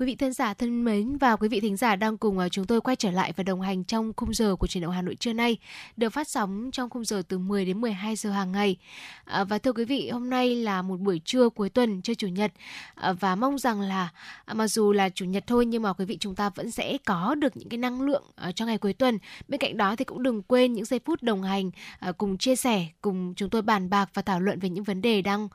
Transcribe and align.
Quý 0.00 0.06
vị 0.06 0.14
thân 0.14 0.32
giả 0.32 0.54
thân 0.54 0.84
mến 0.84 1.16
và 1.16 1.36
quý 1.36 1.48
vị 1.48 1.60
thính 1.60 1.76
giả 1.76 1.96
đang 1.96 2.18
cùng 2.18 2.38
ờ, 2.38 2.48
chúng 2.48 2.66
tôi 2.66 2.80
quay 2.80 2.96
trở 2.96 3.10
lại 3.10 3.32
và 3.36 3.44
đồng 3.44 3.60
hành 3.60 3.84
trong 3.84 4.12
khung 4.16 4.34
giờ 4.34 4.56
của 4.56 4.66
truyền 4.66 4.82
động 4.82 4.92
Hà 4.92 5.02
Nội 5.02 5.14
trưa 5.14 5.32
nay, 5.32 5.56
được 5.96 6.10
phát 6.10 6.28
sóng 6.28 6.70
trong 6.72 6.90
khung 6.90 7.04
giờ 7.04 7.22
từ 7.28 7.38
10 7.38 7.64
đến 7.64 7.80
12 7.80 8.16
giờ 8.16 8.30
hàng 8.30 8.52
ngày. 8.52 8.76
À, 9.24 9.44
và 9.44 9.58
thưa 9.58 9.72
quý 9.72 9.84
vị, 9.84 10.10
hôm 10.10 10.30
nay 10.30 10.56
là 10.56 10.82
một 10.82 11.00
buổi 11.00 11.20
trưa 11.24 11.48
cuối 11.48 11.68
tuần, 11.68 12.02
trưa 12.02 12.14
chủ 12.14 12.26
nhật 12.26 12.52
à, 12.94 13.12
và 13.12 13.34
mong 13.34 13.58
rằng 13.58 13.80
là 13.80 14.08
à, 14.44 14.54
mặc 14.54 14.68
dù 14.68 14.92
là 14.92 15.08
chủ 15.08 15.24
nhật 15.24 15.44
thôi 15.46 15.66
nhưng 15.66 15.82
mà 15.82 15.92
quý 15.92 16.04
vị 16.04 16.16
chúng 16.20 16.34
ta 16.34 16.50
vẫn 16.50 16.70
sẽ 16.70 16.98
có 17.06 17.34
được 17.34 17.56
những 17.56 17.68
cái 17.68 17.78
năng 17.78 18.02
lượng 18.02 18.24
cho 18.54 18.66
ngày 18.66 18.78
cuối 18.78 18.92
tuần. 18.92 19.18
Bên 19.48 19.60
cạnh 19.60 19.76
đó 19.76 19.96
thì 19.96 20.04
cũng 20.04 20.22
đừng 20.22 20.42
quên 20.42 20.72
những 20.72 20.84
giây 20.84 21.00
phút 21.04 21.22
đồng 21.22 21.42
hành 21.42 21.70
cùng 22.18 22.38
chia 22.38 22.56
sẻ, 22.56 22.86
cùng 23.00 23.34
chúng 23.34 23.50
tôi 23.50 23.62
bàn 23.62 23.90
bạc 23.90 24.10
và 24.14 24.22
thảo 24.22 24.40
luận 24.40 24.58
về 24.58 24.68
những 24.68 24.84
vấn 24.84 25.02
đề 25.02 25.22
đang 25.22 25.48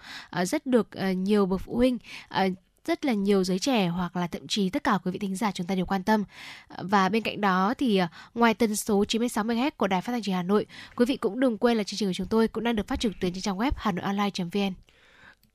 rất 0.44 0.66
được 0.66 0.88
nhiều 1.16 1.46
bậc 1.46 1.62
phụ 1.62 1.76
huynh 1.76 1.98
rất 2.86 3.06
là 3.06 3.14
nhiều 3.14 3.44
giới 3.44 3.60
trẻ 3.60 3.88
hoặc 3.88 4.16
là 4.16 4.28
thậm 4.28 4.48
chí 4.48 4.70
tất 4.70 4.84
cả 4.84 4.98
quý 5.04 5.12
vị 5.12 5.20
thính 5.20 5.36
giả 5.36 5.52
chúng 5.52 5.68
ta 5.68 5.76
đều 5.76 5.86
quan 5.86 6.04
tâm. 6.04 6.24
Và 6.78 7.10
bên 7.10 7.24
cạnh 7.24 7.42
đó 7.42 7.74
thì 7.78 7.98
ờ, 7.98 8.08
ngoài 8.34 8.54
tần 8.54 8.76
số 8.76 9.06
96 9.06 9.44
MHz 9.44 9.72
của 9.78 9.88
Đài 9.88 10.02
Phát 10.02 10.12
thanh 10.14 10.22
Truyền 10.22 10.36
Hà 10.36 10.44
Nội, 10.44 10.66
quý 10.96 11.06
vị 11.06 11.18
cũng 11.18 11.40
đừng 11.40 11.58
quên 11.58 11.78
là 11.78 11.84
chương 11.84 11.98
trình 11.98 12.10
của 12.10 12.14
chúng 12.14 12.28
tôi 12.28 12.48
cũng 12.48 12.64
đang 12.64 12.76
được 12.76 12.88
phát 12.88 13.00
trực 13.00 13.12
tuyến 13.22 13.34
trên 13.34 13.42
trang 13.42 13.58
web 13.58 13.72
hanoionline.vn. 13.76 14.74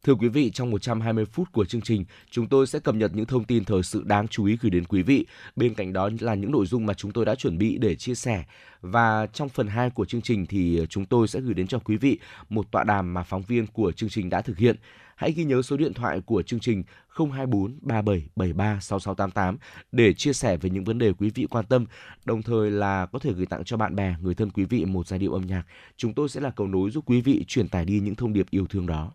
Thưa 0.05 0.15
quý 0.15 0.29
vị, 0.29 0.51
trong 0.51 0.71
120 0.71 1.25
phút 1.25 1.53
của 1.53 1.65
chương 1.65 1.81
trình, 1.81 2.05
chúng 2.31 2.47
tôi 2.47 2.67
sẽ 2.67 2.79
cập 2.79 2.95
nhật 2.95 3.11
những 3.15 3.27
thông 3.27 3.45
tin 3.45 3.65
thời 3.65 3.83
sự 3.83 4.03
đáng 4.05 4.29
chú 4.29 4.45
ý 4.45 4.57
gửi 4.61 4.71
đến 4.71 4.85
quý 4.85 5.03
vị. 5.03 5.27
Bên 5.57 5.75
cạnh 5.75 5.93
đó 5.93 6.11
là 6.21 6.35
những 6.35 6.53
nội 6.53 6.67
dung 6.67 6.87
mà 6.87 6.95
chúng 6.95 7.13
tôi 7.13 7.25
đã 7.25 7.35
chuẩn 7.35 7.59
bị 7.59 7.79
để 7.79 7.95
chia 7.95 8.15
sẻ. 8.15 8.45
Và 8.81 9.27
trong 9.27 9.49
phần 9.49 9.67
2 9.67 9.91
của 9.91 10.05
chương 10.05 10.23
trình 10.23 10.47
thì 10.47 10.87
chúng 10.89 11.05
tôi 11.05 11.29
sẽ 11.29 11.41
gửi 11.41 11.55
đến 11.55 11.67
cho 11.67 11.79
quý 11.79 11.97
vị 11.97 12.19
một 12.49 12.71
tọa 12.71 12.85
đàm 12.85 13.15
mà 13.15 13.23
phóng 13.23 13.43
viên 13.43 13.67
của 13.67 13.93
chương 13.93 14.09
trình 14.09 14.31
đã 14.31 14.43
thực 14.43 14.59
hiện 14.59 14.77
hãy 15.17 15.33
ghi 15.33 15.45
nhớ 15.45 15.63
số 15.63 15.77
điện 15.77 15.95
thoại 15.95 16.21
của 16.21 16.43
chương 16.43 16.61
trình 16.61 16.83
024 17.09 17.79
3773 17.83 18.79
6688 18.81 19.59
để 19.93 20.13
chia 20.13 20.33
sẻ 20.33 20.57
về 20.57 20.71
những 20.71 20.85
vấn 20.85 20.99
đề 20.99 21.13
quý 21.13 21.31
vị 21.35 21.47
quan 21.51 21.65
tâm, 21.65 21.87
đồng 22.25 22.43
thời 22.43 22.71
là 22.71 23.07
có 23.07 23.19
thể 23.19 23.33
gửi 23.33 23.47
tặng 23.47 23.65
cho 23.65 23.77
bạn 23.77 23.97
bè, 23.97 24.15
người 24.21 24.35
thân 24.35 24.51
quý 24.51 24.65
vị 24.65 24.85
một 24.85 25.07
giai 25.07 25.19
điệu 25.19 25.33
âm 25.33 25.47
nhạc. 25.47 25.63
Chúng 25.97 26.15
tôi 26.15 26.29
sẽ 26.29 26.41
là 26.41 26.51
cầu 26.51 26.67
nối 26.67 26.91
giúp 26.91 27.05
quý 27.07 27.21
vị 27.21 27.45
truyền 27.49 27.69
tải 27.69 27.85
đi 27.85 28.01
những 28.01 28.15
thông 28.15 28.33
điệp 28.33 28.47
yêu 28.51 28.67
thương 28.67 28.87
đó. 28.87 29.13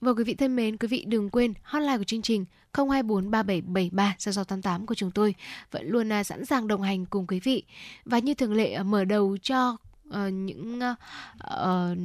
Và 0.00 0.12
quý 0.12 0.24
vị 0.24 0.34
thân 0.34 0.56
mến, 0.56 0.76
quý 0.76 0.88
vị 0.88 1.04
đừng 1.08 1.30
quên 1.30 1.54
hotline 1.62 1.98
của 1.98 2.04
chương 2.04 2.22
trình 2.22 2.44
024 2.74 3.30
3773 3.30 4.14
6688 4.18 4.86
của 4.86 4.94
chúng 4.94 5.10
tôi 5.10 5.34
vẫn 5.70 5.86
luôn 5.86 6.12
à, 6.12 6.24
sẵn 6.24 6.44
sàng 6.44 6.68
đồng 6.68 6.82
hành 6.82 7.06
cùng 7.06 7.26
quý 7.26 7.40
vị. 7.40 7.62
Và 8.04 8.18
như 8.18 8.34
thường 8.34 8.52
lệ 8.52 8.72
à, 8.72 8.82
mở 8.82 9.04
đầu 9.04 9.36
cho 9.42 9.76
uh, 10.08 10.32
những 10.32 10.80
uh, 10.80 11.98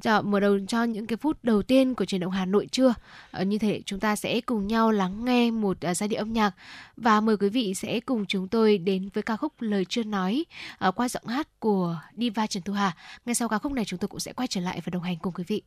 cho, 0.00 0.22
mở 0.22 0.40
đầu 0.40 0.58
cho 0.68 0.84
những 0.84 1.06
cái 1.06 1.16
phút 1.16 1.44
đầu 1.44 1.62
tiên 1.62 1.94
của 1.94 2.04
truyền 2.04 2.20
động 2.20 2.32
Hà 2.32 2.46
Nội 2.46 2.68
trưa 2.72 2.94
ờ, 3.30 3.44
như 3.44 3.58
thế 3.58 3.82
chúng 3.86 4.00
ta 4.00 4.16
sẽ 4.16 4.40
cùng 4.40 4.66
nhau 4.66 4.90
lắng 4.90 5.24
nghe 5.24 5.50
một 5.50 5.76
uh, 5.90 5.96
giai 5.96 6.08
điệu 6.08 6.18
âm 6.18 6.32
nhạc 6.32 6.54
và 6.96 7.20
mời 7.20 7.36
quý 7.36 7.48
vị 7.48 7.74
sẽ 7.74 8.00
cùng 8.00 8.26
chúng 8.26 8.48
tôi 8.48 8.78
đến 8.78 9.08
với 9.14 9.22
ca 9.22 9.36
khúc 9.36 9.52
lời 9.60 9.84
chưa 9.88 10.02
nói 10.02 10.44
uh, 10.88 10.94
qua 10.94 11.08
giọng 11.08 11.26
hát 11.26 11.60
của 11.60 12.00
Diva 12.16 12.46
Trần 12.46 12.62
Thu 12.62 12.72
Hà. 12.72 12.96
Ngay 13.26 13.34
sau 13.34 13.48
ca 13.48 13.58
khúc 13.58 13.72
này 13.72 13.84
chúng 13.84 13.98
tôi 13.98 14.08
cũng 14.08 14.20
sẽ 14.20 14.32
quay 14.32 14.48
trở 14.48 14.60
lại 14.60 14.80
và 14.84 14.90
đồng 14.90 15.02
hành 15.02 15.16
cùng 15.18 15.32
quý 15.32 15.44
vị. 15.46 15.62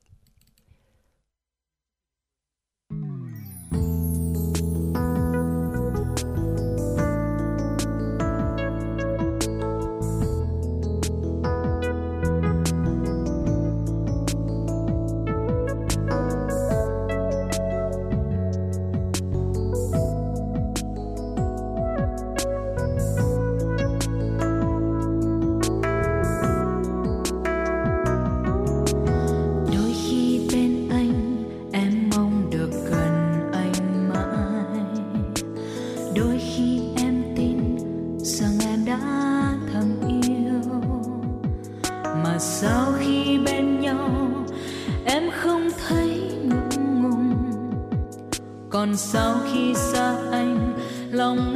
Còn 48.88 48.98
sau 48.98 49.36
khi 49.52 49.74
xa 49.76 50.16
anh 50.32 50.74
lòng 51.12 51.47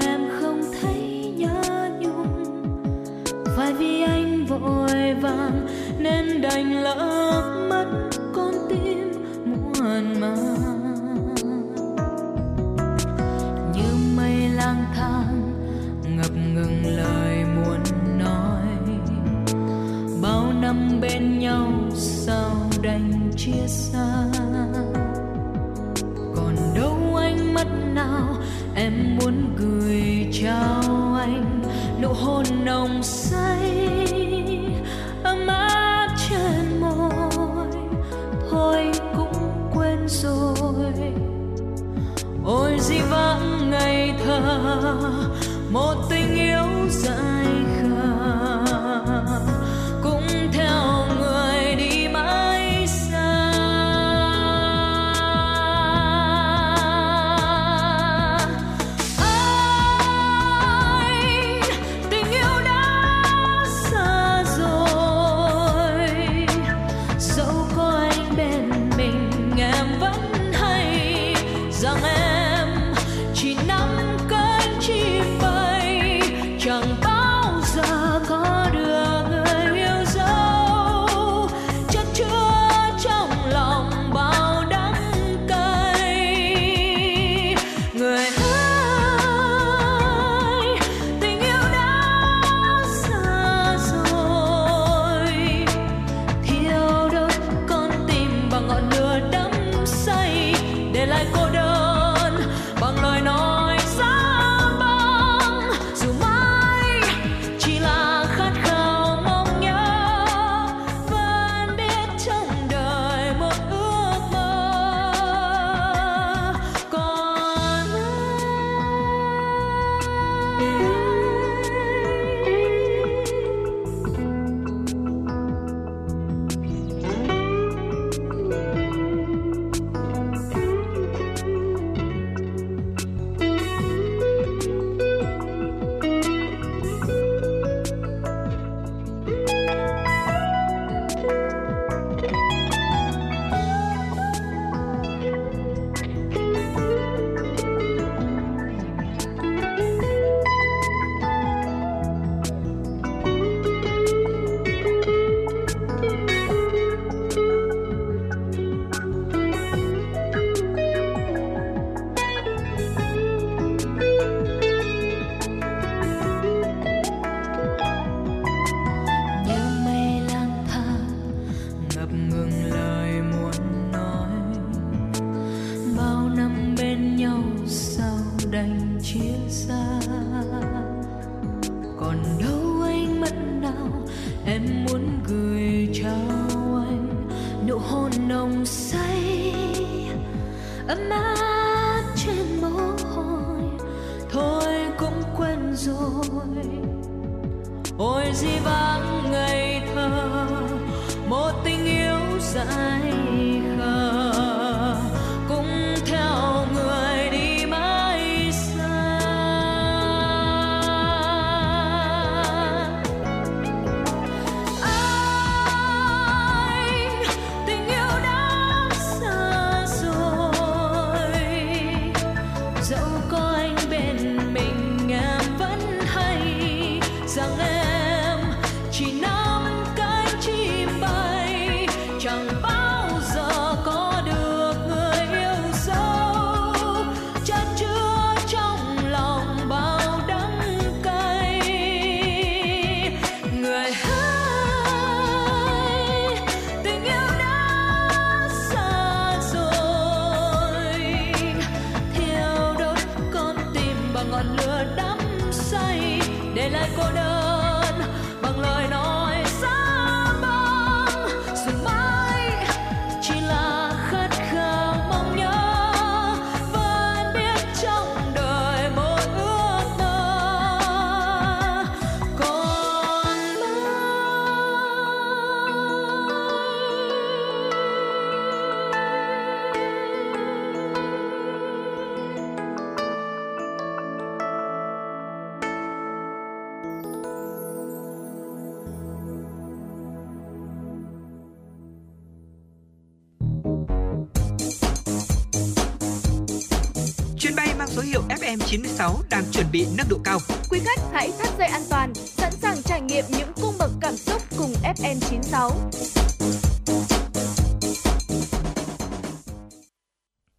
số 298.02 298.08
hiệu 298.08 298.22
FM96 298.30 299.22
đang 299.30 299.44
chuẩn 299.52 299.66
bị 299.72 299.86
nâng 299.98 300.08
độ 300.10 300.18
cao. 300.24 300.40
Quý 300.70 300.80
khách 300.86 301.00
hãy 301.14 301.32
thắt 301.40 301.58
dây 301.58 301.68
an 301.68 301.82
toàn, 301.90 302.14
sẵn 302.16 302.52
sàng 302.52 302.82
trải 302.84 303.02
nghiệm 303.02 303.26
những 303.30 303.52
cung 303.62 303.74
bậc 303.80 303.92
cảm 304.02 304.16
xúc 304.16 304.42
cùng 304.58 304.74
FN96. 304.84 305.72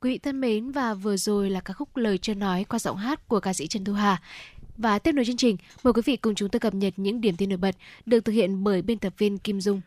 Quý 0.00 0.10
vị 0.10 0.18
thân 0.18 0.40
mến 0.40 0.70
và 0.70 0.94
vừa 0.94 1.16
rồi 1.16 1.50
là 1.50 1.60
ca 1.60 1.74
khúc 1.74 1.96
lời 1.96 2.18
chưa 2.18 2.34
nói 2.34 2.64
qua 2.64 2.78
giọng 2.78 2.96
hát 2.96 3.28
của 3.28 3.40
ca 3.40 3.52
sĩ 3.52 3.66
Trần 3.66 3.84
Thu 3.84 3.92
Hà. 3.92 4.22
Và 4.76 4.98
tiếp 4.98 5.12
nối 5.12 5.24
chương 5.24 5.36
trình, 5.36 5.56
mời 5.82 5.92
quý 5.92 6.02
vị 6.04 6.16
cùng 6.16 6.34
chúng 6.34 6.48
tôi 6.48 6.60
cập 6.60 6.74
nhật 6.74 6.94
những 6.96 7.20
điểm 7.20 7.36
tin 7.36 7.48
nổi 7.48 7.58
bật 7.58 7.76
được 8.06 8.20
thực 8.20 8.32
hiện 8.32 8.64
bởi 8.64 8.82
biên 8.82 8.98
tập 8.98 9.12
viên 9.18 9.38
Kim 9.38 9.60
Dung. 9.60 9.80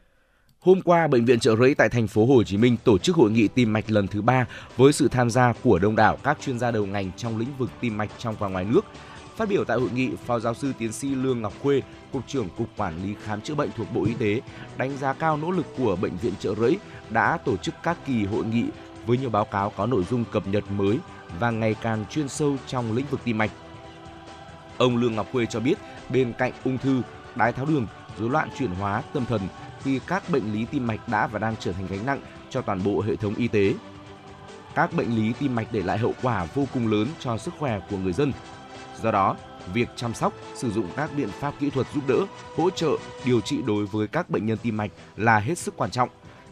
Hôm 0.66 0.82
qua, 0.82 1.08
bệnh 1.08 1.26
viện 1.26 1.40
Trợ 1.40 1.56
Rẫy 1.56 1.76
tại 1.76 1.90
thành 1.90 2.08
phố 2.08 2.26
Hồ 2.26 2.44
Chí 2.44 2.58
Minh 2.58 2.78
tổ 2.84 2.98
chức 2.98 3.16
hội 3.16 3.32
nghị 3.32 3.48
tim 3.48 3.74
mạch 3.74 3.92
lần 3.92 4.08
thứ 4.08 4.22
ba 4.22 4.46
với 4.78 4.94
sự 4.94 5.08
tham 5.08 5.30
gia 5.30 5.54
của 5.64 5.80
đông 5.80 5.96
đảo 5.96 6.18
các 6.24 6.38
chuyên 6.42 6.60
gia 6.60 6.72
đầu 6.72 6.86
ngành 6.86 7.12
trong 7.18 7.38
lĩnh 7.38 7.58
vực 7.58 7.70
tim 7.82 7.98
mạch 7.98 8.10
trong 8.18 8.36
và 8.40 8.48
ngoài 8.48 8.66
nước. 8.66 8.86
Phát 9.36 9.50
biểu 9.50 9.64
tại 9.64 9.78
hội 9.78 9.90
nghị, 9.96 10.10
Phó 10.26 10.40
giáo 10.40 10.54
sư 10.54 10.74
tiến 10.80 10.92
sĩ 10.92 11.08
Lương 11.08 11.42
Ngọc 11.42 11.54
Khuê, 11.64 11.82
cục 12.12 12.28
trưởng 12.28 12.50
cục 12.58 12.68
quản 12.78 13.04
lý 13.04 13.16
khám 13.24 13.42
chữa 13.42 13.56
bệnh 13.56 13.70
thuộc 13.78 13.88
Bộ 13.94 14.06
Y 14.06 14.14
tế, 14.14 14.42
đánh 14.78 14.98
giá 14.98 15.14
cao 15.14 15.38
nỗ 15.38 15.52
lực 15.52 15.66
của 15.78 15.96
bệnh 15.96 16.18
viện 16.18 16.34
Trợ 16.40 16.56
Rẫy 16.56 16.78
đã 17.10 17.38
tổ 17.38 17.58
chức 17.58 17.76
các 17.84 17.98
kỳ 18.06 18.26
hội 18.26 18.46
nghị 18.46 18.66
với 19.06 19.18
nhiều 19.18 19.30
báo 19.30 19.46
cáo 19.46 19.70
có 19.70 19.86
nội 19.86 20.04
dung 20.10 20.24
cập 20.32 20.48
nhật 20.48 20.64
mới 20.72 20.98
và 21.40 21.52
ngày 21.52 21.76
càng 21.82 22.06
chuyên 22.10 22.30
sâu 22.30 22.58
trong 22.68 22.96
lĩnh 22.96 23.06
vực 23.12 23.20
tim 23.24 23.38
mạch. 23.38 23.52
Ông 24.78 24.98
Lương 24.98 25.16
Ngọc 25.16 25.28
Khuê 25.32 25.46
cho 25.46 25.60
biết, 25.60 25.78
bên 26.10 26.34
cạnh 26.38 26.52
ung 26.64 26.78
thư, 26.78 27.02
đái 27.36 27.54
tháo 27.54 27.66
đường, 27.66 27.88
rối 28.20 28.30
loạn 28.30 28.50
chuyển 28.60 28.70
hóa 28.70 29.04
tâm 29.14 29.26
thần 29.26 29.42
khi 29.86 30.00
các 30.08 30.30
bệnh 30.30 30.54
lý 30.54 30.66
tim 30.66 30.88
mạch 30.88 31.10
đã 31.10 31.28
và 31.28 31.40
đang 31.40 31.56
trở 31.60 31.72
thành 31.72 31.88
gánh 31.90 32.06
nặng 32.06 32.22
cho 32.50 32.62
toàn 32.62 32.84
bộ 32.84 33.02
hệ 33.02 33.16
thống 33.16 33.36
y 33.36 33.48
tế. 33.48 33.74
Các 34.76 34.94
bệnh 34.94 35.16
lý 35.16 35.34
tim 35.40 35.56
mạch 35.56 35.68
để 35.72 35.82
lại 35.82 35.98
hậu 35.98 36.14
quả 36.22 36.48
vô 36.54 36.68
cùng 36.74 36.88
lớn 36.88 37.08
cho 37.20 37.38
sức 37.38 37.54
khỏe 37.60 37.80
của 37.90 37.98
người 37.98 38.14
dân. 38.14 38.32
Do 39.02 39.12
đó, 39.12 39.36
việc 39.74 39.90
chăm 39.96 40.14
sóc, 40.14 40.34
sử 40.56 40.72
dụng 40.72 40.88
các 40.96 41.10
biện 41.18 41.30
pháp 41.30 41.54
kỹ 41.60 41.70
thuật 41.70 41.88
giúp 41.96 42.04
đỡ, 42.08 42.26
hỗ 42.56 42.70
trợ, 42.70 42.90
điều 43.26 43.42
trị 43.42 43.58
đối 43.68 43.86
với 43.86 44.08
các 44.08 44.30
bệnh 44.30 44.46
nhân 44.46 44.58
tim 44.62 44.78
mạch 44.78 44.92
là 45.18 45.40
hết 45.40 45.58
sức 45.58 45.74
quan 45.78 45.92
trọng. 45.92 46.10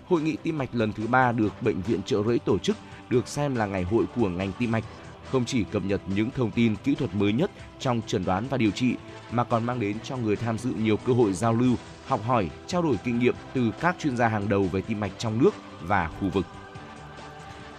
Hội 0.09 0.21
nghị 0.21 0.35
tim 0.43 0.57
mạch 0.57 0.69
lần 0.73 0.93
thứ 0.93 1.07
ba 1.07 1.31
được 1.31 1.61
Bệnh 1.61 1.81
viện 1.81 2.01
Trợ 2.05 2.23
Rẫy 2.23 2.39
tổ 2.39 2.57
chức 2.57 2.77
được 3.09 3.27
xem 3.27 3.55
là 3.55 3.65
ngày 3.65 3.83
hội 3.83 4.05
của 4.15 4.29
ngành 4.29 4.51
tim 4.59 4.71
mạch, 4.71 4.83
không 5.31 5.45
chỉ 5.45 5.63
cập 5.63 5.83
nhật 5.85 6.01
những 6.15 6.31
thông 6.31 6.51
tin 6.51 6.75
kỹ 6.75 6.95
thuật 6.95 7.15
mới 7.15 7.33
nhất 7.33 7.51
trong 7.79 8.01
chẩn 8.07 8.25
đoán 8.25 8.47
và 8.49 8.57
điều 8.57 8.71
trị 8.71 8.95
mà 9.31 9.43
còn 9.43 9.65
mang 9.65 9.79
đến 9.79 9.97
cho 10.03 10.17
người 10.17 10.35
tham 10.35 10.57
dự 10.57 10.71
nhiều 10.71 10.97
cơ 10.97 11.13
hội 11.13 11.33
giao 11.33 11.53
lưu, 11.53 11.75
học 12.07 12.23
hỏi, 12.27 12.49
trao 12.67 12.81
đổi 12.81 12.95
kinh 13.03 13.19
nghiệm 13.19 13.35
từ 13.53 13.71
các 13.79 13.95
chuyên 13.99 14.17
gia 14.17 14.27
hàng 14.27 14.49
đầu 14.49 14.63
về 14.63 14.81
tim 14.81 14.99
mạch 14.99 15.11
trong 15.17 15.43
nước 15.43 15.51
và 15.81 16.09
khu 16.19 16.29
vực. 16.29 16.45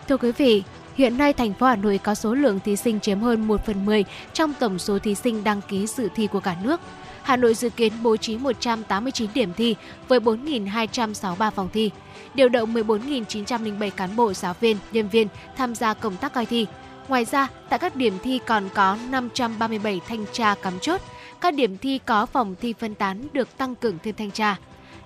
Thưa 0.09 0.17
quý 0.17 0.33
vị, 0.33 0.63
hiện 0.95 1.19
nay 1.19 1.33
thành 1.33 1.55
phố 1.55 1.67
Hà 1.67 1.77
Nội 1.77 1.99
có 1.99 2.15
số 2.15 2.35
lượng 2.35 2.61
thí 2.61 2.77
sinh 2.77 3.01
chiếm 3.01 3.21
hơn 3.21 3.49
1 3.49 3.67
phần 3.67 3.87
10 3.87 4.05
trong 4.33 4.53
tổng 4.61 4.79
số 4.79 4.99
thí 4.99 5.15
sinh 5.15 5.45
đăng 5.45 5.61
ký 5.69 5.87
dự 5.87 6.09
thi 6.15 6.27
của 6.27 6.41
cả 6.41 6.57
nước. 6.63 6.81
Hà 7.23 7.37
Nội 7.37 7.55
dự 7.55 7.71
kiến 7.71 7.93
bố 8.03 8.17
trí 8.17 8.39
189 8.39 9.31
điểm 9.35 9.53
thi 9.57 9.77
với 10.09 10.21
4.263 10.21 11.51
phòng 11.51 11.69
thi, 11.73 11.91
điều 12.35 12.49
động 12.49 12.75
14.907 12.75 13.91
cán 13.91 14.17
bộ 14.17 14.33
giáo 14.33 14.55
viên, 14.61 14.77
nhân 14.93 15.09
viên 15.09 15.29
tham 15.57 15.75
gia 15.75 15.95
công 15.95 16.17
tác 16.17 16.35
coi 16.35 16.47
thi. 16.47 16.67
Ngoài 17.09 17.25
ra, 17.25 17.49
tại 17.69 17.79
các 17.79 17.97
điểm 17.97 18.19
thi 18.23 18.41
còn 18.47 18.69
có 18.75 18.99
537 19.11 20.01
thanh 20.09 20.25
tra 20.33 20.55
cắm 20.63 20.79
chốt. 20.81 21.01
Các 21.41 21.55
điểm 21.55 21.79
thi 21.79 22.01
có 22.07 22.27
phòng 22.27 22.55
thi 22.61 22.75
phân 22.79 22.95
tán 22.95 23.29
được 23.33 23.59
tăng 23.59 23.75
cường 23.75 23.99
thêm 24.03 24.15
thanh 24.15 24.31
tra. 24.31 24.57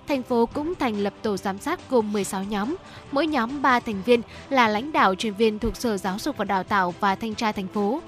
Thành 0.07 0.23
phố 0.23 0.45
cũng 0.45 0.75
thành 0.75 0.99
lập 0.99 1.13
tổ 1.21 1.37
giám 1.37 1.59
sát 1.59 1.89
gồm 1.89 2.13
16 2.13 2.43
nhóm, 2.43 2.75
mỗi 3.11 3.27
nhóm 3.27 3.61
3 3.61 3.79
thành 3.79 4.01
viên 4.05 4.21
là 4.49 4.67
lãnh 4.67 4.91
đạo 4.91 5.15
chuyên 5.15 5.33
viên 5.33 5.59
thuộc 5.59 5.75
Sở 5.75 5.97
Giáo 5.97 6.19
dục 6.19 6.37
và 6.37 6.45
Đào 6.45 6.63
tạo 6.63 6.93
và 6.99 7.15
thanh 7.15 7.35
tra 7.35 7.51
thành 7.51 7.67
phố. 7.67 8.01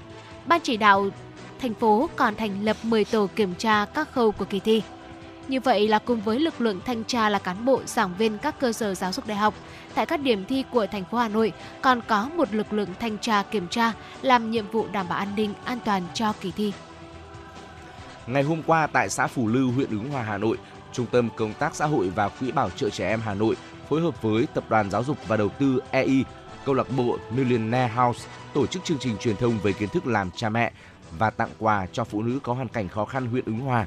Ban 0.46 0.60
chỉ 0.60 0.76
đạo 0.76 1.08
thành 1.60 1.74
phố 1.74 2.08
còn 2.16 2.36
thành 2.36 2.64
lập 2.64 2.76
10 2.82 3.04
tổ 3.04 3.28
kiểm 3.36 3.54
tra 3.54 3.84
các 3.84 4.12
khâu 4.12 4.32
của 4.32 4.44
kỳ 4.44 4.60
thi. 4.60 4.82
Như 5.48 5.60
vậy 5.60 5.88
là 5.88 5.98
cùng 5.98 6.20
với 6.20 6.38
lực 6.38 6.60
lượng 6.60 6.80
thanh 6.86 7.04
tra 7.04 7.28
là 7.28 7.38
cán 7.38 7.64
bộ, 7.64 7.80
giảng 7.86 8.14
viên 8.18 8.38
các 8.38 8.60
cơ 8.60 8.72
sở 8.72 8.94
giáo 8.94 9.12
dục 9.12 9.26
đại 9.26 9.36
học, 9.36 9.54
tại 9.94 10.06
các 10.06 10.20
điểm 10.20 10.44
thi 10.44 10.64
của 10.70 10.86
thành 10.86 11.04
phố 11.04 11.18
Hà 11.18 11.28
Nội 11.28 11.52
còn 11.82 12.00
có 12.08 12.30
một 12.36 12.54
lực 12.54 12.72
lượng 12.72 12.88
thanh 13.00 13.18
tra 13.18 13.42
kiểm 13.42 13.68
tra 13.68 13.92
làm 14.22 14.50
nhiệm 14.50 14.70
vụ 14.70 14.86
đảm 14.92 15.06
bảo 15.08 15.18
an 15.18 15.28
ninh, 15.36 15.54
an 15.64 15.78
toàn 15.84 16.02
cho 16.14 16.32
kỳ 16.40 16.50
thi. 16.50 16.72
Ngày 18.26 18.42
hôm 18.42 18.62
qua 18.66 18.86
tại 18.86 19.08
xã 19.08 19.26
Phù 19.26 19.48
Lưu, 19.48 19.72
huyện 19.72 19.90
Ứng 19.90 20.10
Hòa, 20.10 20.22
Hà 20.22 20.38
Nội, 20.38 20.56
Trung 20.92 21.06
tâm 21.06 21.28
Công 21.36 21.54
tác 21.54 21.74
Xã 21.74 21.86
hội 21.86 22.10
và 22.10 22.28
Quỹ 22.28 22.52
Bảo 22.52 22.70
trợ 22.70 22.90
Trẻ 22.90 23.08
Em 23.08 23.20
Hà 23.20 23.34
Nội 23.34 23.56
phối 23.88 24.00
hợp 24.00 24.22
với 24.22 24.46
Tập 24.54 24.64
đoàn 24.68 24.90
Giáo 24.90 25.04
dục 25.04 25.16
và 25.28 25.36
Đầu 25.36 25.48
tư 25.48 25.80
EI, 25.90 26.24
câu 26.64 26.74
lạc 26.74 26.86
bộ 26.96 27.18
Millionaire 27.30 27.94
House 27.94 28.28
tổ 28.54 28.66
chức 28.66 28.84
chương 28.84 28.98
trình 28.98 29.16
truyền 29.18 29.36
thông 29.36 29.58
về 29.58 29.72
kiến 29.72 29.88
thức 29.88 30.06
làm 30.06 30.30
cha 30.30 30.48
mẹ 30.48 30.72
và 31.18 31.30
tặng 31.30 31.50
quà 31.58 31.86
cho 31.92 32.04
phụ 32.04 32.22
nữ 32.22 32.38
có 32.42 32.54
hoàn 32.54 32.68
cảnh 32.68 32.88
khó 32.88 33.04
khăn 33.04 33.26
huyện 33.26 33.44
Ứng 33.44 33.60
Hòa. 33.60 33.86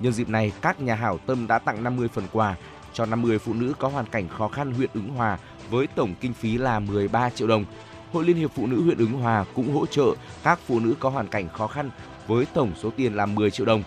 Nhân 0.00 0.12
dịp 0.12 0.28
này, 0.28 0.52
các 0.62 0.80
nhà 0.80 0.94
hảo 0.94 1.18
tâm 1.18 1.46
đã 1.46 1.58
tặng 1.58 1.84
50 1.84 2.08
phần 2.14 2.24
quà 2.32 2.54
cho 2.92 3.06
50 3.06 3.38
phụ 3.38 3.54
nữ 3.54 3.72
có 3.78 3.88
hoàn 3.88 4.06
cảnh 4.06 4.28
khó 4.28 4.48
khăn 4.48 4.74
huyện 4.74 4.90
Ứng 4.94 5.08
Hòa 5.08 5.38
với 5.70 5.86
tổng 5.86 6.14
kinh 6.20 6.32
phí 6.32 6.58
là 6.58 6.78
13 6.78 7.30
triệu 7.30 7.48
đồng. 7.48 7.64
Hội 8.12 8.24
Liên 8.24 8.36
hiệp 8.36 8.50
Phụ 8.54 8.66
nữ 8.66 8.82
huyện 8.82 8.98
Ứng 8.98 9.12
Hòa 9.12 9.44
cũng 9.54 9.74
hỗ 9.74 9.86
trợ 9.86 10.14
các 10.42 10.58
phụ 10.66 10.80
nữ 10.80 10.94
có 11.00 11.08
hoàn 11.08 11.28
cảnh 11.28 11.48
khó 11.48 11.66
khăn 11.66 11.90
với 12.26 12.46
tổng 12.54 12.72
số 12.76 12.90
tiền 12.96 13.14
là 13.14 13.26
10 13.26 13.50
triệu 13.50 13.66
đồng. 13.66 13.82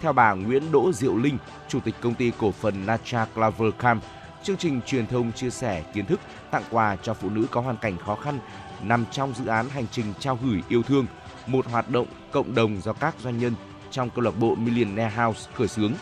Theo 0.00 0.12
bà 0.12 0.32
Nguyễn 0.32 0.72
Đỗ 0.72 0.92
Diệu 0.92 1.16
Linh, 1.16 1.38
Chủ 1.68 1.80
tịch 1.80 1.94
công 2.00 2.14
ty 2.14 2.32
cổ 2.38 2.50
phần 2.50 2.86
Nacha 2.86 3.24
Claver 3.24 3.72
Camp, 3.78 4.02
chương 4.42 4.56
trình 4.56 4.80
truyền 4.86 5.06
thông 5.06 5.32
chia 5.32 5.50
sẻ 5.50 5.82
kiến 5.94 6.06
thức 6.06 6.20
tặng 6.50 6.62
quà 6.70 6.96
cho 6.96 7.14
phụ 7.14 7.30
nữ 7.30 7.46
có 7.50 7.60
hoàn 7.60 7.76
cảnh 7.76 7.98
khó 7.98 8.14
khăn 8.14 8.38
nằm 8.82 9.04
trong 9.10 9.34
dự 9.34 9.46
án 9.46 9.68
hành 9.68 9.86
trình 9.90 10.06
trao 10.18 10.38
gửi 10.42 10.62
yêu 10.68 10.82
thương 10.82 11.06
một 11.46 11.66
hoạt 11.66 11.90
động 11.90 12.06
cộng 12.32 12.54
đồng 12.54 12.80
do 12.80 12.92
các 12.92 13.14
doanh 13.22 13.38
nhân 13.38 13.54
trong 13.90 14.10
câu 14.10 14.24
lạc 14.24 14.38
bộ 14.38 14.54
Millionaire 14.54 15.16
House 15.16 15.50
khởi 15.54 15.68
xướng. 15.68 15.92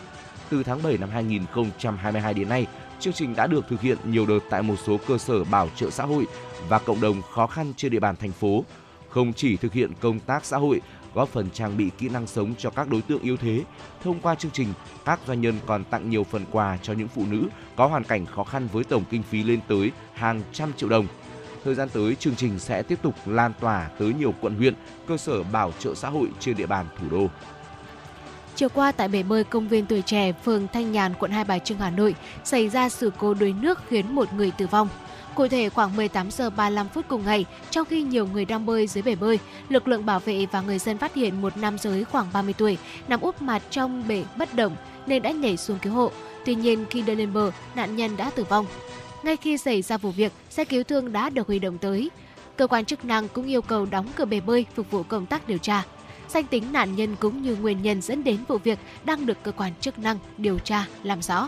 Từ 0.49 0.63
tháng 0.63 0.83
7 0.83 0.97
năm 0.97 1.09
2022 1.09 2.33
đến 2.33 2.49
nay, 2.49 2.67
chương 2.99 3.13
trình 3.13 3.35
đã 3.35 3.47
được 3.47 3.65
thực 3.69 3.81
hiện 3.81 3.97
nhiều 4.05 4.25
đợt 4.25 4.39
tại 4.49 4.61
một 4.61 4.75
số 4.85 4.97
cơ 5.07 5.17
sở 5.17 5.43
bảo 5.43 5.69
trợ 5.75 5.89
xã 5.89 6.03
hội 6.03 6.27
và 6.69 6.79
cộng 6.79 7.01
đồng 7.01 7.21
khó 7.21 7.47
khăn 7.47 7.73
trên 7.77 7.91
địa 7.91 7.99
bàn 7.99 8.15
thành 8.15 8.31
phố. 8.31 8.63
Không 9.09 9.33
chỉ 9.33 9.57
thực 9.57 9.73
hiện 9.73 9.91
công 9.99 10.19
tác 10.19 10.45
xã 10.45 10.57
hội, 10.57 10.81
góp 11.13 11.29
phần 11.29 11.49
trang 11.53 11.77
bị 11.77 11.89
kỹ 11.97 12.09
năng 12.09 12.27
sống 12.27 12.53
cho 12.57 12.69
các 12.69 12.89
đối 12.89 13.01
tượng 13.01 13.21
yếu 13.21 13.37
thế. 13.37 13.63
Thông 14.03 14.19
qua 14.19 14.35
chương 14.35 14.51
trình, 14.51 14.73
các 15.05 15.19
doanh 15.27 15.41
nhân 15.41 15.55
còn 15.65 15.83
tặng 15.83 16.09
nhiều 16.09 16.23
phần 16.23 16.45
quà 16.51 16.77
cho 16.81 16.93
những 16.93 17.07
phụ 17.07 17.25
nữ 17.29 17.47
có 17.75 17.87
hoàn 17.87 18.03
cảnh 18.03 18.25
khó 18.25 18.43
khăn 18.43 18.67
với 18.71 18.83
tổng 18.83 19.03
kinh 19.09 19.23
phí 19.23 19.43
lên 19.43 19.59
tới 19.67 19.91
hàng 20.13 20.41
trăm 20.53 20.73
triệu 20.77 20.89
đồng. 20.89 21.07
Thời 21.63 21.75
gian 21.75 21.89
tới, 21.89 22.15
chương 22.15 22.35
trình 22.35 22.59
sẽ 22.59 22.81
tiếp 22.81 22.99
tục 23.01 23.15
lan 23.25 23.53
tỏa 23.59 23.89
tới 23.99 24.13
nhiều 24.13 24.33
quận 24.41 24.55
huyện, 24.55 24.73
cơ 25.07 25.17
sở 25.17 25.43
bảo 25.43 25.73
trợ 25.79 25.95
xã 25.95 26.09
hội 26.09 26.27
trên 26.39 26.57
địa 26.57 26.65
bàn 26.67 26.85
thủ 26.99 27.09
đô. 27.09 27.27
Chiều 28.55 28.69
qua 28.69 28.91
tại 28.91 29.07
bể 29.07 29.23
bơi 29.23 29.43
công 29.43 29.67
viên 29.67 29.85
tuổi 29.85 30.01
trẻ, 30.01 30.31
phường 30.31 30.67
Thanh 30.73 30.91
Nhàn, 30.91 31.13
quận 31.19 31.31
Hai 31.31 31.43
Bà 31.43 31.59
Trưng, 31.59 31.77
Hà 31.77 31.89
Nội, 31.89 32.15
xảy 32.43 32.69
ra 32.69 32.89
sự 32.89 33.11
cố 33.17 33.33
đuối 33.33 33.53
nước 33.61 33.79
khiến 33.87 34.15
một 34.15 34.33
người 34.33 34.51
tử 34.51 34.67
vong. 34.67 34.89
Cụ 35.35 35.47
thể 35.47 35.69
khoảng 35.69 35.95
18 35.95 36.31
giờ 36.31 36.49
35 36.49 36.87
phút 36.89 37.05
cùng 37.07 37.25
ngày, 37.25 37.45
trong 37.69 37.85
khi 37.85 38.03
nhiều 38.03 38.27
người 38.27 38.45
đang 38.45 38.65
bơi 38.65 38.87
dưới 38.87 39.01
bể 39.01 39.15
bơi, 39.15 39.39
lực 39.69 39.87
lượng 39.87 40.05
bảo 40.05 40.19
vệ 40.19 40.45
và 40.51 40.61
người 40.61 40.79
dân 40.79 40.97
phát 40.97 41.13
hiện 41.13 41.41
một 41.41 41.57
nam 41.57 41.77
giới 41.77 42.03
khoảng 42.03 42.27
30 42.33 42.53
tuổi 42.57 42.77
nằm 43.07 43.21
úp 43.21 43.41
mặt 43.41 43.61
trong 43.69 44.07
bể 44.07 44.23
bất 44.37 44.53
động 44.53 44.75
nên 45.05 45.21
đã 45.21 45.31
nhảy 45.31 45.57
xuống 45.57 45.79
cứu 45.81 45.93
hộ. 45.93 46.11
Tuy 46.45 46.55
nhiên 46.55 46.85
khi 46.89 47.01
đưa 47.01 47.15
lên 47.15 47.33
bờ, 47.33 47.51
nạn 47.75 47.95
nhân 47.95 48.17
đã 48.17 48.29
tử 48.29 48.43
vong. 48.43 48.65
Ngay 49.23 49.37
khi 49.37 49.57
xảy 49.57 49.81
ra 49.81 49.97
vụ 49.97 50.11
việc, 50.11 50.31
xe 50.49 50.65
cứu 50.65 50.83
thương 50.83 51.11
đã 51.11 51.29
được 51.29 51.47
huy 51.47 51.59
động 51.59 51.77
tới. 51.77 52.09
Cơ 52.57 52.67
quan 52.67 52.85
chức 52.85 53.05
năng 53.05 53.27
cũng 53.27 53.47
yêu 53.47 53.61
cầu 53.61 53.85
đóng 53.85 54.07
cửa 54.15 54.25
bể 54.25 54.39
bơi 54.39 54.65
phục 54.75 54.91
vụ 54.91 55.03
công 55.03 55.25
tác 55.25 55.47
điều 55.47 55.57
tra. 55.57 55.83
Danh 56.29 56.45
tính 56.45 56.63
nạn 56.71 56.95
nhân 56.95 57.15
cũng 57.19 57.41
như 57.41 57.55
nguyên 57.55 57.81
nhân 57.81 58.01
dẫn 58.01 58.23
đến 58.23 58.37
vụ 58.47 58.57
việc 58.57 58.79
đang 59.03 59.25
được 59.25 59.37
cơ 59.43 59.51
quan 59.51 59.71
chức 59.81 59.99
năng 59.99 60.17
điều 60.37 60.59
tra 60.59 60.85
làm 61.03 61.21
rõ. 61.21 61.47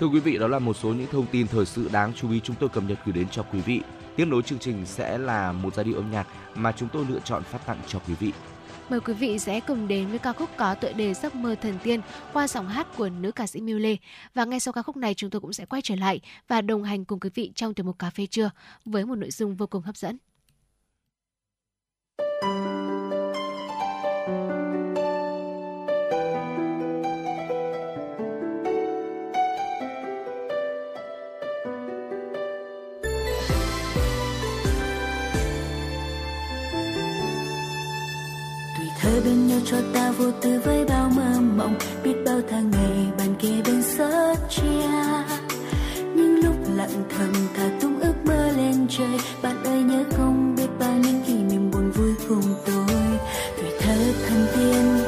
Thưa 0.00 0.06
quý 0.06 0.20
vị, 0.20 0.38
đó 0.38 0.48
là 0.48 0.58
một 0.58 0.76
số 0.76 0.88
những 0.88 1.06
thông 1.10 1.26
tin 1.26 1.46
thời 1.46 1.66
sự 1.66 1.88
đáng 1.92 2.12
chú 2.16 2.30
ý 2.30 2.40
chúng 2.40 2.56
tôi 2.60 2.68
cập 2.68 2.84
nhật 2.84 2.98
gửi 3.04 3.12
đến 3.12 3.28
cho 3.30 3.42
quý 3.42 3.60
vị. 3.60 3.80
Tiếp 4.16 4.24
nối 4.24 4.42
chương 4.42 4.58
trình 4.58 4.86
sẽ 4.86 5.18
là 5.18 5.52
một 5.52 5.74
giai 5.74 5.84
điệu 5.84 5.96
âm 5.96 6.10
nhạc 6.10 6.26
mà 6.54 6.72
chúng 6.72 6.88
tôi 6.92 7.06
lựa 7.08 7.20
chọn 7.24 7.42
phát 7.42 7.66
tặng 7.66 7.78
cho 7.86 7.98
quý 8.08 8.14
vị. 8.14 8.32
Mời 8.90 9.00
quý 9.00 9.14
vị 9.14 9.38
sẽ 9.38 9.60
cùng 9.60 9.88
đến 9.88 10.08
với 10.08 10.18
ca 10.18 10.32
khúc 10.32 10.50
có 10.56 10.74
tựa 10.74 10.92
đề 10.92 11.14
Giấc 11.14 11.34
mơ 11.34 11.54
thần 11.62 11.78
tiên 11.82 12.00
qua 12.32 12.48
giọng 12.48 12.68
hát 12.68 12.86
của 12.96 13.08
nữ 13.08 13.32
ca 13.32 13.46
sĩ 13.46 13.60
Miu 13.60 13.78
Lê. 13.78 13.96
Và 14.34 14.44
ngay 14.44 14.60
sau 14.60 14.72
ca 14.72 14.82
khúc 14.82 14.96
này 14.96 15.14
chúng 15.14 15.30
tôi 15.30 15.40
cũng 15.40 15.52
sẽ 15.52 15.64
quay 15.64 15.82
trở 15.82 15.94
lại 15.94 16.20
và 16.48 16.60
đồng 16.60 16.82
hành 16.82 17.04
cùng 17.04 17.20
quý 17.20 17.30
vị 17.34 17.52
trong 17.54 17.74
tiểu 17.74 17.86
mục 17.86 17.98
cà 17.98 18.10
phê 18.10 18.26
trưa 18.26 18.50
với 18.84 19.06
một 19.06 19.14
nội 19.14 19.30
dung 19.30 19.56
vô 19.56 19.66
cùng 19.66 19.82
hấp 19.82 19.96
dẫn. 19.96 20.16
Thơ 39.00 39.20
bên 39.24 39.46
nhau 39.46 39.58
cho 39.64 39.76
ta 39.94 40.10
vô 40.10 40.30
tư 40.42 40.60
với 40.64 40.84
bao 40.84 41.10
mơ 41.16 41.40
mộng, 41.56 41.78
biết 42.04 42.14
bao 42.26 42.40
tháng 42.50 42.70
ngày 42.70 43.06
bàn 43.18 43.34
kề 43.42 43.62
bên 43.66 43.82
sớt 43.82 44.34
chia. 44.50 44.88
Những 46.14 46.40
lúc 46.44 46.54
lặng 46.74 47.04
thầm 47.18 47.32
thả 47.56 47.68
tung 47.80 48.00
ước 48.00 48.14
mơ 48.24 48.50
lên 48.56 48.86
trời, 48.88 49.20
bạn 49.42 49.64
ơi 49.64 49.82
nhớ 49.82 50.04
không 50.16 50.54
biết 50.56 50.68
bao 50.78 50.92
những 51.04 51.22
kỷ 51.26 51.34
niệm 51.34 51.70
buồn 51.70 51.90
vui 51.90 52.14
cùng 52.28 52.54
tôi. 52.66 52.96
Tuổi 53.56 53.70
thơ 53.80 53.96
thân 54.28 54.46
tiên 54.54 54.99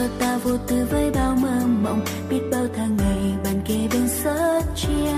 cho 0.00 0.06
ta 0.18 0.38
vô 0.44 0.50
tư 0.66 0.86
với 0.90 1.10
bao 1.10 1.36
mơ 1.36 1.60
mộng, 1.82 2.04
biết 2.30 2.40
bao 2.52 2.66
tháng 2.76 2.96
ngày 2.96 3.34
bàn 3.44 3.60
kề 3.64 3.88
bên 3.92 4.08
sớt 4.08 4.62
chia. 4.76 5.12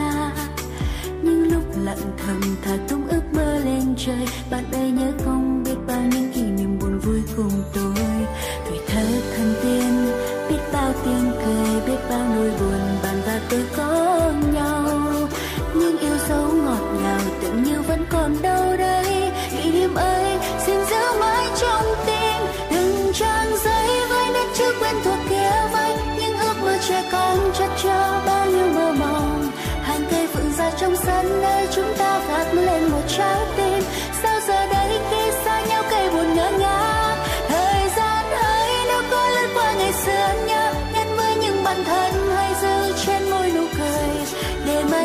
Những 1.23 1.53
lúc 1.53 1.63
lặng 1.85 2.13
thầm 2.27 2.41
thả 2.65 2.77
tung 2.89 3.09
ước 3.09 3.23
mơ 3.33 3.59
lên 3.65 3.95
trời, 3.97 4.27
bạn 4.51 4.65
ơi 4.73 4.91
nhớ 4.91 5.13
không 5.25 5.63
biết 5.65 5.77
bao 5.87 6.01
những 6.01 6.33
kỷ 6.33 6.43
niệm 6.43 6.79
buồn 6.79 6.99
vui 6.99 7.23
cùng 7.37 7.63
tôi. 7.75 8.05
Tuổi 8.69 8.79
thơ 8.87 9.05
thần 9.37 9.55
tiên, 9.63 10.07
biết 10.49 10.63
bao 10.73 10.93
tiếng 11.05 11.33
cười, 11.45 11.81
biết 11.87 12.03
bao 12.11 12.29
nỗi 12.35 12.51
buồn 12.61 12.81
bạn 13.03 13.23
và 13.27 13.41
tôi 13.51 13.65
có. 13.77 14.22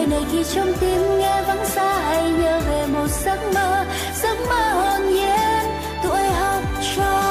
Này 0.10 0.26
khi 0.32 0.44
trong 0.56 0.74
tim 0.80 1.18
nghe 1.20 1.42
vắng 1.48 1.66
xa 1.66 2.00
hay 2.00 2.32
nhớ 2.32 2.60
về 2.70 2.86
một 2.94 3.08
giấc 3.08 3.40
mơ. 3.54 3.86
Giấc 4.24 4.38
mơ 4.50 4.74
hồn 4.74 5.14
nhiên, 5.14 5.72
tuổi 6.04 6.24
học 6.24 6.64
trò. 6.96 7.24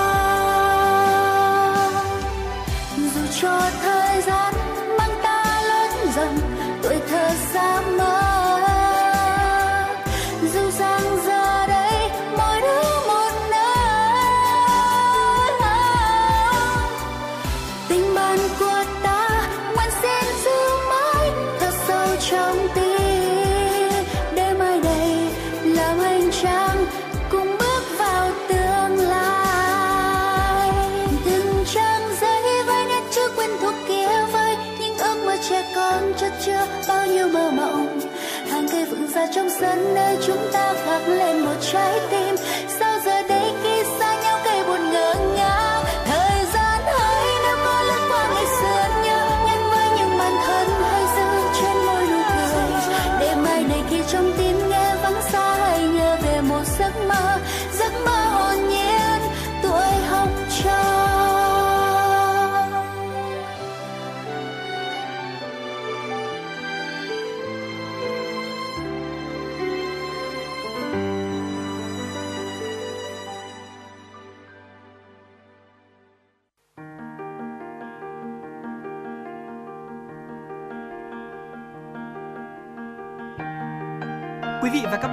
Dù 2.97 3.21
cho 3.41 3.61
thời 3.83 4.23
gian 4.23 4.55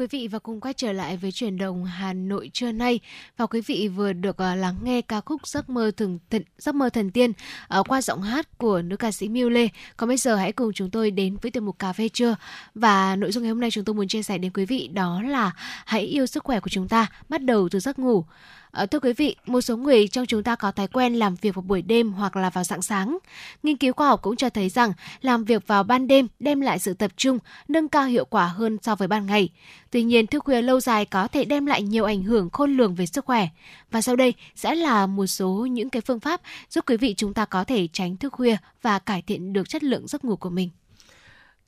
quý 0.00 0.06
vị 0.06 0.28
và 0.28 0.38
cùng 0.38 0.60
quay 0.60 0.74
trở 0.74 0.92
lại 0.92 1.16
với 1.16 1.32
chuyển 1.32 1.58
động 1.58 1.84
Hà 1.84 2.12
Nội 2.12 2.50
trưa 2.52 2.72
nay 2.72 3.00
và 3.36 3.46
quý 3.46 3.60
vị 3.60 3.88
vừa 3.88 4.12
được 4.12 4.30
uh, 4.30 4.58
lắng 4.58 4.76
nghe 4.82 5.02
ca 5.02 5.20
khúc 5.20 5.48
Giấc 5.48 5.70
mơ 5.70 5.90
thường 5.96 6.18
thần, 6.30 6.42
giấc 6.58 6.74
mơ 6.74 6.88
thần 6.88 7.10
tiên 7.10 7.32
uh, 7.78 7.88
qua 7.88 8.02
giọng 8.02 8.22
hát 8.22 8.58
của 8.58 8.82
nữ 8.82 8.96
ca 8.96 9.12
sĩ 9.12 9.28
Miu 9.28 9.48
Lê. 9.48 9.68
Còn 9.96 10.08
bây 10.08 10.16
giờ 10.16 10.36
hãy 10.36 10.52
cùng 10.52 10.72
chúng 10.72 10.90
tôi 10.90 11.10
đến 11.10 11.36
với 11.42 11.50
tiểu 11.50 11.62
mục 11.62 11.78
cà 11.78 11.92
phê 11.92 12.08
trưa 12.08 12.36
và 12.74 13.16
nội 13.16 13.32
dung 13.32 13.42
ngày 13.42 13.50
hôm 13.50 13.60
nay 13.60 13.70
chúng 13.70 13.84
tôi 13.84 13.94
muốn 13.94 14.08
chia 14.08 14.22
sẻ 14.22 14.38
đến 14.38 14.52
quý 14.54 14.64
vị 14.64 14.88
đó 14.92 15.22
là 15.22 15.52
hãy 15.86 16.02
yêu 16.02 16.26
sức 16.26 16.44
khỏe 16.44 16.60
của 16.60 16.70
chúng 16.70 16.88
ta 16.88 17.06
bắt 17.28 17.42
đầu 17.42 17.68
từ 17.68 17.80
giấc 17.80 17.98
ngủ. 17.98 18.24
À, 18.72 18.86
thưa 18.86 19.00
quý 19.00 19.12
vị, 19.12 19.36
một 19.46 19.60
số 19.60 19.76
người 19.76 20.08
trong 20.08 20.26
chúng 20.26 20.42
ta 20.42 20.56
có 20.56 20.72
thói 20.72 20.88
quen 20.88 21.14
làm 21.14 21.34
việc 21.34 21.54
vào 21.54 21.62
buổi 21.62 21.82
đêm 21.82 22.12
hoặc 22.12 22.36
là 22.36 22.50
vào 22.50 22.64
sáng 22.64 22.82
sáng. 22.82 23.18
Nghiên 23.62 23.76
cứu 23.76 23.92
khoa 23.92 24.08
học 24.08 24.22
cũng 24.22 24.36
cho 24.36 24.50
thấy 24.50 24.68
rằng 24.68 24.92
làm 25.20 25.44
việc 25.44 25.66
vào 25.66 25.82
ban 25.82 26.06
đêm 26.06 26.26
đem 26.38 26.60
lại 26.60 26.78
sự 26.78 26.94
tập 26.94 27.10
trung, 27.16 27.38
nâng 27.68 27.88
cao 27.88 28.04
hiệu 28.04 28.24
quả 28.24 28.46
hơn 28.46 28.78
so 28.82 28.94
với 28.94 29.08
ban 29.08 29.26
ngày. 29.26 29.48
Tuy 29.90 30.02
nhiên, 30.02 30.26
thức 30.26 30.44
khuya 30.44 30.62
lâu 30.62 30.80
dài 30.80 31.04
có 31.04 31.28
thể 31.28 31.44
đem 31.44 31.66
lại 31.66 31.82
nhiều 31.82 32.04
ảnh 32.04 32.22
hưởng 32.22 32.50
khôn 32.50 32.76
lường 32.76 32.94
về 32.94 33.06
sức 33.06 33.24
khỏe. 33.24 33.48
Và 33.90 34.02
sau 34.02 34.16
đây 34.16 34.34
sẽ 34.54 34.74
là 34.74 35.06
một 35.06 35.26
số 35.26 35.50
những 35.50 35.90
cái 35.90 36.02
phương 36.02 36.20
pháp 36.20 36.40
giúp 36.70 36.84
quý 36.88 36.96
vị 36.96 37.14
chúng 37.16 37.34
ta 37.34 37.44
có 37.44 37.64
thể 37.64 37.88
tránh 37.92 38.16
thức 38.16 38.32
khuya 38.32 38.56
và 38.82 38.98
cải 38.98 39.22
thiện 39.22 39.52
được 39.52 39.68
chất 39.68 39.84
lượng 39.84 40.06
giấc 40.06 40.24
ngủ 40.24 40.36
của 40.36 40.50
mình. 40.50 40.70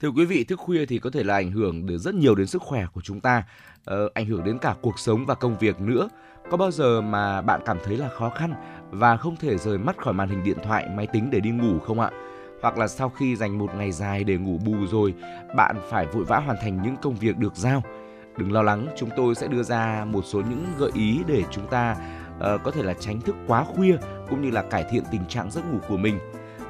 Thưa 0.03 0.11
quý 0.11 0.25
vị, 0.25 0.45
thức 0.45 0.61
khuya 0.61 0.87
thì 0.87 0.99
có 0.99 1.11
thể 1.11 1.25
là 1.25 1.35
ảnh 1.35 1.51
hưởng 1.51 1.87
được 1.87 1.99
rất 1.99 2.15
nhiều 2.15 2.35
đến 2.35 2.47
sức 2.47 2.63
khỏe 2.63 2.87
của 2.93 3.01
chúng 3.01 3.21
ta, 3.21 3.43
ờ, 3.85 4.09
ảnh 4.15 4.27
hưởng 4.27 4.45
đến 4.45 4.59
cả 4.59 4.75
cuộc 4.83 4.99
sống 4.99 5.27
và 5.27 5.35
công 5.35 5.59
việc 5.59 5.81
nữa. 5.81 6.09
Có 6.51 6.57
bao 6.57 6.71
giờ 6.71 7.01
mà 7.01 7.43
bạn 7.43 7.61
cảm 7.65 7.79
thấy 7.85 7.97
là 7.97 8.09
khó 8.09 8.31
khăn 8.31 8.55
và 8.91 9.17
không 9.17 9.37
thể 9.37 9.59
rời 9.59 9.79
mắt 9.79 9.97
khỏi 9.99 10.15
màn 10.15 10.29
hình 10.29 10.45
điện 10.45 10.59
thoại, 10.65 10.89
máy 10.97 11.07
tính 11.07 11.31
để 11.31 11.41
đi 11.41 11.51
ngủ 11.51 11.79
không 11.79 12.01
ạ? 12.01 12.11
Hoặc 12.63 12.79
là 12.79 12.89
sau 12.89 13.09
khi 13.09 13.37
dành 13.37 13.59
một 13.59 13.75
ngày 13.77 13.93
dài 13.93 14.25
để 14.25 14.37
ngủ 14.37 14.59
bù 14.65 14.75
rồi, 14.91 15.15
bạn 15.57 15.77
phải 15.91 16.07
vội 16.07 16.25
vã 16.25 16.39
hoàn 16.39 16.57
thành 16.63 16.83
những 16.83 16.97
công 17.03 17.15
việc 17.15 17.39
được 17.39 17.57
giao. 17.57 17.83
Đừng 18.37 18.53
lo 18.53 18.63
lắng, 18.63 18.87
chúng 18.97 19.11
tôi 19.17 19.35
sẽ 19.35 19.49
đưa 19.49 19.63
ra 19.63 20.05
một 20.05 20.23
số 20.25 20.41
những 20.41 20.67
gợi 20.79 20.91
ý 20.95 21.21
để 21.27 21.43
chúng 21.51 21.67
ta 21.67 21.97
uh, 22.37 22.63
có 22.65 22.71
thể 22.71 22.83
là 22.83 22.95
tránh 22.95 23.21
thức 23.21 23.37
quá 23.47 23.65
khuya 23.65 23.97
cũng 24.31 24.43
như 24.43 24.51
là 24.51 24.63
cải 24.63 24.85
thiện 24.91 25.03
tình 25.13 25.27
trạng 25.29 25.51
giấc 25.51 25.73
ngủ 25.73 25.79
của 25.89 25.97
mình. 25.97 26.19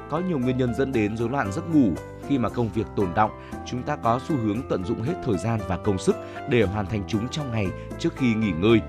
Có 0.09 0.19
nhiều 0.19 0.39
nguyên 0.39 0.57
nhân 0.57 0.75
dẫn 0.75 0.91
đến 0.91 1.17
rối 1.17 1.29
loạn 1.29 1.51
giấc 1.51 1.75
ngủ 1.75 1.93
khi 2.27 2.37
mà 2.37 2.49
công 2.49 2.69
việc 2.69 2.87
tồn 2.95 3.07
động, 3.15 3.31
chúng 3.65 3.83
ta 3.83 3.95
có 3.95 4.19
xu 4.27 4.35
hướng 4.35 4.61
tận 4.69 4.85
dụng 4.85 5.01
hết 5.01 5.13
thời 5.25 5.37
gian 5.37 5.59
và 5.67 5.77
công 5.77 5.97
sức 5.97 6.15
để 6.49 6.63
hoàn 6.63 6.85
thành 6.85 7.03
chúng 7.07 7.29
trong 7.29 7.51
ngày 7.51 7.67
trước 7.99 8.13
khi 8.17 8.33
nghỉ 8.33 8.51
ngơi 8.51 8.81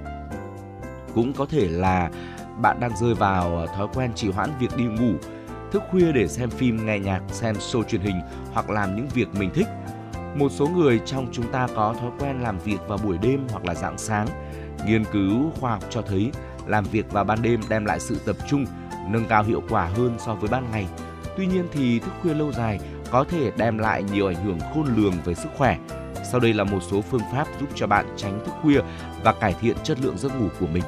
cũng 1.15 1.33
có 1.33 1.47
thể 1.47 1.69
là 1.69 2.11
bạn 2.61 2.81
đang 2.81 2.97
rơi 2.97 3.15
vào 3.15 3.59
à, 3.59 3.67
thói 3.77 3.89
quen 3.95 4.13
trì 4.15 4.31
hoãn 4.31 4.51
việc 4.61 4.77
đi 4.77 4.85
ngủ, 4.85 5.15
thức 5.73 5.83
khuya 5.91 6.13
để 6.13 6.29
xem 6.29 6.51
phim, 6.51 6.87
nghe 6.87 6.99
nhạc, 6.99 7.21
xem 7.29 7.55
show 7.55 7.83
truyền 7.83 8.01
hình 8.01 8.21
hoặc 8.53 8.71
làm 8.71 8.97
những 8.97 9.09
việc 9.15 9.29
mình 9.35 9.51
thích. 9.55 9.67
Một 10.35 10.53
số 10.53 10.67
người 10.67 11.01
trong 11.07 11.27
chúng 11.33 11.53
ta 11.53 11.69
có 11.75 11.95
thói 12.01 12.11
quen 12.19 12.41
làm 12.41 12.59
việc 12.59 12.79
vào 12.89 12.99
buổi 13.05 13.19
đêm 13.23 13.47
hoặc 13.51 13.65
là 13.65 13.75
dạng 13.75 13.99
sáng. 13.99 14.29
Nghiên 14.87 15.05
cứu 15.05 15.51
khoa 15.61 15.71
học 15.71 15.83
cho 15.91 16.03
thấy 16.03 16.31
làm 16.67 16.85
việc 16.85 17.13
vào 17.13 17.25
ban 17.25 17.43
đêm 17.43 17.61
đem 17.69 17.85
lại 17.85 18.01
sự 18.01 18.19
tập 18.27 18.37
trung, 18.49 18.67
nâng 19.09 19.25
cao 19.29 19.43
hiệu 19.43 19.63
quả 19.69 19.87
hơn 19.87 20.17
so 20.19 20.35
với 20.35 20.51
ban 20.51 20.71
ngày. 20.71 20.87
Tuy 21.37 21.47
nhiên 21.47 21.69
thì 21.73 21.99
thức 21.99 22.13
khuya 22.23 22.35
lâu 22.35 22.53
dài 22.53 22.81
có 23.15 23.25
thể 23.25 23.51
đem 23.57 23.79
lại 23.79 24.03
nhiều 24.13 24.27
ảnh 24.27 24.45
hưởng 24.45 24.59
khôn 24.75 24.95
lường 24.97 25.15
về 25.25 25.35
sức 25.35 25.49
khỏe. 25.57 25.77
Sau 26.31 26.41
đây 26.41 26.53
là 26.53 26.65
một 26.65 26.79
số 26.91 27.01
phương 27.01 27.21
pháp 27.33 27.47
giúp 27.61 27.69
cho 27.75 27.87
bạn 27.87 28.07
tránh 28.17 28.41
thức 28.47 28.53
khuya 28.63 28.81
và 29.23 29.33
cải 29.33 29.55
thiện 29.61 29.77
chất 29.85 29.99
lượng 30.01 30.19
giấc 30.19 30.41
ngủ 30.41 30.49
của 30.61 30.67
mình. 30.67 30.83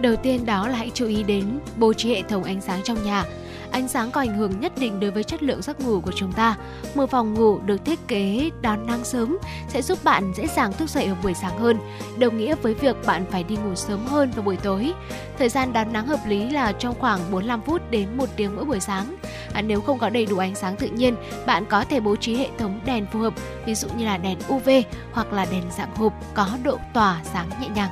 Đầu 0.00 0.16
tiên 0.16 0.46
đó 0.46 0.68
là 0.68 0.76
hãy 0.76 0.90
chú 0.94 1.06
ý 1.06 1.22
đến 1.22 1.58
bố 1.76 1.92
trí 1.92 2.14
hệ 2.14 2.22
thống 2.22 2.44
ánh 2.44 2.60
sáng 2.60 2.80
trong 2.82 3.04
nhà. 3.04 3.24
Ánh 3.70 3.88
sáng 3.88 4.10
có 4.10 4.20
ảnh 4.20 4.38
hưởng 4.38 4.60
nhất 4.60 4.72
định 4.78 5.00
đối 5.00 5.10
với 5.10 5.24
chất 5.24 5.42
lượng 5.42 5.62
giấc 5.62 5.80
ngủ 5.80 6.00
của 6.00 6.12
chúng 6.12 6.32
ta. 6.32 6.56
Một 6.94 7.10
phòng 7.10 7.34
ngủ 7.34 7.58
được 7.58 7.84
thiết 7.84 8.08
kế 8.08 8.50
đón 8.60 8.86
nắng 8.86 9.04
sớm 9.04 9.38
sẽ 9.68 9.82
giúp 9.82 9.98
bạn 10.04 10.32
dễ 10.36 10.46
dàng 10.46 10.72
thức 10.72 10.90
dậy 10.90 11.06
vào 11.06 11.16
buổi 11.22 11.34
sáng 11.34 11.58
hơn, 11.58 11.78
đồng 12.18 12.38
nghĩa 12.38 12.54
với 12.62 12.74
việc 12.74 12.96
bạn 13.06 13.24
phải 13.30 13.44
đi 13.44 13.56
ngủ 13.56 13.74
sớm 13.74 14.06
hơn 14.06 14.30
vào 14.30 14.42
buổi 14.42 14.56
tối. 14.56 14.92
Thời 15.38 15.48
gian 15.48 15.72
đón 15.72 15.92
nắng 15.92 16.06
hợp 16.06 16.20
lý 16.26 16.50
là 16.50 16.72
trong 16.72 16.94
khoảng 16.98 17.20
45 17.30 17.62
phút 17.62 17.90
đến 17.90 18.16
1 18.16 18.28
tiếng 18.36 18.56
mỗi 18.56 18.64
buổi 18.64 18.80
sáng. 18.80 19.16
À, 19.54 19.62
nếu 19.62 19.80
không 19.80 19.98
có 19.98 20.08
đầy 20.08 20.26
đủ 20.26 20.38
ánh 20.38 20.54
sáng 20.54 20.76
tự 20.76 20.88
nhiên, 20.88 21.14
bạn 21.46 21.64
có 21.68 21.84
thể 21.84 22.00
bố 22.00 22.16
trí 22.16 22.36
hệ 22.36 22.48
thống 22.58 22.80
đèn 22.84 23.06
phù 23.12 23.18
hợp, 23.18 23.34
ví 23.66 23.74
dụ 23.74 23.88
như 23.96 24.04
là 24.04 24.16
đèn 24.16 24.38
UV 24.54 24.68
hoặc 25.12 25.32
là 25.32 25.46
đèn 25.50 25.62
dạng 25.78 25.96
hộp 25.96 26.12
có 26.34 26.48
độ 26.62 26.78
tỏa 26.94 27.20
sáng 27.24 27.48
nhẹ 27.60 27.68
nhàng. 27.68 27.90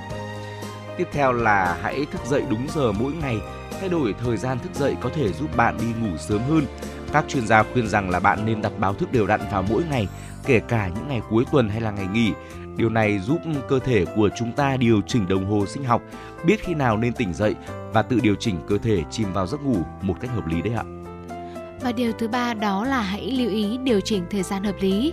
Tiếp 0.98 1.08
theo 1.12 1.32
là 1.32 1.78
hãy 1.82 2.06
thức 2.12 2.20
dậy 2.26 2.42
đúng 2.50 2.66
giờ 2.74 2.92
mỗi 2.92 3.12
ngày. 3.12 3.38
Thay 3.80 3.88
đổi 3.88 4.14
thời 4.24 4.36
gian 4.36 4.58
thức 4.58 4.74
dậy 4.74 4.96
có 5.00 5.10
thể 5.14 5.32
giúp 5.32 5.56
bạn 5.56 5.78
đi 5.80 5.86
ngủ 6.00 6.16
sớm 6.16 6.40
hơn. 6.48 6.64
Các 7.12 7.24
chuyên 7.28 7.46
gia 7.46 7.62
khuyên 7.62 7.88
rằng 7.88 8.10
là 8.10 8.20
bạn 8.20 8.46
nên 8.46 8.62
đặt 8.62 8.72
báo 8.78 8.94
thức 8.94 9.12
đều 9.12 9.26
đặn 9.26 9.40
vào 9.52 9.64
mỗi 9.70 9.82
ngày, 9.90 10.08
kể 10.46 10.60
cả 10.60 10.88
những 10.94 11.08
ngày 11.08 11.20
cuối 11.30 11.44
tuần 11.52 11.68
hay 11.68 11.80
là 11.80 11.90
ngày 11.90 12.06
nghỉ. 12.12 12.32
Điều 12.76 12.90
này 12.90 13.18
giúp 13.18 13.38
cơ 13.68 13.78
thể 13.78 14.04
của 14.16 14.28
chúng 14.36 14.52
ta 14.52 14.76
điều 14.76 15.00
chỉnh 15.06 15.28
đồng 15.28 15.50
hồ 15.50 15.66
sinh 15.66 15.84
học, 15.84 16.02
biết 16.44 16.60
khi 16.60 16.74
nào 16.74 16.96
nên 16.96 17.12
tỉnh 17.12 17.34
dậy 17.34 17.54
và 17.92 18.02
tự 18.02 18.20
điều 18.20 18.34
chỉnh 18.34 18.56
cơ 18.68 18.78
thể 18.78 19.02
chìm 19.10 19.32
vào 19.32 19.46
giấc 19.46 19.60
ngủ 19.60 19.76
một 20.02 20.14
cách 20.20 20.30
hợp 20.30 20.46
lý 20.46 20.62
đấy 20.62 20.74
ạ. 20.74 20.84
Và 21.82 21.92
điều 21.92 22.12
thứ 22.12 22.28
ba 22.28 22.54
đó 22.54 22.84
là 22.84 23.00
hãy 23.00 23.30
lưu 23.30 23.50
ý 23.50 23.78
điều 23.84 24.00
chỉnh 24.00 24.24
thời 24.30 24.42
gian 24.42 24.64
hợp 24.64 24.76
lý. 24.80 25.12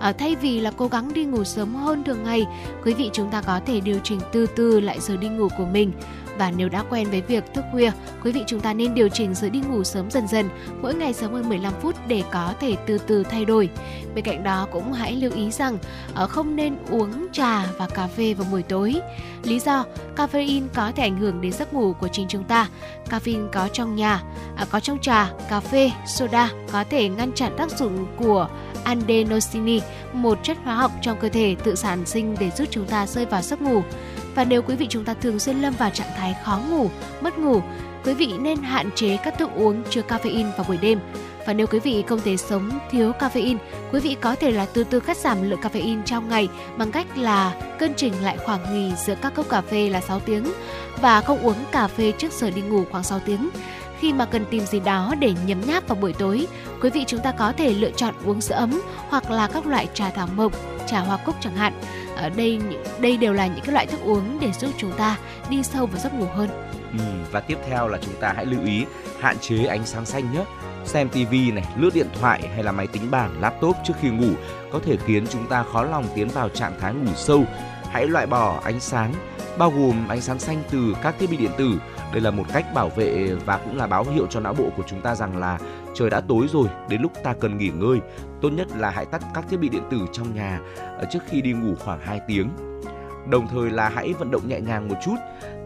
À, 0.00 0.12
thay 0.12 0.36
vì 0.36 0.60
là 0.60 0.70
cố 0.76 0.88
gắng 0.88 1.12
đi 1.14 1.24
ngủ 1.24 1.44
sớm 1.44 1.74
hơn 1.74 2.04
thường 2.04 2.24
ngày, 2.24 2.46
quý 2.84 2.94
vị 2.94 3.10
chúng 3.12 3.30
ta 3.30 3.42
có 3.42 3.60
thể 3.66 3.80
điều 3.80 3.98
chỉnh 4.04 4.20
từ 4.32 4.46
từ 4.56 4.80
lại 4.80 5.00
giờ 5.00 5.16
đi 5.16 5.28
ngủ 5.28 5.48
của 5.58 5.66
mình. 5.72 5.92
Và 6.38 6.52
nếu 6.56 6.68
đã 6.68 6.84
quen 6.90 7.10
với 7.10 7.20
việc 7.20 7.44
thức 7.54 7.64
khuya, 7.72 7.90
quý 8.24 8.32
vị 8.32 8.44
chúng 8.46 8.60
ta 8.60 8.74
nên 8.74 8.94
điều 8.94 9.08
chỉnh 9.08 9.34
giờ 9.34 9.48
đi 9.48 9.60
ngủ 9.60 9.84
sớm 9.84 10.10
dần 10.10 10.28
dần, 10.28 10.48
mỗi 10.82 10.94
ngày 10.94 11.12
sớm 11.12 11.32
hơn 11.32 11.48
15 11.48 11.72
phút 11.82 11.94
để 12.08 12.22
có 12.30 12.54
thể 12.60 12.76
từ 12.86 12.98
từ 12.98 13.24
thay 13.24 13.44
đổi. 13.44 13.68
Bên 14.14 14.24
cạnh 14.24 14.42
đó 14.42 14.66
cũng 14.72 14.92
hãy 14.92 15.12
lưu 15.12 15.32
ý 15.34 15.50
rằng 15.50 15.78
ờ, 16.14 16.26
không 16.26 16.56
nên 16.56 16.76
uống 16.90 17.26
trà 17.32 17.66
và 17.78 17.88
cà 17.88 18.06
phê 18.06 18.34
vào 18.34 18.46
buổi 18.50 18.62
tối. 18.62 19.00
Lý 19.42 19.58
do, 19.60 19.84
caffeine 20.16 20.66
có 20.74 20.92
thể 20.96 21.02
ảnh 21.02 21.18
hưởng 21.18 21.40
đến 21.40 21.52
giấc 21.52 21.74
ngủ 21.74 21.92
của 21.92 22.08
chính 22.08 22.28
chúng 22.28 22.44
ta. 22.44 22.68
Caffeine 23.10 23.48
có 23.52 23.68
trong 23.72 23.96
nhà, 23.96 24.22
à, 24.56 24.66
có 24.70 24.80
trong 24.80 24.98
trà, 24.98 25.30
cà 25.50 25.60
phê, 25.60 25.90
soda 26.06 26.50
có 26.72 26.84
thể 26.90 27.08
ngăn 27.08 27.32
chặn 27.32 27.52
tác 27.56 27.70
dụng 27.70 28.06
của 28.16 28.48
adenosine, 28.84 29.80
một 30.12 30.38
chất 30.42 30.56
hóa 30.64 30.74
học 30.74 30.92
trong 31.02 31.18
cơ 31.20 31.28
thể 31.28 31.56
tự 31.64 31.74
sản 31.74 32.06
sinh 32.06 32.36
để 32.40 32.50
giúp 32.50 32.68
chúng 32.70 32.86
ta 32.86 33.06
rơi 33.06 33.26
vào 33.26 33.42
giấc 33.42 33.62
ngủ. 33.62 33.82
Và 34.38 34.44
nếu 34.44 34.62
quý 34.62 34.76
vị 34.76 34.86
chúng 34.90 35.04
ta 35.04 35.14
thường 35.14 35.38
xuyên 35.38 35.56
lâm 35.56 35.74
vào 35.74 35.90
trạng 35.90 36.10
thái 36.16 36.36
khó 36.44 36.60
ngủ, 36.70 36.90
mất 37.20 37.38
ngủ, 37.38 37.60
quý 38.04 38.14
vị 38.14 38.32
nên 38.40 38.62
hạn 38.62 38.90
chế 38.94 39.16
các 39.16 39.38
thức 39.38 39.50
uống 39.54 39.82
chứa 39.90 40.02
caffeine 40.08 40.50
vào 40.56 40.64
buổi 40.68 40.76
đêm. 40.76 41.00
Và 41.46 41.52
nếu 41.52 41.66
quý 41.66 41.78
vị 41.78 42.04
không 42.08 42.20
thể 42.24 42.36
sống 42.36 42.70
thiếu 42.90 43.12
caffeine, 43.12 43.56
quý 43.92 44.00
vị 44.00 44.16
có 44.20 44.34
thể 44.34 44.50
là 44.50 44.66
từ 44.74 44.84
từ 44.84 45.00
cắt 45.00 45.16
giảm 45.16 45.50
lượng 45.50 45.60
caffeine 45.60 46.02
trong 46.02 46.28
ngày 46.28 46.48
bằng 46.76 46.92
cách 46.92 47.18
là 47.18 47.54
cân 47.78 47.94
chỉnh 47.94 48.12
lại 48.22 48.38
khoảng 48.44 48.74
nghỉ 48.74 48.92
giữa 49.06 49.14
các 49.22 49.34
cốc 49.34 49.48
cà 49.48 49.60
phê 49.60 49.88
là 49.88 50.00
6 50.00 50.20
tiếng 50.20 50.52
và 51.00 51.20
không 51.20 51.38
uống 51.38 51.64
cà 51.72 51.88
phê 51.88 52.12
trước 52.18 52.32
giờ 52.32 52.50
đi 52.50 52.62
ngủ 52.62 52.84
khoảng 52.90 53.04
6 53.04 53.20
tiếng. 53.20 53.50
Khi 54.00 54.12
mà 54.12 54.24
cần 54.24 54.44
tìm 54.50 54.66
gì 54.66 54.80
đó 54.80 55.14
để 55.18 55.32
nhấm 55.46 55.60
nháp 55.66 55.88
vào 55.88 55.98
buổi 56.00 56.12
tối, 56.12 56.46
quý 56.82 56.90
vị 56.90 57.04
chúng 57.06 57.20
ta 57.20 57.32
có 57.32 57.52
thể 57.52 57.74
lựa 57.74 57.90
chọn 57.90 58.14
uống 58.24 58.40
sữa 58.40 58.54
ấm 58.54 58.80
hoặc 59.08 59.30
là 59.30 59.46
các 59.46 59.66
loại 59.66 59.88
trà 59.94 60.10
thảo 60.10 60.28
mộc, 60.36 60.52
trà 60.86 61.00
hoa 61.00 61.16
cúc 61.16 61.34
chẳng 61.40 61.56
hạn. 61.56 61.72
Ở 62.18 62.28
đây 62.28 62.60
đây 63.00 63.16
đều 63.16 63.32
là 63.32 63.46
những 63.46 63.64
cái 63.64 63.72
loại 63.72 63.86
thức 63.86 64.00
uống 64.04 64.38
để 64.40 64.52
giúp 64.52 64.70
chúng 64.76 64.92
ta 64.92 65.18
đi 65.50 65.62
sâu 65.62 65.86
vào 65.86 66.00
giấc 66.00 66.14
ngủ 66.14 66.26
hơn. 66.34 66.48
Ừ, 66.92 67.04
và 67.30 67.40
tiếp 67.40 67.58
theo 67.68 67.88
là 67.88 67.98
chúng 68.02 68.14
ta 68.20 68.32
hãy 68.36 68.46
lưu 68.46 68.64
ý 68.64 68.84
hạn 69.20 69.36
chế 69.40 69.64
ánh 69.64 69.86
sáng 69.86 70.06
xanh 70.06 70.32
nhé. 70.32 70.44
Xem 70.84 71.08
TV 71.08 71.32
này, 71.54 71.64
lướt 71.76 71.90
điện 71.94 72.06
thoại 72.20 72.48
hay 72.54 72.64
là 72.64 72.72
máy 72.72 72.86
tính 72.86 73.10
bảng, 73.10 73.40
laptop 73.40 73.76
trước 73.84 73.94
khi 74.00 74.10
ngủ 74.10 74.30
có 74.72 74.80
thể 74.84 74.96
khiến 75.06 75.26
chúng 75.30 75.46
ta 75.46 75.64
khó 75.72 75.82
lòng 75.82 76.04
tiến 76.14 76.28
vào 76.28 76.48
trạng 76.48 76.80
thái 76.80 76.94
ngủ 76.94 77.12
sâu. 77.16 77.44
Hãy 77.90 78.06
loại 78.06 78.26
bỏ 78.26 78.60
ánh 78.64 78.80
sáng 78.80 79.14
bao 79.58 79.70
gồm 79.70 80.08
ánh 80.08 80.20
sáng 80.20 80.38
xanh 80.38 80.62
từ 80.70 80.96
các 81.02 81.14
thiết 81.18 81.30
bị 81.30 81.36
điện 81.36 81.50
tử. 81.58 81.70
Đây 82.12 82.20
là 82.20 82.30
một 82.30 82.44
cách 82.52 82.74
bảo 82.74 82.88
vệ 82.88 83.34
và 83.46 83.56
cũng 83.56 83.76
là 83.76 83.86
báo 83.86 84.04
hiệu 84.04 84.26
cho 84.30 84.40
não 84.40 84.54
bộ 84.54 84.70
của 84.76 84.82
chúng 84.86 85.00
ta 85.00 85.14
rằng 85.14 85.36
là 85.36 85.58
trời 85.98 86.10
đã 86.10 86.20
tối 86.20 86.46
rồi, 86.48 86.68
đến 86.88 87.02
lúc 87.02 87.12
ta 87.24 87.34
cần 87.40 87.58
nghỉ 87.58 87.68
ngơi. 87.68 87.98
Tốt 88.42 88.50
nhất 88.50 88.68
là 88.76 88.90
hãy 88.90 89.06
tắt 89.06 89.22
các 89.34 89.44
thiết 89.50 89.56
bị 89.56 89.68
điện 89.68 89.82
tử 89.90 89.98
trong 90.12 90.34
nhà 90.34 90.60
ờ, 90.98 91.04
trước 91.10 91.18
khi 91.26 91.42
đi 91.42 91.52
ngủ 91.52 91.74
khoảng 91.74 92.00
2 92.00 92.20
tiếng. 92.26 92.48
Đồng 93.30 93.48
thời 93.48 93.70
là 93.70 93.88
hãy 93.88 94.12
vận 94.12 94.30
động 94.30 94.48
nhẹ 94.48 94.60
nhàng 94.60 94.88
một 94.88 94.94
chút. 95.04 95.14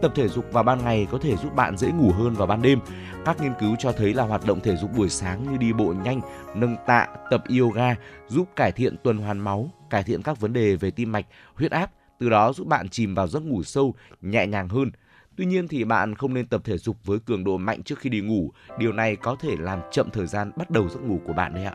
Tập 0.01 0.11
thể 0.15 0.27
dục 0.27 0.45
vào 0.51 0.63
ban 0.63 0.83
ngày 0.83 1.07
có 1.11 1.17
thể 1.17 1.35
giúp 1.35 1.55
bạn 1.55 1.77
dễ 1.77 1.91
ngủ 1.91 2.11
hơn 2.11 2.33
vào 2.33 2.47
ban 2.47 2.61
đêm. 2.61 2.79
Các 3.25 3.41
nghiên 3.41 3.53
cứu 3.59 3.75
cho 3.79 3.91
thấy 3.91 4.13
là 4.13 4.23
hoạt 4.23 4.45
động 4.45 4.59
thể 4.59 4.75
dục 4.75 4.89
buổi 4.97 5.09
sáng 5.09 5.51
như 5.51 5.57
đi 5.57 5.73
bộ 5.73 5.93
nhanh, 6.03 6.21
nâng 6.55 6.75
tạ, 6.87 7.07
tập 7.31 7.43
yoga 7.59 7.95
giúp 8.27 8.47
cải 8.55 8.71
thiện 8.71 8.95
tuần 9.03 9.17
hoàn 9.17 9.39
máu, 9.39 9.69
cải 9.89 10.03
thiện 10.03 10.21
các 10.21 10.39
vấn 10.39 10.53
đề 10.53 10.75
về 10.75 10.91
tim 10.91 11.11
mạch, 11.11 11.25
huyết 11.55 11.71
áp, 11.71 11.91
từ 12.19 12.29
đó 12.29 12.53
giúp 12.53 12.67
bạn 12.67 12.89
chìm 12.89 13.15
vào 13.15 13.27
giấc 13.27 13.43
ngủ 13.43 13.63
sâu, 13.63 13.93
nhẹ 14.21 14.47
nhàng 14.47 14.69
hơn. 14.69 14.91
Tuy 15.37 15.45
nhiên 15.45 15.67
thì 15.67 15.83
bạn 15.83 16.15
không 16.15 16.33
nên 16.33 16.47
tập 16.47 16.61
thể 16.63 16.77
dục 16.77 16.97
với 17.05 17.19
cường 17.19 17.43
độ 17.43 17.57
mạnh 17.57 17.83
trước 17.83 17.99
khi 17.99 18.09
đi 18.09 18.21
ngủ. 18.21 18.51
Điều 18.79 18.93
này 18.93 19.15
có 19.15 19.35
thể 19.39 19.55
làm 19.59 19.79
chậm 19.91 20.09
thời 20.13 20.27
gian 20.27 20.51
bắt 20.55 20.69
đầu 20.69 20.89
giấc 20.89 21.03
ngủ 21.03 21.19
của 21.27 21.33
bạn 21.33 21.53
đấy 21.53 21.65
ạ. 21.65 21.73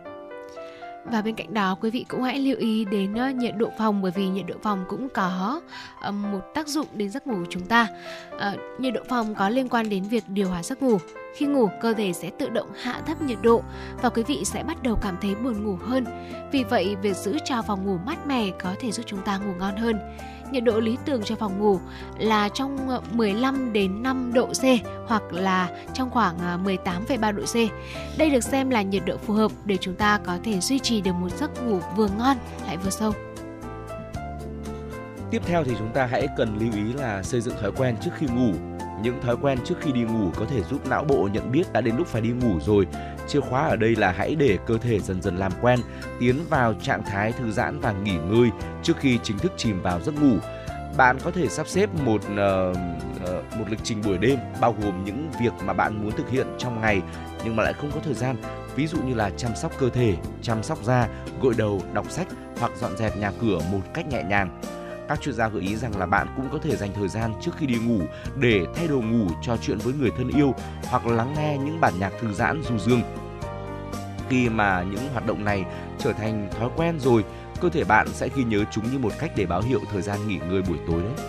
Và 1.13 1.23
bên 1.23 1.35
cạnh 1.35 1.55
đó 1.55 1.77
quý 1.81 1.91
vị 1.91 2.05
cũng 2.09 2.23
hãy 2.23 2.39
lưu 2.39 2.57
ý 2.59 2.85
đến 2.85 3.15
ờ, 3.15 3.31
nhiệt 3.31 3.57
độ 3.57 3.71
phòng 3.79 4.03
bởi 4.03 4.13
vì 4.15 4.29
nhiệt 4.29 4.47
độ 4.47 4.55
phòng 4.63 4.85
cũng 4.89 5.09
có 5.09 5.61
ờ, 6.01 6.13
một 6.13 6.41
tác 6.55 6.69
dụng 6.69 6.87
đến 6.95 7.11
giấc 7.11 7.27
ngủ 7.27 7.35
của 7.35 7.47
chúng 7.51 7.67
ta. 7.67 7.87
Ờ, 8.31 8.57
nhiệt 8.79 8.95
độ 8.95 9.01
phòng 9.09 9.35
có 9.35 9.49
liên 9.49 9.69
quan 9.69 9.89
đến 9.89 10.03
việc 10.03 10.25
điều 10.29 10.49
hòa 10.49 10.63
giấc 10.63 10.83
ngủ. 10.83 10.99
Khi 11.37 11.47
ngủ, 11.47 11.69
cơ 11.81 11.93
thể 11.93 12.13
sẽ 12.13 12.31
tự 12.39 12.49
động 12.49 12.69
hạ 12.83 13.03
thấp 13.07 13.23
nhiệt 13.23 13.39
độ 13.43 13.63
và 14.03 14.09
quý 14.09 14.23
vị 14.23 14.45
sẽ 14.45 14.63
bắt 14.63 14.83
đầu 14.83 14.99
cảm 15.03 15.17
thấy 15.21 15.35
buồn 15.35 15.65
ngủ 15.65 15.79
hơn. 15.81 16.05
Vì 16.53 16.65
vậy, 16.65 16.97
việc 17.03 17.17
giữ 17.17 17.39
cho 17.45 17.63
phòng 17.63 17.87
ngủ 17.87 17.99
mát 18.07 18.27
mẻ 18.27 18.51
có 18.63 18.75
thể 18.81 18.93
giúp 18.93 19.03
chúng 19.07 19.23
ta 19.23 19.39
ngủ 19.39 19.53
ngon 19.59 19.77
hơn. 19.77 19.99
Nhiệt 20.53 20.65
độ 20.65 20.81
lý 20.81 20.97
tưởng 21.05 21.23
cho 21.25 21.37
phòng 21.37 21.59
ngủ 21.59 21.79
là 22.19 22.49
trong 22.49 22.89
ờ, 22.89 23.01
15 23.13 23.73
đến 23.73 24.03
5 24.03 24.33
độ 24.35 24.47
C 24.47 24.63
hoặc 25.07 25.33
là 25.33 25.71
trong 25.95 26.11
khoảng 26.11 26.39
ờ, 26.39 26.59
18,3 26.65 27.33
độ 27.33 27.43
C. 27.43 27.55
Đây 28.19 28.31
được 28.31 28.45
xem 28.45 28.71
là 28.71 28.83
nhiệt 28.83 29.03
độ 29.07 29.17
phù 29.17 29.35
hợp 29.35 29.53
để 29.65 29.77
chúng 29.81 29.95
ta 29.95 30.19
có 30.27 30.39
thể 30.45 30.61
duy 30.61 30.79
trì 30.79 31.01
được 31.01 31.13
một 31.13 31.29
giấc 31.37 31.67
ngủ 31.67 31.81
vừa 31.97 32.09
ngon 32.19 32.37
lại 32.67 32.77
vừa 32.77 32.91
sâu. 32.91 33.13
Tiếp 35.31 35.43
theo 35.47 35.65
thì 35.65 35.73
chúng 35.79 35.93
ta 35.95 36.07
hãy 36.07 36.29
cần 36.37 36.59
lưu 36.61 36.73
ý 36.73 36.93
là 36.93 37.23
xây 37.23 37.41
dựng 37.41 37.55
thói 37.61 37.73
quen 37.73 37.97
trước 38.01 38.11
khi 38.19 38.27
ngủ. 38.27 38.53
Những 39.03 39.21
thói 39.23 39.37
quen 39.43 39.59
trước 39.65 39.75
khi 39.81 39.93
đi 39.93 40.03
ngủ 40.03 40.31
có 40.37 40.47
thể 40.51 40.63
giúp 40.71 40.87
não 40.87 41.05
bộ 41.05 41.29
nhận 41.33 41.53
biết 41.53 41.73
đã 41.73 41.81
đến 41.81 41.97
lúc 41.97 42.07
phải 42.07 42.23
đi 42.23 42.31
ngủ 42.31 42.61
rồi. 42.61 42.87
Chìa 43.29 43.41
khóa 43.41 43.69
ở 43.69 43.77
đây 43.77 43.97
là 43.97 44.13
hãy 44.13 44.35
để 44.35 44.59
cơ 44.67 44.79
thể 44.79 45.01
dần 45.01 45.23
dần 45.23 45.37
làm 45.37 45.53
quen, 45.61 45.81
tiến 46.21 46.45
vào 46.51 46.75
trạng 46.83 47.03
thái 47.03 47.33
thư 47.33 47.51
giãn 47.51 47.81
và 47.81 47.93
nghỉ 47.93 48.17
ngơi 48.17 48.51
trước 48.83 48.97
khi 48.99 49.19
chính 49.23 49.39
thức 49.39 49.53
chìm 49.57 49.83
vào 49.83 50.01
giấc 50.01 50.23
ngủ. 50.23 50.37
Bạn 50.97 51.19
có 51.25 51.31
thể 51.31 51.49
sắp 51.49 51.69
xếp 51.69 51.91
một 52.05 52.21
uh, 52.25 52.77
uh, 53.25 53.57
một 53.59 53.65
lịch 53.71 53.81
trình 53.83 54.03
buổi 54.07 54.19
đêm 54.19 54.39
bao 54.61 54.77
gồm 54.83 55.05
những 55.05 55.31
việc 55.41 55.53
mà 55.65 55.73
bạn 55.73 56.03
muốn 56.03 56.13
thực 56.13 56.31
hiện 56.31 56.47
trong 56.59 56.81
ngày 56.81 57.03
nhưng 57.45 57.57
mà 57.57 57.63
lại 57.63 57.73
không 57.73 57.91
có 57.95 58.01
thời 58.05 58.15
gian. 58.15 58.37
Ví 58.77 58.87
dụ 58.87 58.99
như 59.03 59.15
là 59.15 59.31
chăm 59.37 59.57
sóc 59.57 59.73
cơ 59.79 59.89
thể, 59.91 60.15
chăm 60.43 60.63
sóc 60.63 60.85
da, 60.85 61.09
gội 61.41 61.55
đầu, 61.59 61.83
đọc 61.93 62.11
sách 62.11 62.27
hoặc 62.59 62.73
dọn 62.81 62.97
dẹp 62.97 63.17
nhà 63.17 63.33
cửa 63.41 63.59
một 63.73 63.81
cách 63.95 64.09
nhẹ 64.09 64.23
nhàng 64.23 64.61
các 65.09 65.21
chuyên 65.21 65.35
gia 65.35 65.49
gợi 65.49 65.63
ý 65.63 65.77
rằng 65.77 65.99
là 65.99 66.07
bạn 66.07 66.27
cũng 66.37 66.49
có 66.53 66.59
thể 66.63 66.77
dành 66.77 66.91
thời 66.95 67.09
gian 67.09 67.35
trước 67.41 67.51
khi 67.59 67.67
đi 67.67 67.79
ngủ 67.79 68.01
để 68.37 68.67
thay 68.75 68.89
đồ 68.89 69.01
ngủ 69.01 69.27
trò 69.43 69.57
chuyện 69.57 69.79
với 69.79 69.95
người 69.95 70.11
thân 70.17 70.29
yêu 70.29 70.55
hoặc 70.85 71.07
lắng 71.07 71.35
nghe 71.37 71.59
những 71.65 71.81
bản 71.81 71.93
nhạc 72.01 72.13
thư 72.21 72.33
giãn 72.33 72.63
du 72.63 72.79
dương. 72.79 73.03
Khi 74.29 74.49
mà 74.49 74.83
những 74.83 75.09
hoạt 75.13 75.27
động 75.27 75.45
này 75.45 75.65
trở 75.99 76.13
thành 76.13 76.49
thói 76.59 76.69
quen 76.77 77.01
rồi, 77.01 77.25
cơ 77.61 77.69
thể 77.69 77.85
bạn 77.85 78.09
sẽ 78.13 78.29
ghi 78.37 78.45
nhớ 78.45 78.65
chúng 78.71 78.93
như 78.93 78.99
một 78.99 79.13
cách 79.19 79.31
để 79.37 79.47
báo 79.47 79.63
hiệu 79.63 79.81
thời 79.93 80.03
gian 80.03 80.29
nghỉ 80.29 80.39
ngơi 80.39 80.63
buổi 80.63 80.79
tối 80.87 81.03
đấy. 81.03 81.27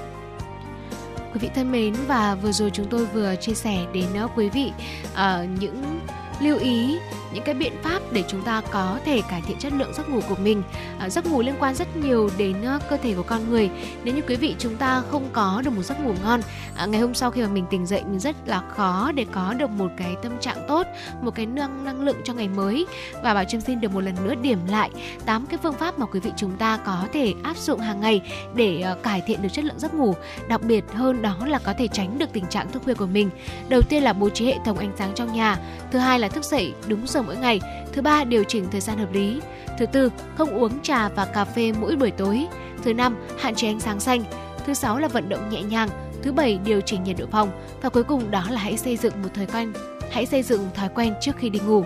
Quý 1.33 1.39
vị 1.39 1.49
thân 1.55 1.71
mến 1.71 1.93
và 2.07 2.35
vừa 2.35 2.51
rồi 2.51 2.69
chúng 2.73 2.87
tôi 2.89 3.05
vừa 3.05 3.35
chia 3.35 3.53
sẻ 3.53 3.85
đến 3.93 4.05
ờ, 4.15 4.27
quý 4.35 4.49
vị 4.49 4.71
uh, 5.13 5.59
những 5.59 5.99
lưu 6.41 6.57
ý 6.57 6.97
những 7.33 7.43
cái 7.43 7.55
biện 7.55 7.73
pháp 7.83 7.99
để 8.11 8.23
chúng 8.27 8.41
ta 8.41 8.61
có 8.71 8.99
thể 9.05 9.21
cải 9.29 9.41
thiện 9.41 9.57
chất 9.59 9.73
lượng 9.73 9.93
giấc 9.93 10.09
ngủ 10.09 10.19
của 10.29 10.35
mình. 10.43 10.63
À, 10.99 11.09
giấc 11.09 11.25
ngủ 11.25 11.41
liên 11.41 11.55
quan 11.59 11.75
rất 11.75 11.95
nhiều 11.95 12.29
đến 12.37 12.55
uh, 12.75 12.81
cơ 12.89 12.97
thể 12.97 13.13
của 13.13 13.23
con 13.23 13.49
người. 13.49 13.69
Nếu 14.03 14.15
như 14.15 14.21
quý 14.21 14.35
vị 14.35 14.55
chúng 14.59 14.75
ta 14.75 15.03
không 15.11 15.29
có 15.33 15.61
được 15.65 15.71
một 15.71 15.81
giấc 15.81 15.99
ngủ 15.99 16.13
ngon, 16.23 16.41
à, 16.75 16.85
ngày 16.85 17.01
hôm 17.01 17.13
sau 17.13 17.31
khi 17.31 17.41
mà 17.41 17.47
mình 17.47 17.65
tỉnh 17.69 17.85
dậy 17.85 18.03
mình 18.03 18.19
rất 18.19 18.35
là 18.45 18.61
khó 18.69 19.11
để 19.15 19.25
có 19.31 19.53
được 19.53 19.69
một 19.69 19.91
cái 19.97 20.15
tâm 20.23 20.39
trạng 20.39 20.65
tốt, 20.67 20.87
một 21.21 21.35
cái 21.35 21.45
năng 21.45 21.85
năng 21.85 22.01
lượng 22.01 22.21
cho 22.23 22.33
ngày 22.33 22.47
mới. 22.47 22.85
Và 23.23 23.33
Bảo 23.33 23.43
Trâm 23.43 23.61
xin 23.61 23.81
được 23.81 23.93
một 23.93 24.01
lần 24.01 24.15
nữa 24.23 24.35
điểm 24.35 24.59
lại 24.67 24.89
8 25.25 25.45
cái 25.45 25.59
phương 25.63 25.73
pháp 25.73 25.99
mà 25.99 26.05
quý 26.05 26.19
vị 26.19 26.31
chúng 26.37 26.57
ta 26.57 26.77
có 26.85 27.05
thể 27.13 27.33
áp 27.43 27.57
dụng 27.57 27.79
hàng 27.79 28.01
ngày 28.01 28.21
để 28.55 28.83
uh, 28.91 29.03
cải 29.03 29.21
thiện 29.21 29.41
được 29.41 29.49
chất 29.53 29.65
lượng 29.65 29.79
giấc 29.79 29.93
ngủ. 29.93 30.15
Đặc 30.47 30.61
biệt 30.63 30.83
hơn 30.93 31.21
đó 31.21 31.35
là 31.45 31.59
có 31.59 31.73
thể 31.77 31.87
tránh 31.87 32.19
được 32.19 32.33
tình 32.33 32.45
trạng 32.45 32.71
thức 32.71 32.81
khuya 32.83 32.93
của 32.93 33.05
mình. 33.05 33.29
Đầu 33.69 33.81
tiên 33.81 34.03
là 34.03 34.13
bố 34.13 34.29
trí 34.29 34.45
hệ 34.45 34.55
thống 34.65 34.77
ánh 34.77 34.91
sáng 34.97 35.11
trong 35.15 35.33
nhà. 35.33 35.57
Thứ 35.91 35.99
hai 35.99 36.19
là 36.19 36.27
thức 36.27 36.43
dậy 36.43 36.73
đúng 36.87 37.07
giờ 37.07 37.18
mỗi 37.21 37.37
ngày. 37.37 37.61
Thứ 37.93 38.01
ba, 38.01 38.23
điều 38.23 38.43
chỉnh 38.43 38.65
thời 38.71 38.81
gian 38.81 38.97
hợp 38.97 39.13
lý. 39.13 39.41
Thứ 39.79 39.85
tư, 39.85 40.11
không 40.37 40.49
uống 40.49 40.81
trà 40.81 41.09
và 41.09 41.25
cà 41.25 41.45
phê 41.45 41.71
mỗi 41.79 41.95
buổi 41.95 42.11
tối. 42.11 42.47
Thứ 42.83 42.93
năm, 42.93 43.17
hạn 43.39 43.55
chế 43.55 43.67
ánh 43.67 43.79
sáng 43.79 43.99
xanh. 43.99 44.23
Thứ 44.65 44.73
sáu 44.73 44.99
là 44.99 45.07
vận 45.07 45.29
động 45.29 45.49
nhẹ 45.49 45.63
nhàng. 45.63 45.89
Thứ 46.23 46.31
bảy, 46.31 46.59
điều 46.65 46.81
chỉnh 46.81 47.03
nhiệt 47.03 47.15
độ 47.19 47.25
phòng. 47.31 47.51
Và 47.81 47.89
cuối 47.89 48.03
cùng 48.03 48.31
đó 48.31 48.43
là 48.49 48.59
hãy 48.59 48.77
xây 48.77 48.97
dựng 48.97 49.13
một 49.21 49.29
thói 49.33 49.45
quen 49.45 49.73
hãy 50.11 50.25
xây 50.25 50.43
dựng 50.43 50.69
thói 50.73 50.89
quen 50.95 51.13
trước 51.21 51.31
khi 51.37 51.49
đi 51.49 51.59
ngủ. 51.59 51.83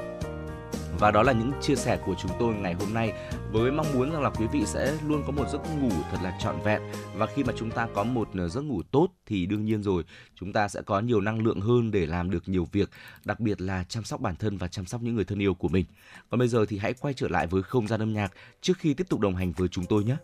Và 1.00 1.12
đó 1.12 1.24
là 1.24 1.32
những 1.32 1.52
chia 1.62 1.76
sẻ 1.76 1.98
của 2.06 2.14
chúng 2.22 2.32
tôi 2.40 2.54
ngày 2.54 2.74
hôm 2.74 2.94
nay 2.94 3.14
với 3.54 3.72
mong 3.72 3.94
muốn 3.94 4.12
rằng 4.12 4.22
là 4.22 4.30
quý 4.30 4.48
vị 4.48 4.66
sẽ 4.66 4.98
luôn 5.08 5.24
có 5.26 5.32
một 5.32 5.46
giấc 5.50 5.62
ngủ 5.82 5.90
thật 6.12 6.18
là 6.24 6.38
trọn 6.40 6.56
vẹn 6.64 6.82
và 7.16 7.26
khi 7.26 7.44
mà 7.44 7.54
chúng 7.58 7.72
ta 7.72 7.88
có 7.94 8.04
một 8.04 8.30
ờ, 8.34 8.50
giấc 8.50 8.62
ngủ 8.62 8.82
tốt 8.92 9.08
thì 9.26 9.46
đương 9.46 9.66
nhiên 9.66 9.84
rồi 9.84 10.04
chúng 10.36 10.54
ta 10.54 10.68
sẽ 10.68 10.82
có 10.82 11.00
nhiều 11.00 11.22
năng 11.22 11.44
lượng 11.44 11.62
hơn 11.62 11.92
để 11.92 12.06
làm 12.06 12.32
được 12.32 12.44
nhiều 12.50 12.68
việc, 12.72 12.90
đặc 13.26 13.40
biệt 13.40 13.62
là 13.62 13.84
chăm 13.84 14.04
sóc 14.04 14.22
bản 14.22 14.36
thân 14.36 14.58
và 14.58 14.68
chăm 14.68 14.86
sóc 14.86 15.02
những 15.02 15.16
người 15.16 15.26
thân 15.26 15.42
yêu 15.42 15.54
của 15.54 15.68
mình. 15.68 15.86
Còn 16.30 16.40
bây 16.40 16.48
giờ 16.48 16.66
thì 16.70 16.78
hãy 16.78 16.94
quay 16.94 17.14
trở 17.14 17.28
lại 17.28 17.48
với 17.48 17.64
không 17.64 17.88
gian 17.88 18.00
âm 18.00 18.14
nhạc 18.14 18.34
trước 18.62 18.78
khi 18.78 18.94
tiếp 18.94 19.10
tục 19.10 19.20
đồng 19.20 19.36
hành 19.36 19.52
với 19.52 19.68
chúng 19.68 19.86
tôi 19.86 20.04
nhé. 20.04 20.16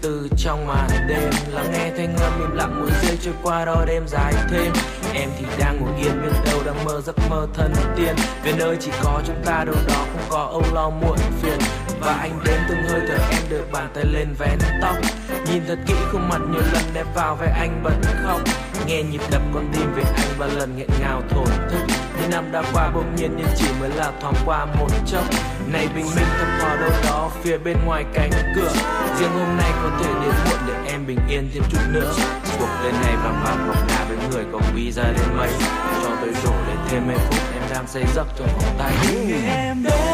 Từ 0.00 0.28
trong 0.36 0.66
màn 0.66 0.88
đêm. 1.08 1.30
Lắng 1.50 1.72
nghe 1.72 1.90
thanh 1.96 2.16
âm 2.16 2.40
im 2.40 2.56
lặng 2.56 2.80
mỗi 2.80 2.90
giây 3.02 3.18
trôi 3.22 3.34
qua 3.42 3.64
đó 3.64 3.84
đêm 3.86 4.08
dài 4.08 4.34
thêm. 4.50 4.72
Em 5.14 5.30
thì 5.38 5.44
đang 5.58 5.80
ngồi 5.80 6.00
yên 6.00 6.22
biết 6.22 6.32
đâu 6.46 6.62
đang 6.66 6.84
mơ 6.84 7.00
giấc 7.00 7.16
mơ 7.30 7.46
thân 7.54 7.72
tiên. 7.96 8.14
Về 8.44 8.52
nơi 8.52 8.76
chỉ 8.80 8.90
có 9.02 9.20
chúng 9.26 9.42
ta, 9.44 9.64
đâu 9.64 9.76
đó 9.88 10.06
không 10.12 10.26
có 10.28 10.48
âu 10.52 10.62
lo 10.74 10.90
muộn 10.90 11.18
phiền. 11.42 11.58
Và 12.00 12.12
anh 12.12 12.40
đến 12.44 12.60
từng 12.68 12.82
hơi 12.88 13.00
thở 13.08 13.16
em 13.30 13.42
được 13.48 13.64
bàn 13.72 13.88
tay 13.94 14.04
lên 14.04 14.34
vén 14.38 14.58
tóc. 14.82 14.96
Nhìn 15.46 15.62
thật 15.68 15.78
kỹ 15.86 15.94
khuôn 16.12 16.28
mặt 16.28 16.40
nhiều 16.50 16.62
lần 16.72 16.84
đẹp 16.94 17.06
vào 17.14 17.36
vai 17.36 17.50
anh 17.50 17.82
bật 17.82 17.94
khóc. 18.24 18.40
Nghe 18.86 19.02
nhịp 19.02 19.20
đập 19.30 19.42
con 19.54 19.72
tim 19.72 19.92
về 19.94 20.02
anh 20.02 20.28
và 20.38 20.46
lần 20.46 20.76
nghẹn 20.76 20.88
ngào 21.00 21.22
thổn 21.30 21.46
thức. 21.70 21.80
Những 22.20 22.30
năm 22.30 22.52
đã 22.52 22.62
qua 22.72 22.90
bỗng 22.94 23.16
nhiên 23.16 23.34
nhưng 23.36 23.48
chỉ 23.56 23.66
mới 23.80 23.90
là 23.90 24.12
thoáng 24.20 24.34
qua 24.46 24.64
một 24.64 24.88
chốc. 25.06 25.24
Này 25.72 25.88
bình 25.94 26.06
minh 26.16 26.26
thầm 26.38 26.48
thò 26.60 26.76
đâu 26.76 26.90
đó 27.04 27.30
phía 27.42 27.58
bên 27.58 27.76
ngoài 27.86 28.04
cánh 28.14 28.30
cửa 28.56 28.72
riêng 29.22 29.32
hôm 29.32 29.56
nay 29.56 29.72
có 29.82 29.90
thể 30.00 30.10
đến 30.22 30.34
muộn 30.44 30.58
để 30.66 30.90
em 30.92 31.06
bình 31.06 31.18
yên 31.28 31.50
thêm 31.54 31.62
chút 31.70 31.78
nữa. 31.92 32.12
Cuộc 32.58 32.68
đời 32.82 32.92
này 32.92 33.16
vàng 33.16 33.42
vàng 33.44 33.66
ngọc 33.66 33.76
ngà 33.88 34.04
với 34.08 34.16
người 34.30 34.44
có 34.52 34.60
quý 34.74 34.92
ra 34.92 35.04
đến 35.04 35.36
mấy. 35.36 35.50
Cho 36.02 36.10
tôi 36.20 36.30
đổ 36.44 36.52
để 36.66 36.74
thêm 36.88 37.06
mấy 37.06 37.16
phút 37.16 37.40
em 37.54 37.62
đang 37.70 37.86
say 37.86 38.04
giấc 38.14 38.26
trong 38.38 38.48
vòng 38.48 38.74
tay. 38.78 38.92
Em 39.46 39.82
đến 39.82 40.11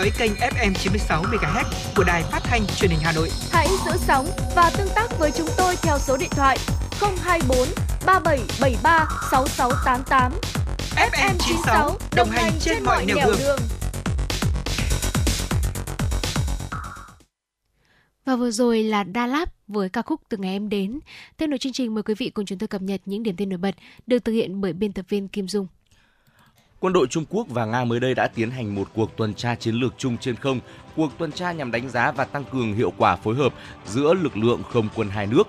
dõi 0.00 0.10
kênh 0.18 0.32
FM 0.32 0.74
96 0.74 1.22
MHz 1.22 1.64
của 1.96 2.04
đài 2.04 2.22
phát 2.22 2.40
thanh 2.42 2.66
truyền 2.76 2.90
hình 2.90 3.00
Hà 3.02 3.12
Nội. 3.12 3.30
Hãy 3.50 3.68
giữ 3.86 3.92
sóng 4.06 4.26
và 4.56 4.70
tương 4.78 4.88
tác 4.94 5.18
với 5.18 5.30
chúng 5.36 5.46
tôi 5.56 5.76
theo 5.82 5.98
số 5.98 6.16
điện 6.16 6.28
thoại 6.30 6.58
024 7.00 7.68
3773 8.06 9.08
6688. 9.30 10.32
FM 10.96 11.34
96 11.38 11.98
đồng 12.16 12.30
hành 12.30 12.52
trên 12.60 12.84
mọi 12.84 13.06
nẻo 13.06 13.16
đường. 13.16 13.58
Và 18.24 18.36
vừa 18.36 18.50
rồi 18.50 18.82
là 18.82 19.04
Đa 19.04 19.26
Láp 19.26 19.48
với 19.68 19.88
ca 19.88 20.02
khúc 20.02 20.20
Từ 20.28 20.36
ngày 20.36 20.52
em 20.52 20.68
đến. 20.68 21.00
Tiếp 21.36 21.46
nối 21.46 21.58
chương 21.58 21.72
trình 21.72 21.94
mời 21.94 22.02
quý 22.02 22.14
vị 22.18 22.30
cùng 22.30 22.46
chúng 22.46 22.58
tôi 22.58 22.68
cập 22.68 22.82
nhật 22.82 23.00
những 23.04 23.22
điểm 23.22 23.36
tin 23.36 23.48
nổi 23.48 23.58
bật 23.58 23.74
được 24.06 24.24
thực 24.24 24.32
hiện 24.32 24.60
bởi 24.60 24.72
biên 24.72 24.92
tập 24.92 25.04
viên 25.08 25.28
Kim 25.28 25.48
Dung. 25.48 25.66
Quân 26.80 26.92
đội 26.92 27.06
Trung 27.06 27.24
Quốc 27.30 27.46
và 27.50 27.64
Nga 27.64 27.84
mới 27.84 28.00
đây 28.00 28.14
đã 28.14 28.28
tiến 28.28 28.50
hành 28.50 28.74
một 28.74 28.88
cuộc 28.94 29.16
tuần 29.16 29.34
tra 29.34 29.54
chiến 29.54 29.74
lược 29.74 29.94
chung 29.98 30.16
trên 30.18 30.36
không. 30.36 30.60
Cuộc 30.96 31.18
tuần 31.18 31.32
tra 31.32 31.52
nhằm 31.52 31.70
đánh 31.70 31.88
giá 31.88 32.12
và 32.12 32.24
tăng 32.24 32.44
cường 32.44 32.74
hiệu 32.74 32.92
quả 32.98 33.16
phối 33.16 33.34
hợp 33.34 33.54
giữa 33.86 34.14
lực 34.14 34.36
lượng 34.36 34.62
không 34.70 34.88
quân 34.94 35.08
hai 35.08 35.26
nước. 35.26 35.48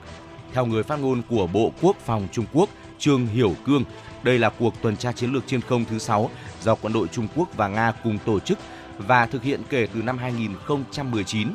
Theo 0.53 0.65
người 0.65 0.83
phát 0.83 0.99
ngôn 0.99 1.21
của 1.29 1.47
Bộ 1.47 1.71
Quốc 1.81 1.95
phòng 2.05 2.27
Trung 2.31 2.45
Quốc, 2.53 2.69
Trương 2.99 3.27
Hiểu 3.27 3.55
Cương, 3.65 3.83
đây 4.23 4.39
là 4.39 4.49
cuộc 4.49 4.81
tuần 4.81 4.97
tra 4.97 5.11
chiến 5.11 5.33
lược 5.33 5.43
trên 5.47 5.61
không 5.61 5.85
thứ 5.85 5.99
6 5.99 6.29
do 6.61 6.75
quân 6.75 6.93
đội 6.93 7.07
Trung 7.07 7.27
Quốc 7.35 7.57
và 7.57 7.67
Nga 7.67 7.91
cùng 8.03 8.17
tổ 8.25 8.39
chức 8.39 8.57
và 8.97 9.25
thực 9.25 9.43
hiện 9.43 9.61
kể 9.69 9.87
từ 9.93 10.01
năm 10.01 10.17
2019. 10.17 11.47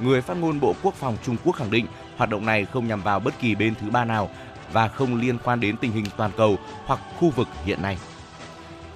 Người 0.00 0.22
phát 0.22 0.36
ngôn 0.36 0.60
Bộ 0.60 0.74
Quốc 0.82 0.94
phòng 0.94 1.16
Trung 1.22 1.36
Quốc 1.44 1.56
khẳng 1.56 1.70
định 1.70 1.86
hoạt 2.16 2.30
động 2.30 2.46
này 2.46 2.64
không 2.64 2.88
nhằm 2.88 3.02
vào 3.02 3.20
bất 3.20 3.34
kỳ 3.40 3.54
bên 3.54 3.74
thứ 3.80 3.90
ba 3.90 4.04
nào 4.04 4.30
và 4.72 4.88
không 4.88 5.20
liên 5.20 5.38
quan 5.44 5.60
đến 5.60 5.76
tình 5.76 5.92
hình 5.92 6.06
toàn 6.16 6.30
cầu 6.36 6.56
hoặc 6.86 7.00
khu 7.18 7.30
vực 7.30 7.48
hiện 7.64 7.82
nay. 7.82 7.98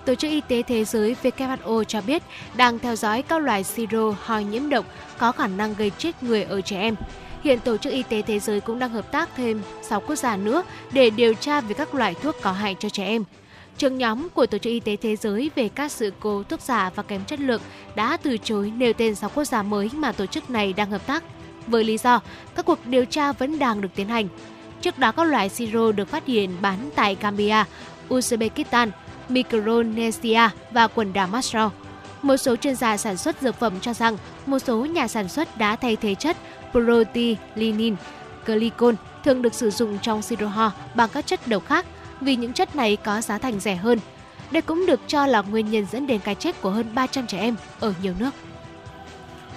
Tổ 0.05 0.15
chức 0.15 0.31
Y 0.31 0.41
tế 0.41 0.63
Thế 0.63 0.85
giới 0.85 1.17
WHO 1.23 1.85
cho 1.85 2.01
biết 2.01 2.23
đang 2.57 2.79
theo 2.79 2.97
dõi 2.97 3.23
các 3.23 3.43
loài 3.43 3.65
siro 3.65 4.15
ho 4.23 4.39
nhiễm 4.39 4.69
độc 4.69 4.87
có 5.19 5.33
khả 5.33 5.47
năng 5.47 5.75
gây 5.75 5.91
chết 5.99 6.23
người 6.23 6.43
ở 6.43 6.61
trẻ 6.61 6.81
em. 6.81 6.95
Hiện 7.43 7.61
Tổ 7.61 7.77
chức 7.77 7.93
Y 7.93 8.03
tế 8.03 8.23
Thế 8.23 8.39
giới 8.39 8.61
cũng 8.61 8.79
đang 8.79 8.91
hợp 8.91 9.13
tác 9.13 9.29
thêm 9.37 9.63
6 9.83 10.01
quốc 10.01 10.17
gia 10.17 10.37
nữa 10.37 10.63
để 10.93 11.11
điều 11.11 11.35
tra 11.35 11.61
về 11.61 11.75
các 11.75 11.95
loại 11.95 12.15
thuốc 12.23 12.37
có 12.43 12.53
hại 12.53 12.77
cho 12.79 12.89
trẻ 12.89 13.05
em. 13.05 13.25
Trường 13.79 13.99
nhóm 13.99 14.29
của 14.29 14.47
Tổ 14.47 14.59
chức 14.59 14.71
Y 14.71 14.81
tế 14.81 14.97
Thế 14.97 15.17
giới 15.17 15.51
về 15.55 15.69
các 15.69 15.93
sự 15.93 16.13
cố 16.21 16.43
thuốc 16.43 16.61
giả 16.61 16.91
và 16.95 17.03
kém 17.03 17.25
chất 17.25 17.41
lượng 17.41 17.61
đã 17.95 18.17
từ 18.17 18.39
chối 18.39 18.73
nêu 18.77 18.93
tên 18.93 19.15
6 19.15 19.31
quốc 19.35 19.45
gia 19.45 19.63
mới 19.63 19.91
mà 19.95 20.13
tổ 20.13 20.27
chức 20.27 20.51
này 20.51 20.73
đang 20.73 20.91
hợp 20.91 21.07
tác, 21.07 21.25
với 21.67 21.85
lý 21.85 21.99
do 21.99 22.21
các 22.55 22.67
cuộc 22.67 22.87
điều 22.87 23.05
tra 23.05 23.33
vẫn 23.33 23.59
đang 23.59 23.81
được 23.81 23.89
tiến 23.95 24.09
hành. 24.09 24.29
Trước 24.81 24.99
đó 24.99 25.13
các 25.13 25.25
loại 25.25 25.49
siro 25.49 25.93
được 25.93 26.09
phát 26.09 26.27
hiện 26.27 26.51
bán 26.61 26.91
tại 26.95 27.17
Gambia, 27.21 27.65
Uzbekistan, 28.09 28.91
Micronesia 29.29 30.49
và 30.71 30.87
quần 30.87 31.13
đảo 31.13 31.27
Marshall. 31.27 31.69
Một 32.23 32.37
số 32.37 32.57
chuyên 32.57 32.75
gia 32.75 32.97
sản 32.97 33.17
xuất 33.17 33.41
dược 33.41 33.55
phẩm 33.55 33.73
cho 33.81 33.95
rằng 33.95 34.17
một 34.47 34.59
số 34.59 34.85
nhà 34.85 35.09
sản 35.09 35.29
xuất 35.29 35.59
đã 35.59 35.77
thay 35.77 35.97
thế 35.97 36.15
chất 36.15 36.37
protilinin, 36.73 37.97
glycol 38.47 38.95
thường 39.25 39.43
được 39.43 39.55
sử 39.55 39.71
dụng 39.71 39.99
trong 40.03 40.23
siro 40.23 40.47
ho 40.47 40.73
bằng 40.95 41.09
các 41.13 41.27
chất 41.27 41.49
độc 41.49 41.67
khác 41.67 41.87
vì 42.21 42.37
những 42.37 42.53
chất 42.53 42.77
này 42.77 42.97
có 42.97 43.21
giá 43.21 43.39
thành 43.39 43.61
rẻ 43.61 43.75
hơn. 43.75 43.99
Đây 44.51 44.63
cũng 44.63 44.87
được 44.87 45.01
cho 45.07 45.27
là 45.27 45.43
nguyên 45.43 45.71
nhân 45.71 45.87
dẫn 45.93 46.07
đến 46.07 46.21
cái 46.25 46.35
chết 46.35 46.61
của 46.61 46.71
hơn 46.71 46.87
300 46.95 47.27
trẻ 47.27 47.39
em 47.39 47.57
ở 47.81 47.95
nhiều 48.03 48.15
nước. 48.19 48.31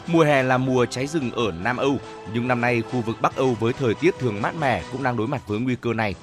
Mùa 0.08 0.24
hè 0.24 0.44
là 0.44 0.58
mùa 0.58 0.86
cháy 0.86 1.08
rừng 1.08 1.32
ở 1.32 1.52
Nam 1.52 1.78
Âu, 1.78 1.98
nhưng 2.34 2.48
năm 2.48 2.62
nay 2.62 2.82
khu 2.82 3.02
vực 3.02 3.22
Bắc 3.22 3.36
Âu 3.36 3.58
với 3.60 3.74
thời 3.74 3.94
tiết 3.94 4.20
thường 4.20 4.42
mát 4.42 4.56
mẻ 4.56 4.84
cũng 4.92 5.04
đang 5.04 5.18
đối 5.18 5.28
mặt 5.28 5.42
với 5.48 5.60
nguy 5.60 5.76
cơ 5.76 5.94
này. 5.94 6.16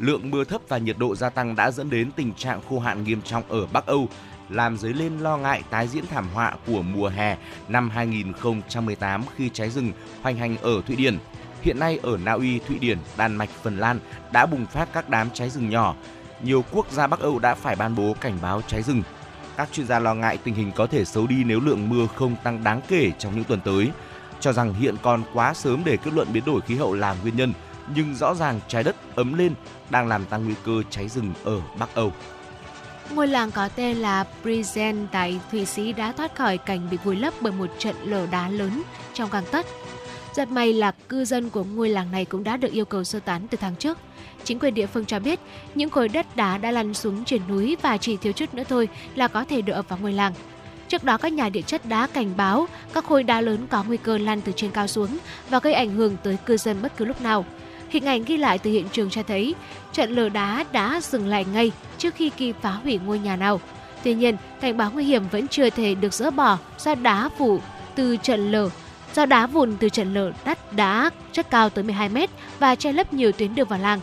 Lượng 0.00 0.30
mưa 0.30 0.44
thấp 0.44 0.60
và 0.68 0.78
nhiệt 0.78 0.98
độ 0.98 1.16
gia 1.16 1.30
tăng 1.30 1.56
đã 1.56 1.70
dẫn 1.70 1.90
đến 1.90 2.10
tình 2.16 2.34
trạng 2.34 2.60
khô 2.68 2.78
hạn 2.78 3.04
nghiêm 3.04 3.22
trọng 3.22 3.42
ở 3.48 3.66
Bắc 3.66 3.86
Âu, 3.86 4.08
làm 4.48 4.76
dấy 4.76 4.92
lên 4.92 5.18
lo 5.18 5.36
ngại 5.36 5.62
tái 5.70 5.88
diễn 5.88 6.06
thảm 6.06 6.28
họa 6.34 6.54
của 6.66 6.82
mùa 6.82 7.08
hè 7.08 7.36
năm 7.68 7.90
2018 7.90 9.22
khi 9.36 9.50
cháy 9.52 9.70
rừng 9.70 9.92
hoành 10.22 10.36
hành 10.36 10.56
ở 10.56 10.82
Thụy 10.86 10.96
Điển. 10.96 11.18
Hiện 11.62 11.78
nay 11.78 11.98
ở 12.02 12.16
Na 12.24 12.32
Uy, 12.32 12.58
Thụy 12.58 12.78
Điển, 12.78 12.98
Đan 13.16 13.36
Mạch, 13.36 13.48
Phần 13.62 13.76
Lan 13.76 13.98
đã 14.32 14.46
bùng 14.46 14.66
phát 14.66 14.88
các 14.92 15.08
đám 15.08 15.30
cháy 15.30 15.50
rừng 15.50 15.70
nhỏ. 15.70 15.94
Nhiều 16.42 16.64
quốc 16.72 16.90
gia 16.90 17.06
Bắc 17.06 17.20
Âu 17.20 17.38
đã 17.38 17.54
phải 17.54 17.76
ban 17.76 17.94
bố 17.94 18.16
cảnh 18.20 18.38
báo 18.42 18.62
cháy 18.62 18.82
rừng. 18.82 19.02
Các 19.56 19.68
chuyên 19.72 19.86
gia 19.86 19.98
lo 19.98 20.14
ngại 20.14 20.38
tình 20.44 20.54
hình 20.54 20.72
có 20.76 20.86
thể 20.86 21.04
xấu 21.04 21.26
đi 21.26 21.44
nếu 21.44 21.60
lượng 21.60 21.88
mưa 21.88 22.06
không 22.16 22.36
tăng 22.44 22.64
đáng 22.64 22.80
kể 22.88 23.12
trong 23.18 23.34
những 23.34 23.44
tuần 23.44 23.60
tới, 23.60 23.90
cho 24.40 24.52
rằng 24.52 24.74
hiện 24.74 24.94
còn 25.02 25.22
quá 25.34 25.54
sớm 25.54 25.82
để 25.84 25.96
kết 25.96 26.14
luận 26.14 26.28
biến 26.32 26.44
đổi 26.46 26.60
khí 26.60 26.76
hậu 26.76 26.94
là 26.94 27.16
nguyên 27.22 27.36
nhân, 27.36 27.52
nhưng 27.94 28.14
rõ 28.14 28.34
ràng 28.34 28.60
trái 28.68 28.82
đất 28.84 28.96
ấm 29.14 29.38
lên 29.38 29.54
đang 29.90 30.08
làm 30.08 30.24
tăng 30.24 30.44
nguy 30.44 30.54
cơ 30.64 30.82
cháy 30.90 31.08
rừng 31.08 31.32
ở 31.44 31.60
Bắc 31.78 31.94
Âu. 31.94 32.12
Ngôi 33.14 33.28
làng 33.28 33.50
có 33.50 33.68
tên 33.68 33.96
là 33.96 34.24
Brisen 34.42 35.06
tại 35.12 35.40
Thụy 35.50 35.66
Sĩ 35.66 35.92
đã 35.92 36.12
thoát 36.12 36.34
khỏi 36.34 36.58
cảnh 36.58 36.88
bị 36.90 36.98
vùi 37.04 37.16
lấp 37.16 37.34
bởi 37.40 37.52
một 37.52 37.70
trận 37.78 37.96
lở 38.04 38.26
đá 38.26 38.48
lớn 38.48 38.82
trong 39.14 39.30
gang 39.30 39.44
tấc. 39.50 39.66
Giật 40.34 40.50
may 40.50 40.72
là 40.72 40.90
cư 41.08 41.24
dân 41.24 41.50
của 41.50 41.64
ngôi 41.64 41.88
làng 41.88 42.12
này 42.12 42.24
cũng 42.24 42.44
đã 42.44 42.56
được 42.56 42.72
yêu 42.72 42.84
cầu 42.84 43.04
sơ 43.04 43.20
tán 43.20 43.46
từ 43.48 43.58
tháng 43.60 43.76
trước. 43.76 43.98
Chính 44.44 44.58
quyền 44.58 44.74
địa 44.74 44.86
phương 44.86 45.04
cho 45.04 45.18
biết, 45.18 45.40
những 45.74 45.90
khối 45.90 46.08
đất 46.08 46.36
đá 46.36 46.58
đã 46.58 46.70
lăn 46.70 46.94
xuống 46.94 47.24
trên 47.24 47.42
núi 47.48 47.76
và 47.82 47.96
chỉ 47.96 48.16
thiếu 48.16 48.32
chút 48.32 48.54
nữa 48.54 48.62
thôi 48.68 48.88
là 49.14 49.28
có 49.28 49.44
thể 49.44 49.62
đổ 49.62 49.74
ập 49.74 49.88
vào 49.88 49.98
ngôi 50.02 50.12
làng. 50.12 50.32
Trước 50.88 51.04
đó, 51.04 51.16
các 51.16 51.32
nhà 51.32 51.48
địa 51.48 51.62
chất 51.62 51.86
đã 51.86 52.06
cảnh 52.06 52.36
báo 52.36 52.68
các 52.94 53.04
khối 53.04 53.22
đá 53.22 53.40
lớn 53.40 53.66
có 53.70 53.84
nguy 53.84 53.96
cơ 53.96 54.18
lăn 54.18 54.40
từ 54.40 54.52
trên 54.56 54.70
cao 54.70 54.86
xuống 54.86 55.18
và 55.50 55.58
gây 55.58 55.72
ảnh 55.72 55.90
hưởng 55.90 56.16
tới 56.22 56.36
cư 56.46 56.56
dân 56.56 56.82
bất 56.82 56.96
cứ 56.96 57.04
lúc 57.04 57.20
nào. 57.20 57.44
Hình 57.90 58.04
ảnh 58.04 58.24
ghi 58.24 58.36
lại 58.36 58.58
từ 58.58 58.70
hiện 58.70 58.88
trường 58.92 59.10
cho 59.10 59.22
thấy 59.22 59.54
trận 59.92 60.10
lở 60.10 60.28
đá 60.28 60.64
đã 60.72 61.00
dừng 61.02 61.26
lại 61.26 61.44
ngay 61.52 61.72
trước 61.98 62.14
khi 62.14 62.30
kịp 62.30 62.56
phá 62.62 62.70
hủy 62.70 63.00
ngôi 63.06 63.18
nhà 63.18 63.36
nào. 63.36 63.60
Tuy 64.02 64.14
nhiên, 64.14 64.36
cảnh 64.60 64.76
báo 64.76 64.90
nguy 64.90 65.04
hiểm 65.04 65.22
vẫn 65.30 65.48
chưa 65.48 65.70
thể 65.70 65.94
được 65.94 66.14
dỡ 66.14 66.30
bỏ 66.30 66.58
do 66.78 66.94
đá 66.94 67.28
phủ 67.38 67.60
từ 67.94 68.16
trận 68.16 68.52
lở 68.52 68.68
do 69.14 69.26
đá 69.26 69.46
vụn 69.46 69.76
từ 69.80 69.88
trận 69.88 70.14
lở 70.14 70.32
đất 70.44 70.72
đá 70.72 71.10
chất 71.32 71.50
cao 71.50 71.70
tới 71.70 71.84
12 71.84 72.08
mét 72.08 72.30
và 72.58 72.74
che 72.74 72.92
lấp 72.92 73.12
nhiều 73.12 73.32
tuyến 73.32 73.54
đường 73.54 73.68
vào 73.68 73.78
làng. 73.78 74.00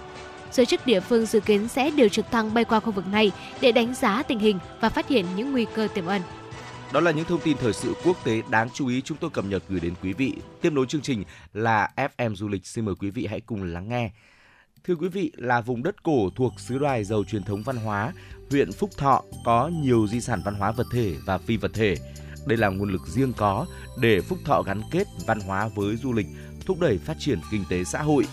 Giới 0.51 0.65
chức 0.65 0.85
địa 0.85 0.99
phương 0.99 1.25
dự 1.25 1.39
kiến 1.39 1.67
sẽ 1.67 1.91
điều 1.91 2.09
trực 2.09 2.31
thăng 2.31 2.53
bay 2.53 2.63
qua 2.63 2.79
khu 2.79 2.91
vực 2.91 3.07
này 3.07 3.31
để 3.61 3.71
đánh 3.71 3.93
giá 3.93 4.23
tình 4.23 4.39
hình 4.39 4.59
và 4.79 4.89
phát 4.89 5.07
hiện 5.07 5.25
những 5.35 5.51
nguy 5.51 5.65
cơ 5.75 5.87
tiềm 5.93 6.05
ẩn. 6.05 6.21
Đó 6.93 6.99
là 6.99 7.11
những 7.11 7.25
thông 7.25 7.41
tin 7.41 7.57
thời 7.57 7.73
sự 7.73 7.93
quốc 8.05 8.17
tế 8.23 8.41
đáng 8.49 8.69
chú 8.73 8.87
ý 8.87 9.01
chúng 9.01 9.17
tôi 9.17 9.29
cập 9.29 9.45
nhật 9.45 9.63
gửi 9.69 9.79
đến 9.79 9.93
quý 10.03 10.13
vị. 10.13 10.33
Tiếp 10.61 10.73
nối 10.73 10.85
chương 10.85 11.01
trình 11.01 11.23
là 11.53 11.89
FM 11.95 12.35
Du 12.35 12.47
lịch. 12.47 12.65
Xin 12.65 12.85
mời 12.85 12.95
quý 12.95 13.09
vị 13.09 13.25
hãy 13.25 13.41
cùng 13.41 13.63
lắng 13.63 13.89
nghe. 13.89 14.11
Thưa 14.83 14.95
quý 14.95 15.07
vị, 15.07 15.31
là 15.35 15.61
vùng 15.61 15.83
đất 15.83 16.03
cổ 16.03 16.29
thuộc 16.35 16.53
xứ 16.59 16.77
đoài 16.77 17.03
giàu 17.03 17.23
truyền 17.23 17.43
thống 17.43 17.63
văn 17.63 17.77
hóa, 17.77 18.13
huyện 18.49 18.71
Phúc 18.71 18.89
Thọ 18.97 19.23
có 19.45 19.71
nhiều 19.83 20.07
di 20.07 20.21
sản 20.21 20.41
văn 20.45 20.55
hóa 20.55 20.71
vật 20.71 20.87
thể 20.91 21.15
và 21.25 21.37
phi 21.37 21.57
vật 21.57 21.71
thể. 21.73 21.95
Đây 22.45 22.57
là 22.57 22.69
nguồn 22.69 22.91
lực 22.91 23.07
riêng 23.07 23.33
có 23.37 23.65
để 24.01 24.21
Phúc 24.21 24.39
Thọ 24.45 24.61
gắn 24.61 24.81
kết 24.91 25.07
văn 25.25 25.39
hóa 25.39 25.69
với 25.75 25.95
du 25.95 26.13
lịch, 26.13 26.27
thúc 26.65 26.79
đẩy 26.79 26.97
phát 26.97 27.15
triển 27.19 27.39
kinh 27.51 27.63
tế 27.69 27.83
xã 27.83 28.01
hội. 28.01 28.27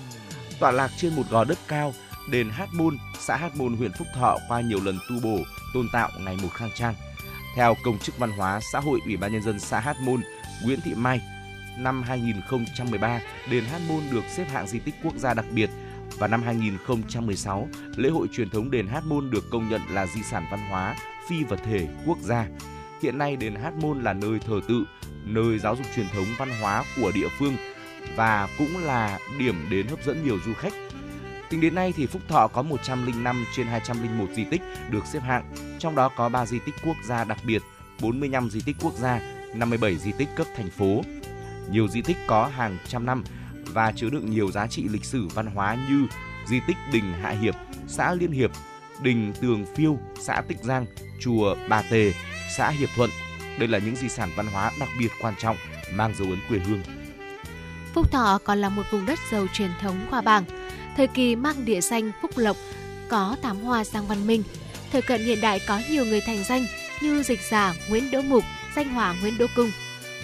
Tọa 0.61 0.71
lạc 0.71 0.91
trên 0.97 1.17
một 1.17 1.23
gò 1.31 1.45
đất 1.45 1.59
cao, 1.69 1.95
đền 2.31 2.51
Hát 2.51 2.69
Môn, 2.73 2.99
xã 3.21 3.37
Hát 3.37 3.57
Môn, 3.57 3.77
huyện 3.77 3.93
Phúc 3.99 4.09
Thọ 4.15 4.39
qua 4.49 4.61
nhiều 4.61 4.79
lần 4.85 4.99
tu 5.09 5.21
bổ, 5.23 5.39
tôn 5.75 5.89
tạo 5.93 6.11
ngày 6.21 6.37
một 6.43 6.49
khang 6.55 6.71
trang. 6.75 6.95
Theo 7.55 7.77
công 7.83 7.99
chức 7.99 8.19
văn 8.19 8.31
hóa 8.31 8.61
xã 8.73 8.81
hội 8.81 9.01
Ủy 9.05 9.17
ban 9.17 9.33
nhân 9.33 9.43
dân 9.43 9.61
xã 9.61 9.81
Hát 9.81 10.01
Môn, 10.01 10.21
Nguyễn 10.65 10.81
Thị 10.81 10.95
Mai, 10.95 11.21
năm 11.79 12.03
2013, 12.03 13.21
đền 13.51 13.65
Hát 13.65 13.81
Môn 13.89 14.03
được 14.11 14.25
xếp 14.29 14.45
hạng 14.45 14.67
di 14.67 14.79
tích 14.79 14.95
quốc 15.05 15.15
gia 15.17 15.35
đặc 15.35 15.45
biệt 15.51 15.71
và 16.19 16.29
năm 16.29 16.43
2016, 16.43 17.69
lễ 17.97 18.09
hội 18.09 18.29
truyền 18.33 18.51
thống 18.51 18.71
đền 18.71 18.87
Hát 18.87 19.05
Môn 19.05 19.31
được 19.31 19.51
công 19.51 19.69
nhận 19.69 19.81
là 19.91 20.07
di 20.07 20.23
sản 20.23 20.47
văn 20.51 20.61
hóa 20.69 20.97
phi 21.29 21.45
vật 21.45 21.61
thể 21.65 21.89
quốc 22.07 22.19
gia. 22.21 22.47
Hiện 23.03 23.19
nay 23.19 23.37
đền 23.37 23.55
Hát 23.55 23.75
Môn 23.75 24.03
là 24.03 24.13
nơi 24.13 24.39
thờ 24.47 24.61
tự, 24.69 24.85
nơi 25.25 25.59
giáo 25.59 25.77
dục 25.77 25.87
truyền 25.97 26.07
thống 26.09 26.27
văn 26.39 26.49
hóa 26.61 26.85
của 26.97 27.13
địa 27.15 27.29
phương 27.39 27.57
và 28.17 28.49
cũng 28.59 28.79
là 28.79 29.19
điểm 29.39 29.67
đến 29.71 29.87
hấp 29.87 30.05
dẫn 30.05 30.25
nhiều 30.25 30.39
du 30.47 30.55
khách. 30.55 30.73
Tính 31.51 31.61
đến 31.61 31.75
nay 31.75 31.93
thì 31.97 32.07
Phúc 32.07 32.23
Thọ 32.29 32.47
có 32.49 32.63
105 32.63 33.45
trên 33.57 33.67
201 33.67 34.27
di 34.35 34.45
tích 34.45 34.63
được 34.91 35.07
xếp 35.07 35.21
hạng, 35.21 35.55
trong 35.79 35.95
đó 35.95 36.09
có 36.17 36.29
3 36.29 36.47
di 36.47 36.59
tích 36.59 36.75
quốc 36.85 36.97
gia 37.05 37.25
đặc 37.25 37.39
biệt, 37.45 37.63
45 38.01 38.51
di 38.51 38.61
tích 38.61 38.77
quốc 38.81 38.95
gia, 38.95 39.21
57 39.55 39.97
di 39.97 40.13
tích 40.13 40.29
cấp 40.37 40.47
thành 40.57 40.71
phố. 40.71 41.03
Nhiều 41.71 41.89
di 41.89 42.03
tích 42.03 42.17
có 42.27 42.47
hàng 42.47 42.79
trăm 42.89 43.07
năm 43.07 43.25
và 43.67 43.93
chứa 43.97 44.11
đựng 44.11 44.31
nhiều 44.31 44.51
giá 44.51 44.67
trị 44.67 44.89
lịch 44.89 45.05
sử 45.05 45.29
văn 45.29 45.47
hóa 45.47 45.77
như 45.89 46.07
di 46.47 46.61
tích 46.67 46.77
đình 46.93 47.13
Hạ 47.23 47.31
Hiệp, 47.31 47.55
xã 47.89 48.15
Liên 48.15 48.33
Hiệp, 48.33 48.51
đình 49.03 49.33
Tường 49.41 49.65
Phiêu, 49.77 49.99
xã 50.21 50.43
Tích 50.49 50.59
Giang, 50.63 50.87
chùa 51.21 51.57
Bà 51.69 51.83
Tề, 51.83 52.13
xã 52.57 52.71
Hiệp 52.71 52.89
Thuận. 52.97 53.11
Đây 53.59 53.69
là 53.69 53.79
những 53.79 53.97
di 53.97 54.09
sản 54.09 54.31
văn 54.37 54.47
hóa 54.47 54.73
đặc 54.81 54.89
biệt 54.99 55.09
quan 55.21 55.35
trọng 55.39 55.57
mang 55.93 56.15
dấu 56.19 56.29
ấn 56.29 56.39
quê 56.49 56.59
hương. 56.59 56.83
Phúc 57.95 58.13
Thọ 58.13 58.39
còn 58.45 58.59
là 58.59 58.69
một 58.69 58.83
vùng 58.91 59.07
đất 59.07 59.19
giàu 59.33 59.47
truyền 59.53 59.71
thống 59.81 60.07
khoa 60.11 60.21
bảng. 60.21 60.45
Thời 60.97 61.07
kỳ 61.07 61.37
mang 61.37 61.65
địa 61.65 61.81
danh 61.81 62.13
Phúc 62.23 62.31
Lộc 62.37 62.57
có 63.09 63.37
tám 63.43 63.61
hoa 63.61 63.85
sang 63.85 64.07
văn 64.07 64.27
minh. 64.27 64.43
Thời 64.93 65.03
cận 65.03 65.25
hiện 65.25 65.41
đại 65.41 65.61
có 65.67 65.81
nhiều 65.91 66.05
người 66.05 66.21
thành 66.21 66.45
danh 66.45 66.67
như 67.03 67.23
dịch 67.23 67.41
giả 67.51 67.75
Nguyễn 67.89 68.11
Đỗ 68.11 68.23
Mục, 68.23 68.45
danh 68.77 68.89
hỏa 68.89 69.15
Nguyễn 69.21 69.39
Đỗ 69.39 69.47
Cung. 69.57 69.71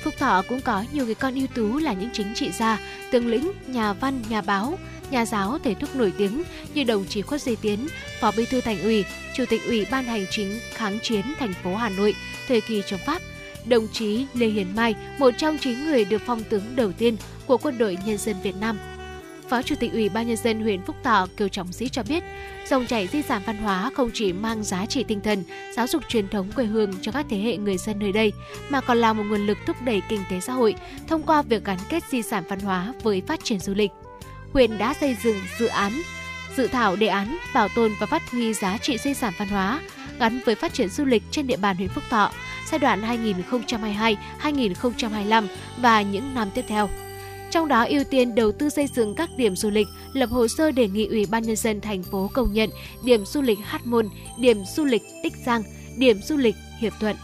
Phúc 0.02 0.14
Thọ 0.18 0.42
cũng 0.48 0.60
có 0.60 0.84
nhiều 0.92 1.04
người 1.04 1.14
con 1.14 1.34
ưu 1.34 1.46
tú 1.46 1.78
là 1.78 1.92
những 1.92 2.10
chính 2.12 2.34
trị 2.34 2.50
gia, 2.50 2.78
tướng 3.10 3.26
lĩnh, 3.26 3.52
nhà 3.66 3.92
văn, 3.92 4.22
nhà 4.28 4.40
báo, 4.40 4.78
nhà 5.10 5.26
giáo 5.26 5.58
thể 5.64 5.74
thức 5.74 5.96
nổi 5.96 6.12
tiếng 6.18 6.42
như 6.74 6.84
đồng 6.84 7.04
chí 7.08 7.22
Khuất 7.22 7.42
Duy 7.42 7.56
Tiến, 7.56 7.88
Phó 8.20 8.32
Bí 8.36 8.46
thư 8.46 8.60
Thành 8.60 8.82
ủy, 8.82 9.04
Chủ 9.36 9.44
tịch 9.48 9.62
Ủy 9.66 9.86
ban 9.90 10.04
Hành 10.04 10.26
chính 10.30 10.58
kháng 10.74 10.98
chiến 11.02 11.24
thành 11.38 11.54
phố 11.62 11.76
Hà 11.76 11.88
Nội 11.88 12.14
thời 12.48 12.60
kỳ 12.60 12.82
chống 12.86 13.00
Pháp, 13.06 13.22
đồng 13.66 13.88
chí 13.92 14.26
Lê 14.34 14.46
Hiền 14.46 14.76
Mai, 14.76 14.94
một 15.18 15.30
trong 15.38 15.58
chín 15.58 15.84
người 15.84 16.04
được 16.04 16.22
phong 16.26 16.44
tướng 16.44 16.76
đầu 16.76 16.92
tiên 16.92 17.16
của 17.46 17.56
Quân 17.56 17.78
đội 17.78 17.98
Nhân 18.06 18.18
dân 18.18 18.36
Việt 18.42 18.56
Nam. 18.60 18.78
Phó 19.50 19.62
Chủ 19.62 19.74
tịch 19.74 19.92
Ủy 19.92 20.08
ban 20.08 20.28
Nhân 20.28 20.36
dân 20.36 20.60
huyện 20.60 20.82
Phúc 20.82 20.96
Thọ 21.02 21.26
Kiều 21.36 21.48
Trọng 21.48 21.72
Sĩ 21.72 21.88
cho 21.88 22.02
biết, 22.02 22.24
dòng 22.68 22.86
chảy 22.86 23.06
di 23.06 23.22
sản 23.22 23.42
văn 23.46 23.56
hóa 23.56 23.90
không 23.96 24.10
chỉ 24.14 24.32
mang 24.32 24.62
giá 24.64 24.86
trị 24.86 25.04
tinh 25.04 25.20
thần, 25.20 25.44
giáo 25.76 25.86
dục 25.86 26.02
truyền 26.08 26.28
thống 26.28 26.52
quê 26.52 26.64
hương 26.64 26.92
cho 27.02 27.12
các 27.12 27.26
thế 27.30 27.38
hệ 27.38 27.56
người 27.56 27.76
dân 27.78 27.98
nơi 27.98 28.12
đây, 28.12 28.32
mà 28.68 28.80
còn 28.80 28.98
là 28.98 29.12
một 29.12 29.22
nguồn 29.26 29.46
lực 29.46 29.58
thúc 29.66 29.76
đẩy 29.84 30.02
kinh 30.08 30.20
tế 30.30 30.40
xã 30.40 30.52
hội 30.52 30.74
thông 31.08 31.22
qua 31.22 31.42
việc 31.42 31.64
gắn 31.64 31.78
kết 31.88 32.02
di 32.10 32.22
sản 32.22 32.44
văn 32.48 32.60
hóa 32.60 32.92
với 33.02 33.22
phát 33.26 33.44
triển 33.44 33.58
du 33.58 33.74
lịch. 33.74 33.90
Huyện 34.52 34.78
đã 34.78 34.94
xây 34.94 35.16
dựng 35.22 35.36
dự 35.58 35.66
án 35.66 35.92
dự 36.56 36.66
thảo 36.66 36.96
đề 36.96 37.06
án 37.06 37.38
bảo 37.54 37.68
tồn 37.76 37.92
và 38.00 38.06
phát 38.06 38.30
huy 38.30 38.54
giá 38.54 38.78
trị 38.78 38.98
di 38.98 39.14
sản 39.14 39.32
văn 39.38 39.48
hóa 39.48 39.80
gắn 40.18 40.40
với 40.46 40.54
phát 40.54 40.74
triển 40.74 40.88
du 40.88 41.04
lịch 41.04 41.22
trên 41.30 41.46
địa 41.46 41.56
bàn 41.56 41.76
huyện 41.76 41.88
Phúc 41.88 42.04
Thọ 42.10 42.30
giai 42.70 42.78
đoạn 42.78 43.02
2022-2025 44.42 45.46
và 45.78 46.02
những 46.02 46.34
năm 46.34 46.48
tiếp 46.54 46.64
theo. 46.68 46.88
Trong 47.50 47.68
đó 47.68 47.84
ưu 47.88 48.04
tiên 48.04 48.34
đầu 48.34 48.52
tư 48.52 48.68
xây 48.68 48.86
dựng 48.86 49.14
các 49.14 49.30
điểm 49.36 49.56
du 49.56 49.70
lịch, 49.70 49.86
lập 50.12 50.30
hồ 50.30 50.48
sơ 50.48 50.70
đề 50.70 50.88
nghị 50.88 51.06
Ủy 51.06 51.26
ban 51.26 51.42
nhân 51.42 51.56
dân 51.56 51.80
thành 51.80 52.02
phố 52.02 52.30
công 52.34 52.52
nhận 52.52 52.70
điểm 53.04 53.26
du 53.26 53.42
lịch 53.42 53.58
Hát 53.64 53.86
Môn, 53.86 54.08
điểm 54.38 54.58
du 54.76 54.84
lịch 54.84 55.02
Tích 55.22 55.32
Giang, 55.46 55.62
điểm 55.98 56.22
du 56.22 56.36
lịch 56.36 56.54
Hiệp 56.80 56.92
Thuận. 57.00 57.16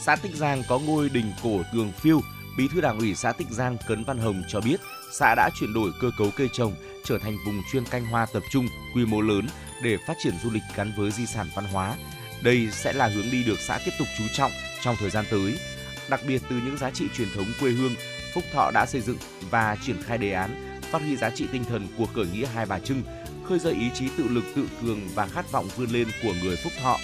Xã 0.00 0.16
Tích 0.16 0.34
Giang 0.34 0.62
có 0.68 0.78
ngôi 0.78 1.08
đình 1.08 1.32
cổ 1.42 1.60
tường 1.72 1.92
phiêu, 2.00 2.20
Bí 2.58 2.68
thư 2.74 2.80
Đảng 2.80 2.98
ủy 2.98 3.14
xã 3.14 3.32
Tích 3.32 3.46
Giang 3.50 3.76
Cấn 3.88 4.04
Văn 4.04 4.18
Hồng 4.18 4.42
cho 4.48 4.60
biết, 4.60 4.80
xã 5.12 5.34
đã 5.34 5.50
chuyển 5.60 5.74
đổi 5.74 5.90
cơ 6.00 6.10
cấu 6.18 6.30
cây 6.36 6.48
trồng 6.52 6.74
trở 7.04 7.18
thành 7.18 7.36
vùng 7.46 7.62
chuyên 7.72 7.84
canh 7.84 8.06
hoa 8.06 8.26
tập 8.26 8.42
trung 8.50 8.66
quy 8.94 9.06
mô 9.06 9.20
lớn 9.20 9.46
để 9.82 9.96
phát 10.06 10.14
triển 10.22 10.34
du 10.42 10.50
lịch 10.50 10.62
gắn 10.76 10.92
với 10.96 11.10
di 11.10 11.26
sản 11.26 11.46
văn 11.54 11.64
hóa. 11.64 11.96
Đây 12.42 12.68
sẽ 12.72 12.92
là 12.92 13.06
hướng 13.06 13.30
đi 13.30 13.44
được 13.44 13.60
xã 13.60 13.78
tiếp 13.84 13.92
tục 13.98 14.08
chú 14.18 14.24
trọng 14.32 14.52
trong 14.82 14.96
thời 14.98 15.10
gian 15.10 15.24
tới. 15.30 15.58
Đặc 16.08 16.20
biệt 16.28 16.42
từ 16.50 16.56
những 16.64 16.78
giá 16.78 16.90
trị 16.90 17.04
truyền 17.16 17.28
thống 17.34 17.46
quê 17.60 17.70
hương, 17.70 17.94
Phúc 18.34 18.44
Thọ 18.52 18.70
đã 18.70 18.86
xây 18.86 19.00
dựng 19.00 19.16
và 19.50 19.76
triển 19.86 20.02
khai 20.02 20.18
đề 20.18 20.32
án 20.32 20.78
phát 20.90 21.02
huy 21.02 21.16
giá 21.16 21.30
trị 21.30 21.46
tinh 21.52 21.64
thần 21.64 21.88
của 21.98 22.06
khởi 22.06 22.26
nghĩa 22.32 22.46
Hai 22.46 22.66
Bà 22.66 22.78
Trưng, 22.78 23.02
khơi 23.48 23.58
dậy 23.58 23.74
ý 23.74 23.90
chí 23.94 24.08
tự 24.16 24.28
lực 24.28 24.44
tự 24.54 24.68
cường 24.82 25.00
và 25.14 25.26
khát 25.26 25.52
vọng 25.52 25.68
vươn 25.76 25.90
lên 25.90 26.08
của 26.22 26.32
người 26.42 26.56
Phúc 26.56 26.72
Thọ. 26.82 26.98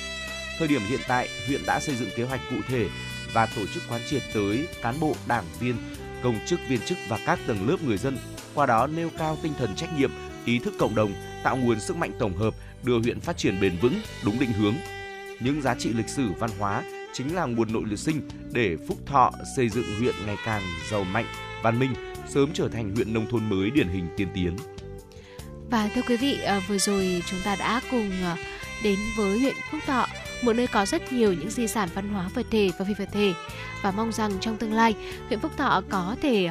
Thời 0.58 0.68
điểm 0.68 0.82
hiện 0.88 1.00
tại, 1.08 1.28
huyện 1.46 1.60
đã 1.66 1.80
xây 1.80 1.96
dựng 1.96 2.08
kế 2.16 2.24
hoạch 2.24 2.40
cụ 2.50 2.56
thể 2.68 2.88
và 3.32 3.46
tổ 3.46 3.62
chức 3.74 3.82
quán 3.88 4.00
triệt 4.10 4.22
tới 4.34 4.68
cán 4.82 5.00
bộ, 5.00 5.14
đảng 5.26 5.44
viên, 5.60 5.76
công 6.22 6.38
chức 6.46 6.60
viên 6.68 6.80
chức 6.80 6.98
và 7.08 7.18
các 7.26 7.38
tầng 7.46 7.68
lớp 7.68 7.76
người 7.82 7.98
dân, 7.98 8.18
qua 8.54 8.66
đó 8.66 8.86
nêu 8.86 9.10
cao 9.18 9.38
tinh 9.42 9.52
thần 9.58 9.74
trách 9.76 9.98
nhiệm, 9.98 10.10
ý 10.44 10.58
thức 10.58 10.74
cộng 10.78 10.94
đồng, 10.94 11.14
tạo 11.42 11.56
nguồn 11.56 11.80
sức 11.80 11.96
mạnh 11.96 12.12
tổng 12.18 12.36
hợp 12.36 12.54
đưa 12.82 12.98
huyện 12.98 13.20
phát 13.20 13.36
triển 13.36 13.60
bền 13.60 13.76
vững, 13.82 14.00
đúng 14.24 14.38
định 14.38 14.52
hướng. 14.52 14.74
Những 15.40 15.62
giá 15.62 15.74
trị 15.74 15.92
lịch 15.92 16.08
sử 16.08 16.28
văn 16.38 16.50
hóa 16.58 16.82
chính 17.12 17.34
là 17.34 17.44
nguồn 17.46 17.72
nội 17.72 17.82
lực 17.86 17.98
sinh 17.98 18.20
để 18.52 18.76
Phúc 18.88 18.98
Thọ 19.06 19.32
xây 19.56 19.68
dựng 19.68 19.84
huyện 19.98 20.14
ngày 20.26 20.36
càng 20.44 20.62
giàu 20.90 21.04
mạnh, 21.04 21.26
văn 21.62 21.78
minh, 21.78 21.94
sớm 22.28 22.50
trở 22.54 22.68
thành 22.68 22.94
huyện 22.94 23.14
nông 23.14 23.30
thôn 23.30 23.48
mới 23.48 23.70
điển 23.70 23.88
hình 23.88 24.06
tiên 24.16 24.28
tiến. 24.34 24.56
Và 25.70 25.90
thưa 25.94 26.02
quý 26.08 26.16
vị, 26.16 26.38
ờ, 26.42 26.60
vừa 26.68 26.78
rồi 26.78 27.22
chúng 27.26 27.40
ta 27.44 27.56
đã 27.56 27.80
cùng 27.90 28.10
ờ, 28.22 28.36
đến 28.82 28.98
với 29.16 29.38
huyện 29.38 29.54
Phúc 29.70 29.80
Thọ, 29.86 30.06
một 30.42 30.52
nơi 30.52 30.66
có 30.66 30.86
rất 30.86 31.12
nhiều 31.12 31.32
những 31.32 31.50
di 31.50 31.66
sản 31.66 31.88
văn 31.94 32.08
hóa 32.08 32.28
vật 32.34 32.46
thể 32.50 32.70
và 32.78 32.84
phi 32.84 32.94
vật 32.94 33.08
thể 33.12 33.32
và 33.82 33.90
mong 33.90 34.12
rằng 34.12 34.32
trong 34.40 34.56
tương 34.56 34.72
lai 34.72 34.94
huyện 35.28 35.40
Phúc 35.40 35.52
Thọ 35.56 35.82
có 35.90 36.16
thể 36.22 36.50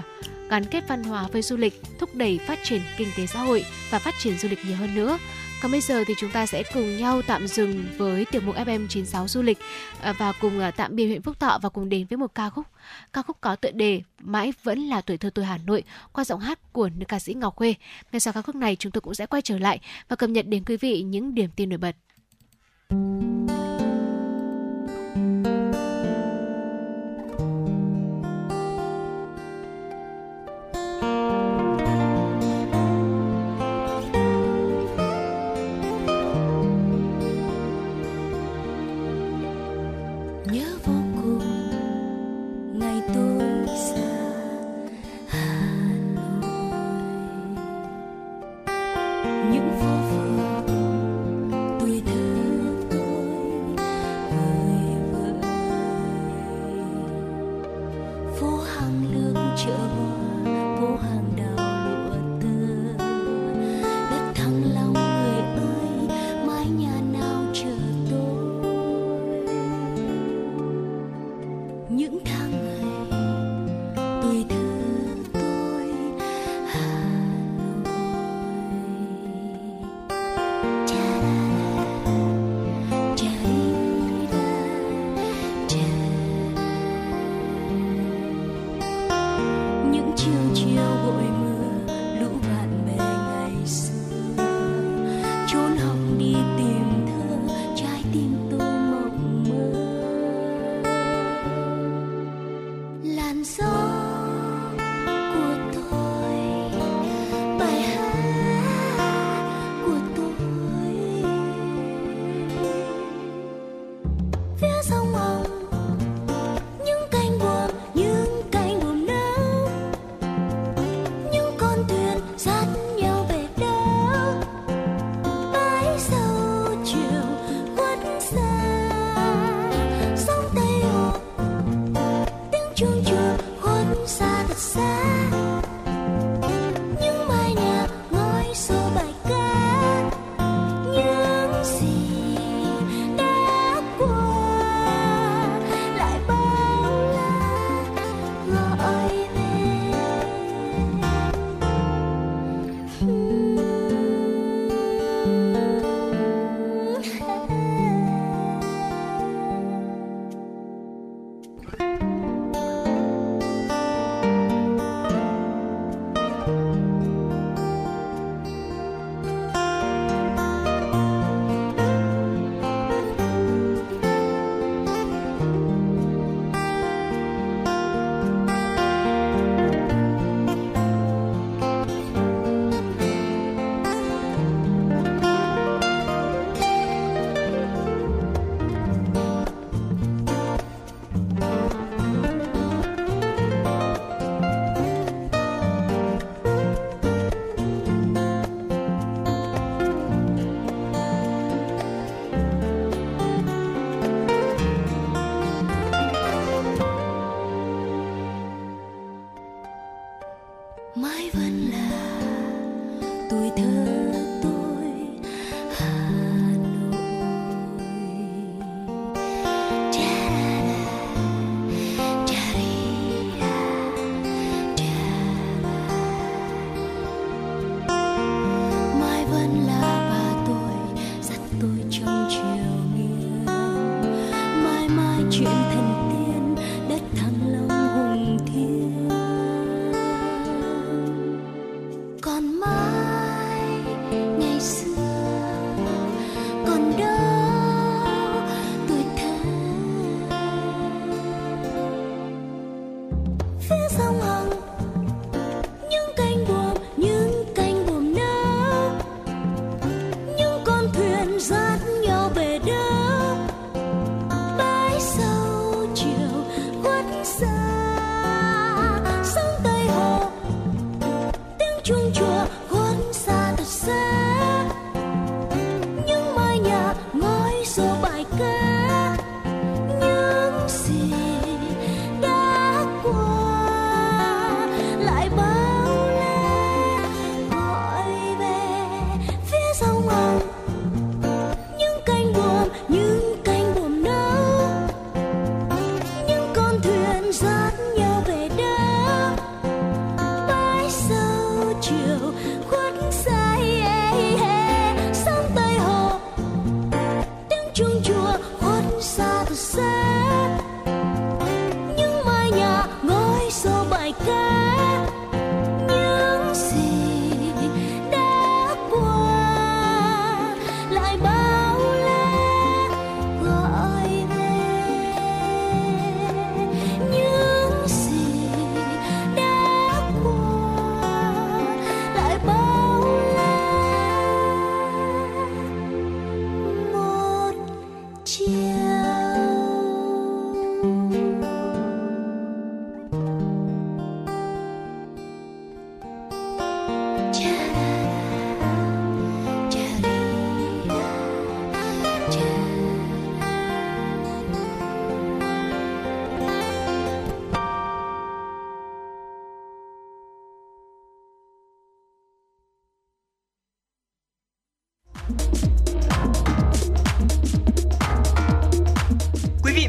gắn 0.49 0.65
kết 0.65 0.83
văn 0.87 1.03
hóa 1.03 1.27
với 1.31 1.41
du 1.41 1.57
lịch, 1.57 1.81
thúc 1.99 2.15
đẩy 2.15 2.39
phát 2.47 2.59
triển 2.63 2.81
kinh 2.97 3.07
tế 3.17 3.27
xã 3.27 3.39
hội 3.39 3.65
và 3.89 3.99
phát 3.99 4.13
triển 4.19 4.37
du 4.37 4.49
lịch 4.49 4.65
nhiều 4.65 4.75
hơn 4.75 4.95
nữa. 4.95 5.17
Còn 5.61 5.71
bây 5.71 5.81
giờ 5.81 6.03
thì 6.07 6.13
chúng 6.17 6.31
ta 6.31 6.45
sẽ 6.45 6.63
cùng 6.73 6.97
nhau 6.97 7.21
tạm 7.21 7.47
dừng 7.47 7.85
với 7.97 8.25
tiểu 8.31 8.41
mục 8.45 8.55
FM96 8.55 9.27
du 9.27 9.41
lịch 9.41 9.57
à, 10.01 10.13
và 10.13 10.31
cùng 10.41 10.59
à, 10.59 10.71
tạm 10.71 10.95
biệt 10.95 11.07
huyện 11.07 11.21
Phúc 11.21 11.39
Thọ 11.39 11.59
và 11.61 11.69
cùng 11.69 11.89
đến 11.89 12.07
với 12.09 12.17
một 12.17 12.35
ca 12.35 12.49
khúc. 12.49 12.65
Ca 13.13 13.21
khúc 13.21 13.37
có 13.41 13.55
tựa 13.55 13.71
đề 13.71 14.01
Mãi 14.19 14.53
vẫn 14.63 14.79
là 14.79 15.01
tuổi 15.01 15.17
thơ 15.17 15.29
tôi 15.35 15.45
Hà 15.45 15.57
Nội 15.57 15.83
qua 16.13 16.25
giọng 16.25 16.39
hát 16.39 16.73
của 16.73 16.89
nữ 16.97 17.05
ca 17.07 17.19
sĩ 17.19 17.33
Ngọc 17.33 17.55
Khuê. 17.55 17.75
Ngay 18.11 18.19
sau 18.19 18.33
ca 18.33 18.41
khúc 18.41 18.55
này, 18.55 18.75
chúng 18.75 18.91
tôi 18.91 19.01
cũng 19.01 19.13
sẽ 19.13 19.25
quay 19.25 19.41
trở 19.41 19.59
lại 19.59 19.79
và 20.09 20.15
cập 20.15 20.29
nhật 20.29 20.47
đến 20.47 20.63
quý 20.65 20.77
vị 20.77 21.01
những 21.01 21.35
điểm 21.35 21.49
tin 21.55 21.69
nổi 21.69 21.77
bật. 21.77 21.95
nhớ 22.89 23.68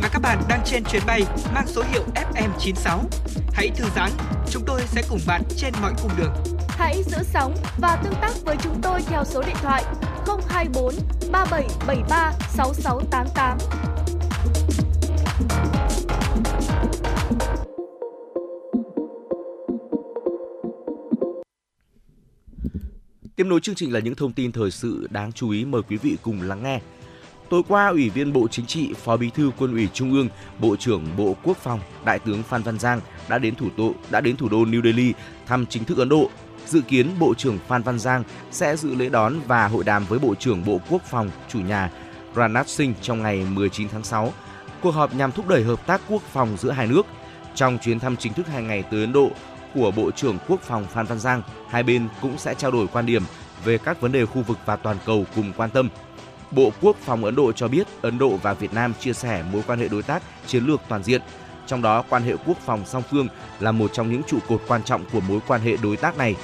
và 0.02 0.08
các 0.12 0.22
bạn 0.22 0.42
đang 0.48 0.60
trên 0.64 0.84
chuyến 0.84 1.02
bay 1.06 1.22
mang 1.54 1.66
số 1.66 1.82
hiệu 1.92 2.02
FM96. 2.14 2.98
Hãy 3.52 3.70
thư 3.76 3.84
giãn, 3.96 4.10
chúng 4.50 4.62
tôi 4.66 4.80
sẽ 4.86 5.02
cùng 5.08 5.20
bạn 5.26 5.42
trên 5.56 5.72
mọi 5.82 5.92
cung 6.02 6.10
đường. 6.18 6.34
Hãy 6.68 7.02
giữ 7.02 7.18
sóng 7.22 7.54
và 7.78 7.96
tương 8.04 8.14
tác 8.20 8.32
với 8.44 8.56
chúng 8.62 8.80
tôi 8.82 9.02
theo 9.02 9.24
số 9.24 9.42
điện 9.46 9.56
thoại 9.62 9.84
024 10.48 10.94
3773 11.32 12.32
6688. 12.48 13.58
Tiếp 23.36 23.44
nối 23.44 23.60
chương 23.60 23.74
trình 23.74 23.92
là 23.92 24.00
những 24.00 24.14
thông 24.14 24.32
tin 24.32 24.52
thời 24.52 24.70
sự 24.70 25.06
đáng 25.10 25.32
chú 25.32 25.50
ý 25.50 25.64
mời 25.64 25.82
quý 25.88 25.96
vị 25.96 26.16
cùng 26.22 26.42
lắng 26.42 26.62
nghe. 26.62 26.80
Tối 27.50 27.62
qua, 27.68 27.88
Ủy 27.88 28.10
viên 28.10 28.32
Bộ 28.32 28.48
Chính 28.48 28.66
trị, 28.66 28.94
Phó 29.04 29.16
Bí 29.16 29.30
thư 29.30 29.50
Quân 29.58 29.72
ủy 29.72 29.88
Trung 29.92 30.12
ương, 30.12 30.28
Bộ 30.58 30.76
trưởng 30.76 31.04
Bộ 31.16 31.36
Quốc 31.42 31.56
phòng, 31.56 31.80
Đại 32.04 32.18
tướng 32.18 32.42
Phan 32.42 32.62
Văn 32.62 32.78
Giang 32.78 33.00
đã 33.28 33.38
đến 33.38 33.54
thủ 33.54 33.68
đô 33.76 33.92
đã 34.10 34.20
đến 34.20 34.36
thủ 34.36 34.48
đô 34.48 34.58
New 34.58 34.82
Delhi 34.82 35.12
thăm 35.46 35.66
chính 35.66 35.84
thức 35.84 35.98
Ấn 35.98 36.08
Độ. 36.08 36.30
Dự 36.66 36.80
kiến 36.80 37.06
Bộ 37.18 37.34
trưởng 37.34 37.58
Phan 37.68 37.82
Văn 37.82 37.98
Giang 37.98 38.24
sẽ 38.50 38.76
dự 38.76 38.94
lễ 38.94 39.08
đón 39.08 39.34
và 39.46 39.68
hội 39.68 39.84
đàm 39.84 40.04
với 40.04 40.18
Bộ 40.18 40.34
trưởng 40.34 40.64
Bộ 40.64 40.80
Quốc 40.90 41.02
phòng 41.04 41.30
chủ 41.48 41.60
nhà 41.60 41.90
Ranath 42.36 42.68
Singh 42.68 42.94
trong 43.02 43.22
ngày 43.22 43.46
19 43.50 43.88
tháng 43.88 44.04
6. 44.04 44.32
Cuộc 44.80 44.90
họp 44.90 45.14
nhằm 45.14 45.32
thúc 45.32 45.48
đẩy 45.48 45.64
hợp 45.64 45.86
tác 45.86 46.00
quốc 46.08 46.22
phòng 46.22 46.56
giữa 46.58 46.70
hai 46.70 46.86
nước. 46.86 47.06
Trong 47.54 47.78
chuyến 47.78 48.00
thăm 48.00 48.16
chính 48.16 48.32
thức 48.32 48.46
hai 48.46 48.62
ngày 48.62 48.82
tới 48.82 49.00
Ấn 49.00 49.12
Độ 49.12 49.30
của 49.74 49.90
Bộ 49.90 50.10
trưởng 50.10 50.38
Quốc 50.48 50.60
phòng 50.62 50.86
Phan 50.92 51.06
Văn 51.06 51.18
Giang, 51.18 51.42
hai 51.68 51.82
bên 51.82 52.08
cũng 52.22 52.38
sẽ 52.38 52.54
trao 52.54 52.70
đổi 52.70 52.86
quan 52.86 53.06
điểm 53.06 53.22
về 53.64 53.78
các 53.78 54.00
vấn 54.00 54.12
đề 54.12 54.26
khu 54.26 54.42
vực 54.42 54.58
và 54.66 54.76
toàn 54.76 54.96
cầu 55.06 55.24
cùng 55.36 55.52
quan 55.56 55.70
tâm. 55.70 55.88
Bộ 56.50 56.72
Quốc 56.80 56.96
phòng 56.96 57.24
Ấn 57.24 57.34
Độ 57.34 57.52
cho 57.52 57.68
biết 57.68 57.86
Ấn 58.02 58.18
Độ 58.18 58.36
và 58.36 58.54
Việt 58.54 58.74
Nam 58.74 58.94
chia 59.00 59.12
sẻ 59.12 59.44
mối 59.52 59.62
quan 59.66 59.78
hệ 59.78 59.88
đối 59.88 60.02
tác 60.02 60.22
chiến 60.46 60.64
lược 60.64 60.80
toàn 60.88 61.02
diện. 61.02 61.22
Trong 61.66 61.82
đó, 61.82 62.04
quan 62.08 62.22
hệ 62.22 62.34
quốc 62.46 62.56
phòng 62.66 62.82
song 62.86 63.02
phương 63.10 63.28
là 63.60 63.72
một 63.72 63.92
trong 63.92 64.12
những 64.12 64.22
trụ 64.22 64.38
cột 64.48 64.62
quan 64.68 64.82
trọng 64.82 65.04
của 65.12 65.20
mối 65.20 65.40
quan 65.46 65.60
hệ 65.60 65.76
đối 65.82 65.96
tác 65.96 66.18
này. 66.18 66.36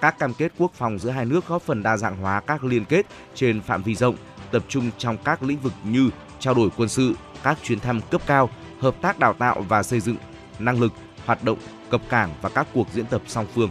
Các 0.00 0.18
cam 0.18 0.34
kết 0.34 0.52
quốc 0.58 0.72
phòng 0.74 0.98
giữa 0.98 1.10
hai 1.10 1.24
nước 1.24 1.48
góp 1.48 1.62
phần 1.62 1.82
đa 1.82 1.96
dạng 1.96 2.16
hóa 2.16 2.40
các 2.40 2.64
liên 2.64 2.84
kết 2.84 3.06
trên 3.34 3.60
phạm 3.60 3.82
vi 3.82 3.94
rộng, 3.94 4.16
tập 4.50 4.62
trung 4.68 4.90
trong 4.98 5.16
các 5.24 5.42
lĩnh 5.42 5.58
vực 5.58 5.72
như 5.84 6.10
trao 6.38 6.54
đổi 6.54 6.68
quân 6.76 6.88
sự, 6.88 7.14
các 7.42 7.58
chuyến 7.62 7.80
thăm 7.80 8.00
cấp 8.10 8.20
cao, 8.26 8.50
hợp 8.80 8.94
tác 9.00 9.18
đào 9.18 9.32
tạo 9.32 9.64
và 9.68 9.82
xây 9.82 10.00
dựng 10.00 10.16
năng 10.58 10.80
lực, 10.80 10.92
hoạt 11.26 11.44
động 11.44 11.58
cập 11.90 12.00
cảng 12.08 12.34
và 12.42 12.48
các 12.48 12.66
cuộc 12.74 12.86
diễn 12.92 13.06
tập 13.06 13.22
song 13.26 13.46
phương. 13.54 13.70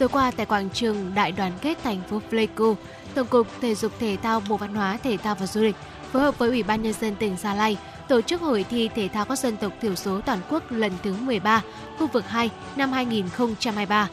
Tối 0.00 0.08
qua 0.08 0.30
tại 0.30 0.46
quảng 0.46 0.70
trường 0.70 1.14
Đại 1.14 1.32
đoàn 1.32 1.52
kết 1.62 1.78
thành 1.84 2.00
phố 2.10 2.20
Pleiku, 2.30 2.76
Tổng 3.14 3.26
cục 3.26 3.46
Thể 3.60 3.74
dục 3.74 3.92
Thể 3.98 4.16
thao 4.22 4.42
Bộ 4.48 4.56
Văn 4.56 4.74
hóa 4.74 4.98
Thể 5.02 5.16
thao 5.16 5.34
và 5.34 5.46
Du 5.46 5.60
lịch 5.60 5.76
phối 6.12 6.22
hợp 6.22 6.38
với 6.38 6.48
Ủy 6.48 6.62
ban 6.62 6.82
nhân 6.82 6.92
dân 6.92 7.16
tỉnh 7.16 7.36
Gia 7.36 7.54
Lai 7.54 7.78
tổ 8.08 8.20
chức 8.20 8.40
hội 8.40 8.64
thi 8.70 8.88
thể 8.88 9.08
thao 9.08 9.24
các 9.24 9.38
dân 9.38 9.56
tộc 9.56 9.72
thiểu 9.80 9.94
số 9.94 10.20
toàn 10.20 10.38
quốc 10.50 10.62
lần 10.70 10.92
thứ 11.02 11.14
13, 11.20 11.62
khu 11.98 12.06
vực 12.06 12.28
2 12.28 12.50
năm 12.76 12.92
2023. 12.92 14.08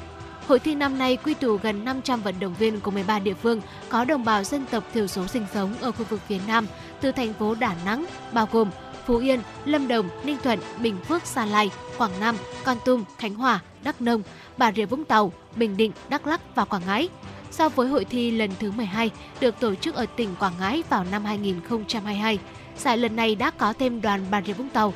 Hội 0.47 0.59
thi 0.59 0.75
năm 0.75 0.97
nay 0.97 1.17
quy 1.23 1.33
tụ 1.33 1.57
gần 1.57 1.85
500 1.85 2.21
vận 2.21 2.35
động 2.39 2.55
viên 2.59 2.79
của 2.79 2.91
13 2.91 3.19
địa 3.19 3.33
phương 3.33 3.61
có 3.89 4.05
đồng 4.05 4.25
bào 4.25 4.43
dân 4.43 4.65
tộc 4.71 4.83
thiểu 4.93 5.07
số 5.07 5.27
sinh 5.27 5.45
sống 5.53 5.73
ở 5.81 5.91
khu 5.91 6.05
vực 6.09 6.21
phía 6.27 6.39
Nam 6.47 6.67
từ 7.01 7.11
thành 7.11 7.33
phố 7.33 7.55
Đà 7.55 7.75
Nẵng, 7.85 8.05
bao 8.31 8.47
gồm 8.51 8.69
Phú 9.05 9.17
Yên, 9.17 9.39
Lâm 9.65 9.87
Đồng, 9.87 10.09
Ninh 10.23 10.37
Thuận, 10.43 10.59
Bình 10.79 10.97
Phước, 11.07 11.25
Sa 11.25 11.45
Lai, 11.45 11.71
Quảng 11.97 12.19
Nam, 12.19 12.37
Con 12.63 12.77
Tum, 12.85 13.03
Khánh 13.17 13.35
Hòa, 13.35 13.59
Đắk 13.83 14.01
Nông, 14.01 14.21
Bà 14.57 14.71
Rịa 14.71 14.85
Vũng 14.85 15.05
Tàu, 15.05 15.31
Bình 15.57 15.77
Định, 15.77 15.91
Đắk 16.09 16.27
Lắk 16.27 16.55
và 16.55 16.65
Quảng 16.65 16.81
Ngãi. 16.87 17.09
So 17.51 17.69
với 17.69 17.87
hội 17.87 18.05
thi 18.05 18.31
lần 18.31 18.51
thứ 18.59 18.71
12 18.71 19.11
được 19.39 19.59
tổ 19.59 19.75
chức 19.75 19.95
ở 19.95 20.05
tỉnh 20.15 20.35
Quảng 20.39 20.53
Ngãi 20.59 20.83
vào 20.89 21.03
năm 21.11 21.25
2022, 21.25 22.39
giải 22.77 22.97
lần 22.97 23.15
này 23.15 23.35
đã 23.35 23.51
có 23.51 23.73
thêm 23.73 24.01
đoàn 24.01 24.25
Bà 24.31 24.41
Rịa 24.41 24.53
Vũng 24.53 24.69
Tàu. 24.69 24.93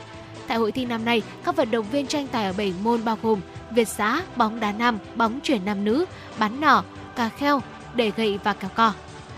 Tại 0.48 0.58
hội 0.58 0.72
thi 0.72 0.86
năm 0.86 1.06
nay, 1.06 1.22
các 1.44 1.56
vận 1.56 1.72
động 1.72 1.86
viên 1.92 2.08
tranh 2.08 2.28
tài 2.28 2.46
ở 2.46 2.54
7 2.54 2.74
môn 2.84 3.06
bao 3.06 3.18
gồm 3.22 3.40
Việt 3.72 3.88
xã, 3.88 4.22
bóng 4.36 4.60
đá 4.60 4.72
nam, 4.72 4.98
bóng 5.16 5.40
chuyển 5.44 5.66
nam 5.66 5.86
nữ, 5.86 6.06
bắn 6.40 6.62
nỏ, 6.62 6.84
cà 7.16 7.30
kheo, 7.30 7.62
đẩy 7.94 8.12
gậy 8.16 8.40
và 8.44 8.54
kéo 8.54 8.70
co. 8.76 8.94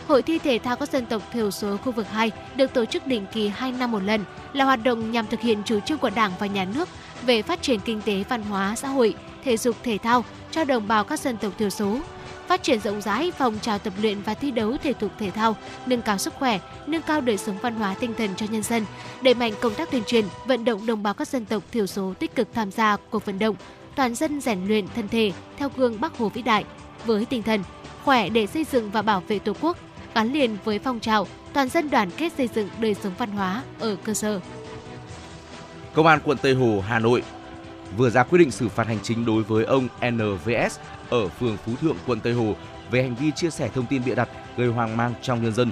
Hội 0.07 0.21
thi 0.21 0.38
thể 0.38 0.59
thao 0.59 0.76
các 0.76 0.89
dân 0.89 1.05
tộc 1.05 1.21
thiểu 1.34 1.51
số 1.51 1.78
khu 1.78 1.91
vực 1.91 2.09
2 2.09 2.32
được 2.55 2.74
tổ 2.74 2.86
chức 2.86 3.07
định 3.07 3.26
kỳ 3.34 3.47
2 3.47 3.71
năm 3.71 3.91
một 3.91 4.03
lần, 4.03 4.24
là 4.53 4.65
hoạt 4.65 4.84
động 4.84 5.11
nhằm 5.11 5.28
thực 5.28 5.39
hiện 5.39 5.61
chủ 5.65 5.80
trương 5.80 5.97
của 5.97 6.09
Đảng 6.09 6.32
và 6.39 6.47
Nhà 6.47 6.65
nước 6.65 6.89
về 7.21 7.41
phát 7.41 7.61
triển 7.61 7.80
kinh 7.80 8.01
tế, 8.01 8.24
văn 8.30 8.41
hóa, 8.41 8.76
xã 8.76 8.88
hội, 8.88 9.15
thể 9.44 9.58
dục 9.58 9.76
thể 9.84 9.98
thao 9.98 10.26
cho 10.52 10.64
đồng 10.64 10.88
bào 10.88 11.04
các 11.04 11.20
dân 11.20 11.38
tộc 11.38 11.54
thiểu 11.58 11.70
số, 11.70 12.00
phát 12.48 12.64
triển 12.64 12.80
rộng 12.80 13.02
rãi 13.02 13.32
phong 13.38 13.60
trào 13.60 13.80
tập 13.80 13.94
luyện 14.02 14.22
và 14.22 14.34
thi 14.34 14.52
đấu 14.52 14.78
thể 14.84 14.94
dục 15.00 15.12
thể 15.20 15.32
thao, 15.32 15.56
nâng 15.86 16.02
cao 16.02 16.18
sức 16.18 16.34
khỏe, 16.34 16.60
nâng 16.88 17.02
cao 17.02 17.22
đời 17.22 17.38
sống 17.38 17.58
văn 17.62 17.76
hóa 17.76 17.96
tinh 18.00 18.14
thần 18.18 18.30
cho 18.36 18.46
nhân 18.50 18.64
dân, 18.64 18.86
đẩy 19.22 19.34
mạnh 19.34 19.54
công 19.62 19.76
tác 19.76 19.91
tuyên 19.91 20.04
truyền, 20.08 20.26
vận 20.46 20.66
động 20.66 20.86
đồng 20.86 21.04
bào 21.04 21.14
các 21.14 21.28
dân 21.28 21.46
tộc 21.46 21.64
thiểu 21.72 21.88
số 21.88 22.14
tích 22.20 22.36
cực 22.36 22.48
tham 22.54 22.72
gia 22.72 22.98
cuộc 23.10 23.26
vận 23.26 23.39
động, 23.39 23.56
toàn 23.96 24.16
dân 24.16 24.41
rèn 24.41 24.68
luyện 24.68 24.88
thân 24.96 25.08
thể 25.08 25.32
theo 25.58 25.70
gương 25.76 26.02
Bắc 26.02 26.18
Hồ 26.18 26.30
vĩ 26.30 26.41
đại 26.41 26.64
với 27.06 27.26
tinh 27.26 27.44
thần 27.44 27.64
khỏe 28.04 28.30
để 28.30 28.48
xây 28.48 28.66
dựng 28.72 28.91
và 28.91 29.02
bảo 29.02 29.24
vệ 29.28 29.39
Tổ 29.39 29.54
quốc, 29.62 29.78
gắn 30.16 30.34
liền 30.34 30.58
với 30.64 30.80
phong 30.80 31.00
trào 31.00 31.28
toàn 31.54 31.70
dân 31.70 31.89
đoàn 31.89 32.10
kết 32.18 32.34
xây 32.38 32.50
dựng 32.56 32.70
đời 32.80 32.94
sống 32.94 33.14
văn 33.18 33.32
hóa 33.32 33.64
ở 33.80 33.96
cơ 34.04 34.14
sở. 34.14 34.39
Công 35.94 36.08
an 36.08 36.20
quận 36.24 36.38
Tây 36.38 36.54
Hồ, 36.54 36.84
Hà 36.88 37.00
Nội 37.00 37.24
vừa 37.98 38.10
ra 38.10 38.24
quyết 38.24 38.39
định 38.39 38.52
xử 38.52 38.70
phạt 38.70 38.88
hành 38.88 39.00
chính 39.04 39.26
đối 39.26 39.44
với 39.44 39.66
ông 39.66 39.88
NVS 40.12 40.80
ở 41.10 41.28
phường 41.28 41.58
Phú 41.66 41.72
Thượng, 41.82 41.98
quận 42.08 42.20
Tây 42.20 42.34
Hồ 42.34 42.56
về 42.91 43.02
hành 43.02 43.16
vi 43.16 43.32
chia 43.32 43.50
sẻ 43.50 43.70
thông 43.74 43.86
tin 43.86 44.06
bịa 44.06 44.16
đặt 44.16 44.30
gây 44.58 44.68
hoang 44.68 44.98
mang 44.98 45.14
trong 45.22 45.44
nhân 45.44 45.54
dân. 45.54 45.72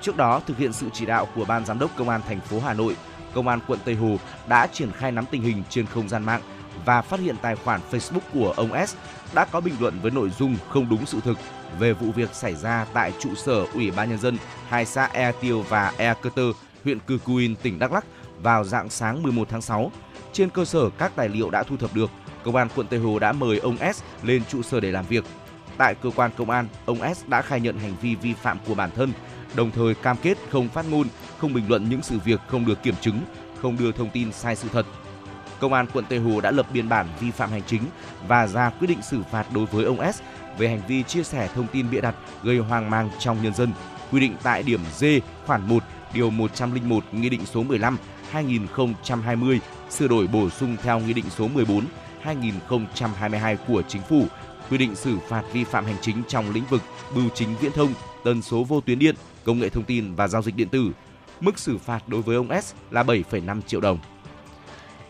Trước 0.00 0.16
đó, 0.16 0.40
thực 0.46 0.58
hiện 0.58 0.72
sự 0.72 0.86
chỉ 0.92 1.06
đạo 1.06 1.28
của 1.34 1.44
Ban 1.44 1.66
Giám 1.66 1.78
đốc 1.78 1.96
Công 1.96 2.08
an 2.08 2.20
thành 2.28 2.40
phố 2.40 2.60
Hà 2.60 2.74
Nội, 2.74 2.96
Công 3.34 3.48
an 3.48 3.60
quận 3.66 3.78
Tây 3.84 3.94
Hồ 3.94 4.16
đã 4.48 4.66
triển 4.72 4.92
khai 4.92 5.12
nắm 5.12 5.24
tình 5.30 5.42
hình 5.42 5.62
trên 5.70 5.86
không 5.86 6.08
gian 6.08 6.24
mạng 6.24 6.40
và 6.84 7.02
phát 7.02 7.20
hiện 7.20 7.36
tài 7.42 7.56
khoản 7.56 7.80
Facebook 7.90 8.20
của 8.34 8.54
ông 8.56 8.86
S 8.86 8.94
đã 9.34 9.44
có 9.44 9.60
bình 9.60 9.74
luận 9.80 9.98
với 10.02 10.10
nội 10.10 10.30
dung 10.38 10.56
không 10.68 10.88
đúng 10.88 11.06
sự 11.06 11.20
thực 11.24 11.38
về 11.78 11.92
vụ 11.92 12.12
việc 12.12 12.34
xảy 12.34 12.54
ra 12.54 12.86
tại 12.92 13.12
trụ 13.20 13.34
sở 13.34 13.66
Ủy 13.74 13.90
ban 13.90 14.10
nhân 14.10 14.18
dân 14.18 14.36
hai 14.68 14.86
xã 14.86 15.06
Ea 15.12 15.32
Tiêu 15.32 15.64
và 15.68 15.92
Ea 15.98 16.14
Cơ 16.14 16.30
Tơ, 16.34 16.52
huyện 16.84 16.98
Cư 16.98 17.18
Cuin, 17.18 17.56
tỉnh 17.56 17.78
Đắk 17.78 17.92
Lắk 17.92 18.04
vào 18.42 18.64
dạng 18.64 18.90
sáng 18.90 19.22
11 19.22 19.48
tháng 19.50 19.62
6. 19.62 19.92
Trên 20.38 20.50
cơ 20.50 20.64
sở 20.64 20.90
các 20.90 21.12
tài 21.16 21.28
liệu 21.28 21.50
đã 21.50 21.62
thu 21.62 21.76
thập 21.76 21.94
được, 21.94 22.10
Công 22.44 22.56
an 22.56 22.68
quận 22.76 22.86
Tây 22.86 23.00
Hồ 23.00 23.18
đã 23.18 23.32
mời 23.32 23.58
ông 23.58 23.76
S 23.94 24.02
lên 24.22 24.42
trụ 24.48 24.62
sở 24.62 24.80
để 24.80 24.90
làm 24.90 25.06
việc. 25.06 25.24
Tại 25.76 25.94
cơ 25.94 26.10
quan 26.16 26.30
công 26.36 26.50
an, 26.50 26.68
ông 26.86 27.14
S 27.14 27.26
đã 27.26 27.42
khai 27.42 27.60
nhận 27.60 27.78
hành 27.78 27.94
vi 28.02 28.14
vi 28.14 28.34
phạm 28.34 28.58
của 28.66 28.74
bản 28.74 28.90
thân, 28.96 29.12
đồng 29.54 29.70
thời 29.70 29.94
cam 29.94 30.16
kết 30.22 30.38
không 30.50 30.68
phát 30.68 30.84
ngôn, 30.90 31.06
không 31.38 31.54
bình 31.54 31.64
luận 31.68 31.88
những 31.88 32.02
sự 32.02 32.18
việc 32.24 32.40
không 32.46 32.66
được 32.66 32.82
kiểm 32.82 32.94
chứng, 33.00 33.20
không 33.62 33.76
đưa 33.78 33.92
thông 33.92 34.10
tin 34.10 34.32
sai 34.32 34.56
sự 34.56 34.68
thật. 34.72 34.86
Công 35.60 35.72
an 35.72 35.86
quận 35.92 36.04
Tây 36.08 36.18
Hồ 36.18 36.40
đã 36.40 36.50
lập 36.50 36.66
biên 36.72 36.88
bản 36.88 37.06
vi 37.20 37.30
phạm 37.30 37.50
hành 37.50 37.62
chính 37.66 37.82
và 38.28 38.46
ra 38.46 38.70
quyết 38.70 38.88
định 38.88 39.02
xử 39.02 39.22
phạt 39.30 39.46
đối 39.54 39.66
với 39.66 39.84
ông 39.84 40.12
S 40.12 40.20
về 40.58 40.68
hành 40.68 40.82
vi 40.88 41.02
chia 41.02 41.22
sẻ 41.22 41.48
thông 41.54 41.66
tin 41.66 41.90
bịa 41.90 42.00
đặt 42.00 42.14
gây 42.42 42.58
hoang 42.58 42.90
mang 42.90 43.10
trong 43.18 43.42
nhân 43.42 43.54
dân, 43.54 43.72
quy 44.12 44.20
định 44.20 44.36
tại 44.42 44.62
điểm 44.62 44.80
D 44.96 45.04
khoản 45.46 45.68
1 45.68 45.82
điều 46.14 46.30
101 46.30 47.04
Nghị 47.12 47.28
định 47.28 47.46
số 47.46 47.62
15 47.62 47.96
2020 48.30 49.60
sửa 49.90 50.08
đổi 50.08 50.26
bổ 50.26 50.50
sung 50.50 50.76
theo 50.82 51.00
Nghị 51.00 51.12
định 51.12 51.30
số 51.30 51.48
14 51.48 51.84
2022 52.20 53.56
của 53.68 53.82
Chính 53.88 54.02
phủ 54.02 54.26
quy 54.70 54.78
định 54.78 54.94
xử 54.94 55.18
phạt 55.28 55.42
vi 55.52 55.64
phạm 55.64 55.84
hành 55.84 55.96
chính 56.00 56.22
trong 56.28 56.50
lĩnh 56.50 56.64
vực 56.70 56.82
bưu 57.14 57.28
chính 57.34 57.48
viễn 57.60 57.72
thông, 57.72 57.94
tần 58.24 58.42
số 58.42 58.64
vô 58.64 58.80
tuyến 58.80 58.98
điện, 58.98 59.14
công 59.44 59.58
nghệ 59.58 59.68
thông 59.68 59.84
tin 59.84 60.14
và 60.14 60.28
giao 60.28 60.42
dịch 60.42 60.56
điện 60.56 60.68
tử. 60.68 60.90
Mức 61.40 61.58
xử 61.58 61.78
phạt 61.78 62.08
đối 62.08 62.22
với 62.22 62.36
ông 62.36 62.60
S 62.62 62.74
là 62.90 63.02
7,5 63.02 63.60
triệu 63.62 63.80
đồng. 63.80 63.98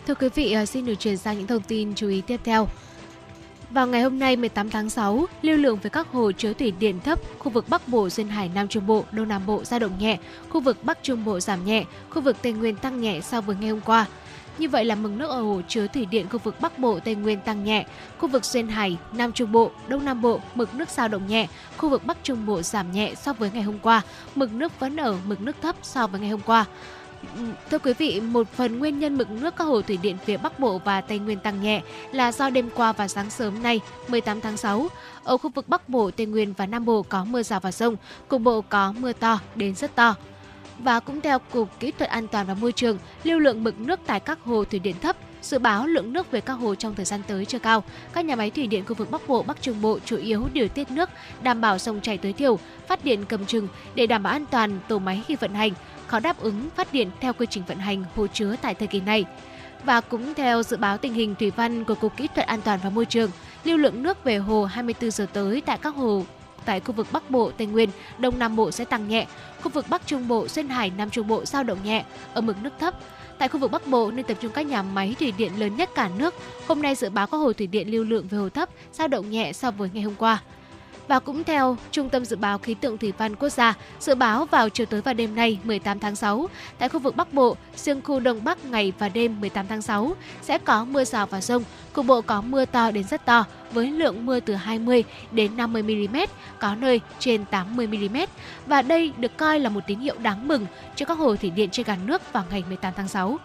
Thưa 0.07 0.14
quý 0.14 0.29
vị, 0.35 0.53
ờ, 0.53 0.66
xin 0.66 0.87
được 0.87 0.95
truyền 0.95 1.16
sang 1.16 1.39
những 1.39 1.47
thông 1.47 1.62
tin 1.62 1.95
chú 1.95 2.09
ý 2.09 2.21
tiếp 2.21 2.41
theo. 2.45 2.69
Vào 3.71 3.87
ngày 3.87 4.03
hôm 4.03 4.19
nay 4.19 4.37
18 4.37 4.71
tháng 4.71 4.91
6, 4.91 5.27
lưu 5.43 5.57
lượng 5.57 5.79
về 5.83 5.91
các 5.91 6.09
hồ 6.12 6.33
chứa 6.33 6.53
thủy 6.53 6.73
điện 6.79 7.01
thấp, 7.01 7.19
khu 7.39 7.51
vực 7.51 7.69
Bắc 7.69 7.89
Bộ, 7.89 8.09
Duyên 8.09 8.29
Hải, 8.29 8.51
Nam 8.55 8.69
Trung 8.69 8.87
Bộ, 8.87 9.05
Đông 9.12 9.29
Nam 9.29 9.47
Bộ 9.47 9.64
dao 9.64 9.79
động 9.79 9.93
nhẹ, 9.99 10.19
khu 10.49 10.61
vực 10.61 10.85
Bắc 10.85 10.99
Trung 11.03 11.25
Bộ 11.25 11.41
giảm 11.41 11.64
nhẹ, 11.64 11.85
khu 12.11 12.23
vực 12.23 12.37
Tây 12.43 12.53
Nguyên 12.53 12.77
tăng 12.77 13.01
nhẹ 13.01 13.21
so 13.21 13.41
với 13.41 13.57
ngày 13.61 13.71
hôm 13.71 13.81
qua. 13.81 14.07
Như 14.59 14.69
vậy 14.69 14.85
là 14.85 14.95
mực 14.95 15.12
nước 15.12 15.31
ở 15.31 15.43
hồ 15.43 15.61
chứa 15.69 15.87
thủy 15.87 16.07
điện 16.07 16.27
khu 16.31 16.39
vực 16.39 16.61
Bắc 16.61 16.79
Bộ, 16.79 16.99
Tây 17.01 17.14
Nguyên 17.14 17.41
tăng 17.41 17.64
nhẹ, 17.64 17.87
khu 18.19 18.29
vực 18.29 18.45
Duyên 18.45 18.69
Hải, 18.69 18.99
Nam 19.12 19.33
Trung 19.33 19.53
Bộ, 19.53 19.71
Đông 19.89 20.05
Nam 20.05 20.23
Bộ 20.23 20.41
mực 20.55 20.75
nước 20.75 20.89
dao 20.89 21.09
động 21.09 21.27
nhẹ, 21.27 21.47
khu 21.77 21.89
vực 21.89 22.07
Bắc 22.07 22.19
Trung 22.23 22.47
Bộ 22.47 22.62
giảm 22.62 22.93
nhẹ 22.93 23.14
so 23.14 23.33
với 23.33 23.51
ngày 23.55 23.62
hôm 23.62 23.79
qua, 23.79 24.03
mực 24.35 24.53
nước 24.53 24.81
vẫn 24.81 24.97
ở 24.97 25.16
mực 25.27 25.41
nước 25.41 25.57
thấp 25.62 25.77
so 25.83 26.07
với 26.07 26.21
ngày 26.21 26.31
hôm 26.31 26.41
qua. 26.41 26.64
Thưa 27.71 27.79
quý 27.79 27.93
vị, 27.93 28.21
một 28.21 28.49
phần 28.53 28.79
nguyên 28.79 28.99
nhân 28.99 29.19
mực 29.19 29.31
nước 29.31 29.57
các 29.57 29.64
hồ 29.64 29.83
thủy 29.83 29.99
điện 30.03 30.16
phía 30.25 30.37
Bắc 30.37 30.59
Bộ 30.59 30.81
và 30.85 31.01
Tây 31.01 31.19
Nguyên 31.19 31.39
tăng 31.39 31.62
nhẹ 31.62 31.83
là 32.12 32.33
do 32.33 32.51
đêm 32.51 32.71
qua 32.75 32.93
và 32.93 33.09
sáng 33.09 33.31
sớm 33.31 33.62
nay 33.62 33.81
18 34.09 34.41
tháng 34.41 34.57
6, 34.57 34.89
ở 35.25 35.37
khu 35.37 35.51
vực 35.51 35.69
Bắc 35.69 35.89
Bộ, 35.89 36.11
Tây 36.11 36.27
Nguyên 36.27 36.53
và 36.53 36.66
Nam 36.66 36.85
Bộ 36.85 37.03
có 37.03 37.25
mưa 37.25 37.43
rào 37.43 37.61
và 37.61 37.73
rông, 37.73 37.97
cục 38.29 38.43
bộ 38.43 38.61
có 38.69 38.95
mưa 38.99 39.12
to 39.12 39.41
đến 39.55 39.75
rất 39.75 39.95
to. 39.95 40.14
Và 40.79 41.01
cũng 41.01 41.21
theo 41.21 41.39
Cục 41.39 41.81
Kỹ 41.81 41.91
thuật 41.91 42.11
An 42.11 42.29
toàn 42.29 42.47
và 42.47 42.55
Môi 42.55 42.73
trường, 42.73 42.99
lưu 43.25 43.39
lượng 43.39 43.64
mực 43.64 43.81
nước 43.81 44.01
tại 44.07 44.21
các 44.21 44.39
hồ 44.45 44.64
thủy 44.64 44.79
điện 44.79 44.97
thấp, 45.03 45.16
dự 45.43 45.59
báo 45.59 45.87
lượng 45.87 46.12
nước 46.12 46.31
về 46.31 46.41
các 46.41 46.53
hồ 46.53 46.75
trong 46.75 46.95
thời 46.95 47.05
gian 47.05 47.21
tới 47.27 47.45
chưa 47.45 47.59
cao. 47.59 47.85
Các 48.12 48.25
nhà 48.25 48.37
máy 48.37 48.51
thủy 48.51 48.66
điện 48.66 48.85
khu 48.87 48.95
vực 48.95 49.11
Bắc 49.11 49.29
Bộ, 49.29 49.43
Bắc 49.43 49.62
Trung 49.62 49.83
Bộ 49.83 49.99
chủ 50.05 50.16
yếu 50.16 50.49
điều 50.53 50.69
tiết 50.69 50.91
nước, 50.91 51.11
đảm 51.43 51.61
bảo 51.61 51.79
sông 51.79 52.01
chảy 52.01 52.19
tối 52.19 52.33
thiểu, 52.33 52.59
phát 52.87 53.05
điện 53.05 53.25
cầm 53.29 53.47
chừng 53.47 53.69
để 53.95 54.07
đảm 54.07 54.23
bảo 54.23 54.33
an 54.33 54.45
toàn 54.51 54.79
tổ 54.89 54.99
máy 54.99 55.23
khi 55.27 55.37
vận 55.37 55.55
hành 55.55 55.73
khó 56.09 56.21
đáp 56.21 56.41
ứng 56.41 56.69
phát 56.77 56.93
điện 56.93 57.11
theo 57.21 57.33
quy 57.33 57.47
trình 57.51 57.63
vận 57.67 57.79
hành 57.79 58.05
hồ 58.17 58.27
chứa 58.27 58.55
tại 58.63 58.75
thời 58.75 58.89
kỳ 58.89 59.01
này. 59.01 59.25
Và 59.85 60.01
cũng 60.01 60.35
theo 60.35 60.63
dự 60.63 60.77
báo 60.77 60.99
tình 60.99 61.15
hình 61.15 61.35
thủy 61.35 61.53
văn 61.57 61.85
của 61.85 61.95
Cục 61.95 62.17
Kỹ 62.17 62.29
thuật 62.35 62.47
An 62.47 62.61
toàn 62.61 62.81
và 62.85 62.91
Môi 62.91 63.05
trường, 63.05 63.31
lưu 63.65 63.77
lượng 63.77 64.03
nước 64.03 64.25
về 64.25 64.37
hồ 64.37 64.65
24 64.65 65.11
giờ 65.11 65.27
tới 65.33 65.61
tại 65.61 65.79
các 65.83 65.95
hồ 65.95 66.25
tại 66.65 66.81
khu 66.81 66.93
vực 66.93 67.07
Bắc 67.13 67.31
Bộ, 67.31 67.51
Tây 67.59 67.67
Nguyên, 67.67 67.91
Đông 68.19 68.39
Nam 68.39 68.57
Bộ 68.57 68.71
sẽ 68.71 68.85
tăng 68.85 69.09
nhẹ. 69.09 69.27
Khu 69.63 69.71
vực 69.71 69.87
Bắc 69.89 70.07
Trung 70.07 70.29
Bộ, 70.29 70.49
Duyên 70.49 70.69
Hải, 70.69 70.93
Nam 70.97 71.11
Trung 71.11 71.29
Bộ 71.29 71.45
dao 71.45 71.63
động 71.63 71.79
nhẹ 71.85 72.05
ở 72.35 72.41
mực 72.41 72.57
nước 72.63 72.73
thấp. 72.79 72.95
Tại 73.39 73.49
khu 73.49 73.61
vực 73.61 73.71
Bắc 73.71 73.87
Bộ 73.87 74.11
nên 74.11 74.27
tập 74.27 74.37
trung 74.41 74.53
các 74.53 74.67
nhà 74.67 74.83
máy 74.83 75.17
thủy 75.19 75.33
điện 75.39 75.53
lớn 75.59 75.77
nhất 75.77 75.91
cả 75.95 76.11
nước. 76.19 76.35
Hôm 76.67 76.83
nay 76.83 76.95
dự 76.95 77.11
báo 77.11 77.27
các 77.27 77.39
hồ 77.39 77.53
thủy 77.53 77.67
điện 77.67 77.91
lưu 77.91 78.05
lượng 78.05 78.29
về 78.29 78.39
hồ 78.39 78.49
thấp 78.49 78.69
dao 78.93 79.09
động 79.09 79.31
nhẹ 79.31 79.53
so 79.53 79.71
với 79.71 79.91
ngày 79.93 80.03
hôm 80.03 80.15
qua. 80.15 80.43
Và 81.09 81.19
cũng 81.19 81.45
theo 81.45 81.77
Trung 81.91 82.09
tâm 82.09 82.25
Dự 82.25 82.37
báo 82.37 82.59
Khí 82.59 82.75
tượng 82.75 82.99
Thủy 82.99 83.13
văn 83.19 83.37
Quốc 83.37 83.49
gia, 83.49 83.75
dự 84.01 84.15
báo 84.15 84.47
vào 84.47 84.69
chiều 84.69 84.87
tối 84.87 85.01
và 85.01 85.13
đêm 85.13 85.35
nay 85.35 85.59
18 85.65 85.99
tháng 86.01 86.17
6, 86.17 86.49
tại 86.79 86.89
khu 86.89 86.99
vực 86.99 87.17
Bắc 87.17 87.33
Bộ, 87.33 87.57
riêng 87.77 88.01
khu 88.03 88.21
Đông 88.21 88.45
Bắc 88.45 88.65
ngày 88.65 88.93
và 88.99 89.09
đêm 89.09 89.41
18 89.41 89.67
tháng 89.67 89.83
6 89.83 90.13
sẽ 90.43 90.59
có 90.59 90.85
mưa 90.85 91.05
rào 91.05 91.27
và 91.27 91.41
rông, 91.41 91.63
cục 91.93 92.07
bộ 92.07 92.21
có 92.21 92.41
mưa 92.41 92.65
to 92.65 92.91
đến 92.91 93.05
rất 93.05 93.25
to 93.25 93.45
với 93.73 93.91
lượng 93.91 94.27
mưa 94.27 94.41
từ 94.41 94.55
20 94.55 95.05
đến 95.31 95.57
50 95.57 95.83
mm, 95.83 96.17
có 96.59 96.75
nơi 96.75 97.01
trên 97.19 97.45
80 97.45 97.87
mm 97.87 98.17
và 98.67 98.83
đây 98.83 99.13
được 99.17 99.37
coi 99.37 99.61
là 99.61 99.71
một 99.71 99.81
tín 99.87 99.99
hiệu 99.99 100.15
đáng 100.23 100.49
mừng 100.49 100.67
cho 100.97 101.07
các 101.07 101.19
hồ 101.19 101.37
thủy 101.37 101.51
điện 101.51 101.71
trên 101.71 101.87
cả 101.87 101.97
nước 102.07 102.33
vào 102.33 102.45
ngày 102.51 102.65
18 102.69 102.93
tháng 102.97 103.09
6. 103.09 103.39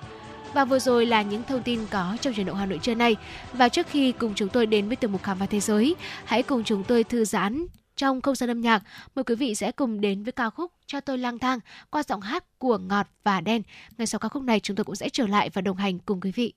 Và 0.53 0.65
vừa 0.65 0.79
rồi 0.79 1.05
là 1.05 1.21
những 1.21 1.43
thông 1.43 1.63
tin 1.63 1.79
có 1.91 2.17
trong 2.21 2.33
truyền 2.33 2.45
động 2.45 2.57
Hà 2.57 2.65
Nội 2.65 2.79
trưa 2.81 2.95
nay. 2.95 3.15
Và 3.53 3.69
trước 3.69 3.87
khi 3.87 4.11
cùng 4.11 4.33
chúng 4.35 4.49
tôi 4.49 4.65
đến 4.65 4.87
với 4.87 4.95
tiểu 4.95 5.09
mục 5.09 5.23
khám 5.23 5.39
phá 5.39 5.45
thế 5.45 5.59
giới, 5.59 5.95
hãy 6.25 6.43
cùng 6.43 6.63
chúng 6.63 6.83
tôi 6.83 7.03
thư 7.03 7.25
giãn 7.25 7.65
trong 7.95 8.21
không 8.21 8.35
gian 8.35 8.49
âm 8.49 8.61
nhạc. 8.61 8.83
Mời 9.15 9.23
quý 9.23 9.35
vị 9.35 9.55
sẽ 9.55 9.71
cùng 9.71 10.01
đến 10.01 10.23
với 10.23 10.31
ca 10.31 10.49
khúc 10.49 10.71
Cho 10.85 10.99
tôi 10.99 11.17
lang 11.17 11.39
thang 11.39 11.59
qua 11.89 12.03
giọng 12.03 12.21
hát 12.21 12.59
của 12.59 12.77
Ngọt 12.77 13.07
và 13.23 13.41
Đen. 13.41 13.61
Ngay 13.97 14.07
sau 14.07 14.19
ca 14.19 14.29
khúc 14.29 14.43
này 14.43 14.59
chúng 14.59 14.77
tôi 14.77 14.83
cũng 14.83 14.95
sẽ 14.95 15.09
trở 15.09 15.27
lại 15.27 15.49
và 15.49 15.61
đồng 15.61 15.77
hành 15.77 15.99
cùng 15.99 16.21
quý 16.21 16.31
vị. 16.31 16.53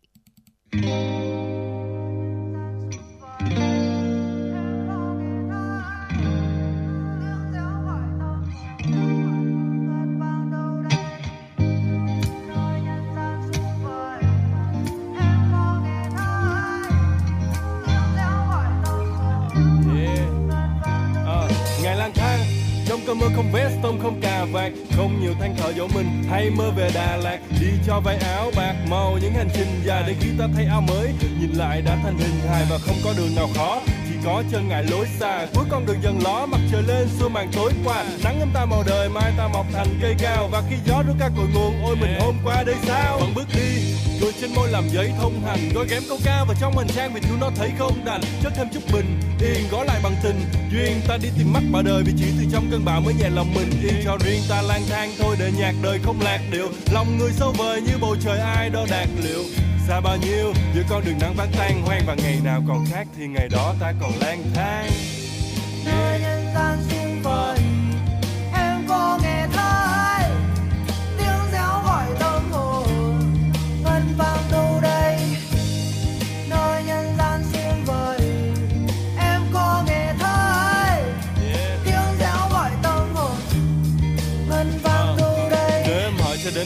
Mơ 23.21 23.27
không 23.37 23.53
vest 23.53 23.75
tông 23.83 24.01
không 24.03 24.21
cà 24.21 24.45
vạt, 24.53 24.73
không 24.97 25.21
nhiều 25.21 25.35
than 25.41 25.55
thở 25.59 25.73
dỗ 25.73 25.89
mình. 25.95 26.25
Hay 26.31 26.51
mơ 26.51 26.71
về 26.77 26.91
đà 26.95 27.17
lạt, 27.17 27.39
đi 27.61 27.69
cho 27.87 28.01
vay 28.01 28.17
áo 28.17 28.51
bạc, 28.57 28.75
màu 28.91 29.19
những 29.23 29.33
hành 29.33 29.49
trình 29.55 29.83
dài 29.85 30.05
để 30.07 30.15
khi 30.21 30.29
ta 30.39 30.49
thấy 30.55 30.65
áo 30.65 30.81
mới. 30.81 31.09
Nhìn 31.41 31.53
lại 31.53 31.83
đã 31.83 31.99
thành 32.03 32.19
hình 32.19 32.41
hài 32.49 32.65
và 32.71 32.79
không 32.79 32.97
có 33.05 33.13
đường 33.17 33.35
nào 33.37 33.49
khó. 33.55 33.81
Chỉ 34.09 34.15
có 34.25 34.43
chân 34.51 34.69
ngại 34.69 34.85
lối 34.91 35.07
xa, 35.21 35.47
cuối 35.55 35.65
con 35.71 35.87
đường 35.87 36.03
dần 36.03 36.19
ló, 36.25 36.47
mặt 36.47 36.61
trời 36.73 36.83
lên, 36.83 37.09
xua 37.19 37.29
màn 37.29 37.51
tối 37.53 37.73
qua. 37.85 38.05
Nắng 38.25 38.41
ấm 38.41 38.51
ta 38.55 38.65
màu 38.65 38.85
đời, 38.87 39.09
mai 39.09 39.33
ta 39.39 39.49
mọc 39.49 39.67
thành 39.73 39.99
cây 40.03 40.15
cao. 40.19 40.49
Và 40.53 40.63
khi 40.71 40.77
gió 40.87 41.03
rút 41.07 41.17
ca 41.21 41.29
cội 41.37 41.47
nguồn, 41.55 41.85
ôi 41.85 41.97
mình 41.97 42.21
hôm 42.21 42.35
qua 42.45 42.63
đây 42.63 42.77
sao? 42.87 43.19
Vẫn 43.19 43.35
bước 43.35 43.47
đi 43.55 43.97
cười 44.21 44.33
trên 44.41 44.55
môi 44.55 44.71
làm 44.71 44.89
giấy 44.89 45.13
thông 45.21 45.43
hành. 45.47 45.59
Gói 45.75 45.87
ghém 45.91 46.03
câu 46.09 46.19
ca 46.25 46.45
và 46.49 46.55
trong 46.61 46.79
hành 46.79 46.89
trang 46.89 47.15
vì 47.15 47.21
chúng 47.29 47.41
nó 47.41 47.51
thấy 47.57 47.71
không 47.79 48.05
đành. 48.05 48.21
Chất 48.43 48.53
thêm 48.57 48.67
chút 48.75 48.81
bình, 48.93 49.21
yên 49.41 49.69
gói 49.71 49.87
lại 49.87 50.01
bằng 50.03 50.15
tình. 50.23 50.41
Duyên 50.73 51.01
ta 51.09 51.17
đi 51.17 51.29
tìm 51.39 51.53
mắt 51.53 51.63
bà 51.73 51.83
đời 51.83 52.03
vì 52.03 52.13
chỉ 52.19 52.27
từ 52.39 52.45
trong 52.53 52.71
cơn 52.71 52.85
bão 52.85 53.01
mới 53.07 53.15
nhẹ 53.15 53.29
lòng 53.31 53.55
mình. 53.55 53.71
Yên 53.83 53.95
cho 54.05 54.19
riêng 54.25 54.43
ta 54.49 54.63
lang 54.63 54.83
thang 54.89 55.13
thôi 55.19 55.37
để 55.39 55.53
nhạc 55.59 55.75
đời 55.83 55.99
không 56.03 56.21
lạc 56.21 56.41
điệu. 56.53 56.69
Lòng 56.93 57.19
người 57.19 57.31
sâu 57.33 57.53
vời 57.59 57.81
như 57.81 57.93
bầu 58.01 58.17
trời 58.25 58.39
ai 58.39 58.71
đó 58.71 58.87
đạt 58.91 59.09
liệu. 59.25 59.43
Xa 59.89 60.01
bao 60.01 60.17
nhiêu, 60.17 60.53
giữa 60.75 60.83
con 60.89 61.05
đường 61.05 61.19
nắng 61.21 61.35
vắng 61.37 61.53
tan 61.59 61.83
hoang 61.83 62.03
và 62.07 62.15
ngày 62.15 62.39
nào 62.45 62.63
còn 62.69 62.87
khác 62.91 63.07
thì 63.19 63.27
ngày 63.27 63.49
đó 63.49 63.75
ta 63.81 63.93
còn 64.01 64.13
lang 64.21 64.43
thang. 64.55 64.91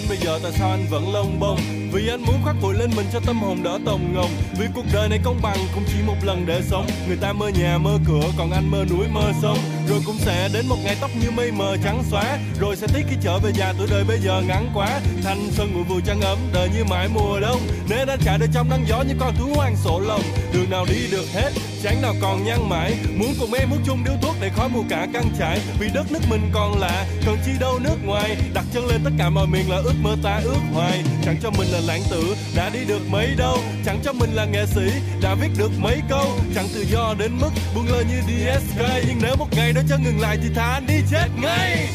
Đến 0.01 0.09
bây 0.09 0.19
giờ 0.19 0.39
tại 0.43 0.53
sao 0.53 0.71
anh 0.71 0.87
vẫn 0.91 1.13
lông 1.13 1.41
bông? 1.41 1.61
Vì 1.93 2.09
anh 2.09 2.23
muốn 2.23 2.37
khoác 2.43 2.57
vội 2.61 2.75
lên 2.75 2.91
mình 2.97 3.07
cho 3.13 3.21
tâm 3.27 3.41
hồn 3.41 3.63
đỡ 3.63 3.79
tồng 3.87 4.15
ngồng. 4.15 4.31
Vì 4.59 4.67
cuộc 4.75 4.85
đời 4.93 5.09
này 5.09 5.19
công 5.25 5.41
bằng, 5.43 5.57
không 5.75 5.85
chỉ 5.87 5.95
một 6.07 6.17
lần 6.23 6.47
để 6.47 6.63
sống. 6.71 6.87
Người 7.09 7.17
ta 7.17 7.33
mơ 7.33 7.49
nhà, 7.49 7.79
mơ 7.79 7.99
cửa, 8.09 8.23
còn 8.39 8.51
anh 8.51 8.71
mơ 8.71 8.85
núi, 8.91 9.07
mơ 9.13 9.33
sông. 9.43 9.59
Rồi 9.89 10.01
cũng 10.07 10.17
sẽ 10.19 10.49
đến 10.53 10.67
một 10.69 10.77
ngày 10.85 10.97
tóc 11.01 11.11
như 11.23 11.31
mây 11.31 11.53
mờ 11.53 11.77
trắng 11.85 12.03
xóa. 12.11 12.39
Rồi 12.61 12.77
sẽ 12.77 12.87
tiếc 12.95 13.03
khi 13.11 13.17
trở 13.23 13.39
về 13.39 13.53
già 13.55 13.75
tuổi 13.79 13.87
đời 13.91 14.05
bây 14.05 14.19
giờ 14.21 14.43
ngắn 14.49 14.71
quá. 14.75 15.01
Thanh 15.23 15.51
xuân 15.51 15.75
ngủ 15.75 15.83
vừa 15.89 16.01
trăng 16.07 16.21
ấm, 16.21 16.39
đời 16.53 16.69
như 16.77 16.85
mãi 16.85 17.09
mùa 17.15 17.41
đông. 17.41 17.61
Nên 17.91 18.09
anh 18.09 18.19
chạy 18.25 18.39
đời 18.39 18.49
trong 18.55 18.71
nắng 18.71 18.85
gió 18.89 19.03
như 19.03 19.15
con 19.21 19.37
thú 19.37 19.47
hoang 19.55 19.77
sổ 19.77 20.01
lồng 20.01 20.23
Đường 20.53 20.71
nào 20.71 20.87
đi 20.89 21.11
được 21.11 21.25
hết, 21.35 21.51
chán 21.83 22.03
nào 22.03 22.15
còn 22.21 22.45
nhăn 22.45 22.69
mãi. 22.69 22.95
Muốn 23.17 23.35
cùng 23.41 23.53
em 23.53 23.69
hút 23.71 23.79
chung 23.87 24.05
điếu 24.05 24.15
thuốc 24.23 24.35
để 24.41 24.51
khói 24.57 24.69
mù 24.69 24.85
cả 24.91 25.07
căng 25.13 25.31
trải 25.39 25.61
Vì 25.81 25.89
đất 25.95 26.13
nước 26.13 26.21
mình 26.31 26.51
còn 26.53 26.81
lạ 26.81 27.07
còn 27.27 27.37
chi 27.47 27.53
đâu 27.61 27.79
nước 27.79 27.97
ngoài. 28.05 28.37
Đặt 28.55 28.65
chân 28.73 28.87
lên 28.87 29.01
tất 29.05 29.11
cả 29.19 29.31
mọi 29.31 29.47
miền 29.47 29.71
là 29.71 29.77
ước 29.77 29.95
mơ 30.03 30.17
ta 30.23 30.41
ước 30.45 30.61
hoài. 30.73 31.05
Chẳng 31.25 31.37
cho 31.43 31.51
mình 31.51 31.69
là 31.69 31.81
lãng 31.81 32.03
tử, 32.11 32.37
đã 32.57 32.71
đi 32.71 32.85
được 32.85 33.03
mấy 33.11 33.35
đâu. 33.39 33.59
Chẳng 33.85 34.01
cho 34.05 34.13
mình 34.13 34.31
là 34.33 34.45
nghệ 34.45 34.67
sĩ, 34.67 34.91
đã 35.23 35.35
viết 35.35 35.51
được 35.59 35.71
mấy 35.79 36.03
câu. 36.09 36.27
Chẳng 36.55 36.67
tự 36.75 36.85
do 36.93 37.15
đến 37.19 37.33
mức 37.41 37.51
buông 37.75 37.89
lơ 37.89 38.03
như 38.03 38.21
DSK 38.21 38.83
Nhưng 39.09 39.19
nếu 39.23 39.37
một 39.37 39.49
ngày 39.53 39.73
đó 39.73 39.81
cho 39.89 39.97
ngừng 39.99 40.21
lại 40.21 40.39
thì 40.43 40.49
thà 40.55 40.73
anh 40.73 40.87
đi 40.87 41.01
chết 41.11 41.27
ngay. 41.43 41.89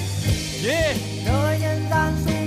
Yeah. 0.68 0.96
Nơi 1.26 1.60
nhân 1.60 1.86
gian 1.90 2.14
xung 2.26 2.45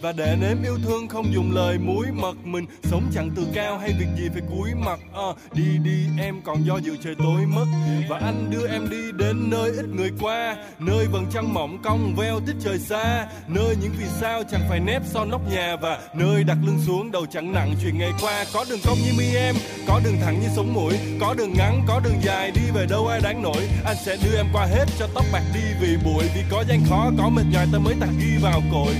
và 0.00 0.12
để 0.12 0.36
nếm 0.40 0.62
yêu 0.62 0.78
thương 0.84 1.08
không 1.08 1.34
dùng 1.34 1.52
lời 1.52 1.78
muối 1.78 2.06
mật 2.12 2.36
mình. 2.44 2.66
Sống 2.82 3.10
chẳng 3.14 3.30
từ 3.36 3.46
cao 3.54 3.78
hay 3.78 3.92
việc 3.98 4.06
gì 4.18 4.28
phải 4.32 4.42
cúi 4.50 4.70
mặt. 4.74 5.00
À, 5.14 5.28
đi 5.52 5.78
đi 5.84 6.06
em 6.18 6.42
còn 6.44 6.66
do 6.66 6.76
dự 6.76 6.96
trời 7.04 7.14
tối 7.18 7.46
mất. 7.46 7.66
Và 8.08 8.18
anh 8.18 8.50
đưa 8.50 8.68
em 8.68 8.90
đi 8.90 9.12
đến 9.12 9.50
nơi 9.50 9.70
ít 9.70 9.86
người 9.88 10.10
qua. 10.20 10.56
Nơi 10.78 11.06
vầng 11.06 11.26
trăng 11.32 11.54
mỏng 11.54 11.82
cong 11.82 12.14
veo 12.16 12.40
tích 12.46 12.56
trời 12.64 12.78
xa. 12.78 13.26
Nơi 13.48 13.76
những 13.82 13.92
vì 13.98 14.06
sao 14.20 14.42
chẳng 14.50 14.60
phải 14.68 14.80
nép 14.80 15.02
sau 15.06 15.24
nóc 15.24 15.50
nhà. 15.50 15.76
Và 15.76 15.98
nơi 16.14 16.44
đặt 16.44 16.56
lưng 16.66 16.78
xuống 16.86 17.10
đầu 17.10 17.26
chẳng 17.26 17.52
nặng 17.52 17.74
chuyện 17.82 17.98
ngày 17.98 18.12
qua. 18.20 18.44
Có 18.52 18.64
đường 18.68 18.80
cong 18.84 18.98
như 19.04 19.12
mi 19.18 19.34
em 19.34 19.54
có 19.88 20.00
đường 20.04 20.16
thẳng 20.20 20.40
như 20.40 20.48
sống 20.56 20.74
mũi. 20.74 20.94
Có 21.20 21.34
đường 21.38 21.52
ngắn 21.52 21.84
có 21.88 22.00
đường 22.04 22.20
dài 22.22 22.50
đi 22.50 22.62
về 22.74 22.86
đâu 22.86 23.06
ai 23.06 23.20
đáng 23.20 23.42
nổi. 23.42 23.68
Anh 23.84 23.96
sẽ 24.04 24.16
đưa 24.24 24.36
em 24.36 24.46
qua 24.52 24.66
hết 24.66 24.84
cho 24.98 25.08
tóc 25.14 25.24
bạc 25.32 25.42
đi 25.54 25.60
vì 25.80 25.96
bụi. 26.04 26.24
Vì 26.34 26.42
có 26.50 26.64
gian 26.68 26.80
khó 26.88 27.10
có 27.18 27.28
mệt 27.28 27.44
nhòi 27.52 27.66
ta 27.72 27.78
mới 27.78 27.94
tặng 28.00 28.18
ghi 28.18 28.36
vào 28.42 28.62
cội 28.72 28.94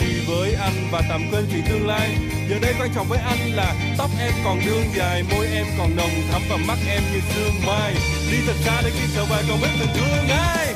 đi 0.00 0.20
với 0.28 0.54
anh 0.54 0.88
và 0.92 1.02
tạm 1.08 1.20
quên 1.32 1.44
chuyện 1.50 1.62
tương 1.68 1.86
lai. 1.86 2.08
Giờ 2.48 2.56
đây 2.62 2.74
quan 2.80 2.90
trọng 2.94 3.06
với 3.08 3.18
anh 3.18 3.38
là 3.54 3.74
tóc 3.98 4.10
em 4.20 4.32
còn 4.44 4.58
đương 4.66 4.84
dài 4.96 5.22
môi 5.30 5.46
em 5.46 5.66
còn 5.78 5.96
nồng 5.96 6.10
thắm 6.32 6.42
và 6.50 6.56
mắt 6.56 6.78
em 6.88 7.02
như 7.12 7.20
sương 7.34 7.54
mai. 7.66 7.94
Đi 8.30 8.38
thật 8.46 8.56
xa 8.64 8.80
để 8.84 8.90
khi 8.90 9.06
trở 9.14 9.24
về 9.24 9.42
còn 9.48 9.58
biết 9.60 9.68
mình 9.80 9.88
thương 9.94 10.28
ai 10.28 10.74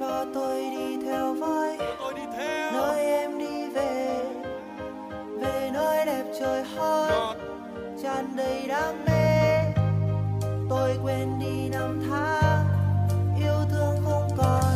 cho 0.00 0.24
tôi 0.34 0.60
đi 0.60 1.06
theo 1.06 1.34
với 1.34 1.76
tôi 1.98 2.14
đi 2.14 2.22
theo. 2.38 2.72
nơi 2.72 3.06
em 3.06 3.38
đi 3.38 3.74
về. 3.74 4.18
Về 5.40 5.70
nơi 5.72 6.06
đẹp 6.06 6.24
trời 6.40 6.64
hơn 6.76 7.38
tràn 8.02 8.36
đầy 8.36 8.64
đam 8.68 9.04
mê. 9.04 9.62
Tôi 10.70 10.96
quên 11.02 11.38
đi 11.40 11.68
năm 11.68 12.02
tháng 12.10 12.66
yêu 13.40 13.64
thương 13.70 13.96
không 14.04 14.28
còn 14.36 14.75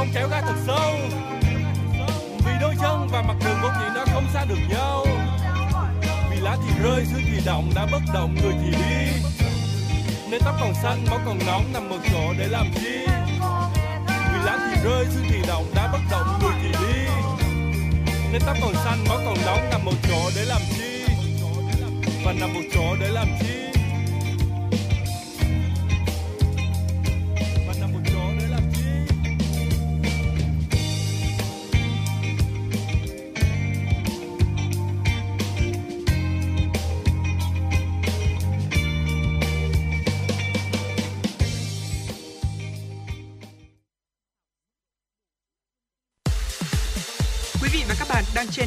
không 0.00 0.08
kéo 0.14 0.28
ra 0.28 0.40
thật 0.40 0.54
sâu. 0.66 0.94
Vì 2.46 2.52
đôi 2.60 2.74
chân 2.80 3.08
và 3.12 3.22
mặt 3.22 3.34
đường 3.44 3.58
vốn 3.62 3.72
dĩ 3.80 3.86
nó 3.94 4.04
không 4.12 4.24
xa 4.32 4.44
được 4.44 4.58
nhau. 4.68 5.06
Vì 6.30 6.36
lá 6.40 6.56
thì 6.62 6.82
rơi 6.82 7.04
xưa 7.04 7.20
thì 7.26 7.40
động 7.46 7.72
đã 7.74 7.86
bất 7.92 8.02
động, 8.14 8.36
người 8.42 8.54
thì 8.62 8.70
đi. 8.70 9.20
Nên 10.30 10.40
tóc 10.44 10.54
còn 10.60 10.74
xanh, 10.82 11.04
máu 11.10 11.20
còn 11.26 11.38
nóng, 11.46 11.72
nằm 11.72 11.88
một 11.88 11.96
chỗ 12.12 12.32
để 12.38 12.46
làm 12.48 12.66
chi? 12.74 13.06
Vì 14.06 14.38
lá 14.44 14.58
thì 14.58 14.82
rơi 14.84 15.04
xưa 15.04 15.22
thì 15.30 15.42
động 15.48 15.66
đã 15.74 15.88
bất 15.92 16.00
động, 16.10 16.38
người 16.42 16.52
thì 16.62 16.86
đi. 16.86 17.02
Nên 18.32 18.42
tóc 18.46 18.56
còn 18.62 18.74
xanh, 18.74 19.04
máu 19.08 19.18
còn 19.26 19.36
nóng, 19.46 19.70
nằm 19.70 19.84
một 19.84 19.96
chỗ 20.08 20.30
để 20.36 20.44
làm 20.44 20.60
chi? 20.76 21.04
Và 22.24 22.32
nằm 22.32 22.54
một 22.54 22.62
chỗ 22.74 22.96
để 23.00 23.08
làm 23.08 23.28
chi? 23.40 23.69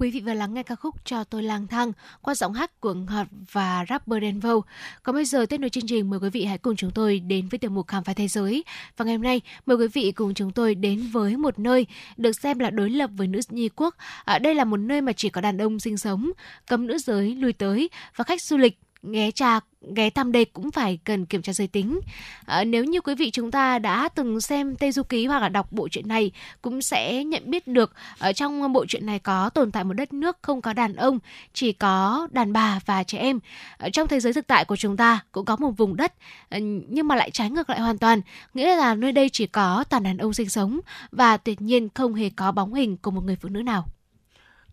Quý 0.00 0.10
vị 0.10 0.20
vừa 0.20 0.34
lắng 0.34 0.54
nghe 0.54 0.62
ca 0.62 0.74
khúc 0.74 1.04
Cho 1.04 1.24
tôi 1.24 1.42
lang 1.42 1.66
thang 1.66 1.92
qua 2.22 2.34
giọng 2.34 2.52
hát 2.52 2.80
của 2.80 2.94
Ngọt 2.94 3.26
và 3.52 3.84
rapper 3.88 4.22
Denvo. 4.22 4.60
Còn 5.02 5.14
bây 5.14 5.24
giờ 5.24 5.46
tiếp 5.46 5.58
nối 5.58 5.70
chương 5.70 5.86
trình 5.86 6.10
mời 6.10 6.20
quý 6.20 6.30
vị 6.30 6.44
hãy 6.44 6.58
cùng 6.58 6.76
chúng 6.76 6.90
tôi 6.90 7.20
đến 7.20 7.48
với 7.48 7.58
tiểu 7.58 7.70
mục 7.70 7.86
khám 7.86 8.04
phá 8.04 8.12
thế 8.12 8.28
giới. 8.28 8.64
Và 8.96 9.04
ngày 9.04 9.14
hôm 9.14 9.22
nay 9.22 9.40
mời 9.66 9.76
quý 9.76 9.86
vị 9.88 10.12
cùng 10.12 10.34
chúng 10.34 10.52
tôi 10.52 10.74
đến 10.74 11.08
với 11.12 11.36
một 11.36 11.58
nơi 11.58 11.86
được 12.16 12.32
xem 12.32 12.58
là 12.58 12.70
đối 12.70 12.90
lập 12.90 13.10
với 13.16 13.26
nữ 13.26 13.40
nhi 13.48 13.68
quốc. 13.76 13.94
À, 14.24 14.38
đây 14.38 14.54
là 14.54 14.64
một 14.64 14.76
nơi 14.76 15.00
mà 15.00 15.12
chỉ 15.12 15.28
có 15.28 15.40
đàn 15.40 15.58
ông 15.58 15.80
sinh 15.80 15.96
sống, 15.96 16.30
cấm 16.66 16.86
nữ 16.86 16.98
giới 16.98 17.34
lui 17.34 17.52
tới 17.52 17.90
và 18.16 18.24
khách 18.24 18.42
du 18.42 18.56
lịch 18.56 18.78
ghé 19.02 19.30
trà 19.30 19.60
ghé 19.96 20.10
thăm 20.10 20.32
đây 20.32 20.44
cũng 20.44 20.70
phải 20.70 20.98
cần 21.04 21.26
kiểm 21.26 21.42
tra 21.42 21.52
giới 21.52 21.66
tính. 21.66 22.00
À, 22.46 22.64
nếu 22.64 22.84
như 22.84 23.00
quý 23.00 23.14
vị 23.14 23.30
chúng 23.30 23.50
ta 23.50 23.78
đã 23.78 24.08
từng 24.08 24.40
xem 24.40 24.76
Tây 24.76 24.92
Du 24.92 25.02
Ký 25.02 25.26
hoặc 25.26 25.42
là 25.42 25.48
đọc 25.48 25.72
bộ 25.72 25.88
truyện 25.88 26.08
này 26.08 26.30
cũng 26.62 26.82
sẽ 26.82 27.24
nhận 27.24 27.50
biết 27.50 27.66
được 27.66 27.92
ở 28.18 28.32
trong 28.32 28.72
bộ 28.72 28.86
truyện 28.86 29.06
này 29.06 29.18
có 29.18 29.50
tồn 29.50 29.72
tại 29.72 29.84
một 29.84 29.94
đất 29.94 30.12
nước 30.12 30.38
không 30.42 30.62
có 30.62 30.72
đàn 30.72 30.96
ông, 30.96 31.18
chỉ 31.52 31.72
có 31.72 32.28
đàn 32.30 32.52
bà 32.52 32.80
và 32.86 33.04
trẻ 33.04 33.18
em. 33.18 33.40
Ở 33.78 33.90
trong 33.90 34.08
thế 34.08 34.20
giới 34.20 34.32
thực 34.32 34.46
tại 34.46 34.64
của 34.64 34.76
chúng 34.76 34.96
ta 34.96 35.20
cũng 35.32 35.44
có 35.44 35.56
một 35.56 35.70
vùng 35.70 35.96
đất 35.96 36.14
ờ, 36.48 36.58
nhưng 36.88 37.08
mà 37.08 37.16
lại 37.16 37.30
trái 37.30 37.50
ngược 37.50 37.70
lại 37.70 37.80
hoàn 37.80 37.98
toàn, 37.98 38.20
nghĩa 38.54 38.76
là 38.76 38.94
nơi 38.94 39.12
đây 39.12 39.28
chỉ 39.28 39.46
có 39.46 39.84
toàn 39.90 40.02
đàn 40.02 40.18
ông 40.18 40.34
sinh 40.34 40.48
sống 40.48 40.80
và 41.12 41.36
tuyệt 41.36 41.60
nhiên 41.60 41.88
không 41.94 42.14
hề 42.14 42.30
có 42.36 42.52
bóng 42.52 42.74
hình 42.74 42.96
của 42.96 43.10
một 43.10 43.24
người 43.24 43.36
phụ 43.36 43.48
nữ 43.48 43.62
nào. 43.62 43.86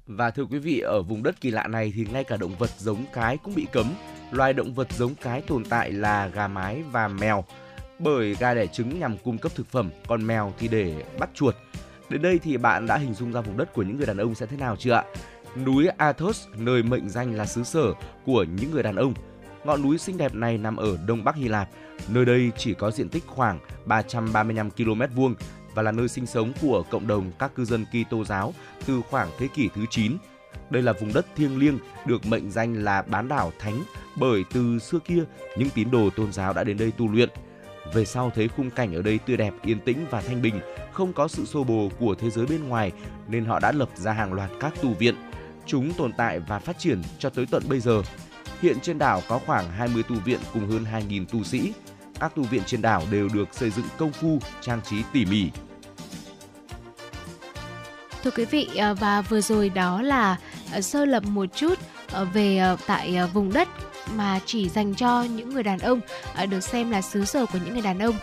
Và 0.08 0.32
thưa 0.32 0.46
quý 0.46 0.60
vị, 0.60 0.80
ở 0.80 1.02
vùng 1.02 1.24
đất 1.24 1.42
kỳ 1.42 1.52
lạ 1.52 1.68
này 1.68 1.94
thì 1.96 2.08
ngay 2.12 2.24
cả 2.24 2.38
động 2.38 2.56
vật 2.60 2.70
giống 2.78 3.06
cái 3.14 3.38
cũng 3.38 3.56
bị 3.56 3.68
cấm. 3.72 3.94
Loài 4.32 4.54
động 4.54 4.74
vật 4.74 4.88
giống 4.92 5.16
cái 5.16 5.42
tồn 5.42 5.66
tại 5.66 5.92
là 5.92 6.28
gà 6.28 6.48
mái 6.48 6.84
và 6.92 7.08
mèo. 7.08 7.44
Bởi 8.00 8.36
gà 8.40 8.54
đẻ 8.54 8.68
trứng 8.68 9.00
nhằm 9.00 9.18
cung 9.18 9.38
cấp 9.38 9.52
thực 9.56 9.68
phẩm, 9.68 9.90
còn 10.08 10.28
mèo 10.28 10.54
thì 10.60 10.68
để 10.68 11.04
bắt 11.20 11.30
chuột. 11.34 11.56
Đến 12.10 12.22
đây 12.22 12.40
thì 12.44 12.58
bạn 12.58 12.88
đã 12.88 12.98
hình 12.98 13.14
dung 13.14 13.32
ra 13.32 13.42
vùng 13.42 13.58
đất 13.58 13.74
của 13.74 13.84
những 13.84 13.98
người 13.98 14.06
đàn 14.06 14.18
ông 14.18 14.36
sẽ 14.36 14.46
thế 14.46 14.58
nào 14.58 14.76
chưa 14.76 14.92
ạ? 14.92 15.04
Núi 15.66 15.88
Athos, 15.88 16.48
nơi 16.58 16.84
mệnh 16.84 17.10
danh 17.10 17.36
là 17.36 17.46
xứ 17.46 17.64
sở 17.64 17.94
của 18.26 18.44
những 18.44 18.72
người 18.72 18.84
đàn 18.84 18.96
ông. 18.96 19.14
Ngọn 19.64 19.82
núi 19.82 19.98
xinh 19.98 20.18
đẹp 20.18 20.34
này 20.34 20.58
nằm 20.58 20.76
ở 20.76 20.98
đông 21.06 21.24
bắc 21.24 21.36
Hy 21.36 21.48
Lạp. 21.48 21.70
Nơi 22.08 22.26
đây 22.26 22.52
chỉ 22.58 22.74
có 22.74 22.92
diện 22.92 23.10
tích 23.10 23.24
khoảng 23.28 23.60
335 23.86 24.72
km 24.72 25.02
vuông 25.16 25.36
và 25.76 25.82
là 25.82 25.92
nơi 25.92 26.08
sinh 26.08 26.26
sống 26.26 26.52
của 26.62 26.84
cộng 26.90 27.08
đồng 27.08 27.32
các 27.40 27.56
cư 27.56 27.66
dân 27.66 27.86
Kitô 27.86 28.26
giáo 28.26 28.54
từ 28.86 29.02
khoảng 29.10 29.30
thế 29.38 29.48
kỷ 29.48 29.70
thứ 29.76 29.86
9. 29.90 30.18
Đây 30.70 30.84
là 30.84 30.94
vùng 30.94 31.14
đất 31.14 31.26
thiêng 31.36 31.60
liêng 31.60 31.80
được 32.06 32.26
mệnh 32.26 32.52
danh 32.52 32.84
là 32.84 33.02
bán 33.02 33.28
đảo 33.28 33.52
thánh 33.60 33.84
bởi 34.16 34.44
từ 34.54 34.80
xưa 34.80 35.00
kia 35.00 35.24
những 35.58 35.70
tín 35.70 35.92
đồ 35.92 36.10
tôn 36.16 36.34
giáo 36.34 36.54
đã 36.54 36.64
đến 36.64 36.78
đây 36.78 36.92
tu 36.92 37.12
luyện. 37.12 37.30
Về 37.94 38.06
sau 38.06 38.32
thấy 38.36 38.48
khung 38.48 38.70
cảnh 38.70 38.96
ở 38.96 39.02
đây 39.02 39.18
tươi 39.18 39.38
đẹp, 39.38 39.54
yên 39.64 39.80
tĩnh 39.80 40.06
và 40.10 40.22
thanh 40.22 40.42
bình, 40.42 40.60
không 40.92 41.14
có 41.14 41.28
sự 41.28 41.46
xô 41.46 41.64
bồ 41.64 41.90
của 42.00 42.16
thế 42.16 42.30
giới 42.30 42.46
bên 42.46 42.68
ngoài 42.68 42.92
nên 43.28 43.46
họ 43.46 43.60
đã 43.60 43.72
lập 43.72 43.90
ra 43.96 44.12
hàng 44.12 44.34
loạt 44.34 44.50
các 44.60 44.74
tu 44.82 44.94
viện. 44.94 45.16
Chúng 45.66 45.94
tồn 45.94 46.12
tại 46.18 46.40
và 46.40 46.60
phát 46.60 46.80
triển 46.80 47.02
cho 47.20 47.30
tới 47.30 47.46
tận 47.52 47.64
bây 47.70 47.80
giờ. 47.80 48.02
Hiện 48.62 48.80
trên 48.80 48.98
đảo 48.98 49.22
có 49.28 49.40
khoảng 49.46 49.72
20 49.72 50.04
tu 50.04 50.16
viện 50.16 50.40
cùng 50.54 50.70
hơn 50.70 50.86
2.000 51.10 51.26
tu 51.26 51.44
sĩ. 51.44 51.74
Các 52.20 52.36
tu 52.36 52.44
viện 52.44 52.62
trên 52.66 52.82
đảo 52.82 53.04
đều 53.12 53.30
được 53.34 53.48
xây 53.52 53.70
dựng 53.70 53.86
công 53.98 54.12
phu, 54.12 54.40
trang 54.62 54.82
trí 54.82 55.04
tỉ 55.14 55.26
mỉ, 55.26 55.50
Thưa 58.24 58.32
quý 58.32 58.46
vị 58.46 58.70
à, 58.78 58.94
và 58.94 59.22
vừa 59.22 59.42
rồi 59.42 59.70
đó 59.70 60.02
là 60.02 60.38
à, 60.72 60.82
sơ 60.82 61.06
lập 61.06 61.24
một 61.24 61.46
chút 61.56 61.80
à, 62.14 62.24
về 62.24 62.76
tại 62.88 63.20
vùng 63.34 63.54
đất 63.54 63.68
mà 64.16 64.40
chỉ 64.46 64.70
dành 64.70 64.96
cho 64.96 65.24
những 65.24 65.50
người 65.50 65.64
đàn 65.64 65.80
ông 65.80 66.00
được 66.50 66.60
xem 66.60 66.92
là 66.92 67.02
xứ 67.02 67.26
sở 67.26 67.46
của 67.46 67.60
những 67.66 67.74
người 67.74 67.82
đàn 67.82 68.00
ông. 68.00 68.16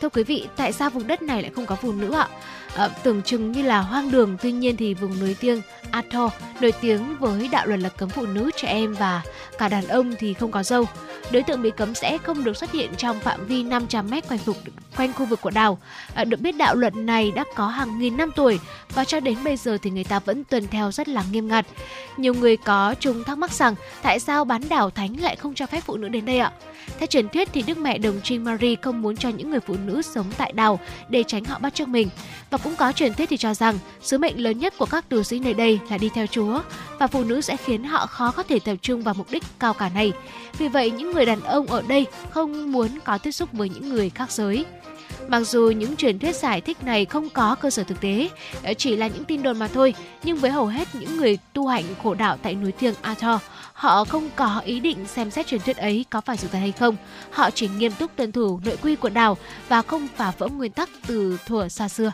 Thưa 0.00 0.08
quý 0.08 0.24
vị, 0.24 0.48
tại 0.56 0.72
sao 0.72 0.90
vùng 0.90 1.06
đất 1.06 1.22
này 1.22 1.42
lại 1.42 1.50
không 1.54 1.66
có 1.66 1.74
phụ 1.74 1.92
nữ 1.92 2.12
ạ? 2.12 2.28
À, 2.76 2.88
tưởng 3.02 3.22
chừng 3.22 3.52
như 3.52 3.62
là 3.62 3.80
hoang 3.80 4.10
đường, 4.10 4.36
tuy 4.42 4.52
nhiên 4.52 4.76
thì 4.76 4.94
vùng 4.94 5.20
núi 5.20 5.36
tiếng 5.40 5.62
Athor 5.90 6.32
nổi 6.60 6.72
tiếng 6.80 7.16
với 7.18 7.48
đạo 7.52 7.66
luật 7.66 7.80
là 7.80 7.88
cấm 7.88 8.08
phụ 8.08 8.26
nữ, 8.26 8.50
trẻ 8.56 8.68
em 8.68 8.94
và 8.94 9.22
cả 9.58 9.68
đàn 9.68 9.88
ông 9.88 10.14
thì 10.18 10.34
không 10.34 10.50
có 10.50 10.62
dâu. 10.62 10.84
Đối 11.30 11.42
tượng 11.42 11.62
bị 11.62 11.70
cấm 11.70 11.94
sẽ 11.94 12.18
không 12.18 12.44
được 12.44 12.56
xuất 12.56 12.72
hiện 12.72 12.90
trong 12.96 13.20
phạm 13.20 13.46
vi 13.46 13.62
500 13.62 14.10
mét 14.10 14.28
quanh 14.28 14.40
vực 14.44 14.56
quanh 14.96 15.12
khu 15.12 15.26
vực 15.26 15.40
của 15.40 15.50
đảo. 15.50 15.78
À, 16.14 16.24
được 16.24 16.40
biết 16.40 16.56
đạo 16.56 16.74
luật 16.74 16.96
này 16.96 17.30
đã 17.30 17.44
có 17.54 17.68
hàng 17.68 17.98
nghìn 17.98 18.16
năm 18.16 18.30
tuổi 18.36 18.58
và 18.94 19.04
cho 19.04 19.20
đến 19.20 19.44
bây 19.44 19.56
giờ 19.56 19.78
thì 19.82 19.90
người 19.90 20.04
ta 20.04 20.18
vẫn 20.18 20.44
tuân 20.44 20.68
theo 20.68 20.92
rất 20.92 21.08
là 21.08 21.24
nghiêm 21.32 21.48
ngặt. 21.48 21.66
Nhiều 22.16 22.34
người 22.34 22.56
có 22.56 22.94
chung 23.00 23.24
thắc 23.24 23.38
mắc 23.38 23.52
rằng 23.52 23.74
tại 24.02 24.20
sao 24.20 24.44
bán 24.44 24.62
đảo 24.68 24.90
thánh 24.90 25.20
lại 25.20 25.36
không 25.36 25.54
cho 25.54 25.66
phép 25.66 25.80
phụ 25.80 25.96
nữ 25.96 26.08
đến 26.08 26.24
đây 26.24 26.38
ạ? 26.38 26.52
Theo 26.98 27.06
truyền 27.06 27.28
thuyết 27.28 27.48
thì 27.52 27.62
Đức 27.62 27.78
Mẹ 27.78 27.98
Đồng 27.98 28.20
Trinh 28.22 28.44
Marie 28.44 28.74
không 28.82 29.02
muốn 29.02 29.16
cho 29.16 29.28
những 29.28 29.50
người 29.50 29.60
phụ 29.60 29.76
nữ 29.84 30.02
sống 30.02 30.26
tại 30.38 30.52
đảo 30.52 30.80
để 31.08 31.22
tránh 31.22 31.44
họ 31.44 31.58
bắt 31.58 31.74
chước 31.74 31.88
mình. 31.88 32.08
Và 32.50 32.58
cũng 32.66 32.76
có 32.76 32.92
truyền 32.92 33.14
thuyết 33.14 33.28
thì 33.28 33.36
cho 33.36 33.54
rằng 33.54 33.78
sứ 34.02 34.18
mệnh 34.18 34.42
lớn 34.42 34.58
nhất 34.58 34.74
của 34.78 34.86
các 34.86 35.08
tu 35.08 35.22
sĩ 35.22 35.38
nơi 35.38 35.54
đây 35.54 35.80
là 35.90 35.98
đi 35.98 36.08
theo 36.14 36.26
Chúa 36.26 36.60
và 36.98 37.06
phụ 37.06 37.24
nữ 37.24 37.40
sẽ 37.40 37.56
khiến 37.56 37.84
họ 37.84 38.06
khó 38.06 38.30
có 38.30 38.42
thể 38.42 38.58
tập 38.58 38.76
trung 38.82 39.02
vào 39.02 39.14
mục 39.14 39.30
đích 39.30 39.42
cao 39.58 39.74
cả 39.74 39.88
này. 39.94 40.12
Vì 40.58 40.68
vậy 40.68 40.90
những 40.90 41.12
người 41.12 41.26
đàn 41.26 41.40
ông 41.40 41.66
ở 41.66 41.82
đây 41.88 42.06
không 42.30 42.72
muốn 42.72 42.88
có 43.04 43.18
tiếp 43.18 43.30
xúc 43.30 43.48
với 43.52 43.68
những 43.68 43.88
người 43.88 44.10
khác 44.10 44.32
giới. 44.32 44.64
Mặc 45.28 45.40
dù 45.40 45.70
những 45.70 45.96
truyền 45.96 46.18
thuyết 46.18 46.36
giải 46.36 46.60
thích 46.60 46.84
này 46.84 47.04
không 47.04 47.28
có 47.30 47.54
cơ 47.54 47.70
sở 47.70 47.84
thực 47.84 48.00
tế, 48.00 48.28
ờ, 48.62 48.74
chỉ 48.74 48.96
là 48.96 49.06
những 49.06 49.24
tin 49.24 49.42
đồn 49.42 49.58
mà 49.58 49.68
thôi, 49.68 49.94
nhưng 50.22 50.36
với 50.36 50.50
hầu 50.50 50.66
hết 50.66 50.88
những 50.94 51.16
người 51.16 51.38
tu 51.52 51.66
hành 51.66 51.84
khổ 52.02 52.14
đạo 52.14 52.36
tại 52.42 52.54
núi 52.54 52.72
thiêng 52.72 52.94
Athor, 53.02 53.40
họ 53.72 54.04
không 54.04 54.30
có 54.36 54.62
ý 54.64 54.80
định 54.80 55.06
xem 55.06 55.30
xét 55.30 55.46
truyền 55.46 55.60
thuyết 55.60 55.76
ấy 55.76 56.04
có 56.10 56.20
phải 56.20 56.36
sự 56.36 56.48
thật 56.52 56.58
hay 56.58 56.72
không. 56.72 56.96
Họ 57.30 57.50
chỉ 57.50 57.68
nghiêm 57.68 57.92
túc 57.92 58.16
tuân 58.16 58.32
thủ 58.32 58.60
nội 58.64 58.76
quy 58.82 58.96
của 58.96 59.08
đảo 59.08 59.36
và 59.68 59.82
không 59.82 60.08
phá 60.16 60.32
vỡ 60.38 60.48
nguyên 60.48 60.72
tắc 60.72 60.88
từ 61.06 61.38
thuở 61.46 61.68
xa 61.68 61.88
xưa. 61.88 62.12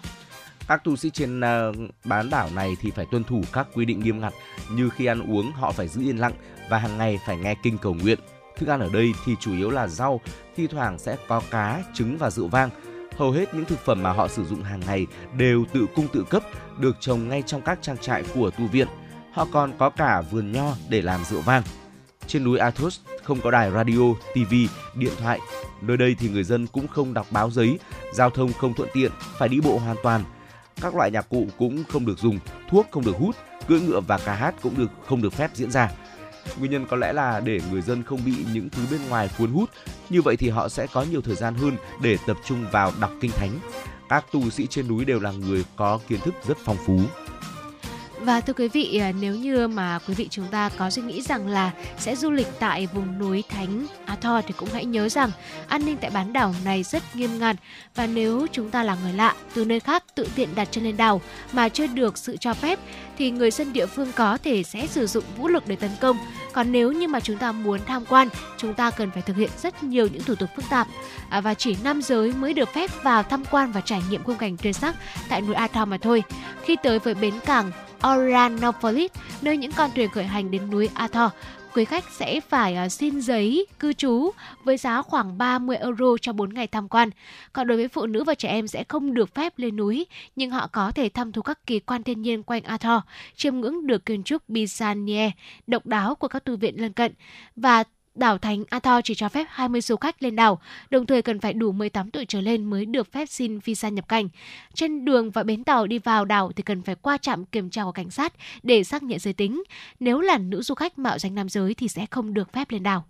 Các 0.68 0.84
tu 0.84 0.96
sĩ 0.96 1.10
trên 1.10 1.40
uh, 1.40 1.76
bán 2.04 2.30
đảo 2.30 2.48
này 2.54 2.76
thì 2.80 2.90
phải 2.90 3.06
tuân 3.10 3.24
thủ 3.24 3.42
các 3.52 3.66
quy 3.74 3.84
định 3.84 4.00
nghiêm 4.00 4.20
ngặt 4.20 4.32
như 4.70 4.88
khi 4.88 5.06
ăn 5.06 5.32
uống 5.32 5.52
họ 5.52 5.72
phải 5.72 5.88
giữ 5.88 6.02
yên 6.02 6.16
lặng 6.16 6.32
và 6.70 6.78
hàng 6.78 6.98
ngày 6.98 7.18
phải 7.26 7.36
nghe 7.36 7.54
kinh 7.62 7.78
cầu 7.78 7.94
nguyện. 7.94 8.18
Thức 8.56 8.68
ăn 8.68 8.80
ở 8.80 8.88
đây 8.92 9.12
thì 9.24 9.36
chủ 9.40 9.52
yếu 9.52 9.70
là 9.70 9.88
rau, 9.88 10.20
thi 10.56 10.66
thoảng 10.66 10.98
sẽ 10.98 11.16
có 11.28 11.42
cá, 11.50 11.82
trứng 11.94 12.18
và 12.18 12.30
rượu 12.30 12.48
vang. 12.48 12.70
Hầu 13.16 13.30
hết 13.30 13.54
những 13.54 13.64
thực 13.64 13.78
phẩm 13.78 14.02
mà 14.02 14.12
họ 14.12 14.28
sử 14.28 14.44
dụng 14.44 14.62
hàng 14.62 14.80
ngày 14.86 15.06
đều 15.36 15.64
tự 15.72 15.86
cung 15.94 16.08
tự 16.12 16.24
cấp, 16.30 16.42
được 16.78 16.96
trồng 17.00 17.28
ngay 17.28 17.42
trong 17.46 17.62
các 17.62 17.78
trang 17.82 17.98
trại 17.98 18.24
của 18.34 18.50
tu 18.50 18.66
viện. 18.66 18.88
Họ 19.32 19.46
còn 19.52 19.72
có 19.78 19.90
cả 19.90 20.20
vườn 20.20 20.52
nho 20.52 20.74
để 20.88 21.02
làm 21.02 21.24
rượu 21.24 21.40
vang. 21.40 21.62
Trên 22.26 22.44
núi 22.44 22.58
Athos 22.58 23.00
không 23.22 23.40
có 23.40 23.50
đài 23.50 23.70
radio, 23.70 24.14
TV, 24.34 24.54
điện 24.94 25.12
thoại. 25.18 25.38
Nơi 25.80 25.96
đây 25.96 26.16
thì 26.18 26.28
người 26.28 26.44
dân 26.44 26.66
cũng 26.66 26.88
không 26.88 27.14
đọc 27.14 27.26
báo 27.30 27.50
giấy, 27.50 27.78
giao 28.12 28.30
thông 28.30 28.52
không 28.52 28.74
thuận 28.74 28.88
tiện, 28.92 29.12
phải 29.38 29.48
đi 29.48 29.60
bộ 29.60 29.78
hoàn 29.78 29.96
toàn. 30.02 30.24
Các 30.80 30.94
loại 30.94 31.10
nhạc 31.10 31.28
cụ 31.28 31.46
cũng 31.58 31.84
không 31.88 32.06
được 32.06 32.18
dùng, 32.18 32.38
thuốc 32.68 32.86
không 32.90 33.04
được 33.04 33.16
hút, 33.18 33.36
cưỡi 33.68 33.80
ngựa 33.80 34.00
và 34.00 34.18
ca 34.18 34.34
hát 34.34 34.54
cũng 34.62 34.78
được 34.78 34.90
không 35.06 35.22
được 35.22 35.32
phép 35.32 35.50
diễn 35.54 35.70
ra. 35.70 35.90
Nguyên 36.58 36.70
nhân 36.70 36.86
có 36.90 36.96
lẽ 36.96 37.12
là 37.12 37.40
để 37.40 37.60
người 37.70 37.82
dân 37.82 38.02
không 38.02 38.20
bị 38.26 38.34
những 38.52 38.70
thứ 38.70 38.82
bên 38.90 39.08
ngoài 39.08 39.30
cuốn 39.38 39.52
hút, 39.52 39.70
như 40.10 40.22
vậy 40.22 40.36
thì 40.36 40.48
họ 40.48 40.68
sẽ 40.68 40.86
có 40.92 41.02
nhiều 41.10 41.22
thời 41.22 41.34
gian 41.34 41.54
hơn 41.54 41.76
để 42.02 42.16
tập 42.26 42.36
trung 42.44 42.66
vào 42.72 42.92
đọc 43.00 43.10
kinh 43.20 43.30
thánh. 43.30 43.58
Các 44.08 44.24
tu 44.32 44.50
sĩ 44.50 44.66
trên 44.66 44.88
núi 44.88 45.04
đều 45.04 45.20
là 45.20 45.32
người 45.32 45.64
có 45.76 45.98
kiến 46.08 46.20
thức 46.20 46.34
rất 46.48 46.56
phong 46.64 46.76
phú. 46.86 47.00
Và 48.24 48.40
thưa 48.40 48.52
quý 48.52 48.68
vị, 48.68 48.98
à, 48.98 49.12
nếu 49.20 49.34
như 49.34 49.68
mà 49.68 49.98
quý 50.08 50.14
vị 50.14 50.28
chúng 50.30 50.46
ta 50.50 50.70
có 50.78 50.90
suy 50.90 51.02
nghĩ 51.02 51.22
rằng 51.22 51.46
là 51.46 51.70
sẽ 51.98 52.16
du 52.16 52.30
lịch 52.30 52.46
tại 52.58 52.88
vùng 52.94 53.18
núi 53.18 53.44
Thánh 53.48 53.86
Athor 54.06 54.44
thì 54.46 54.54
cũng 54.56 54.68
hãy 54.72 54.84
nhớ 54.84 55.08
rằng 55.08 55.30
an 55.68 55.86
ninh 55.86 55.96
tại 56.00 56.10
bán 56.10 56.32
đảo 56.32 56.54
này 56.64 56.82
rất 56.82 57.02
nghiêm 57.14 57.38
ngặt 57.38 57.56
và 57.94 58.06
nếu 58.06 58.46
chúng 58.52 58.70
ta 58.70 58.82
là 58.82 58.96
người 59.02 59.12
lạ 59.12 59.34
từ 59.54 59.64
nơi 59.64 59.80
khác 59.80 60.04
tự 60.14 60.28
tiện 60.34 60.54
đặt 60.54 60.68
chân 60.70 60.84
lên 60.84 60.96
đảo 60.96 61.20
mà 61.52 61.68
chưa 61.68 61.86
được 61.86 62.18
sự 62.18 62.36
cho 62.36 62.54
phép 62.54 62.78
thì 63.18 63.30
người 63.30 63.50
dân 63.50 63.72
địa 63.72 63.86
phương 63.86 64.12
có 64.16 64.38
thể 64.44 64.62
sẽ 64.62 64.86
sử 64.86 65.06
dụng 65.06 65.24
vũ 65.36 65.48
lực 65.48 65.68
để 65.68 65.76
tấn 65.76 65.90
công. 66.00 66.18
Còn 66.52 66.72
nếu 66.72 66.92
như 66.92 67.08
mà 67.08 67.20
chúng 67.20 67.38
ta 67.38 67.52
muốn 67.52 67.80
tham 67.86 68.04
quan, 68.08 68.28
chúng 68.56 68.74
ta 68.74 68.90
cần 68.90 69.10
phải 69.10 69.22
thực 69.22 69.36
hiện 69.36 69.50
rất 69.62 69.82
nhiều 69.82 70.08
những 70.12 70.22
thủ 70.22 70.34
tục 70.34 70.48
phức 70.56 70.64
tạp 70.70 70.86
à, 71.30 71.40
và 71.40 71.54
chỉ 71.54 71.76
nam 71.84 72.02
giới 72.02 72.32
mới 72.32 72.54
được 72.54 72.68
phép 72.74 72.90
vào 73.02 73.22
tham 73.22 73.44
quan 73.50 73.72
và 73.72 73.80
trải 73.80 74.02
nghiệm 74.10 74.24
khung 74.24 74.36
cảnh 74.36 74.56
tuyệt 74.56 74.76
sắc 74.76 74.96
tại 75.28 75.40
núi 75.40 75.54
Athor 75.54 75.88
mà 75.88 75.98
thôi. 75.98 76.22
Khi 76.64 76.76
tới 76.82 76.98
với 76.98 77.14
bến 77.14 77.34
cảng 77.46 77.70
Oranopolis, 78.08 79.10
nơi 79.42 79.56
những 79.56 79.72
con 79.72 79.90
thuyền 79.94 80.10
khởi 80.10 80.24
hành 80.24 80.50
đến 80.50 80.70
núi 80.70 80.88
Athor. 80.94 81.30
Quý 81.74 81.84
khách 81.84 82.04
sẽ 82.10 82.40
phải 82.40 82.74
ờ, 82.74 82.88
xin 82.88 83.20
giấy 83.20 83.66
cư 83.78 83.92
trú 83.92 84.30
với 84.64 84.76
giá 84.76 85.02
khoảng 85.02 85.38
30 85.38 85.76
euro 85.76 86.06
cho 86.20 86.32
4 86.32 86.54
ngày 86.54 86.66
tham 86.66 86.88
quan. 86.88 87.10
Còn 87.52 87.66
đối 87.66 87.76
với 87.76 87.88
phụ 87.88 88.06
nữ 88.06 88.24
và 88.24 88.34
trẻ 88.34 88.48
em 88.48 88.68
sẽ 88.68 88.84
không 88.84 89.14
được 89.14 89.34
phép 89.34 89.52
lên 89.56 89.76
núi, 89.76 90.06
nhưng 90.36 90.50
họ 90.50 90.66
có 90.66 90.90
thể 90.90 91.08
thăm 91.08 91.32
thú 91.32 91.42
các 91.42 91.66
kỳ 91.66 91.80
quan 91.80 92.02
thiên 92.02 92.22
nhiên 92.22 92.42
quanh 92.42 92.62
Athor, 92.62 93.00
chiêm 93.36 93.56
ngưỡng 93.56 93.86
được 93.86 94.06
kiến 94.06 94.22
trúc 94.22 94.42
Bizantier 94.48 95.30
độc 95.66 95.86
đáo 95.86 96.14
của 96.14 96.28
các 96.28 96.44
tu 96.44 96.56
viện 96.56 96.80
lân 96.80 96.92
cận 96.92 97.12
và 97.56 97.84
Đảo 98.14 98.38
Thánh 98.38 98.64
Athor 98.70 99.00
chỉ 99.04 99.14
cho 99.14 99.28
phép 99.28 99.46
20 99.50 99.80
du 99.80 99.96
khách 99.96 100.22
lên 100.22 100.36
đảo, 100.36 100.60
đồng 100.90 101.06
thời 101.06 101.22
cần 101.22 101.40
phải 101.40 101.52
đủ 101.52 101.72
18 101.72 102.10
tuổi 102.10 102.24
trở 102.24 102.40
lên 102.40 102.64
mới 102.64 102.86
được 102.86 103.12
phép 103.12 103.26
xin 103.26 103.58
visa 103.58 103.88
nhập 103.88 104.08
cảnh. 104.08 104.28
Trên 104.74 105.04
đường 105.04 105.30
và 105.30 105.42
bến 105.42 105.64
tàu 105.64 105.86
đi 105.86 105.98
vào 105.98 106.24
đảo 106.24 106.52
thì 106.56 106.62
cần 106.62 106.82
phải 106.82 106.94
qua 106.94 107.18
trạm 107.18 107.44
kiểm 107.44 107.70
tra 107.70 107.84
của 107.84 107.92
cảnh 107.92 108.10
sát 108.10 108.32
để 108.62 108.84
xác 108.84 109.02
nhận 109.02 109.18
giới 109.18 109.32
tính. 109.32 109.62
Nếu 110.00 110.20
là 110.20 110.38
nữ 110.38 110.62
du 110.62 110.74
khách 110.74 110.98
mạo 110.98 111.18
danh 111.18 111.34
nam 111.34 111.48
giới 111.48 111.74
thì 111.74 111.88
sẽ 111.88 112.06
không 112.10 112.34
được 112.34 112.52
phép 112.52 112.70
lên 112.70 112.82
đảo. 112.82 113.04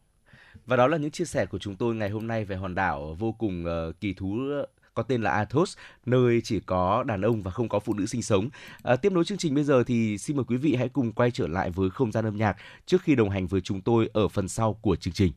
Và 0.66 0.76
đó 0.76 0.86
là 0.86 0.96
những 0.96 1.10
chia 1.10 1.24
sẻ 1.24 1.46
của 1.46 1.58
chúng 1.58 1.76
tôi 1.76 1.94
ngày 1.94 2.10
hôm 2.10 2.26
nay 2.26 2.44
về 2.44 2.56
hòn 2.56 2.74
đảo 2.74 3.16
vô 3.18 3.32
cùng 3.32 3.64
uh, 3.64 4.00
kỳ 4.00 4.14
thú 4.14 4.38
có 4.94 5.02
tên 5.02 5.22
là 5.22 5.30
Athos, 5.30 5.76
nơi 6.06 6.40
chỉ 6.44 6.60
có 6.60 7.04
đàn 7.06 7.22
ông 7.22 7.42
và 7.42 7.50
không 7.50 7.68
có 7.68 7.78
phụ 7.78 7.94
nữ 7.94 8.06
sinh 8.06 8.22
sống. 8.22 8.48
À, 8.82 8.96
tiếp 8.96 9.12
nối 9.12 9.24
chương 9.24 9.38
trình 9.38 9.54
bây 9.54 9.64
giờ 9.64 9.84
thì 9.86 10.18
xin 10.18 10.36
mời 10.36 10.44
quý 10.44 10.56
vị 10.56 10.74
hãy 10.74 10.88
cùng 10.88 11.12
quay 11.12 11.30
trở 11.30 11.46
lại 11.46 11.70
với 11.70 11.90
không 11.90 12.12
gian 12.12 12.24
âm 12.24 12.36
nhạc 12.36 12.56
trước 12.86 13.02
khi 13.02 13.14
đồng 13.14 13.30
hành 13.30 13.46
với 13.46 13.60
chúng 13.60 13.80
tôi 13.80 14.10
ở 14.12 14.28
phần 14.28 14.48
sau 14.48 14.74
của 14.74 14.96
chương 14.96 15.14
trình. 15.14 15.32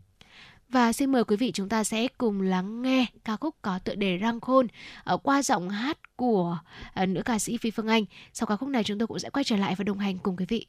Và 0.70 0.94
xin 0.94 1.12
mời 1.12 1.24
quý 1.24 1.36
vị 1.36 1.52
chúng 1.52 1.70
ta 1.70 1.84
sẽ 1.84 2.08
cùng 2.18 2.42
lắng 2.42 2.82
nghe 2.82 3.06
ca 3.24 3.38
khúc 3.38 3.56
có 3.62 3.80
tựa 3.80 3.96
đề 3.96 4.18
Răng 4.18 4.40
Khôn 4.40 4.68
ở 5.04 5.18
qua 5.18 5.44
giọng 5.44 5.70
hát 5.70 6.00
của 6.16 6.58
ờ, 6.94 7.06
nữ 7.06 7.22
ca 7.26 7.40
sĩ 7.40 7.58
Phi 7.58 7.72
Phương 7.72 7.88
Anh. 7.88 8.06
Sau 8.34 8.48
ca 8.48 8.56
khúc 8.56 8.70
này 8.70 8.84
chúng 8.84 9.00
tôi 9.00 9.08
cũng 9.08 9.20
sẽ 9.20 9.30
quay 9.30 9.44
trở 9.44 9.58
lại 9.58 9.76
và 9.78 9.84
đồng 9.84 9.98
hành 9.98 10.18
cùng 10.18 10.38
quý 10.38 10.46
vị. 10.50 10.68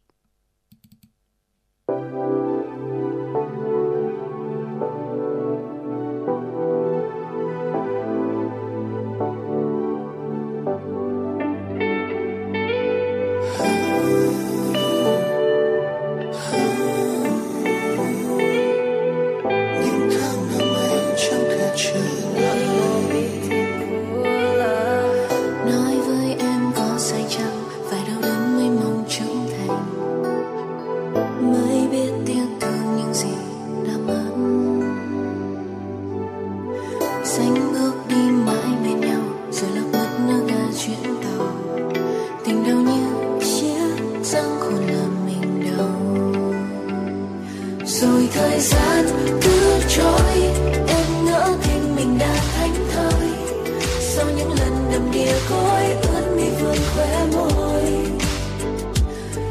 khóe 56.94 57.26
môi. 57.34 57.84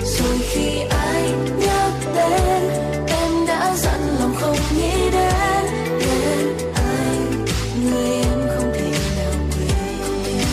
Rồi 0.03 0.37
khi 0.49 0.79
anh 0.89 1.59
nhắc 1.59 1.91
tên 2.15 2.61
em 3.07 3.45
đã 3.47 3.75
dặn 3.77 4.01
lòng 4.19 4.35
không 4.41 4.57
nghĩ 4.77 5.09
đến 5.11 5.65
đến 5.99 6.57
anh. 6.75 7.45
Người 7.83 8.09
em 8.11 8.39
không 8.55 8.73
thể 8.73 8.91
nào 9.17 9.33
quên. 9.51 10.47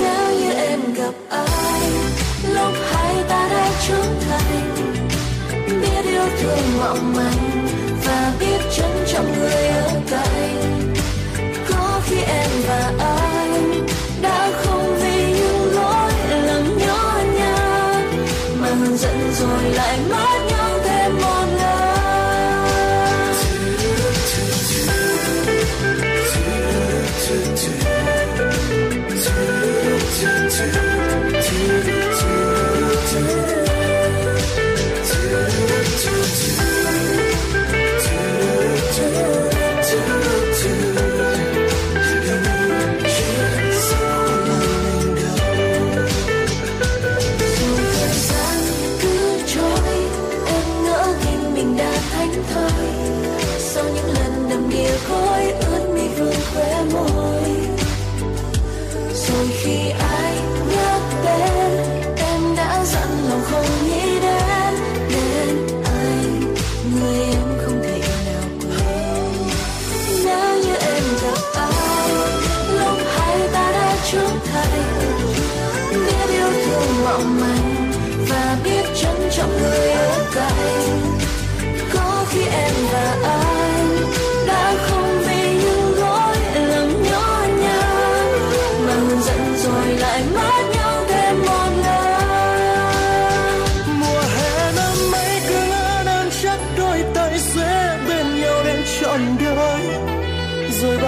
Nếu 0.00 0.26
như 0.40 0.52
em 0.52 0.80
gặp 0.94 1.14
ai, 1.30 1.90
lúc 2.54 2.74
hai 2.92 3.14
ta 3.28 3.48
đã 3.48 3.70
trưởng 3.86 4.14
thành, 4.30 4.74
biết 5.80 6.04
yêu 6.10 6.26
thương 6.40 6.78
mộng 6.78 7.12
manh. 7.16 7.39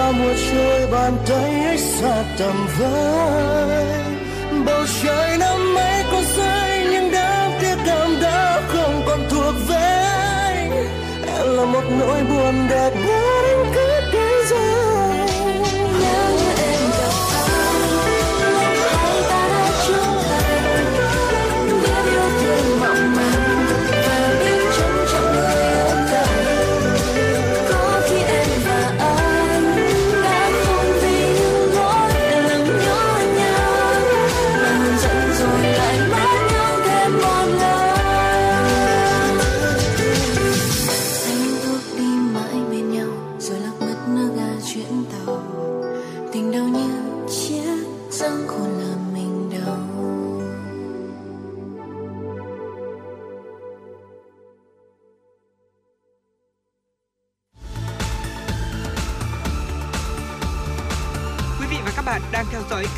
qua 0.03 0.11
mùa 0.11 0.33
trôi 0.51 0.87
bàn 0.91 1.17
tay 1.27 1.65
ấy 1.65 1.77
xa 1.77 2.23
tầm 2.39 2.67
với 2.77 3.85
bầu 4.65 4.85
trời 5.03 5.37
năm 5.37 5.75
ấy 5.75 6.03
còn 6.11 6.23
rơi, 6.37 6.87
nhưng 6.91 7.11
đáng 7.11 7.51
tiếc 7.61 7.75
cảm 7.85 8.21
đã 8.21 8.61
không 8.67 9.01
còn 9.07 9.19
thuộc 9.29 9.55
về. 9.67 10.03
Em 11.37 11.57
là 11.57 11.65
một 11.65 11.83
nỗi 11.99 12.23
buồn 12.23 12.67
đẹp 12.69 12.91
ngỡ 13.05 13.52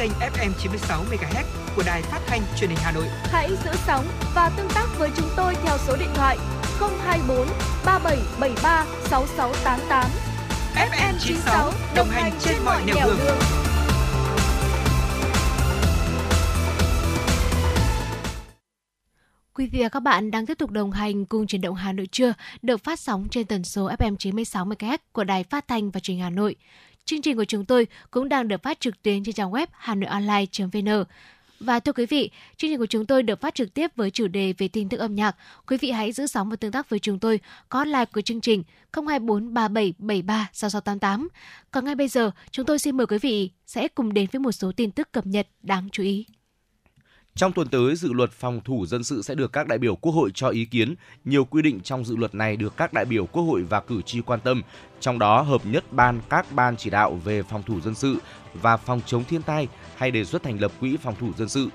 kênh 0.06 0.32
FM 0.34 0.52
96 0.60 1.04
MHz 1.12 1.44
của 1.76 1.84
đài 1.86 2.02
phát 2.02 2.20
thanh 2.28 2.42
truyền 2.58 2.70
hình 2.70 2.80
Hà 2.82 2.92
Nội. 2.92 3.06
Hãy 3.24 3.50
giữ 3.50 3.72
sóng 3.88 4.06
và 4.36 4.50
tương 4.58 4.70
tác 4.70 4.88
với 4.98 5.10
chúng 5.16 5.30
tôi 5.36 5.56
theo 5.64 5.78
số 5.78 5.96
điện 6.00 6.10
thoại 6.16 6.38
024 6.80 7.48
3773 7.86 8.86
6688. 9.10 10.06
FM 10.76 11.14
96 11.20 11.72
đồng 11.96 12.08
hành 12.10 12.34
trên 12.40 12.56
mọi 12.66 12.86
nẻo 12.86 12.96
đường. 13.06 13.18
đường. 13.26 13.38
Quý 19.54 19.68
vị 19.68 19.80
và 19.82 19.90
các 19.90 20.00
bạn 20.00 20.32
đang 20.32 20.46
tiếp 20.46 20.58
tục 20.58 20.72
đồng 20.72 20.92
hành 20.92 21.26
cùng 21.26 21.48
chuyển 21.48 21.62
động 21.62 21.76
Hà 21.76 21.92
Nội 21.92 22.08
trưa 22.12 22.34
được 22.62 22.84
phát 22.84 23.00
sóng 23.00 23.28
trên 23.32 23.46
tần 23.46 23.64
số 23.64 23.90
FM 23.90 24.16
96 24.16 24.66
MHz 24.66 24.98
của 25.12 25.24
Đài 25.24 25.44
Phát 25.44 25.68
thanh 25.68 25.92
và 25.92 26.00
Truyền 26.00 26.18
hình 26.18 26.24
Hà 26.24 26.30
Nội. 26.30 26.56
Chương 27.06 27.22
trình 27.22 27.38
của 27.38 27.46
chúng 27.46 27.66
tôi 27.66 27.88
cũng 28.12 28.30
đang 28.30 28.48
được 28.48 28.64
phát 28.64 28.80
trực 28.80 29.02
tuyến 29.02 29.24
trên 29.24 29.36
trang 29.36 29.52
web 29.52 29.68
hanoionline.vn. 29.72 31.04
Và 31.60 31.80
thưa 31.80 31.92
quý 31.92 32.06
vị, 32.06 32.30
chương 32.58 32.72
trình 32.72 32.78
của 32.78 32.86
chúng 32.86 33.06
tôi 33.06 33.24
được 33.24 33.42
phát 33.42 33.56
trực 33.56 33.74
tiếp 33.74 33.92
với 33.96 34.12
chủ 34.12 34.28
đề 34.28 34.54
về 34.58 34.68
tin 34.68 34.90
tức 34.90 34.98
âm 34.98 35.16
nhạc. 35.16 35.36
Quý 35.68 35.78
vị 35.78 35.92
hãy 35.92 36.12
giữ 36.12 36.28
sóng 36.28 36.50
và 36.50 36.56
tương 36.56 36.72
tác 36.72 36.90
với 36.90 37.00
chúng 37.00 37.20
tôi 37.20 37.40
có 37.70 37.86
live 37.86 38.06
của 38.06 38.22
chương 38.22 38.42
trình 38.42 38.64
024 38.94 39.54
3773 39.54 40.50
6688. 40.54 41.28
Còn 41.72 41.86
ngay 41.86 41.96
bây 41.96 42.08
giờ, 42.08 42.32
chúng 42.52 42.66
tôi 42.66 42.80
xin 42.80 42.98
mời 42.98 43.08
quý 43.08 43.18
vị 43.18 43.50
sẽ 43.66 43.88
cùng 43.88 44.14
đến 44.14 44.28
với 44.32 44.40
một 44.40 44.52
số 44.52 44.72
tin 44.72 44.92
tức 44.92 45.12
cập 45.12 45.26
nhật 45.26 45.48
đáng 45.64 45.90
chú 45.92 46.04
ý. 46.04 46.26
Trong 47.40 47.52
tuần 47.52 47.68
tới, 47.68 47.96
dự 47.96 48.14
luật 48.14 48.32
phòng 48.32 48.62
thủ 48.66 48.86
dân 48.86 49.04
sự 49.04 49.22
sẽ 49.22 49.36
được 49.36 49.54
các 49.54 49.68
đại 49.68 49.78
biểu 49.78 49.96
Quốc 49.96 50.12
hội 50.12 50.32
cho 50.34 50.50
ý 50.50 50.66
kiến. 50.66 50.96
Nhiều 51.26 51.46
quy 51.46 51.62
định 51.62 51.80
trong 51.82 52.06
dự 52.06 52.16
luật 52.16 52.36
này 52.36 52.56
được 52.56 52.78
các 52.78 52.94
đại 52.94 53.06
biểu 53.06 53.26
Quốc 53.26 53.44
hội 53.44 53.64
và 53.64 53.80
cử 53.80 54.02
tri 54.02 54.22
quan 54.22 54.40
tâm, 54.40 54.62
trong 55.00 55.20
đó 55.20 55.42
hợp 55.42 55.66
nhất 55.66 55.84
ban 55.92 56.22
các 56.30 56.46
ban 56.52 56.78
chỉ 56.78 56.90
đạo 56.90 57.20
về 57.24 57.44
phòng 57.44 57.64
thủ 57.64 57.82
dân 57.82 57.96
sự 57.96 58.18
và 58.54 58.78
phòng 58.78 59.02
chống 59.06 59.24
thiên 59.24 59.42
tai 59.42 59.68
hay 59.96 60.12
đề 60.12 60.26
xuất 60.26 60.44
thành 60.44 60.62
lập 60.62 60.72
quỹ 60.80 60.98
phòng 60.98 61.16
thủ 61.20 61.32
dân 61.38 61.50
sự. 61.50 61.70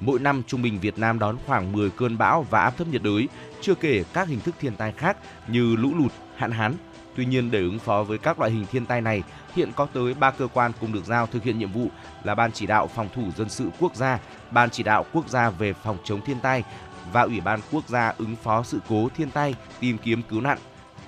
Mỗi 0.00 0.18
năm 0.18 0.42
trung 0.46 0.62
bình 0.62 0.80
Việt 0.80 0.98
Nam 0.98 1.18
đón 1.18 1.36
khoảng 1.46 1.72
10 1.72 1.90
cơn 1.90 2.18
bão 2.18 2.42
và 2.50 2.60
áp 2.60 2.70
thấp 2.70 2.86
nhiệt 2.88 3.02
đới, 3.02 3.28
chưa 3.60 3.74
kể 3.74 4.04
các 4.12 4.28
hình 4.28 4.40
thức 4.40 4.54
thiên 4.60 4.76
tai 4.76 4.92
khác 4.92 5.16
như 5.48 5.76
lũ 5.76 5.92
lụt, 5.98 6.12
hạn 6.36 6.50
hán. 6.50 6.74
Tuy 7.18 7.24
nhiên 7.24 7.50
để 7.50 7.60
ứng 7.60 7.78
phó 7.78 8.02
với 8.02 8.18
các 8.18 8.38
loại 8.38 8.50
hình 8.50 8.66
thiên 8.66 8.86
tai 8.86 9.00
này, 9.00 9.22
hiện 9.54 9.72
có 9.76 9.86
tới 9.92 10.14
3 10.14 10.30
cơ 10.30 10.48
quan 10.52 10.72
cùng 10.80 10.92
được 10.92 11.04
giao 11.04 11.26
thực 11.26 11.42
hiện 11.42 11.58
nhiệm 11.58 11.72
vụ 11.72 11.88
là 12.24 12.34
Ban 12.34 12.52
chỉ 12.52 12.66
đạo 12.66 12.86
phòng 12.86 13.08
thủ 13.14 13.22
dân 13.36 13.48
sự 13.48 13.70
quốc 13.80 13.96
gia, 13.96 14.18
Ban 14.50 14.70
chỉ 14.70 14.82
đạo 14.82 15.04
quốc 15.12 15.28
gia 15.28 15.50
về 15.50 15.72
phòng 15.72 15.98
chống 16.04 16.20
thiên 16.20 16.40
tai 16.40 16.64
và 17.12 17.22
Ủy 17.22 17.40
ban 17.40 17.60
quốc 17.72 17.88
gia 17.88 18.14
ứng 18.18 18.36
phó 18.36 18.62
sự 18.62 18.78
cố 18.88 19.08
thiên 19.16 19.30
tai, 19.30 19.54
tìm 19.80 19.98
kiếm 19.98 20.22
cứu 20.22 20.40
nạn. 20.40 20.58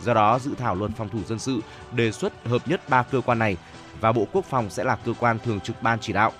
Do 0.03 0.15
đó, 0.15 0.39
dự 0.39 0.55
thảo 0.59 0.75
luật 0.75 0.91
phòng 0.97 1.09
thủ 1.09 1.19
dân 1.27 1.39
sự 1.39 1.61
đề 1.93 2.13
xuất 2.13 2.47
hợp 2.47 2.69
nhất 2.69 2.89
ba 2.89 3.03
cơ 3.03 3.21
quan 3.21 3.39
này 3.39 3.57
và 4.01 4.13
Bộ 4.13 4.27
Quốc 4.33 4.45
phòng 4.45 4.71
sẽ 4.71 4.85
là 4.85 4.97
cơ 4.97 5.13
quan 5.21 5.39
thường 5.45 5.61
trực 5.61 5.83
ban 5.83 5.99
chỉ 6.01 6.13
đạo. 6.13 6.33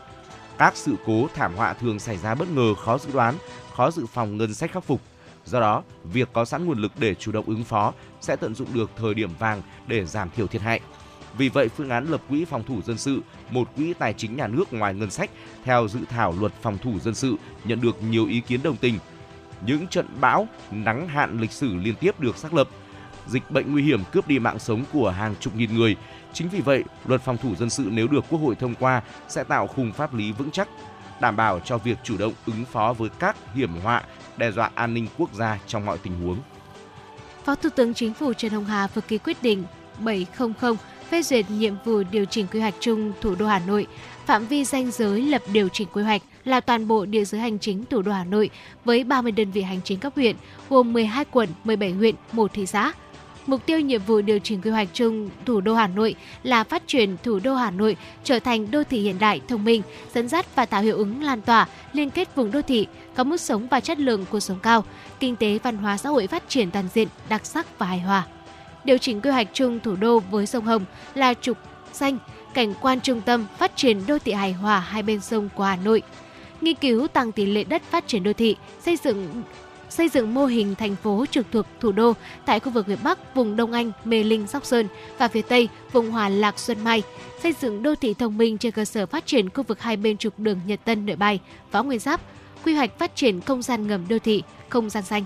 Các 0.59 0.77
sự 0.77 0.95
cố 1.07 1.29
thảm 1.35 1.57
họa 1.57 1.73
thường 1.73 1.99
xảy 1.99 2.17
ra 2.17 2.35
bất 2.35 2.49
ngờ 2.49 2.75
khó 2.75 2.99
dự 2.99 3.13
đoán, 3.13 3.35
khó 3.77 3.91
dự 3.91 4.07
phòng 4.07 4.37
ngân 4.37 4.55
sách 4.55 4.73
khắc 4.73 4.85
phục. 4.85 5.01
Do 5.45 5.61
đó, 5.61 5.83
việc 6.05 6.29
có 6.33 6.45
sẵn 6.45 6.67
nguồn 6.67 6.79
lực 6.79 6.93
để 6.99 7.15
chủ 7.15 7.33
động 7.33 7.45
ứng 7.47 7.65
phó 7.65 7.93
sẽ 8.21 8.37
tận 8.37 8.55
dụng 8.55 8.69
được 8.75 8.91
thời 8.97 9.15
điểm 9.15 9.31
vàng 9.39 9.63
để 9.87 10.05
giảm 10.05 10.31
thiểu 10.31 10.47
thiệt 10.47 10.63
hại. 10.63 10.81
Vì 11.39 11.49
vậy, 11.49 11.69
phương 11.69 11.91
án 11.91 12.07
lập 12.07 12.21
quỹ 12.29 12.45
phòng 12.45 12.63
thủ 12.63 12.83
dân 12.83 12.99
sự, 12.99 13.21
một 13.51 13.69
quỹ 13.77 13.93
tài 13.93 14.13
chính 14.13 14.37
nhà 14.37 14.47
nước 14.47 14.73
ngoài 14.73 14.95
ngân 14.95 15.11
sách 15.11 15.31
theo 15.65 15.89
dự 15.89 16.01
thảo 16.09 16.35
luật 16.41 16.53
phòng 16.63 16.79
thủ 16.79 16.99
dân 17.01 17.15
sự 17.15 17.35
nhận 17.65 17.81
được 17.81 18.03
nhiều 18.03 18.27
ý 18.27 18.41
kiến 18.41 18.63
đồng 18.63 18.77
tình. 18.77 18.99
Những 19.67 19.87
trận 19.87 20.07
bão, 20.21 20.49
nắng 20.71 21.09
hạn 21.09 21.41
lịch 21.41 21.53
sử 21.53 21.77
liên 21.77 21.95
tiếp 21.95 22.21
được 22.21 22.37
xác 22.37 22.55
lập. 22.55 22.69
Dịch 23.27 23.51
bệnh 23.51 23.73
nguy 23.73 23.83
hiểm 23.83 24.01
cướp 24.13 24.29
đi 24.29 24.39
mạng 24.39 24.59
sống 24.59 24.85
của 24.93 25.11
hàng 25.11 25.35
chục 25.41 25.57
nghìn 25.57 25.75
người. 25.75 25.97
Chính 26.33 26.49
vì 26.49 26.61
vậy, 26.61 26.85
luật 27.07 27.21
phòng 27.21 27.37
thủ 27.37 27.55
dân 27.55 27.71
sự 27.71 27.89
nếu 27.91 28.09
được 28.09 28.25
Quốc 28.31 28.39
hội 28.39 28.55
thông 28.55 28.75
qua 28.75 29.03
sẽ 29.29 29.45
tạo 29.45 29.67
khung 29.67 29.93
pháp 29.93 30.15
lý 30.15 30.33
vững 30.33 30.51
chắc, 30.51 30.69
đảm 31.21 31.37
bảo 31.37 31.61
cho 31.61 31.79
việc 31.79 31.99
chủ 32.03 32.17
động 32.19 32.33
ứng 32.47 32.65
phó 32.65 32.93
với 32.93 33.09
các 33.19 33.37
hiểm 33.55 33.81
họa 33.81 34.03
đe 34.37 34.51
dọa 34.51 34.71
an 34.75 34.95
ninh 34.95 35.07
quốc 35.19 35.35
gia 35.35 35.59
trong 35.67 35.87
mọi 35.87 35.99
tình 35.99 36.21
huống. 36.21 36.39
Phó 37.45 37.55
Thủ 37.55 37.69
tướng 37.77 37.95
Chính 37.95 38.15
phủ 38.15 38.33
Trần 38.33 38.53
Hồng 38.53 38.65
Hà 38.65 38.87
vừa 38.87 39.03
ký 39.03 39.19
quyết 39.19 39.43
định 39.43 39.65
700 39.99 40.53
phê 41.11 41.23
duyệt 41.23 41.51
nhiệm 41.51 41.75
vụ 41.85 42.03
điều 42.11 42.25
chỉnh 42.25 42.47
quy 42.53 42.61
hoạch 42.61 42.75
chung 42.81 43.13
thủ 43.21 43.35
đô 43.35 43.47
Hà 43.47 43.59
Nội. 43.59 43.87
Phạm 44.27 44.47
vi 44.47 44.65
danh 44.65 44.91
giới 44.91 45.23
lập 45.23 45.43
điều 45.53 45.69
chỉnh 45.69 45.89
quy 45.93 46.03
hoạch 46.03 46.23
là 46.45 46.61
toàn 46.61 46.89
bộ 46.89 47.05
địa 47.05 47.25
giới 47.25 47.41
hành 47.41 47.59
chính 47.59 47.85
thủ 47.91 48.03
đô 48.03 48.13
Hà 48.13 48.25
Nội 48.25 48.51
với 48.85 49.05
30 49.05 49.33
đơn 49.33 49.51
vị 49.51 49.63
hành 49.63 49.81
chính 49.85 49.99
cấp 49.99 50.13
huyện, 50.17 50.37
gồm 50.71 50.93
12 50.93 51.25
quận, 51.25 51.49
17 51.65 51.93
huyện, 51.93 52.15
một 52.33 52.51
thị 52.55 52.67
xã. 52.67 52.93
Mục 53.47 53.67
tiêu 53.67 53.81
nhiệm 53.81 54.03
vụ 54.03 54.21
điều 54.21 54.39
chỉnh 54.39 54.63
quy 54.63 54.71
hoạch 54.71 54.89
chung 54.93 55.31
thủ 55.47 55.61
đô 55.61 55.75
Hà 55.75 55.87
Nội 55.87 56.15
là 56.43 56.65
phát 56.65 56.83
triển 56.87 57.17
thủ 57.23 57.39
đô 57.39 57.55
Hà 57.55 57.71
Nội 57.71 57.97
trở 58.25 58.39
thành 58.39 58.71
đô 58.71 58.85
thị 58.85 59.01
hiện 59.01 59.19
đại, 59.19 59.41
thông 59.49 59.65
minh, 59.65 59.83
dẫn 60.15 60.29
dắt 60.29 60.47
và 60.55 60.67
tạo 60.67 60.83
hiệu 60.83 60.97
ứng 60.97 61.23
lan 61.23 61.41
tỏa, 61.41 61.69
liên 61.93 62.11
kết 62.11 62.35
vùng 62.35 62.51
đô 62.51 62.63
thị, 62.63 62.87
có 63.15 63.25
mức 63.25 63.41
sống 63.41 63.69
và 63.69 63.81
chất 63.81 63.99
lượng 63.99 64.25
cuộc 64.31 64.41
sống 64.41 64.59
cao, 64.63 64.85
kinh 65.21 65.37
tế 65.37 65.59
văn 65.63 65.77
hóa 65.77 65.97
xã 65.97 66.09
hội 66.09 66.27
phát 66.27 66.49
triển 66.49 66.71
toàn 66.71 66.89
diện, 66.95 67.09
đặc 67.29 67.47
sắc 67.47 67.79
và 67.79 67.87
hài 67.87 68.01
hòa 68.01 68.27
điều 68.85 68.99
chỉnh 68.99 69.21
quy 69.21 69.31
hoạch 69.31 69.49
chung 69.53 69.81
thủ 69.81 69.97
đô 69.97 70.19
với 70.19 70.47
sông 70.47 70.65
Hồng 70.65 70.85
là 71.15 71.35
trục 71.35 71.59
xanh, 71.93 72.19
cảnh 72.55 72.75
quan 72.81 73.01
trung 73.01 73.21
tâm 73.21 73.47
phát 73.59 73.77
triển 73.77 74.07
đô 74.07 74.19
thị 74.19 74.33
hài 74.33 74.53
hòa 74.53 74.81
hai 74.81 75.03
bên 75.03 75.21
sông 75.21 75.49
của 75.55 75.65
Hà 75.65 75.77
Nội. 75.77 76.03
Nghiên 76.61 76.75
cứu 76.75 77.09
tăng 77.09 77.33
tỷ 77.33 77.47
lệ 77.47 77.65
đất 77.65 77.83
phát 77.83 78.07
triển 78.07 78.23
đô 78.23 78.33
thị, 78.33 78.57
xây 78.81 78.97
dựng 78.97 79.43
xây 79.91 80.09
dựng 80.09 80.35
mô 80.35 80.47
hình 80.47 80.75
thành 80.75 80.97
phố 80.97 81.25
trực 81.31 81.47
thuộc 81.53 81.67
thủ 81.81 81.93
đô 81.93 82.13
tại 82.47 82.61
khu 82.61 82.71
vực 82.71 82.89
miền 82.89 82.99
Bắc, 83.05 83.35
vùng 83.35 83.57
Đông 83.57 83.73
Anh, 83.73 83.93
Mê 84.05 84.25
Linh, 84.25 84.47
Sóc 84.47 84.65
Sơn 84.65 84.89
và 85.19 85.29
phía 85.29 85.43
Tây, 85.43 85.69
vùng 85.93 86.11
Hòa 86.11 86.29
Lạc, 86.29 86.59
Xuân 86.59 86.85
Mai, 86.85 87.03
xây 87.43 87.55
dựng 87.61 87.83
đô 87.83 87.95
thị 87.95 88.15
thông 88.15 88.39
minh 88.39 88.59
trên 88.59 88.73
cơ 88.73 88.85
sở 88.85 89.07
phát 89.07 89.27
triển 89.27 89.51
khu 89.51 89.63
vực 89.63 89.81
hai 89.81 89.97
bên 89.97 90.17
trục 90.17 90.39
đường 90.39 90.61
Nhật 90.67 90.81
Tân, 90.85 91.07
Nội 91.07 91.17
Bài, 91.17 91.41
Võ 91.73 91.83
Nguyên 91.83 91.99
Giáp, 91.99 92.21
quy 92.65 92.75
hoạch 92.75 92.99
phát 92.99 93.17
triển 93.17 93.41
không 93.41 93.63
gian 93.63 93.87
ngầm 93.87 94.09
đô 94.09 94.19
thị, 94.19 94.43
không 94.69 94.91
gian 94.91 95.03
xanh. 95.03 95.25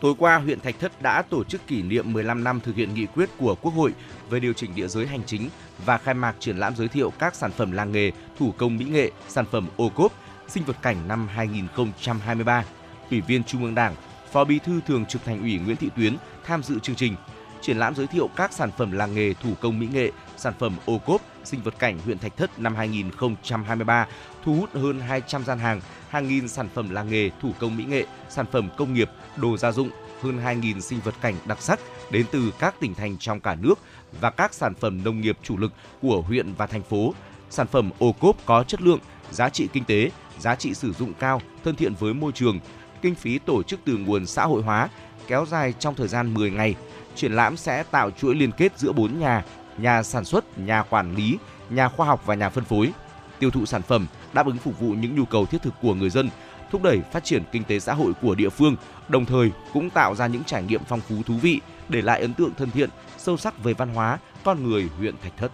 Tối 0.00 0.14
qua, 0.18 0.38
huyện 0.38 0.60
Thạch 0.60 0.80
Thất 0.80 1.02
đã 1.02 1.22
tổ 1.22 1.44
chức 1.44 1.66
kỷ 1.66 1.82
niệm 1.82 2.12
15 2.12 2.44
năm 2.44 2.60
thực 2.60 2.76
hiện 2.76 2.94
nghị 2.94 3.06
quyết 3.06 3.30
của 3.38 3.54
Quốc 3.54 3.74
hội 3.74 3.92
về 4.30 4.40
điều 4.40 4.52
chỉnh 4.52 4.74
địa 4.74 4.88
giới 4.88 5.06
hành 5.06 5.22
chính 5.26 5.48
và 5.86 5.98
khai 5.98 6.14
mạc 6.14 6.34
triển 6.38 6.56
lãm 6.56 6.76
giới 6.76 6.88
thiệu 6.88 7.12
các 7.18 7.34
sản 7.34 7.52
phẩm 7.52 7.72
làng 7.72 7.92
nghề, 7.92 8.12
thủ 8.38 8.52
công 8.58 8.76
mỹ 8.76 8.84
nghệ, 8.84 9.10
sản 9.28 9.44
phẩm 9.50 9.68
ô 9.76 9.88
cốp, 9.88 10.12
sinh 10.48 10.64
vật 10.64 10.76
cảnh 10.82 11.08
năm 11.08 11.28
2023. 11.28 12.64
Ủy 13.12 13.20
viên 13.20 13.44
Trung 13.44 13.64
ương 13.64 13.74
Đảng, 13.74 13.94
Phó 14.32 14.44
Bí 14.44 14.58
thư 14.58 14.80
Thường 14.86 15.06
trực 15.06 15.24
Thành 15.24 15.40
ủy 15.40 15.58
Nguyễn 15.58 15.76
Thị 15.76 15.88
Tuyến 15.96 16.16
tham 16.44 16.62
dự 16.62 16.78
chương 16.78 16.96
trình. 16.96 17.16
Triển 17.60 17.78
lãm 17.78 17.94
giới 17.94 18.06
thiệu 18.06 18.30
các 18.36 18.52
sản 18.52 18.70
phẩm 18.78 18.92
làng 18.92 19.14
nghề, 19.14 19.34
thủ 19.34 19.50
công 19.60 19.78
mỹ 19.78 19.88
nghệ, 19.92 20.10
sản 20.36 20.52
phẩm 20.58 20.76
ô 20.86 20.98
cốp, 20.98 21.20
sinh 21.44 21.62
vật 21.62 21.74
cảnh 21.78 21.98
huyện 22.04 22.18
Thạch 22.18 22.36
Thất 22.36 22.58
năm 22.58 22.74
2023 22.74 24.06
thu 24.44 24.54
hút 24.54 24.74
hơn 24.74 25.00
200 25.00 25.44
gian 25.44 25.58
hàng, 25.58 25.80
hàng 26.08 26.28
nghìn 26.28 26.48
sản 26.48 26.68
phẩm 26.74 26.90
làng 26.90 27.10
nghề, 27.10 27.30
thủ 27.42 27.52
công 27.58 27.76
mỹ 27.76 27.84
nghệ, 27.84 28.06
sản 28.28 28.46
phẩm 28.52 28.68
công 28.76 28.94
nghiệp, 28.94 29.10
đồ 29.36 29.56
gia 29.56 29.72
dụng, 29.72 29.90
hơn 30.22 30.38
2.000 30.44 30.80
sinh 30.80 31.00
vật 31.04 31.14
cảnh 31.20 31.34
đặc 31.44 31.62
sắc 31.62 31.80
đến 32.10 32.26
từ 32.32 32.52
các 32.58 32.74
tỉnh 32.80 32.94
thành 32.94 33.16
trong 33.18 33.40
cả 33.40 33.54
nước 33.54 33.78
và 34.20 34.30
các 34.30 34.54
sản 34.54 34.74
phẩm 34.74 35.04
nông 35.04 35.20
nghiệp 35.20 35.38
chủ 35.42 35.56
lực 35.56 35.72
của 36.02 36.22
huyện 36.22 36.54
và 36.54 36.66
thành 36.66 36.82
phố. 36.82 37.14
Sản 37.50 37.66
phẩm 37.66 37.90
ô 37.98 38.12
cốp 38.12 38.36
có 38.46 38.64
chất 38.64 38.82
lượng, 38.82 39.00
giá 39.30 39.48
trị 39.48 39.68
kinh 39.72 39.84
tế, 39.84 40.10
giá 40.38 40.54
trị 40.54 40.74
sử 40.74 40.92
dụng 40.92 41.14
cao, 41.14 41.40
thân 41.64 41.76
thiện 41.76 41.94
với 41.94 42.14
môi 42.14 42.32
trường, 42.32 42.60
kinh 43.02 43.14
phí 43.14 43.38
tổ 43.38 43.62
chức 43.62 43.80
từ 43.84 43.96
nguồn 43.96 44.26
xã 44.26 44.44
hội 44.44 44.62
hóa, 44.62 44.88
kéo 45.26 45.46
dài 45.46 45.74
trong 45.78 45.94
thời 45.94 46.08
gian 46.08 46.34
10 46.34 46.50
ngày. 46.50 46.74
Triển 47.14 47.32
lãm 47.32 47.56
sẽ 47.56 47.82
tạo 47.82 48.10
chuỗi 48.10 48.34
liên 48.34 48.52
kết 48.52 48.78
giữa 48.78 48.92
bốn 48.92 49.20
nhà, 49.20 49.44
nhà 49.78 50.02
sản 50.02 50.24
xuất, 50.24 50.58
nhà 50.58 50.82
quản 50.82 51.14
lý, 51.14 51.38
nhà 51.70 51.88
khoa 51.88 52.06
học 52.06 52.22
và 52.26 52.34
nhà 52.34 52.48
phân 52.48 52.64
phối. 52.64 52.92
Tiêu 53.38 53.50
thụ 53.50 53.66
sản 53.66 53.82
phẩm 53.82 54.06
đáp 54.32 54.46
ứng 54.46 54.58
phục 54.58 54.80
vụ 54.80 54.90
những 54.90 55.16
nhu 55.16 55.24
cầu 55.24 55.46
thiết 55.46 55.62
thực 55.62 55.74
của 55.82 55.94
người 55.94 56.10
dân, 56.10 56.30
thúc 56.70 56.82
đẩy 56.82 57.00
phát 57.12 57.24
triển 57.24 57.42
kinh 57.52 57.64
tế 57.64 57.80
xã 57.80 57.94
hội 57.94 58.12
của 58.22 58.34
địa 58.34 58.48
phương, 58.48 58.76
đồng 59.08 59.24
thời 59.24 59.50
cũng 59.72 59.90
tạo 59.90 60.14
ra 60.14 60.26
những 60.26 60.44
trải 60.44 60.62
nghiệm 60.62 60.80
phong 60.88 61.00
phú 61.00 61.16
thú 61.26 61.34
vị, 61.42 61.60
để 61.88 62.02
lại 62.02 62.20
ấn 62.20 62.34
tượng 62.34 62.54
thân 62.58 62.70
thiện, 62.70 62.90
sâu 63.18 63.36
sắc 63.36 63.64
về 63.64 63.74
văn 63.74 63.94
hóa, 63.94 64.18
con 64.44 64.64
người 64.64 64.88
huyện 64.98 65.14
Thạch 65.22 65.36
Thất. 65.36 65.52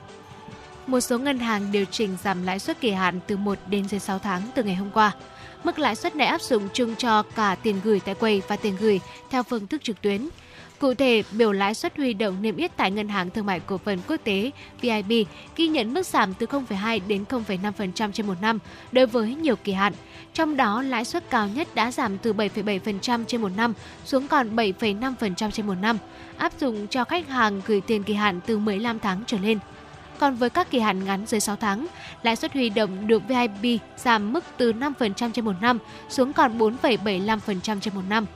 Một 0.86 1.00
số 1.00 1.18
ngân 1.18 1.38
hàng 1.38 1.72
điều 1.72 1.84
chỉnh 1.84 2.16
giảm 2.22 2.42
lãi 2.42 2.58
suất 2.58 2.80
kỳ 2.80 2.90
hạn 2.90 3.20
từ 3.26 3.36
1 3.36 3.58
đến 3.66 3.88
dưới 3.88 4.00
6 4.00 4.18
tháng 4.18 4.42
từ 4.54 4.62
ngày 4.62 4.74
hôm 4.74 4.90
qua. 4.90 5.12
Mức 5.64 5.78
lãi 5.78 5.96
suất 5.96 6.16
này 6.16 6.26
áp 6.26 6.42
dụng 6.42 6.68
chung 6.72 6.94
cho 6.96 7.22
cả 7.22 7.56
tiền 7.62 7.80
gửi 7.84 8.00
tại 8.00 8.14
quầy 8.14 8.42
và 8.48 8.56
tiền 8.56 8.76
gửi 8.80 9.00
theo 9.30 9.42
phương 9.42 9.66
thức 9.66 9.84
trực 9.84 10.02
tuyến. 10.02 10.28
Cụ 10.78 10.94
thể, 10.94 11.22
biểu 11.32 11.52
lãi 11.52 11.74
suất 11.74 11.96
huy 11.96 12.14
động 12.14 12.42
niêm 12.42 12.56
yết 12.56 12.76
tại 12.76 12.90
Ngân 12.90 13.08
hàng 13.08 13.30
Thương 13.30 13.46
mại 13.46 13.60
Cổ 13.60 13.78
phần 13.78 13.98
Quốc 14.08 14.16
tế 14.24 14.50
VIB 14.80 15.12
ghi 15.56 15.68
nhận 15.68 15.94
mức 15.94 16.06
giảm 16.06 16.34
từ 16.34 16.46
0,2 16.46 17.00
đến 17.08 17.24
0,5% 17.28 18.12
trên 18.12 18.26
một 18.26 18.34
năm 18.40 18.58
đối 18.92 19.06
với 19.06 19.34
nhiều 19.34 19.56
kỳ 19.56 19.72
hạn. 19.72 19.92
Trong 20.34 20.56
đó, 20.56 20.82
lãi 20.82 21.04
suất 21.04 21.30
cao 21.30 21.48
nhất 21.48 21.68
đã 21.74 21.92
giảm 21.92 22.18
từ 22.18 22.32
7,7% 22.32 23.24
trên 23.24 23.42
một 23.42 23.52
năm 23.56 23.74
xuống 24.04 24.28
còn 24.28 24.56
7,5% 24.56 25.50
trên 25.50 25.66
một 25.66 25.74
năm, 25.82 25.98
áp 26.36 26.52
dụng 26.60 26.86
cho 26.86 27.04
khách 27.04 27.28
hàng 27.28 27.60
gửi 27.66 27.80
tiền 27.80 28.02
kỳ 28.02 28.14
hạn 28.14 28.40
từ 28.46 28.58
15 28.58 28.98
tháng 28.98 29.22
trở 29.26 29.38
lên. 29.38 29.58
Còn 30.18 30.34
với 30.34 30.50
các 30.50 30.70
kỳ 30.70 30.78
hạn 30.78 31.04
ngắn 31.04 31.26
dưới 31.26 31.40
6 31.40 31.56
tháng, 31.56 31.86
lãi 32.22 32.36
suất 32.36 32.52
huy 32.52 32.70
động 32.70 33.06
được 33.06 33.22
VIB 33.28 33.80
giảm 33.96 34.32
mức 34.32 34.44
từ 34.56 34.72
5% 34.72 35.32
trên 35.32 35.44
một 35.44 35.54
năm 35.60 35.78
xuống 36.08 36.32
còn 36.32 36.58
4,75% 36.58 37.80
trên 37.80 37.94
một 37.94 38.02
năm. 38.08 38.26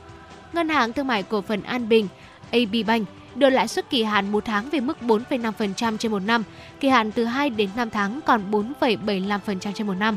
Ngân 0.52 0.68
hàng 0.68 0.92
Thương 0.92 1.06
mại 1.06 1.22
Cổ 1.22 1.40
phần 1.40 1.62
An 1.62 1.88
Bình 1.88 2.08
AB 2.50 2.74
Bank 2.86 3.08
đưa 3.34 3.50
lãi 3.50 3.68
suất 3.68 3.90
kỳ 3.90 4.02
hạn 4.02 4.32
1 4.32 4.44
tháng 4.44 4.70
về 4.70 4.80
mức 4.80 4.98
4,5% 5.00 5.96
trên 5.96 6.12
một 6.12 6.18
năm, 6.18 6.42
kỳ 6.80 6.88
hạn 6.88 7.12
từ 7.12 7.24
2 7.24 7.50
đến 7.50 7.68
5 7.76 7.90
tháng 7.90 8.20
còn 8.26 8.50
4,75% 8.50 9.72
trên 9.72 9.86
một 9.86 9.94
năm. 9.94 10.16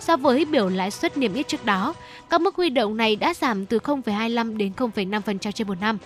So 0.00 0.16
với 0.16 0.44
biểu 0.44 0.68
lãi 0.68 0.90
suất 0.90 1.16
niêm 1.16 1.34
yết 1.34 1.48
trước 1.48 1.64
đó, 1.64 1.94
các 2.30 2.40
mức 2.40 2.56
huy 2.56 2.70
động 2.70 2.96
này 2.96 3.16
đã 3.16 3.34
giảm 3.34 3.66
từ 3.66 3.78
0,25 3.78 4.56
đến 4.56 4.72
0,5% 4.76 5.52
trên 5.52 5.68
một 5.68 5.80
năm. 5.80 5.98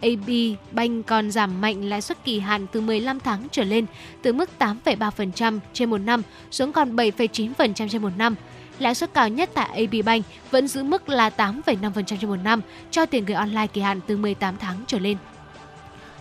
AB 0.00 0.30
Bank 0.72 1.06
còn 1.06 1.30
giảm 1.30 1.60
mạnh 1.60 1.84
lãi 1.84 2.00
suất 2.00 2.24
kỳ 2.24 2.40
hạn 2.40 2.66
từ 2.72 2.80
15 2.80 3.20
tháng 3.20 3.46
trở 3.50 3.64
lên 3.64 3.86
từ 4.22 4.32
mức 4.32 4.50
8,3% 4.58 5.58
trên 5.72 5.90
một 5.90 5.98
năm 5.98 6.22
xuống 6.50 6.72
còn 6.72 6.96
7,9% 6.96 7.88
trên 7.88 8.02
một 8.02 8.12
năm. 8.18 8.34
Lãi 8.78 8.94
suất 8.94 9.14
cao 9.14 9.28
nhất 9.28 9.50
tại 9.54 9.68
AB 9.68 10.04
Bank 10.04 10.24
vẫn 10.50 10.68
giữ 10.68 10.82
mức 10.82 11.08
là 11.08 11.30
8,5% 11.36 12.02
trên 12.04 12.30
một 12.30 12.36
năm 12.44 12.60
cho 12.90 13.06
tiền 13.06 13.24
gửi 13.24 13.34
online 13.34 13.66
kỳ 13.66 13.80
hạn 13.80 14.00
từ 14.06 14.16
18 14.16 14.56
tháng 14.56 14.76
trở 14.86 14.98
lên. 14.98 15.16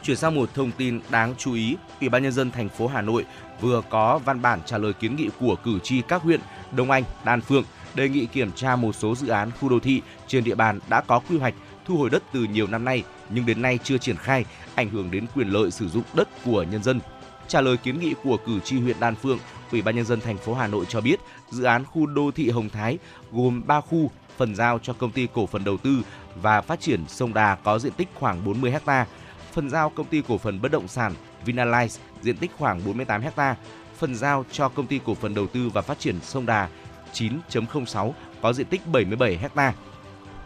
Chuyển 0.04 0.18
sang 0.18 0.36
một 0.36 0.54
thông 0.54 0.72
tin 0.72 1.00
đáng 1.10 1.36
chú 1.38 1.54
ý, 1.54 1.76
Ủy 2.00 2.10
ban 2.10 2.24
nhân 2.24 2.32
dân 2.32 2.52
thành 2.52 2.70
phố 2.70 2.88
Hà 2.88 3.02
Nội 3.02 3.26
vừa 3.62 3.82
có 3.90 4.20
văn 4.26 4.42
bản 4.42 4.60
trả 4.66 4.78
lời 4.78 4.94
kiến 4.94 5.16
nghị 5.16 5.30
của 5.40 5.56
cử 5.56 5.80
tri 5.84 6.02
các 6.02 6.22
huyện 6.22 6.40
Đông 6.72 6.92
Anh, 6.92 7.04
Đan 7.26 7.42
Phượng 7.42 7.64
đề 7.96 8.10
nghị 8.10 8.26
kiểm 8.26 8.52
tra 8.52 8.76
một 8.76 8.96
số 8.96 9.16
dự 9.16 9.28
án 9.28 9.52
khu 9.60 9.70
đô 9.70 9.80
thị 9.80 10.02
trên 10.28 10.44
địa 10.44 10.56
bàn 10.56 10.80
đã 10.90 11.02
có 11.02 11.20
quy 11.20 11.38
hoạch 11.38 11.54
thu 11.90 11.98
hồi 11.98 12.10
đất 12.10 12.24
từ 12.32 12.44
nhiều 12.44 12.68
năm 12.68 12.86
nay 12.86 13.04
nhưng 13.30 13.46
đến 13.46 13.62
nay 13.62 13.80
chưa 13.84 13.98
triển 13.98 14.16
khai, 14.16 14.46
ảnh 14.76 14.90
hưởng 14.90 15.12
đến 15.12 15.26
quyền 15.36 15.50
lợi 15.50 15.72
sử 15.72 15.90
dụng 15.90 16.04
đất 16.14 16.30
của 16.46 16.64
nhân 16.64 16.84
dân. 16.84 17.00
Trả 17.48 17.62
lời 17.62 17.78
kiến 17.78 18.00
nghị 18.00 18.14
của 18.24 18.38
cử 18.46 18.60
tri 18.60 18.80
huyện 18.80 19.00
Đan 19.00 19.16
Phượng, 19.16 19.40
Ủy 19.72 19.82
ban 19.82 19.96
nhân 19.96 20.06
dân 20.06 20.20
thành 20.22 20.38
phố 20.38 20.54
Hà 20.54 20.68
Nội 20.68 20.86
cho 20.90 21.02
biết, 21.02 21.20
dự 21.52 21.64
án 21.64 21.86
khu 21.86 22.06
đô 22.06 22.32
thị 22.32 22.50
Hồng 22.50 22.70
Thái 22.70 22.98
gồm 23.32 23.64
3 23.68 23.82
khu, 23.82 24.12
phần 24.38 24.56
giao 24.56 24.80
cho 24.80 24.94
công 24.94 25.12
ty 25.12 25.28
cổ 25.34 25.46
phần 25.46 25.64
đầu 25.64 25.78
tư 25.78 25.98
và 26.42 26.62
phát 26.62 26.80
triển 26.80 27.04
sông 27.08 27.34
Đà 27.34 27.56
có 27.56 27.80
diện 27.80 27.94
tích 27.94 28.08
khoảng 28.16 28.46
40 28.46 28.74
ha, 28.86 29.06
phần 29.52 29.70
giao 29.70 29.90
công 29.90 30.06
ty 30.06 30.22
cổ 30.28 30.38
phần 30.38 30.62
bất 30.62 30.72
động 30.72 30.88
sản 30.88 31.14
Vinalize 31.46 31.98
diện 32.22 32.38
tích 32.38 32.52
khoảng 32.58 32.86
48 32.86 33.24
ha, 33.36 33.56
phần 33.98 34.16
giao 34.16 34.46
cho 34.52 34.70
công 34.70 34.88
ty 34.88 35.00
cổ 35.06 35.16
phần 35.16 35.34
đầu 35.34 35.48
tư 35.48 35.70
và 35.74 35.82
phát 35.82 36.00
triển 36.00 36.16
sông 36.22 36.46
Đà 36.46 36.70
9.06 37.14 38.12
có 38.42 38.54
diện 38.54 38.68
tích 38.68 38.82
77 38.88 39.38
ha. 39.56 39.74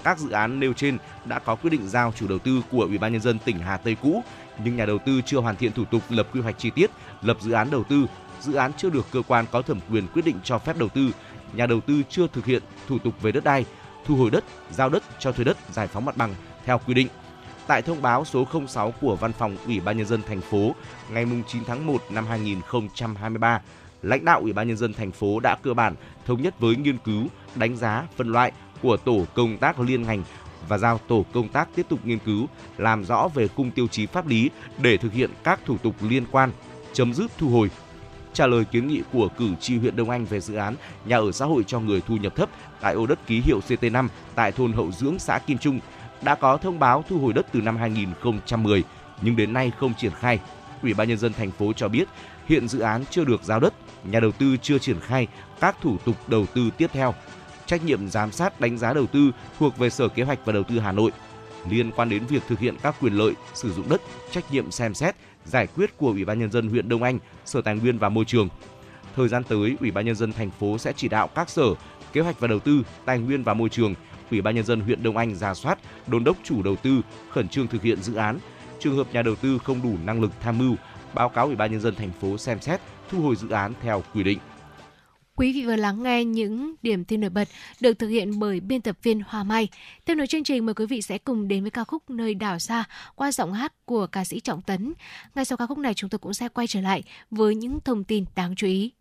Các 0.04 0.20
dự 0.20 0.30
án 0.30 0.60
nêu 0.60 0.74
trên 0.74 0.98
đã 1.26 1.40
có 1.40 1.56
quyết 1.56 1.70
định 1.70 1.88
giao 1.88 2.14
chủ 2.16 2.28
đầu 2.28 2.40
tư 2.40 2.62
của 2.72 2.82
Ủy 2.82 2.98
ban 2.98 3.12
nhân 3.12 3.22
dân 3.22 3.40
tỉnh 3.40 3.60
Hà 3.60 3.78
Tây 3.78 3.98
cũ, 4.02 4.24
nhưng 4.64 4.76
nhà 4.76 4.86
đầu 4.86 4.98
tư 5.06 5.22
chưa 5.26 5.40
hoàn 5.40 5.56
thiện 5.56 5.72
thủ 5.72 5.86
tục 5.86 6.02
lập 6.10 6.28
quy 6.34 6.42
hoạch 6.42 6.56
chi 6.58 6.70
tiết, 6.70 6.92
lập 7.22 7.38
dự 7.42 7.52
án 7.52 7.72
đầu 7.72 7.84
tư, 7.84 8.06
dự 8.42 8.54
án 8.54 8.72
chưa 8.78 8.90
được 8.90 9.06
cơ 9.12 9.22
quan 9.28 9.46
có 9.52 9.62
thẩm 9.62 9.80
quyền 9.92 10.08
quyết 10.08 10.26
định 10.26 10.40
cho 10.44 10.58
phép 10.58 10.78
đầu 10.78 10.90
tư, 10.90 11.12
nhà 11.54 11.66
đầu 11.66 11.82
tư 11.82 12.02
chưa 12.10 12.28
thực 12.28 12.46
hiện 12.46 12.64
thủ 12.88 13.00
tục 13.00 13.22
về 13.22 13.32
đất 13.32 13.44
đai, 13.44 13.66
thu 14.06 14.16
hồi 14.16 14.32
đất, 14.32 14.44
giao 14.72 14.90
đất 14.90 15.04
cho 15.20 15.32
thuê 15.32 15.46
đất, 15.46 15.58
giải 15.72 15.88
phóng 15.88 16.06
mặt 16.06 16.18
bằng 16.18 16.36
theo 16.66 16.80
quy 16.88 16.94
định. 16.94 17.08
Tại 17.68 17.82
thông 17.82 18.02
báo 18.02 18.26
số 18.26 18.48
06 18.68 18.94
của 19.02 19.16
Văn 19.16 19.34
phòng 19.34 19.58
Ủy 19.66 19.80
ban 19.80 19.98
nhân 19.98 20.08
dân 20.08 20.22
thành 20.28 20.42
phố 20.42 20.76
ngày 21.12 21.26
9 21.48 21.64
tháng 21.66 21.86
1 21.86 22.02
năm 22.10 22.26
2023, 22.28 23.62
lãnh 24.02 24.26
đạo 24.26 24.40
Ủy 24.40 24.54
ban 24.54 24.68
nhân 24.68 24.78
dân 24.78 24.94
thành 24.94 25.12
phố 25.12 25.40
đã 25.40 25.56
cơ 25.64 25.74
bản 25.74 25.96
thống 26.26 26.42
nhất 26.42 26.60
với 26.60 26.76
nghiên 26.76 26.98
cứu, 26.98 27.28
đánh 27.56 27.76
giá, 27.76 28.04
phân 28.18 28.32
loại 28.32 28.52
của 28.84 28.98
tổ 28.98 29.26
công 29.34 29.58
tác 29.58 29.80
liên 29.80 30.04
ngành 30.04 30.24
và 30.68 30.78
giao 30.78 30.98
tổ 31.08 31.26
công 31.34 31.48
tác 31.48 31.70
tiếp 31.76 31.86
tục 31.90 32.00
nghiên 32.04 32.20
cứu, 32.20 32.48
làm 32.78 33.06
rõ 33.06 33.28
về 33.34 33.48
khung 33.48 33.72
tiêu 33.72 33.88
chí 33.88 34.06
pháp 34.06 34.28
lý 34.28 34.50
để 34.78 34.98
thực 34.98 35.14
hiện 35.14 35.30
các 35.44 35.60
thủ 35.66 35.78
tục 35.78 35.96
liên 36.02 36.26
quan, 36.32 36.52
chấm 36.94 37.14
dứt 37.14 37.32
thu 37.38 37.50
hồi. 37.50 37.70
Trả 38.34 38.48
lời 38.48 38.66
kiến 38.66 38.88
nghị 38.88 39.02
của 39.12 39.28
cử 39.38 39.50
tri 39.60 39.78
huyện 39.78 39.96
Đông 39.96 40.10
Anh 40.10 40.26
về 40.26 40.40
dự 40.40 40.56
án 40.56 40.76
nhà 41.06 41.18
ở 41.18 41.32
xã 41.32 41.46
hội 41.46 41.64
cho 41.68 41.80
người 41.80 42.02
thu 42.02 42.18
nhập 42.18 42.36
thấp 42.36 42.50
tại 42.82 42.94
ô 42.94 43.06
đất 43.06 43.28
ký 43.28 43.42
hiệu 43.46 43.60
CT5 43.68 44.08
tại 44.36 44.52
thôn 44.52 44.74
Hậu 44.74 44.92
Dưỡng, 44.92 45.20
xã 45.20 45.40
Kim 45.40 45.58
Trung, 45.58 45.80
đã 46.22 46.36
có 46.36 46.58
thông 46.58 46.80
báo 46.80 47.04
thu 47.10 47.20
hồi 47.20 47.34
đất 47.34 47.46
từ 47.52 47.62
năm 47.62 47.78
2010 47.78 48.84
nhưng 49.22 49.36
đến 49.36 49.54
nay 49.54 49.72
không 49.80 49.94
triển 49.94 50.12
khai. 50.20 50.40
Ủy 50.82 50.94
ban 50.94 51.10
nhân 51.10 51.18
dân 51.18 51.34
thành 51.34 51.52
phố 51.52 51.74
cho 51.74 51.88
biết 51.88 52.08
hiện 52.48 52.68
dự 52.68 52.80
án 52.80 53.04
chưa 53.10 53.24
được 53.26 53.44
giao 53.44 53.60
đất, 53.60 53.74
nhà 54.04 54.20
đầu 54.20 54.32
tư 54.32 54.58
chưa 54.62 54.78
triển 54.78 55.00
khai 55.00 55.28
các 55.60 55.76
thủ 55.82 55.98
tục 56.06 56.16
đầu 56.28 56.46
tư 56.46 56.70
tiếp 56.78 56.88
theo 56.94 57.14
trách 57.66 57.86
nhiệm 57.86 58.10
giám 58.10 58.32
sát 58.32 58.62
đánh 58.62 58.78
giá 58.78 58.94
đầu 58.94 59.06
tư 59.08 59.32
thuộc 59.60 59.78
về 59.78 59.90
Sở 59.90 60.08
Kế 60.08 60.24
hoạch 60.24 60.40
và 60.46 60.54
Đầu 60.54 60.64
tư 60.64 60.80
Hà 60.80 60.92
Nội 60.92 61.12
liên 61.70 61.92
quan 61.92 62.10
đến 62.10 62.26
việc 62.26 62.44
thực 62.48 62.60
hiện 62.60 62.76
các 62.84 62.96
quyền 63.02 63.14
lợi 63.14 63.34
sử 63.54 63.74
dụng 63.74 63.90
đất, 63.90 64.02
trách 64.32 64.52
nhiệm 64.52 64.72
xem 64.72 64.94
xét, 64.94 65.16
giải 65.46 65.68
quyết 65.68 65.98
của 65.98 66.08
Ủy 66.08 66.26
ban 66.26 66.40
nhân 66.40 66.52
dân 66.52 66.70
huyện 66.70 66.90
Đông 66.90 67.04
Anh, 67.04 67.20
Sở 67.46 67.62
Tài 67.62 67.76
nguyên 67.76 67.98
và 67.98 68.10
Môi 68.10 68.26
trường. 68.26 68.50
Thời 69.16 69.28
gian 69.28 69.44
tới, 69.44 69.76
Ủy 69.80 69.92
ban 69.92 70.06
nhân 70.06 70.16
dân 70.16 70.34
thành 70.34 70.52
phố 70.52 70.78
sẽ 70.78 70.94
chỉ 70.96 71.08
đạo 71.08 71.28
các 71.28 71.50
sở 71.50 71.66
kế 72.14 72.22
hoạch 72.22 72.40
và 72.40 72.48
đầu 72.48 72.60
tư, 72.60 72.84
tài 73.06 73.20
nguyên 73.20 73.44
và 73.44 73.54
môi 73.54 73.70
trường, 73.70 73.96
Ủy 74.32 74.42
ban 74.42 74.56
nhân 74.56 74.66
dân 74.66 74.82
huyện 74.82 75.04
Đông 75.04 75.18
Anh 75.18 75.36
ra 75.36 75.54
soát, 75.54 75.80
đôn 76.08 76.24
đốc 76.24 76.38
chủ 76.44 76.64
đầu 76.64 76.76
tư 76.76 77.02
khẩn 77.32 77.48
trương 77.48 77.68
thực 77.68 77.82
hiện 77.82 78.02
dự 78.02 78.16
án. 78.16 78.40
Trường 78.80 78.96
hợp 78.96 79.08
nhà 79.14 79.22
đầu 79.22 79.36
tư 79.36 79.58
không 79.64 79.82
đủ 79.84 79.96
năng 80.06 80.22
lực 80.22 80.32
tham 80.42 80.58
mưu, 80.58 80.76
báo 81.14 81.30
cáo 81.30 81.46
Ủy 81.46 81.56
ban 81.56 81.72
nhân 81.72 81.82
dân 81.82 81.96
thành 81.96 82.12
phố 82.22 82.38
xem 82.38 82.62
xét 82.62 82.82
thu 83.10 83.22
hồi 83.22 83.36
dự 83.36 83.50
án 83.50 83.74
theo 83.82 84.04
quy 84.14 84.24
định. 84.24 84.40
Quý 85.36 85.54
vị 85.54 85.66
vừa 85.66 85.76
lắng 85.76 86.04
nghe 86.04 86.26
những 86.26 86.76
điểm 86.82 87.06
tin 87.06 87.22
nổi 87.22 87.30
bật 87.30 87.48
được 87.80 87.94
thực 87.94 88.08
hiện 88.08 88.40
bởi 88.40 88.60
biên 88.60 88.82
tập 88.82 88.98
viên 89.04 89.22
Hoa 89.28 89.44
Mai. 89.44 89.68
Tiếp 90.06 90.16
nối 90.16 90.28
chương 90.28 90.44
trình, 90.44 90.66
mời 90.66 90.76
quý 90.76 90.86
vị 90.86 91.02
sẽ 91.02 91.18
cùng 91.18 91.48
đến 91.48 91.62
với 91.62 91.72
ca 91.72 91.84
khúc 91.84 92.10
Nơi 92.10 92.34
đảo 92.34 92.60
xa 92.60 92.84
qua 93.16 93.32
giọng 93.32 93.54
hát 93.54 93.74
của 93.86 94.08
ca 94.08 94.26
sĩ 94.26 94.40
Trọng 94.40 94.62
Tấn. 94.62 94.94
Ngay 95.36 95.46
sau 95.46 95.58
ca 95.58 95.66
khúc 95.66 95.78
này, 95.78 95.94
chúng 95.94 96.10
tôi 96.10 96.20
cũng 96.20 96.34
sẽ 96.34 96.50
quay 96.50 96.68
trở 96.68 96.82
lại 96.82 97.04
với 97.32 97.56
những 97.56 97.80
thông 97.80 98.04
tin 98.04 98.26
đáng 98.36 98.56
chú 98.56 98.68
ý. 98.68 98.92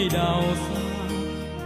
Nơi 0.00 0.08
đào 0.08 0.44
xa. 0.54 0.80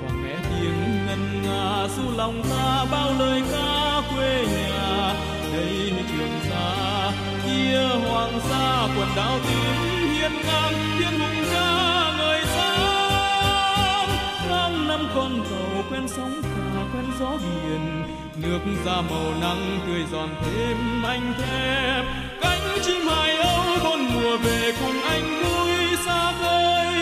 Và 0.03 0.11
nghe 0.23 0.37
tiếng 0.43 1.07
ngân 1.07 1.43
nga 1.43 1.89
du 1.97 2.17
lòng 2.17 2.43
ta 2.51 2.85
bao 2.91 3.13
lời 3.19 3.43
ca 3.53 4.03
quê 4.15 4.47
nhà. 4.47 5.15
Đây 5.53 5.93
trường 6.09 6.41
sa, 6.51 7.13
kia 7.45 7.79
hoàng 8.09 8.41
sa, 8.49 8.89
quần 8.97 9.09
đảo 9.17 9.39
tím 9.49 10.11
hiên 10.15 10.33
ngang 10.47 10.75
thiên 10.99 11.21
hùng 11.21 11.45
ca 11.53 12.13
người 12.19 12.41
sáng 12.47 14.09
tháng 14.49 14.89
năm 14.89 15.09
con 15.15 15.41
tàu 15.51 15.85
quen 15.91 16.09
sóng 16.09 16.43
cả 16.43 16.83
quen 16.93 17.05
gió 17.21 17.31
biển, 17.31 18.05
nước 18.37 18.61
da 18.87 19.01
màu 19.11 19.33
nắng 19.41 19.81
tươi 19.87 20.05
giòn 20.13 20.29
thêm 20.45 21.03
anh 21.03 21.35
thép. 21.39 22.05
Cánh 22.41 22.79
chim 22.85 23.07
hải 23.07 23.37
âu 23.37 23.65
bốn 23.85 23.99
mùa 24.15 24.37
về 24.37 24.73
cùng 24.81 25.03
anh 25.03 25.43
vui 25.43 25.97
xa 26.07 26.33
khơi 26.41 26.94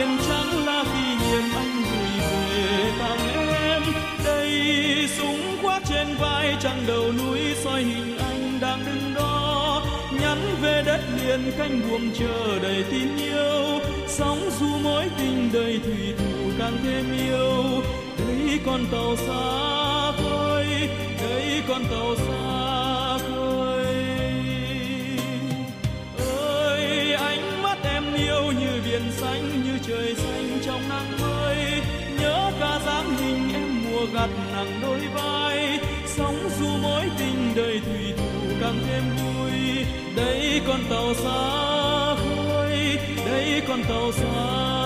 cánh 0.00 0.18
trắng 0.28 0.66
là 0.66 0.84
kỷ 0.84 1.24
niệm 1.24 1.42
anh 1.56 1.82
gửi 1.90 2.26
về 2.26 2.92
tặng 2.98 3.54
em. 3.54 3.82
Đây 4.24 4.52
súng 5.18 5.56
khoác 5.62 5.82
trên 5.88 6.06
vai 6.20 6.56
trăng 6.60 6.82
đầu 6.86 7.12
núi 7.12 7.40
soi 7.64 7.82
hình 7.82 8.18
anh 8.18 8.58
đang 8.60 8.84
đứng 8.86 9.14
đó. 9.14 9.82
Nhắn 10.20 10.38
về 10.62 10.82
đất 10.86 11.00
liền 11.16 11.52
canh 11.58 11.80
buồm 11.88 12.10
chờ 12.18 12.58
đầy 12.62 12.84
tin 12.90 13.16
yêu. 13.16 13.80
Sóng 14.08 14.50
du 14.60 14.66
mối 14.82 15.04
tình 15.18 15.50
đầy 15.52 15.80
thủy 15.84 16.14
thủ 16.18 16.50
càng 16.58 16.76
thêm 16.84 17.04
yêu. 17.28 17.82
Đây 18.18 18.60
con 18.66 18.84
tàu 18.92 19.16
xa 19.16 20.12
thôi 20.22 20.66
đây 21.22 21.62
con 21.68 21.84
tàu 21.90 22.16
xa 22.16 22.49
hình 34.00 34.14
gặt 34.14 34.28
nặng 34.52 34.80
đôi 34.82 35.00
vai, 35.14 35.80
sóng 36.06 36.48
du 36.58 36.66
mối 36.82 37.04
tình 37.18 37.52
đời 37.56 37.80
thủy 37.86 38.12
thủ 38.16 38.54
càng 38.60 38.80
thêm 38.86 39.02
vui. 39.16 39.84
Đây 40.16 40.60
con 40.66 40.80
tàu 40.90 41.14
xa 41.14 42.14
khơi, 42.16 42.98
đây 43.26 43.62
con 43.68 43.82
tàu 43.88 44.12
xa 44.12 44.79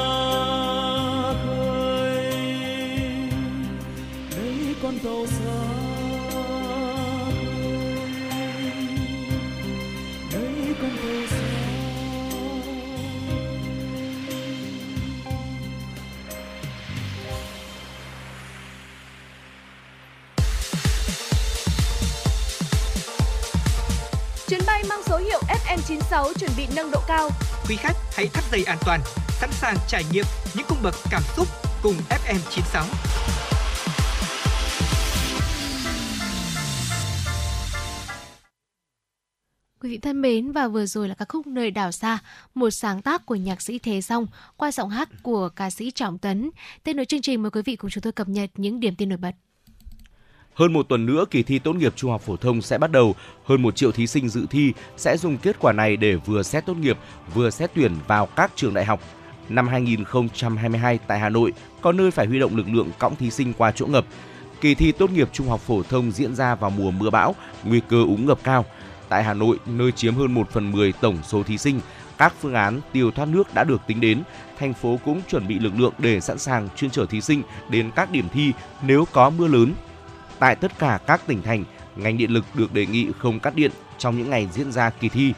FM96 25.99 26.33
chuẩn 26.39 26.51
bị 26.57 26.67
nâng 26.77 26.91
độ 26.91 27.01
cao. 27.09 27.31
Quý 27.69 27.77
khách 27.77 27.97
hãy 28.13 28.27
thắt 28.29 28.45
dây 28.53 28.65
an 28.65 28.79
toàn, 28.85 29.01
sẵn 29.29 29.51
sàng 29.53 29.77
trải 29.89 30.05
nghiệm 30.13 30.25
những 30.55 30.67
cung 30.69 30.79
bậc 30.83 30.95
cảm 31.11 31.23
xúc 31.37 31.49
cùng 31.83 31.95
FM96. 32.09 32.85
Quý 39.81 39.91
vị 39.91 39.99
thân 39.99 40.23
mến 40.23 40.53
và 40.53 40.69
vừa 40.69 40.87
rồi 40.87 41.09
là 41.09 41.15
ca 41.15 41.25
khúc 41.29 41.47
Nơi 41.47 41.71
đảo 41.71 41.93
xa, 41.93 42.19
một 42.55 42.71
sáng 42.71 43.03
tác 43.03 43.27
của 43.27 43.35
nhạc 43.35 43.63
sĩ 43.63 43.79
Thế 43.79 44.01
Song 44.01 44.27
qua 44.57 44.73
giọng 44.73 44.89
hát 44.89 45.09
của 45.23 45.49
ca 45.49 45.71
sĩ 45.71 45.91
Trọng 45.91 46.19
Tấn. 46.19 46.51
Tiếp 46.85 46.93
nối 46.93 47.05
chương 47.07 47.23
trình 47.23 47.43
mời 47.43 47.51
quý 47.51 47.63
vị 47.63 47.77
cùng 47.77 47.91
chúng 47.91 48.03
tôi 48.03 48.13
cập 48.13 48.29
nhật 48.29 48.51
những 48.57 48.81
điểm 48.81 48.97
tin 48.97 49.09
nổi 49.09 49.19
bật. 49.19 49.33
Hơn 50.55 50.73
một 50.73 50.89
tuần 50.89 51.07
nữa, 51.07 51.25
kỳ 51.31 51.43
thi 51.43 51.59
tốt 51.59 51.73
nghiệp 51.73 51.93
trung 51.97 52.11
học 52.11 52.21
phổ 52.21 52.37
thông 52.37 52.63
sẽ 52.63 52.79
bắt 52.79 52.93
đầu. 52.93 53.15
Hơn 53.45 53.63
một 53.63 53.77
triệu 53.77 53.93
thí 53.93 54.07
sinh 54.07 54.29
dự 54.29 54.47
thi 54.51 54.73
sẽ 54.97 55.17
dùng 55.17 55.37
kết 55.37 55.57
quả 55.59 55.73
này 55.73 55.97
để 55.97 56.17
vừa 56.17 56.43
xét 56.43 56.67
tốt 56.67 56.75
nghiệp, 56.75 56.99
vừa 57.35 57.51
xét 57.51 57.71
tuyển 57.75 57.93
vào 58.07 58.27
các 58.27 58.53
trường 58.57 58.75
đại 58.75 58.85
học. 58.85 59.01
Năm 59.49 59.69
2022 59.69 60.99
tại 61.07 61.19
Hà 61.19 61.29
Nội, 61.29 61.53
có 61.81 61.93
nơi 61.93 62.11
phải 62.11 62.27
huy 62.27 62.39
động 62.39 62.57
lực 62.57 62.67
lượng 62.69 62.91
cõng 62.99 63.17
thí 63.17 63.31
sinh 63.31 63.53
qua 63.59 63.73
chỗ 63.73 63.87
ngập. 63.87 64.05
Kỳ 64.61 64.75
thi 64.75 64.93
tốt 64.93 65.11
nghiệp 65.11 65.29
trung 65.33 65.49
học 65.49 65.61
phổ 65.61 65.83
thông 65.83 66.13
diễn 66.13 66.35
ra 66.35 66.55
vào 66.55 66.71
mùa 66.71 66.91
mưa 66.91 67.11
bão, 67.11 67.35
nguy 67.65 67.81
cơ 67.89 68.03
úng 68.03 68.27
ngập 68.27 68.39
cao. 68.45 68.65
Tại 69.09 69.25
Hà 69.25 69.35
Nội, 69.35 69.59
nơi 69.67 69.93
chiếm 69.93 70.15
hơn 70.15 70.35
1 70.35 70.51
phần 70.51 70.73
10 70.73 70.93
tổng 70.93 71.19
số 71.23 71.43
thí 71.43 71.59
sinh, 71.59 71.81
các 72.19 72.35
phương 72.41 72.55
án 72.55 72.81
tiêu 72.93 73.11
thoát 73.11 73.29
nước 73.29 73.55
đã 73.55 73.65
được 73.65 73.81
tính 73.87 74.01
đến. 74.01 74.23
Thành 74.59 74.75
phố 74.75 74.99
cũng 75.05 75.21
chuẩn 75.31 75.49
bị 75.49 75.59
lực 75.59 75.73
lượng 75.77 75.93
để 75.99 76.21
sẵn 76.21 76.39
sàng 76.39 76.69
chuyên 76.77 76.91
chở 76.91 77.07
thí 77.07 77.21
sinh 77.21 77.43
đến 77.69 77.91
các 77.97 78.11
điểm 78.11 78.29
thi 78.33 78.53
nếu 78.83 79.05
có 79.13 79.31
mưa 79.31 79.49
lớn. 79.49 79.75
Tại 80.45 80.57
tất 80.57 80.79
cả 80.79 80.99
các 81.07 81.27
tỉnh 81.27 81.43
thành, 81.43 81.65
ngành 81.97 82.19
điện 82.19 82.31
lực 82.31 82.45
được 82.55 82.75
đề 82.75 82.87
nghị 82.87 83.09
không 83.19 83.41
cắt 83.41 83.55
điện 83.55 83.71
trong 83.99 84.19
những 84.19 84.31
ngày 84.31 84.49
diễn 84.53 84.73
ra 84.73 84.91
kỳ 84.91 85.09
thi. 85.09 85.33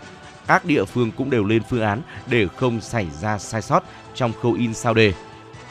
Các 0.47 0.65
địa 0.65 0.85
phương 0.85 1.11
cũng 1.17 1.31
đều 1.31 1.45
lên 1.45 1.63
phương 1.71 1.83
án 1.83 2.03
để 2.31 2.47
không 2.57 2.81
xảy 2.81 3.07
ra 3.21 3.39
sai 3.39 3.63
sót 3.63 3.85
trong 4.15 4.33
khâu 4.43 4.53
in 4.53 4.75
sao 4.75 4.95
đề. 4.95 5.13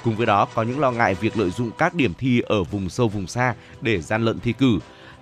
Cùng 0.03 0.15
với 0.15 0.25
đó 0.25 0.47
có 0.55 0.63
những 0.63 0.79
lo 0.79 0.91
ngại 0.91 1.15
việc 1.15 1.37
lợi 1.37 1.49
dụng 1.49 1.71
các 1.77 1.93
điểm 1.93 2.13
thi 2.17 2.41
ở 2.41 2.63
vùng 2.63 2.89
sâu 2.89 3.07
vùng 3.07 3.27
xa 3.27 3.55
để 3.81 4.01
gian 4.01 4.25
lận 4.25 4.39
thi 4.39 4.53
cử. 4.53 4.79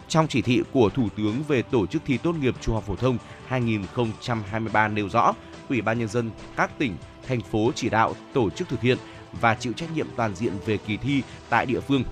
Trong 0.08 0.28
chỉ 0.28 0.42
thị 0.42 0.64
của 0.72 0.90
Thủ 0.90 1.08
tướng 1.18 1.44
về 1.48 1.62
tổ 1.62 1.86
chức 1.86 2.02
thi 2.06 2.18
tốt 2.18 2.36
nghiệp 2.36 2.56
trung 2.62 2.76
học 2.76 2.84
phổ 2.88 2.96
thông 2.96 3.18
2023 3.48 4.88
nêu 4.88 5.10
rõ, 5.10 5.34
Ủy 5.70 5.82
ban 5.82 6.00
nhân 6.00 6.08
dân 6.08 6.32
các 6.56 6.72
tỉnh, 6.78 6.96
thành 7.28 7.42
phố 7.42 7.72
chỉ 7.76 7.90
đạo 7.90 8.16
tổ 8.34 8.50
chức 8.50 8.70
thực 8.70 8.82
hiện 8.82 8.98
và 9.42 9.56
chịu 9.56 9.74
trách 9.74 9.96
nhiệm 9.96 10.08
toàn 10.16 10.36
diện 10.36 10.54
về 10.66 10.78
kỳ 10.78 10.98
thi 10.98 11.22
tại 11.50 11.66
địa 11.66 11.80
phương. 11.80 12.04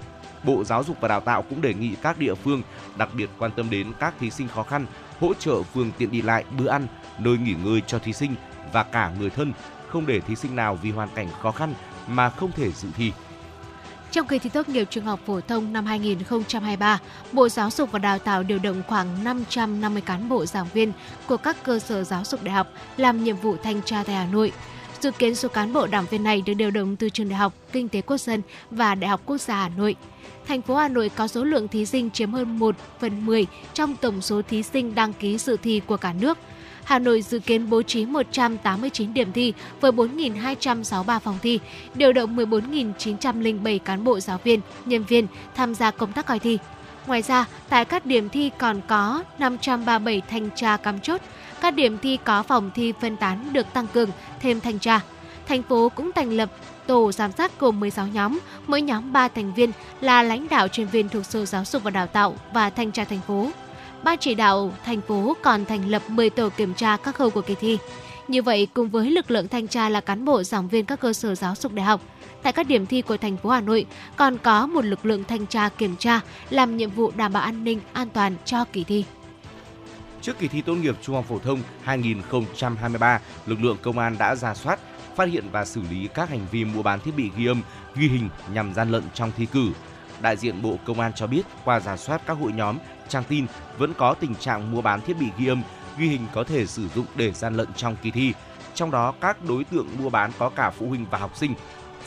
Bộ 0.43 0.63
Giáo 0.63 0.83
dục 0.83 0.97
và 1.01 1.07
Đào 1.07 1.21
tạo 1.21 1.41
cũng 1.41 1.61
đề 1.61 1.73
nghị 1.73 1.95
các 2.01 2.19
địa 2.19 2.35
phương 2.35 2.61
đặc 2.97 3.09
biệt 3.13 3.29
quan 3.37 3.51
tâm 3.51 3.69
đến 3.69 3.91
các 3.99 4.13
thí 4.19 4.29
sinh 4.29 4.47
khó 4.47 4.63
khăn, 4.63 4.85
hỗ 5.19 5.33
trợ 5.33 5.63
phương 5.63 5.91
tiện 5.97 6.11
đi 6.11 6.21
lại, 6.21 6.45
bữa 6.57 6.67
ăn, 6.67 6.87
nơi 7.19 7.37
nghỉ 7.37 7.55
ngơi 7.63 7.81
cho 7.87 7.99
thí 7.99 8.13
sinh 8.13 8.35
và 8.73 8.83
cả 8.83 9.11
người 9.19 9.29
thân, 9.29 9.53
không 9.87 10.05
để 10.05 10.19
thí 10.19 10.35
sinh 10.35 10.55
nào 10.55 10.79
vì 10.81 10.91
hoàn 10.91 11.09
cảnh 11.15 11.27
khó 11.41 11.51
khăn 11.51 11.73
mà 12.07 12.29
không 12.29 12.51
thể 12.51 12.71
dự 12.71 12.89
thi. 12.97 13.11
Trong 14.11 14.27
kỳ 14.27 14.39
thi 14.39 14.49
tốt 14.49 14.69
nghiệp 14.69 14.87
trung 14.89 15.05
học 15.05 15.19
phổ 15.25 15.41
thông 15.41 15.73
năm 15.73 15.85
2023, 15.85 16.99
Bộ 17.31 17.49
Giáo 17.49 17.71
dục 17.71 17.91
và 17.91 17.99
Đào 17.99 18.19
tạo 18.19 18.43
điều 18.43 18.59
động 18.59 18.81
khoảng 18.87 19.23
550 19.23 20.01
cán 20.01 20.29
bộ 20.29 20.45
giảng 20.45 20.67
viên 20.73 20.91
của 21.27 21.37
các 21.37 21.57
cơ 21.63 21.79
sở 21.79 22.03
giáo 22.03 22.23
dục 22.25 22.43
đại 22.43 22.53
học 22.53 22.67
làm 22.97 23.23
nhiệm 23.23 23.35
vụ 23.35 23.57
thanh 23.63 23.81
tra 23.81 24.03
tại 24.03 24.15
Hà 24.15 24.25
Nội. 24.25 24.51
Dự 25.01 25.11
kiến 25.11 25.35
số 25.35 25.49
cán 25.49 25.73
bộ 25.73 25.87
đảng 25.87 26.05
viên 26.05 26.23
này 26.23 26.41
được 26.45 26.53
điều 26.53 26.71
động 26.71 26.95
từ 26.95 27.09
trường 27.09 27.29
Đại 27.29 27.39
học 27.39 27.53
Kinh 27.71 27.89
tế 27.89 28.01
Quốc 28.01 28.17
dân 28.17 28.41
và 28.71 28.95
Đại 28.95 29.09
học 29.09 29.21
Quốc 29.25 29.37
gia 29.37 29.55
Hà 29.55 29.69
Nội. 29.69 29.95
Thành 30.51 30.61
phố 30.61 30.75
Hà 30.75 30.87
Nội 30.87 31.11
có 31.15 31.27
số 31.27 31.43
lượng 31.43 31.67
thí 31.67 31.85
sinh 31.85 32.09
chiếm 32.09 32.31
hơn 32.31 32.59
1 32.59 32.75
phần 32.99 33.25
10 33.25 33.47
trong 33.73 33.95
tổng 33.95 34.21
số 34.21 34.41
thí 34.41 34.63
sinh 34.63 34.95
đăng 34.95 35.13
ký 35.13 35.37
dự 35.37 35.57
thi 35.63 35.81
của 35.85 35.97
cả 35.97 36.13
nước. 36.13 36.37
Hà 36.83 36.99
Nội 36.99 37.21
dự 37.21 37.39
kiến 37.39 37.69
bố 37.69 37.81
trí 37.81 38.05
189 38.05 39.13
điểm 39.13 39.31
thi 39.31 39.53
với 39.81 39.91
4.263 39.91 41.19
phòng 41.19 41.37
thi, 41.41 41.59
điều 41.93 42.13
động 42.13 42.35
14.907 42.35 43.79
cán 43.79 44.03
bộ 44.03 44.19
giáo 44.19 44.39
viên, 44.43 44.61
nhân 44.85 45.03
viên 45.03 45.27
tham 45.55 45.75
gia 45.75 45.91
công 45.91 46.11
tác 46.11 46.25
coi 46.25 46.39
thi. 46.39 46.57
Ngoài 47.07 47.21
ra, 47.21 47.45
tại 47.69 47.85
các 47.85 48.05
điểm 48.05 48.29
thi 48.29 48.51
còn 48.57 48.81
có 48.87 49.23
537 49.39 50.21
thanh 50.29 50.49
tra 50.55 50.77
cắm 50.77 50.99
chốt, 50.99 51.21
các 51.61 51.73
điểm 51.73 51.97
thi 51.97 52.17
có 52.23 52.43
phòng 52.43 52.71
thi 52.75 52.93
phân 53.01 53.17
tán 53.17 53.53
được 53.53 53.73
tăng 53.73 53.87
cường 53.93 54.09
thêm 54.39 54.59
thanh 54.59 54.79
tra. 54.79 55.01
Thành 55.47 55.63
phố 55.63 55.91
cũng 55.95 56.11
thành 56.11 56.29
lập 56.29 56.49
tổ 56.87 57.11
giám 57.11 57.31
sát 57.31 57.59
gồm 57.59 57.79
16 57.79 58.07
nhóm, 58.07 58.39
mỗi 58.67 58.81
nhóm 58.81 59.13
3 59.13 59.27
thành 59.27 59.53
viên 59.53 59.71
là 60.01 60.23
lãnh 60.23 60.47
đạo 60.49 60.67
chuyên 60.67 60.87
viên 60.87 61.09
thuộc 61.09 61.25
Sở 61.25 61.45
Giáo 61.45 61.65
dục 61.65 61.83
và 61.83 61.91
Đào 61.91 62.07
tạo 62.07 62.35
và 62.53 62.69
thanh 62.69 62.91
tra 62.91 63.03
thành 63.03 63.21
phố. 63.27 63.49
Ban 64.03 64.17
chỉ 64.17 64.35
đạo 64.35 64.73
thành 64.85 65.01
phố 65.01 65.35
còn 65.41 65.65
thành 65.65 65.89
lập 65.89 66.01
10 66.07 66.29
tổ 66.29 66.49
kiểm 66.49 66.73
tra 66.73 66.97
các 66.97 67.15
khâu 67.15 67.29
của 67.29 67.41
kỳ 67.41 67.55
thi. 67.55 67.77
Như 68.27 68.41
vậy, 68.41 68.67
cùng 68.73 68.89
với 68.89 69.11
lực 69.11 69.31
lượng 69.31 69.47
thanh 69.47 69.67
tra 69.67 69.89
là 69.89 70.01
cán 70.01 70.25
bộ 70.25 70.43
giảng 70.43 70.67
viên 70.67 70.85
các 70.85 70.99
cơ 70.99 71.13
sở 71.13 71.35
giáo 71.35 71.55
dục 71.55 71.73
đại 71.73 71.85
học, 71.85 72.01
tại 72.43 72.53
các 72.53 72.67
điểm 72.67 72.85
thi 72.85 73.01
của 73.01 73.17
thành 73.17 73.37
phố 73.37 73.49
Hà 73.49 73.61
Nội 73.61 73.85
còn 74.15 74.37
có 74.37 74.67
một 74.67 74.85
lực 74.85 75.05
lượng 75.05 75.23
thanh 75.23 75.47
tra 75.47 75.69
kiểm 75.69 75.95
tra 75.95 76.19
làm 76.49 76.77
nhiệm 76.77 76.89
vụ 76.89 77.11
đảm 77.15 77.33
bảo 77.33 77.43
an 77.43 77.63
ninh, 77.63 77.79
an 77.93 78.09
toàn 78.09 78.35
cho 78.45 78.65
kỳ 78.73 78.83
thi. 78.83 79.05
Trước 80.21 80.39
kỳ 80.39 80.47
thi 80.47 80.61
tốt 80.61 80.73
nghiệp 80.73 80.95
trung 81.01 81.15
học 81.15 81.25
phổ 81.29 81.39
thông 81.39 81.61
2023, 81.83 83.19
lực 83.45 83.63
lượng 83.63 83.77
công 83.81 83.99
an 83.99 84.17
đã 84.17 84.35
ra 84.35 84.53
soát, 84.53 84.79
phát 85.15 85.29
hiện 85.29 85.49
và 85.51 85.65
xử 85.65 85.81
lý 85.89 86.07
các 86.13 86.29
hành 86.29 86.45
vi 86.51 86.65
mua 86.65 86.83
bán 86.83 86.99
thiết 86.99 87.15
bị 87.15 87.31
ghi 87.37 87.45
âm, 87.45 87.61
ghi 87.95 88.07
hình 88.07 88.29
nhằm 88.53 88.73
gian 88.73 88.89
lận 88.89 89.03
trong 89.13 89.31
thi 89.37 89.45
cử. 89.45 89.69
Đại 90.21 90.37
diện 90.37 90.61
Bộ 90.61 90.77
Công 90.85 90.99
an 90.99 91.11
cho 91.15 91.27
biết 91.27 91.41
qua 91.65 91.79
giả 91.79 91.97
soát 91.97 92.21
các 92.25 92.33
hội 92.33 92.51
nhóm, 92.51 92.77
trang 93.09 93.23
tin 93.23 93.45
vẫn 93.77 93.93
có 93.93 94.13
tình 94.13 94.35
trạng 94.35 94.71
mua 94.71 94.81
bán 94.81 95.01
thiết 95.01 95.19
bị 95.19 95.27
ghi 95.37 95.47
âm, 95.47 95.63
ghi 95.97 96.07
hình 96.07 96.27
có 96.33 96.43
thể 96.43 96.65
sử 96.65 96.87
dụng 96.89 97.05
để 97.15 97.31
gian 97.31 97.57
lận 97.57 97.67
trong 97.75 97.95
kỳ 98.01 98.11
thi. 98.11 98.33
Trong 98.75 98.91
đó 98.91 99.13
các 99.21 99.45
đối 99.45 99.63
tượng 99.63 99.87
mua 99.99 100.09
bán 100.09 100.31
có 100.37 100.49
cả 100.49 100.69
phụ 100.69 100.87
huynh 100.89 101.05
và 101.11 101.17
học 101.17 101.37
sinh. 101.37 101.53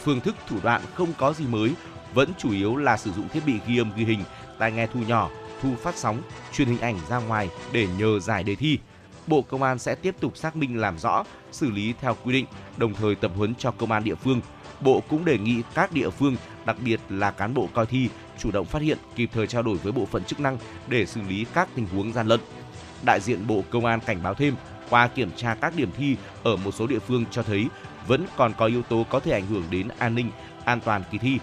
Phương 0.02 0.20
thức 0.20 0.36
thủ 0.48 0.56
đoạn 0.62 0.82
không 0.94 1.12
có 1.18 1.32
gì 1.32 1.47
mới, 1.47 1.74
vẫn 2.14 2.32
chủ 2.39 2.51
yếu 2.51 2.76
là 2.76 2.97
sử 2.97 3.12
dụng 3.12 3.28
thiết 3.28 3.40
bị 3.47 3.55
ghi 3.66 3.78
âm 3.78 3.93
ghi 3.97 4.05
hình, 4.05 4.24
tai 4.59 4.72
nghe 4.72 4.86
thu 4.86 5.01
nhỏ, 5.01 5.31
thu 5.62 5.74
phát 5.82 5.97
sóng, 5.97 6.22
truyền 6.52 6.68
hình 6.68 6.81
ảnh 6.81 6.98
ra 7.09 7.18
ngoài 7.18 7.51
để 7.72 7.89
nhờ 7.98 8.20
giải 8.20 8.43
đề 8.43 8.55
thi. 8.55 8.78
Bộ 9.26 9.43
Công 9.43 9.62
an 9.62 9.78
sẽ 9.78 9.94
tiếp 9.94 10.14
tục 10.20 10.36
xác 10.36 10.56
minh 10.56 10.81
làm 10.81 10.98
rõ, 10.98 11.24
xử 11.55 11.70
lý 11.70 11.94
theo 12.01 12.16
quy 12.24 12.32
định, 12.32 12.47
đồng 12.76 12.94
thời 12.94 13.14
tập 13.14 13.31
huấn 13.36 13.55
cho 13.55 13.70
công 13.70 13.93
an 13.93 14.05
địa 14.05 14.14
phương. 14.14 14.40
Bộ 14.81 15.02
cũng 15.09 15.24
đề 15.24 15.39
nghị 15.39 15.62
các 15.74 15.93
địa 15.93 16.10
phương, 16.10 16.36
đặc 16.64 16.76
biệt 16.85 17.01
là 17.09 17.31
cán 17.31 17.55
bộ 17.55 17.68
coi 17.74 17.86
thi, 17.86 18.09
chủ 18.39 18.51
động 18.51 18.66
phát 18.66 18.82
hiện, 18.82 18.98
kịp 19.16 19.31
thời 19.32 19.47
trao 19.47 19.62
đổi 19.62 19.76
với 19.76 19.93
bộ 19.93 20.06
phận 20.06 20.24
chức 20.24 20.40
năng 20.40 20.59
để 20.89 21.06
xử 21.06 21.20
lý 21.28 21.47
các 21.55 21.68
tình 21.74 21.86
huống 21.86 22.12
gian 22.12 22.26
lận. 22.26 22.40
Đại 23.02 23.20
diện 23.20 23.47
Bộ 23.47 23.64
Công 23.70 23.85
an 23.85 24.01
cảnh 24.06 24.22
báo 24.22 24.35
thêm, 24.35 24.55
qua 24.90 25.06
kiểm 25.09 25.31
tra 25.36 25.55
các 25.55 25.76
điểm 25.76 25.90
thi 25.97 26.16
ở 26.43 26.56
một 26.56 26.74
số 26.74 26.86
địa 26.86 26.98
phương 26.98 27.24
cho 27.31 27.43
thấy 27.43 27.68
vẫn 28.06 28.26
còn 28.36 28.52
có 28.59 28.66
yếu 28.66 28.82
tố 28.82 29.06
có 29.10 29.20
thể 29.20 29.32
ảnh 29.32 29.47
hưởng 29.47 29.64
đến 29.70 29.89
an 29.98 30.14
ninh, 30.14 30.31
an 30.64 30.81
toàn 30.81 31.02
kỳ 31.10 31.18
thi. 31.18 31.39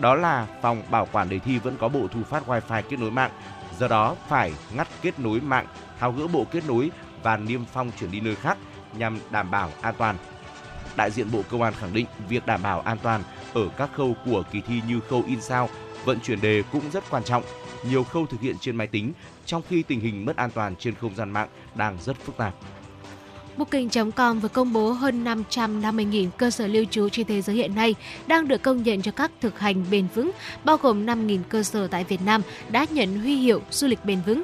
Đó 0.00 0.14
là 0.14 0.46
phòng 0.62 0.82
bảo 0.90 1.08
quản 1.12 1.28
đề 1.28 1.38
thi 1.38 1.58
vẫn 1.58 1.76
có 1.76 1.88
bộ 1.88 2.08
thu 2.08 2.22
phát 2.22 2.48
wifi 2.48 2.82
kết 2.88 2.98
nối 2.98 3.10
mạng, 3.10 3.30
do 3.78 3.88
đó 3.88 4.16
phải 4.28 4.52
ngắt 4.76 4.88
kết 5.02 5.18
nối 5.18 5.40
mạng, 5.40 5.66
tháo 5.98 6.12
gỡ 6.12 6.26
bộ 6.26 6.46
kết 6.50 6.66
nối 6.68 6.90
và 7.22 7.36
niêm 7.36 7.64
phong 7.72 7.90
chuyển 8.00 8.10
đi 8.10 8.20
nơi 8.20 8.34
khác 8.34 8.58
nhằm 8.98 9.18
đảm 9.30 9.50
bảo 9.50 9.70
an 9.80 9.94
toàn. 9.98 10.16
Đại 10.96 11.10
diện 11.10 11.30
Bộ 11.32 11.42
Công 11.50 11.62
an 11.62 11.74
khẳng 11.78 11.92
định 11.92 12.06
việc 12.28 12.46
đảm 12.46 12.62
bảo 12.62 12.80
an 12.80 12.98
toàn 13.02 13.22
ở 13.54 13.68
các 13.76 13.90
khâu 13.96 14.16
của 14.24 14.42
kỳ 14.52 14.60
thi 14.60 14.80
như 14.88 15.00
khâu 15.00 15.24
in 15.26 15.40
sao, 15.40 15.68
vận 16.04 16.20
chuyển 16.20 16.40
đề 16.40 16.62
cũng 16.72 16.90
rất 16.92 17.04
quan 17.10 17.24
trọng. 17.24 17.42
Nhiều 17.90 18.04
khâu 18.04 18.26
thực 18.26 18.40
hiện 18.40 18.56
trên 18.60 18.76
máy 18.76 18.86
tính, 18.86 19.12
trong 19.46 19.62
khi 19.68 19.82
tình 19.82 20.00
hình 20.00 20.24
mất 20.24 20.36
an 20.36 20.50
toàn 20.50 20.76
trên 20.76 20.94
không 20.94 21.14
gian 21.14 21.30
mạng 21.30 21.48
đang 21.74 21.98
rất 22.04 22.16
phức 22.24 22.36
tạp. 22.36 22.54
Booking.com 23.56 24.40
vừa 24.40 24.48
công 24.48 24.72
bố 24.72 24.90
hơn 24.90 25.24
550.000 25.24 26.30
cơ 26.30 26.50
sở 26.50 26.66
lưu 26.66 26.84
trú 26.90 27.08
trên 27.08 27.26
thế 27.26 27.42
giới 27.42 27.56
hiện 27.56 27.74
nay 27.74 27.94
đang 28.26 28.48
được 28.48 28.62
công 28.62 28.82
nhận 28.82 29.02
cho 29.02 29.12
các 29.12 29.30
thực 29.40 29.58
hành 29.58 29.84
bền 29.90 30.06
vững, 30.14 30.30
bao 30.64 30.76
gồm 30.76 31.06
5.000 31.06 31.38
cơ 31.48 31.62
sở 31.62 31.86
tại 31.86 32.04
Việt 32.04 32.20
Nam 32.24 32.42
đã 32.68 32.86
nhận 32.90 33.18
huy 33.18 33.36
hiệu 33.36 33.62
du 33.70 33.86
lịch 33.86 34.04
bền 34.04 34.20
vững. 34.26 34.42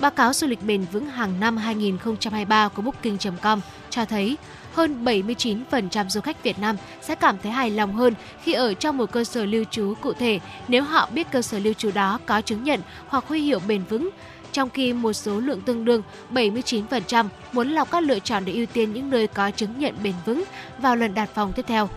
Báo 0.00 0.10
cáo 0.10 0.32
du 0.32 0.46
lịch 0.46 0.62
bền 0.66 0.84
vững 0.92 1.06
hàng 1.06 1.40
năm 1.40 1.56
2023 1.56 2.68
của 2.68 2.82
Booking.com 2.82 3.60
cho 3.90 4.04
thấy 4.04 4.36
hơn 4.74 5.04
79% 5.04 6.08
du 6.08 6.20
khách 6.20 6.42
Việt 6.42 6.58
Nam 6.58 6.76
sẽ 7.02 7.14
cảm 7.14 7.36
thấy 7.42 7.52
hài 7.52 7.70
lòng 7.70 7.92
hơn 7.92 8.14
khi 8.42 8.52
ở 8.52 8.74
trong 8.74 8.96
một 8.96 9.12
cơ 9.12 9.24
sở 9.24 9.44
lưu 9.44 9.64
trú 9.70 9.94
cụ 10.00 10.12
thể 10.12 10.40
nếu 10.68 10.82
họ 10.82 11.08
biết 11.12 11.26
cơ 11.32 11.42
sở 11.42 11.58
lưu 11.58 11.72
trú 11.72 11.90
đó 11.94 12.18
có 12.26 12.40
chứng 12.40 12.64
nhận 12.64 12.80
hoặc 13.08 13.24
huy 13.28 13.40
hiệu 13.40 13.60
bền 13.68 13.82
vững 13.84 14.10
trong 14.52 14.70
khi 14.70 14.92
một 14.92 15.12
số 15.12 15.40
lượng 15.40 15.60
tương 15.60 15.84
đương 15.84 16.02
79% 16.30 17.26
muốn 17.52 17.68
lọc 17.68 17.90
các 17.90 18.02
lựa 18.02 18.18
chọn 18.18 18.44
để 18.44 18.52
ưu 18.52 18.66
tiên 18.66 18.92
những 18.92 19.10
nơi 19.10 19.26
có 19.26 19.50
chứng 19.50 19.78
nhận 19.78 19.94
bền 20.02 20.14
vững 20.24 20.44
vào 20.78 20.96
lần 20.96 21.14
đặt 21.14 21.28
phòng 21.34 21.52
tiếp 21.52 21.64
theo. 21.68 21.88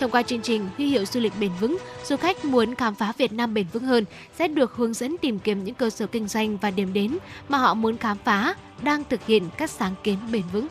Thông 0.00 0.10
qua 0.10 0.22
chương 0.22 0.42
trình 0.42 0.68
Huy 0.76 0.86
hiệu 0.86 1.04
du 1.04 1.20
lịch 1.20 1.32
bền 1.40 1.50
vững, 1.60 1.78
du 2.04 2.16
khách 2.16 2.44
muốn 2.44 2.74
khám 2.74 2.94
phá 2.94 3.12
Việt 3.18 3.32
Nam 3.32 3.54
bền 3.54 3.66
vững 3.72 3.84
hơn 3.84 4.04
sẽ 4.38 4.48
được 4.48 4.74
hướng 4.74 4.94
dẫn 4.94 5.16
tìm 5.18 5.38
kiếm 5.38 5.64
những 5.64 5.74
cơ 5.74 5.90
sở 5.90 6.06
kinh 6.06 6.28
doanh 6.28 6.56
và 6.56 6.70
điểm 6.70 6.92
đến 6.92 7.18
mà 7.48 7.58
họ 7.58 7.74
muốn 7.74 7.96
khám 7.96 8.16
phá, 8.24 8.54
đang 8.82 9.04
thực 9.04 9.26
hiện 9.26 9.48
các 9.56 9.70
sáng 9.70 9.94
kiến 10.02 10.18
bền 10.32 10.42
vững. 10.52 10.66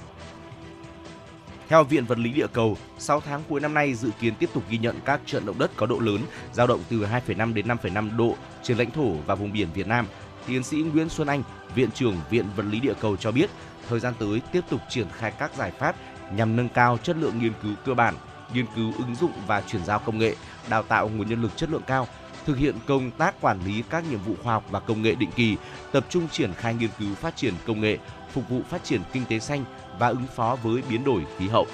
Theo 1.68 1.84
Viện 1.84 2.06
Vật 2.06 2.20
lý 2.20 2.32
Địa 2.32 2.48
cầu, 2.54 2.78
6 3.00 3.22
tháng 3.22 3.42
cuối 3.50 3.60
năm 3.60 3.74
nay 3.74 3.94
dự 3.94 4.10
kiến 4.20 4.34
tiếp 4.40 4.50
tục 4.54 4.64
ghi 4.70 4.78
nhận 4.78 4.96
các 5.06 5.22
trận 5.26 5.46
động 5.46 5.60
đất 5.60 5.72
có 5.76 5.86
độ 5.86 6.00
lớn, 6.00 6.22
dao 6.54 6.68
động 6.68 6.84
từ 6.90 7.06
2,5 7.28 7.54
đến 7.54 7.68
5,5 7.68 8.18
độ 8.18 8.36
trên 8.64 8.78
lãnh 8.78 8.92
thổ 8.92 9.12
và 9.26 9.36
vùng 9.36 9.52
biển 9.52 9.68
Việt 9.74 9.88
Nam. 9.88 10.08
Tiến 10.48 10.64
sĩ 10.64 10.78
Nguyễn 10.78 11.10
Xuân 11.10 11.28
Anh, 11.28 11.44
Viện 11.76 11.92
trưởng 11.92 12.16
Viện 12.30 12.46
Vật 12.56 12.66
lý 12.72 12.80
Địa 12.80 12.94
cầu 13.02 13.16
cho 13.16 13.32
biết, 13.32 13.50
thời 13.90 14.00
gian 14.00 14.14
tới 14.20 14.42
tiếp 14.52 14.62
tục 14.70 14.82
triển 14.90 15.08
khai 15.18 15.32
các 15.40 15.52
giải 15.58 15.72
pháp 15.72 15.96
nhằm 16.34 16.56
nâng 16.56 16.70
cao 16.70 16.98
chất 17.04 17.18
lượng 17.18 17.40
nghiên 17.40 17.54
cứu 17.64 17.74
cơ 17.86 17.94
bản, 17.94 18.16
nghiên 18.54 18.66
cứu 18.76 18.94
ứng 18.98 19.16
dụng 19.16 19.32
và 19.48 19.62
chuyển 19.62 19.86
giao 19.86 20.00
công 20.00 20.18
nghệ, 20.18 20.36
đào 20.70 20.84
tạo 20.84 21.10
nguồn 21.10 21.30
nhân 21.30 21.42
lực 21.42 21.58
chất 21.58 21.70
lượng 21.70 21.82
cao, 21.88 22.08
thực 22.46 22.58
hiện 22.58 22.76
công 22.88 23.12
tác 23.12 23.42
quản 23.42 23.60
lý 23.66 23.84
các 23.90 24.04
nhiệm 24.10 24.20
vụ 24.20 24.34
khoa 24.44 24.54
học 24.54 24.64
và 24.70 24.80
công 24.80 25.02
nghệ 25.02 25.16
định 25.16 25.32
kỳ, 25.36 25.56
tập 25.92 26.06
trung 26.10 26.28
triển 26.32 26.54
khai 26.54 26.74
nghiên 26.74 26.90
cứu 27.00 27.16
phát 27.16 27.36
triển 27.36 27.54
công 27.68 27.82
nghệ, 27.82 27.98
phục 28.34 28.50
vụ 28.50 28.62
phát 28.70 28.84
triển 28.84 29.02
kinh 29.14 29.26
tế 29.30 29.40
xanh 29.40 29.66
và 30.00 30.08
ứng 30.08 30.28
phó 30.36 30.58
với 30.64 30.82
biến 30.90 31.04
đổi 31.04 31.26
khí 31.38 31.48
hậu. 31.48 31.68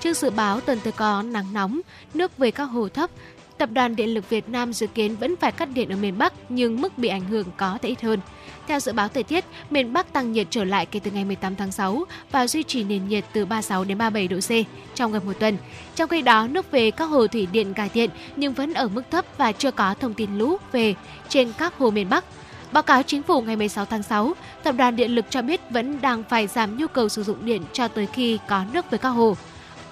Trước 0.00 0.16
dự 0.16 0.30
báo 0.30 0.60
tuần 0.60 0.78
tới 0.84 0.92
có 0.92 1.22
nắng 1.22 1.52
nóng, 1.52 1.80
nước 2.14 2.38
về 2.38 2.50
các 2.50 2.64
hồ 2.64 2.88
thấp, 2.88 3.10
Tập 3.58 3.70
đoàn 3.72 3.96
Điện 3.96 4.14
lực 4.14 4.30
Việt 4.30 4.48
Nam 4.48 4.72
dự 4.72 4.86
kiến 4.86 5.16
vẫn 5.16 5.36
phải 5.36 5.52
cắt 5.52 5.68
điện 5.74 5.88
ở 5.88 5.96
miền 5.96 6.18
Bắc 6.18 6.32
nhưng 6.48 6.80
mức 6.80 6.98
bị 6.98 7.08
ảnh 7.08 7.24
hưởng 7.24 7.46
có 7.56 7.78
thể 7.82 7.88
ít 7.88 8.02
hơn. 8.02 8.20
Theo 8.66 8.80
dự 8.80 8.92
báo 8.92 9.08
thời 9.08 9.22
tiết, 9.22 9.44
miền 9.70 9.92
Bắc 9.92 10.12
tăng 10.12 10.32
nhiệt 10.32 10.46
trở 10.50 10.64
lại 10.64 10.86
kể 10.86 11.00
từ 11.00 11.10
ngày 11.10 11.24
18 11.24 11.56
tháng 11.56 11.72
6 11.72 12.04
và 12.30 12.46
duy 12.46 12.62
trì 12.62 12.84
nền 12.84 13.08
nhiệt 13.08 13.24
từ 13.32 13.44
36 13.44 13.84
đến 13.84 13.98
37 13.98 14.28
độ 14.28 14.36
C 14.36 14.50
trong 14.94 15.12
gần 15.12 15.26
một 15.26 15.32
tuần. 15.40 15.56
Trong 15.94 16.08
khi 16.08 16.22
đó, 16.22 16.46
nước 16.50 16.70
về 16.70 16.90
các 16.90 17.04
hồ 17.04 17.26
thủy 17.26 17.48
điện 17.52 17.74
cải 17.74 17.88
thiện 17.88 18.10
nhưng 18.36 18.52
vẫn 18.52 18.74
ở 18.74 18.88
mức 18.88 19.02
thấp 19.10 19.24
và 19.38 19.52
chưa 19.52 19.70
có 19.70 19.94
thông 19.94 20.14
tin 20.14 20.38
lũ 20.38 20.56
về 20.72 20.94
trên 21.28 21.52
các 21.58 21.78
hồ 21.78 21.90
miền 21.90 22.08
Bắc. 22.08 22.24
Báo 22.72 22.82
cáo 22.82 23.02
chính 23.02 23.22
phủ 23.22 23.42
ngày 23.42 23.56
16 23.56 23.84
tháng 23.84 24.02
6, 24.02 24.32
Tập 24.62 24.74
đoàn 24.78 24.96
Điện 24.96 25.14
lực 25.14 25.24
cho 25.30 25.42
biết 25.42 25.60
vẫn 25.70 26.00
đang 26.00 26.22
phải 26.28 26.46
giảm 26.46 26.76
nhu 26.76 26.86
cầu 26.86 27.08
sử 27.08 27.22
dụng 27.22 27.44
điện 27.44 27.62
cho 27.72 27.88
tới 27.88 28.06
khi 28.06 28.38
có 28.48 28.64
nước 28.72 28.90
về 28.90 28.98
các 28.98 29.08
hồ. 29.08 29.36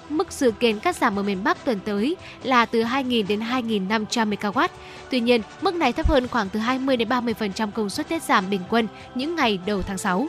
Mức 0.09 0.31
dự 0.31 0.51
kiến 0.51 0.79
cắt 0.79 0.95
giảm 0.95 1.19
ở 1.19 1.23
miền 1.23 1.43
Bắc 1.43 1.65
tuần 1.65 1.79
tới 1.85 2.15
là 2.43 2.65
từ 2.65 2.83
2.000 2.83 3.27
đến 3.27 3.39
2.500 3.39 4.29
MW. 4.29 4.67
Tuy 5.09 5.19
nhiên, 5.19 5.41
mức 5.61 5.75
này 5.75 5.93
thấp 5.93 6.07
hơn 6.07 6.27
khoảng 6.27 6.49
từ 6.49 6.59
20 6.59 6.97
đến 6.97 7.09
30% 7.09 7.71
công 7.71 7.89
suất 7.89 8.09
tiết 8.09 8.23
giảm 8.23 8.49
bình 8.49 8.61
quân 8.69 8.87
những 9.15 9.35
ngày 9.35 9.59
đầu 9.65 9.81
tháng 9.81 9.97
6. 9.97 10.27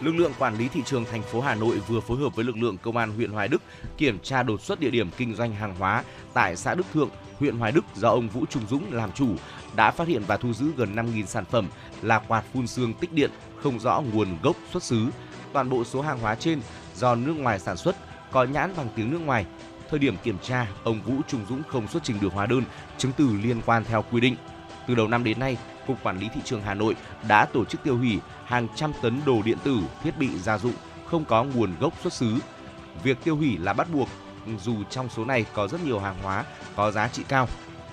Lực 0.00 0.14
lượng 0.14 0.32
quản 0.38 0.58
lý 0.58 0.68
thị 0.68 0.82
trường 0.86 1.04
thành 1.04 1.22
phố 1.22 1.40
Hà 1.40 1.54
Nội 1.54 1.78
vừa 1.88 2.00
phối 2.00 2.18
hợp 2.18 2.36
với 2.36 2.44
lực 2.44 2.56
lượng 2.56 2.76
công 2.82 2.96
an 2.96 3.12
huyện 3.12 3.30
Hoài 3.30 3.48
Đức 3.48 3.62
kiểm 3.96 4.18
tra 4.22 4.42
đột 4.42 4.60
xuất 4.60 4.80
địa 4.80 4.90
điểm 4.90 5.10
kinh 5.16 5.34
doanh 5.34 5.54
hàng 5.54 5.74
hóa 5.78 6.04
tại 6.34 6.56
xã 6.56 6.74
Đức 6.74 6.86
Thượng, 6.94 7.10
huyện 7.38 7.56
Hoài 7.56 7.72
Đức 7.72 7.84
do 7.96 8.08
ông 8.08 8.28
Vũ 8.28 8.44
Trung 8.50 8.62
Dũng 8.70 8.92
làm 8.92 9.12
chủ, 9.12 9.28
đã 9.76 9.90
phát 9.90 10.08
hiện 10.08 10.22
và 10.26 10.36
thu 10.36 10.52
giữ 10.52 10.66
gần 10.76 10.96
5.000 10.96 11.26
sản 11.26 11.44
phẩm 11.44 11.68
là 12.02 12.18
quạt 12.18 12.44
phun 12.52 12.66
sương 12.66 12.94
tích 12.94 13.12
điện 13.12 13.30
không 13.62 13.80
rõ 13.80 14.02
nguồn 14.12 14.28
gốc 14.42 14.56
xuất 14.72 14.82
xứ. 14.82 15.06
Toàn 15.52 15.70
bộ 15.70 15.84
số 15.84 16.00
hàng 16.02 16.18
hóa 16.18 16.34
trên 16.34 16.60
do 16.96 17.14
nước 17.14 17.34
ngoài 17.38 17.58
sản 17.58 17.76
xuất 17.76 17.96
có 18.30 18.44
nhãn 18.44 18.72
bằng 18.76 18.88
tiếng 18.96 19.10
nước 19.10 19.18
ngoài. 19.18 19.46
Thời 19.90 19.98
điểm 19.98 20.16
kiểm 20.22 20.38
tra, 20.42 20.66
ông 20.84 21.02
Vũ 21.02 21.14
Trung 21.28 21.40
Dũng 21.48 21.62
không 21.68 21.88
xuất 21.88 22.04
trình 22.04 22.20
được 22.20 22.32
hóa 22.32 22.46
đơn, 22.46 22.62
chứng 22.98 23.12
từ 23.16 23.28
liên 23.42 23.62
quan 23.66 23.84
theo 23.84 24.04
quy 24.10 24.20
định. 24.20 24.36
Từ 24.86 24.94
đầu 24.94 25.08
năm 25.08 25.24
đến 25.24 25.38
nay, 25.38 25.56
Cục 25.86 26.02
Quản 26.02 26.18
lý 26.18 26.28
Thị 26.34 26.40
trường 26.44 26.62
Hà 26.62 26.74
Nội 26.74 26.96
đã 27.28 27.44
tổ 27.44 27.64
chức 27.64 27.82
tiêu 27.82 27.96
hủy 27.96 28.20
hàng 28.44 28.68
trăm 28.74 28.92
tấn 29.02 29.20
đồ 29.26 29.42
điện 29.44 29.58
tử, 29.64 29.78
thiết 30.02 30.18
bị 30.18 30.38
gia 30.38 30.58
dụng 30.58 30.74
không 31.06 31.24
có 31.24 31.44
nguồn 31.44 31.74
gốc 31.80 31.94
xuất 32.02 32.12
xứ. 32.12 32.34
Việc 33.02 33.24
tiêu 33.24 33.36
hủy 33.36 33.58
là 33.58 33.72
bắt 33.72 33.88
buộc 33.92 34.08
dù 34.64 34.84
trong 34.90 35.08
số 35.08 35.24
này 35.24 35.46
có 35.54 35.68
rất 35.68 35.84
nhiều 35.84 35.98
hàng 35.98 36.16
hóa 36.22 36.44
có 36.76 36.90
giá 36.90 37.08
trị 37.08 37.22
cao. 37.28 37.48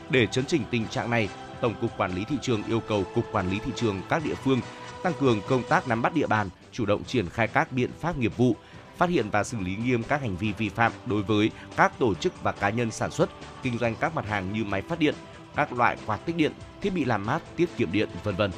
Để 0.09 0.27
chấn 0.27 0.45
chỉnh 0.45 0.63
tình 0.71 0.87
trạng 0.87 1.09
này, 1.09 1.29
Tổng 1.61 1.73
cục 1.81 1.97
Quản 1.97 2.15
lý 2.15 2.25
thị 2.25 2.35
trường 2.41 2.63
yêu 2.63 2.79
cầu 2.79 3.03
Cục 3.15 3.25
Quản 3.31 3.49
lý 3.49 3.59
thị 3.59 3.71
trường 3.75 4.01
các 4.09 4.25
địa 4.25 4.35
phương 4.35 4.59
tăng 5.03 5.13
cường 5.19 5.41
công 5.47 5.63
tác 5.63 5.87
nắm 5.87 6.01
bắt 6.01 6.13
địa 6.13 6.27
bàn, 6.27 6.49
chủ 6.71 6.85
động 6.85 7.03
triển 7.03 7.29
khai 7.29 7.47
các 7.47 7.71
biện 7.71 7.89
pháp 7.99 8.17
nghiệp 8.17 8.37
vụ, 8.37 8.55
phát 8.97 9.09
hiện 9.09 9.29
và 9.29 9.43
xử 9.43 9.57
lý 9.59 9.75
nghiêm 9.75 10.03
các 10.03 10.21
hành 10.21 10.37
vi 10.37 10.51
vi 10.51 10.69
phạm 10.69 10.91
đối 11.05 11.23
với 11.23 11.51
các 11.75 11.99
tổ 11.99 12.13
chức 12.15 12.43
và 12.43 12.51
cá 12.51 12.69
nhân 12.69 12.91
sản 12.91 13.11
xuất, 13.11 13.29
kinh 13.63 13.77
doanh 13.77 13.95
các 13.95 14.15
mặt 14.15 14.25
hàng 14.29 14.53
như 14.53 14.63
máy 14.63 14.81
phát 14.81 14.99
điện, 14.99 15.15
các 15.55 15.73
loại 15.73 15.97
quạt 16.05 16.17
tích 16.25 16.35
điện, 16.35 16.51
thiết 16.81 16.89
bị 16.89 17.05
làm 17.05 17.25
mát, 17.25 17.39
tiết 17.55 17.77
kiệm 17.77 17.91
điện, 17.91 18.09
vân 18.23 18.35
vân. 18.35 18.51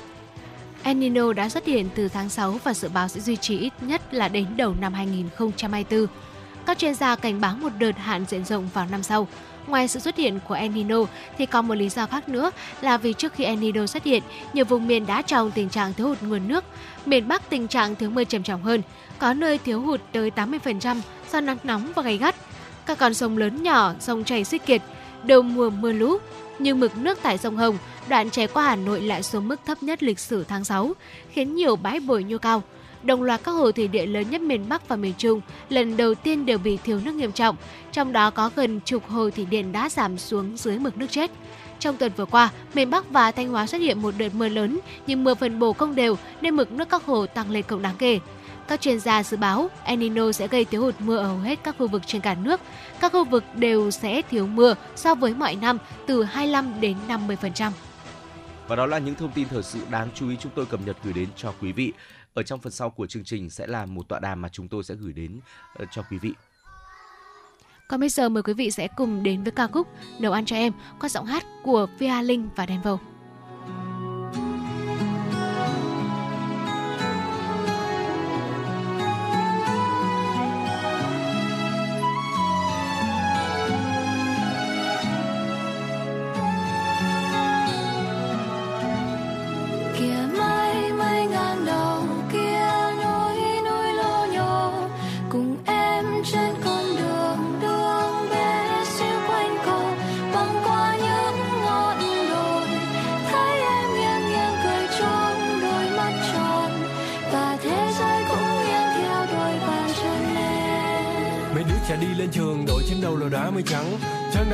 El 0.83 0.97
Nino 0.97 1.33
đã 1.33 1.49
xuất 1.49 1.65
hiện 1.65 1.89
từ 1.95 2.07
tháng 2.07 2.29
6 2.29 2.59
và 2.63 2.73
dự 2.73 2.89
báo 2.89 3.07
sẽ 3.07 3.19
duy 3.19 3.35
trì 3.35 3.59
ít 3.59 3.73
nhất 3.81 4.13
là 4.13 4.27
đến 4.27 4.45
đầu 4.57 4.75
năm 4.81 4.93
2024. 4.93 6.07
Các 6.65 6.77
chuyên 6.77 6.95
gia 6.95 7.15
cảnh 7.15 7.41
báo 7.41 7.55
một 7.55 7.71
đợt 7.79 7.97
hạn 7.97 8.25
diện 8.25 8.45
rộng 8.45 8.69
vào 8.73 8.87
năm 8.91 9.03
sau. 9.03 9.27
Ngoài 9.67 9.87
sự 9.87 9.99
xuất 9.99 10.17
hiện 10.17 10.39
của 10.47 10.53
El 10.53 10.71
Nino 10.71 10.97
thì 11.37 11.45
còn 11.45 11.67
một 11.67 11.75
lý 11.75 11.89
do 11.89 12.05
khác 12.05 12.29
nữa 12.29 12.51
là 12.81 12.97
vì 12.97 13.13
trước 13.13 13.33
khi 13.33 13.43
El 13.43 13.59
Nino 13.59 13.85
xuất 13.85 14.03
hiện, 14.03 14.23
nhiều 14.53 14.65
vùng 14.65 14.87
miền 14.87 15.05
đã 15.05 15.21
trong 15.21 15.51
tình 15.51 15.69
trạng 15.69 15.93
thiếu 15.93 16.07
hụt 16.07 16.21
nguồn 16.21 16.47
nước. 16.47 16.63
Miền 17.05 17.27
Bắc 17.27 17.49
tình 17.49 17.67
trạng 17.67 17.95
thiếu 17.95 18.09
mưa 18.09 18.23
trầm 18.23 18.43
trọng 18.43 18.63
hơn, 18.63 18.81
có 19.19 19.33
nơi 19.33 19.57
thiếu 19.57 19.81
hụt 19.81 20.01
tới 20.11 20.31
80% 20.35 20.97
do 21.31 21.41
nắng 21.41 21.57
nóng 21.63 21.91
và 21.95 22.01
gay 22.01 22.17
gắt. 22.17 22.35
Các 22.85 22.97
con 22.97 23.13
sông 23.13 23.37
lớn 23.37 23.63
nhỏ, 23.63 23.93
sông 23.99 24.23
chảy 24.23 24.43
suy 24.43 24.57
kiệt, 24.57 24.81
đầu 25.23 25.41
mùa 25.41 25.69
mưa 25.69 25.91
lũ, 25.91 26.17
nhưng 26.59 26.79
mực 26.79 26.97
nước 26.97 27.19
tại 27.21 27.37
sông 27.37 27.57
Hồng, 27.57 27.77
đoạn 28.09 28.29
chảy 28.29 28.47
qua 28.47 28.63
Hà 28.63 28.75
Nội 28.75 29.01
lại 29.01 29.23
xuống 29.23 29.47
mức 29.47 29.59
thấp 29.65 29.83
nhất 29.83 30.03
lịch 30.03 30.19
sử 30.19 30.43
tháng 30.43 30.63
6, 30.63 30.93
khiến 31.31 31.55
nhiều 31.55 31.75
bãi 31.75 31.99
bồi 31.99 32.23
nhô 32.23 32.37
cao. 32.37 32.63
Đồng 33.03 33.23
loạt 33.23 33.41
các 33.43 33.51
hồ 33.51 33.71
thủy 33.71 33.87
điện 33.87 34.13
lớn 34.13 34.29
nhất 34.29 34.41
miền 34.41 34.69
Bắc 34.69 34.87
và 34.87 34.95
miền 34.95 35.13
Trung 35.17 35.41
lần 35.69 35.97
đầu 35.97 36.15
tiên 36.15 36.45
đều 36.45 36.57
bị 36.57 36.77
thiếu 36.83 36.99
nước 37.05 37.13
nghiêm 37.15 37.31
trọng, 37.31 37.55
trong 37.91 38.11
đó 38.11 38.29
có 38.29 38.49
gần 38.55 38.79
chục 38.85 39.09
hồ 39.09 39.29
thủy 39.29 39.45
điện 39.45 39.71
đã 39.71 39.89
giảm 39.89 40.17
xuống 40.17 40.57
dưới 40.57 40.79
mực 40.79 40.97
nước 40.97 41.07
chết. 41.09 41.31
Trong 41.79 41.97
tuần 41.97 42.11
vừa 42.17 42.25
qua, 42.25 42.49
miền 42.73 42.89
Bắc 42.89 43.09
và 43.09 43.31
Thanh 43.31 43.49
Hóa 43.49 43.67
xuất 43.67 43.81
hiện 43.81 44.01
một 44.01 44.13
đợt 44.17 44.29
mưa 44.35 44.49
lớn, 44.49 44.79
nhưng 45.07 45.23
mưa 45.23 45.35
phân 45.35 45.59
bổ 45.59 45.73
không 45.73 45.95
đều 45.95 46.17
nên 46.41 46.55
mực 46.55 46.71
nước 46.71 46.89
các 46.89 47.05
hồ 47.05 47.25
tăng 47.25 47.51
lên 47.51 47.63
không 47.67 47.81
đáng 47.81 47.95
kể. 47.97 48.19
Các 48.67 48.81
chuyên 48.81 48.99
gia 48.99 49.23
dự 49.23 49.37
báo 49.37 49.69
El 49.83 49.99
Nino 49.99 50.31
sẽ 50.31 50.47
gây 50.47 50.65
thiếu 50.65 50.81
hụt 50.81 50.95
mưa 50.99 51.17
ở 51.17 51.27
hầu 51.27 51.37
hết 51.37 51.59
các 51.63 51.75
khu 51.79 51.87
vực 51.87 52.01
trên 52.07 52.21
cả 52.21 52.35
nước. 52.35 52.61
Các 52.99 53.11
khu 53.11 53.25
vực 53.25 53.43
đều 53.55 53.91
sẽ 53.91 54.21
thiếu 54.21 54.47
mưa 54.47 54.75
so 54.95 55.15
với 55.15 55.33
mọi 55.33 55.55
năm 55.55 55.77
từ 56.07 56.23
25 56.23 56.81
đến 56.81 56.97
50%. 57.07 57.71
Và 58.67 58.75
đó 58.75 58.85
là 58.85 58.97
những 58.99 59.15
thông 59.15 59.31
tin 59.31 59.47
thời 59.47 59.63
sự 59.63 59.79
đáng 59.89 60.09
chú 60.15 60.29
ý 60.29 60.35
chúng 60.39 60.51
tôi 60.55 60.65
cập 60.65 60.79
nhật 60.85 60.97
gửi 61.03 61.13
đến 61.13 61.27
cho 61.35 61.53
quý 61.61 61.71
vị. 61.71 61.93
Ở 62.33 62.43
trong 62.43 62.59
phần 62.59 62.71
sau 62.71 62.89
của 62.89 63.07
chương 63.07 63.23
trình 63.23 63.49
sẽ 63.49 63.67
là 63.67 63.85
một 63.85 64.07
tọa 64.07 64.19
đàm 64.19 64.41
mà 64.41 64.49
chúng 64.49 64.67
tôi 64.67 64.83
sẽ 64.83 64.95
gửi 64.95 65.13
đến 65.13 65.39
ờ, 65.73 65.85
cho 65.91 66.03
quý 66.11 66.17
vị. 66.17 66.33
Còn 67.87 67.99
bây 67.99 68.09
giờ 68.09 68.29
mời 68.29 68.43
quý 68.43 68.53
vị 68.53 68.71
sẽ 68.71 68.87
cùng 68.87 69.23
đến 69.23 69.43
với 69.43 69.51
ca 69.51 69.67
khúc 69.67 69.87
Nấu 70.19 70.31
ăn 70.31 70.45
cho 70.45 70.55
em 70.55 70.73
qua 70.99 71.09
giọng 71.09 71.25
hát 71.25 71.43
của 71.63 71.87
Pia 71.99 72.21
Linh 72.23 72.49
và 72.55 72.65
Đen 72.65 72.81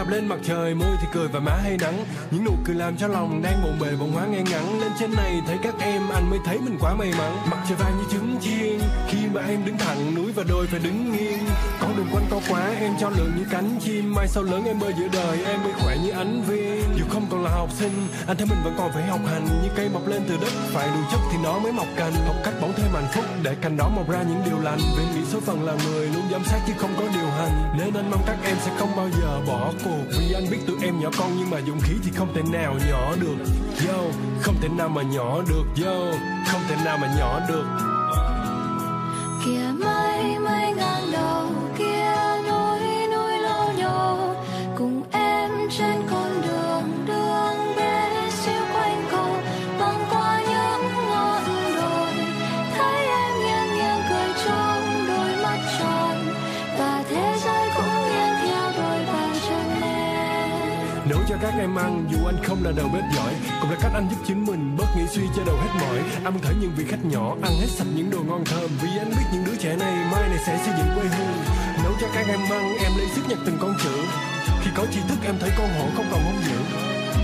đạp 0.03 0.09
lên 0.09 0.27
mặt 0.27 0.39
trời, 0.43 0.75
môi 0.75 0.97
thì 1.01 1.07
cười 1.13 1.27
và 1.27 1.39
má 1.39 1.51
hay 1.63 1.77
nắng. 1.77 2.05
Những 2.31 2.43
nụ 2.43 2.51
cười 2.65 2.75
làm 2.75 2.97
cho 2.97 3.07
lòng 3.07 3.41
đang 3.41 3.63
bộn 3.63 3.79
bề 3.79 3.95
bồng 3.99 4.11
hóa 4.11 4.25
ngang 4.25 4.43
ngắn. 4.43 4.81
Lên 4.81 4.91
trên 4.99 5.11
này 5.15 5.41
thấy 5.47 5.57
các 5.63 5.75
em, 5.79 6.01
anh 6.13 6.29
mới 6.29 6.39
thấy 6.45 6.57
mình 6.59 6.77
quá 6.79 6.93
may 6.93 7.13
mắn. 7.17 7.37
Mặt 7.51 7.57
trời 7.69 7.77
vàng 7.77 7.97
như 7.97 8.03
trứng 8.11 8.37
chiên, 8.41 8.79
khi 9.07 9.17
mà 9.33 9.41
em 9.47 9.65
đứng 9.65 9.77
thẳng, 9.77 10.15
núi 10.15 10.31
và 10.35 10.43
đôi 10.49 10.67
phải 10.67 10.79
đứng 10.79 11.11
nghiêng. 11.11 11.39
Con 11.81 11.97
đường 11.97 12.07
quanh 12.13 12.25
co 12.31 12.39
quá, 12.49 12.71
em 12.79 12.93
cho 12.99 13.09
lượng 13.09 13.31
như 13.37 13.45
cánh 13.51 13.79
chim. 13.81 14.13
Mai 14.15 14.27
sau 14.27 14.43
lớn 14.43 14.63
em 14.65 14.79
bơi 14.79 14.93
giữa 14.99 15.07
đời 15.13 15.45
em 15.45 15.63
mới 15.63 15.73
khỏe 15.73 15.97
như 16.03 16.11
ánh 16.11 16.43
viên. 16.47 16.83
Dù 16.97 17.05
không 17.09 17.25
còn 17.29 17.43
là 17.43 17.51
học 17.51 17.69
sinh, 17.79 18.07
anh 18.27 18.37
thấy 18.37 18.47
mình 18.49 18.59
vẫn 18.63 18.73
còn 18.77 18.91
phải 18.93 19.03
học 19.03 19.19
hành. 19.25 19.45
Như 19.63 19.69
cây 19.75 19.89
mọc 19.93 20.07
lên 20.07 20.21
từ 20.27 20.37
đất, 20.41 20.53
phải 20.73 20.87
đủ 20.87 21.01
chất 21.11 21.19
thì 21.31 21.37
nó 21.43 21.59
mới 21.59 21.71
mọc 21.71 21.87
cành. 21.95 22.13
Học 22.13 22.35
cách 22.43 22.53
bỗng 22.61 22.73
thêm 22.77 22.87
hạnh 22.93 23.07
phúc, 23.13 23.25
để 23.43 23.55
cành 23.61 23.77
đó 23.77 23.89
mọc 23.95 24.09
ra 24.09 24.23
những 24.23 24.41
điều 24.45 24.59
lành. 24.59 24.79
Vì 24.97 25.03
nghĩ 25.03 25.25
số 25.31 25.39
phận 25.39 25.63
là 25.63 25.73
người 25.85 26.07
luôn 26.07 26.23
giám 26.31 26.43
sát 26.45 26.59
chứ 26.67 26.73
không 26.77 26.93
có 26.97 27.03
điều 27.13 27.29
hành. 27.29 27.75
Nên 27.77 27.93
anh 27.93 28.11
mong 28.11 28.23
các 28.27 28.37
em 28.43 28.57
sẽ 28.65 28.71
không 28.79 28.95
bao 28.95 29.09
giờ 29.21 29.41
bỏ 29.47 29.71
cuộc 29.83 29.92
vì 30.17 30.33
anh 30.33 30.49
biết 30.51 30.57
tụi 30.67 30.77
em 30.81 30.99
nhỏ 30.99 31.09
con 31.17 31.31
nhưng 31.37 31.49
mà 31.49 31.61
dũng 31.67 31.79
khí 31.79 31.93
thì 32.03 32.11
không 32.15 32.33
thể 32.33 32.41
nào 32.51 32.75
nhỏ 32.89 33.15
được. 33.21 33.35
Yo, 33.87 33.99
không 34.41 34.55
thể 34.61 34.67
nào 34.69 34.89
mà 34.89 35.01
nhỏ 35.01 35.41
được, 35.49 35.85
yo, 35.85 36.17
không 36.51 36.61
thể 36.69 36.75
nào 36.85 36.97
mà 36.97 37.15
nhỏ 37.19 37.39
được. 37.49 37.65
Kia 39.45 39.85
mây 39.85 40.39
mây 40.39 40.73
ngang 40.77 41.11
đầu 41.11 41.51
em 61.63 61.75
ăn, 61.75 61.91
dù 62.11 62.17
anh 62.25 62.39
không 62.43 62.63
là 62.63 62.71
đầu 62.75 62.87
bếp 62.93 63.03
giỏi, 63.15 63.33
cũng 63.61 63.71
là 63.71 63.77
cách 63.81 63.91
anh 63.93 64.07
giúp 64.09 64.19
chính 64.27 64.45
mình, 64.45 64.77
bớt 64.77 64.89
nghĩ 64.95 65.03
suy 65.13 65.23
cho 65.35 65.43
đầu 65.45 65.57
hết 65.63 65.71
mỏi. 65.81 65.97
Anh 66.23 66.33
thử 66.33 66.39
thấy 66.43 66.53
những 66.61 66.73
vị 66.77 66.83
khách 66.89 67.05
nhỏ, 67.05 67.35
ăn 67.47 67.53
hết 67.61 67.69
sạch 67.77 67.91
những 67.95 68.09
đồ 68.13 68.19
ngon 68.27 68.43
thơm. 68.45 68.69
Vì 68.81 68.89
anh 69.03 69.09
biết 69.09 69.27
những 69.33 69.45
đứa 69.45 69.55
trẻ 69.55 69.75
này 69.75 69.93
mai 70.11 70.29
này 70.29 70.39
sẽ 70.45 70.53
xây 70.65 70.73
dựng 70.77 70.91
quê 70.95 71.05
hương. 71.15 71.37
Nấu 71.83 71.93
cho 72.01 72.07
các 72.13 72.25
em 72.27 72.39
ăn, 72.51 72.63
em 72.85 72.91
lấy 72.97 73.07
sức 73.15 73.21
nhặt 73.29 73.39
từng 73.45 73.57
con 73.61 73.73
chữ. 73.83 73.95
Khi 74.61 74.69
có 74.77 74.85
tri 74.93 74.99
thức, 75.07 75.19
em 75.25 75.35
thấy 75.39 75.51
con 75.57 75.69
hổ 75.77 75.85
không 75.95 76.05
còn 76.11 76.21
hung 76.23 76.41
dữ. 76.47 76.57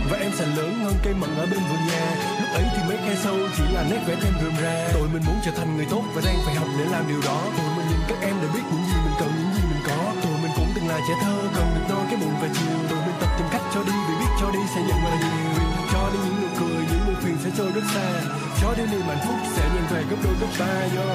Và 0.09 0.17
em 0.17 0.31
sẽ 0.37 0.45
lớn 0.57 0.79
hơn 0.83 0.93
cây 1.03 1.13
mận 1.13 1.37
ở 1.37 1.45
bên 1.51 1.59
vườn 1.69 1.81
nhà. 1.91 2.05
Lúc 2.39 2.49
ấy 2.53 2.65
thì 2.73 2.81
mấy 2.87 2.97
khe 2.97 3.15
sâu 3.23 3.37
chỉ 3.57 3.63
là 3.73 3.83
nét 3.89 4.01
vẽ 4.07 4.15
thêm 4.21 4.33
rườm 4.41 4.53
ra 4.63 4.89
tụi 4.93 5.07
mình 5.13 5.23
muốn 5.27 5.35
trở 5.45 5.51
thành 5.57 5.77
người 5.77 5.87
tốt 5.91 6.03
và 6.13 6.21
đang 6.25 6.37
phải 6.45 6.55
học 6.55 6.67
để 6.79 6.85
làm 6.85 7.07
điều 7.07 7.21
đó. 7.25 7.41
Tụi 7.57 7.69
mình 7.77 7.87
nhìn 7.89 8.01
các 8.09 8.17
em 8.21 8.35
để 8.41 8.47
biết 8.53 8.65
những 8.71 8.85
gì 8.89 8.97
mình 9.05 9.15
cần, 9.19 9.31
những 9.39 9.53
gì 9.55 9.61
mình 9.71 9.83
có. 9.87 9.99
Tụi 10.23 10.35
mình 10.41 10.51
cũng 10.55 10.71
từng 10.75 10.87
là 10.87 10.99
trẻ 11.07 11.13
thơ, 11.23 11.35
cần 11.55 11.67
được 11.75 11.85
no 11.89 11.99
cái 12.09 12.17
bụng 12.21 12.35
và 12.41 12.47
chiều. 12.53 12.73
Tụi 12.89 12.99
mình 13.05 13.17
tập 13.21 13.28
tìm 13.39 13.47
cách 13.51 13.61
cho 13.73 13.83
đi 13.83 13.91
vì 14.07 14.15
biết 14.19 14.31
cho 14.39 14.51
đi 14.51 14.59
sẽ 14.75 14.81
nhận 14.81 15.03
lại 15.03 15.17
nhiều. 15.17 15.61
Cho 15.91 16.09
đi 16.13 16.19
những 16.19 16.41
nụ 16.41 16.47
cười 16.59 16.85
những 16.91 17.05
buồn 17.05 17.15
phiền 17.15 17.37
sẽ 17.43 17.49
trôi 17.57 17.71
rất 17.75 17.81
xa. 17.93 18.21
Cho 18.61 18.73
đi 18.77 18.83
niềm 18.91 19.01
hạnh 19.01 19.17
phúc 19.27 19.35
sẽ 19.55 19.69
nhận 19.75 19.83
về 19.91 20.03
gấp 20.09 20.15
đôi 20.23 20.33
gấp 20.41 20.47
ba 20.59 20.65
yo. 20.97 21.09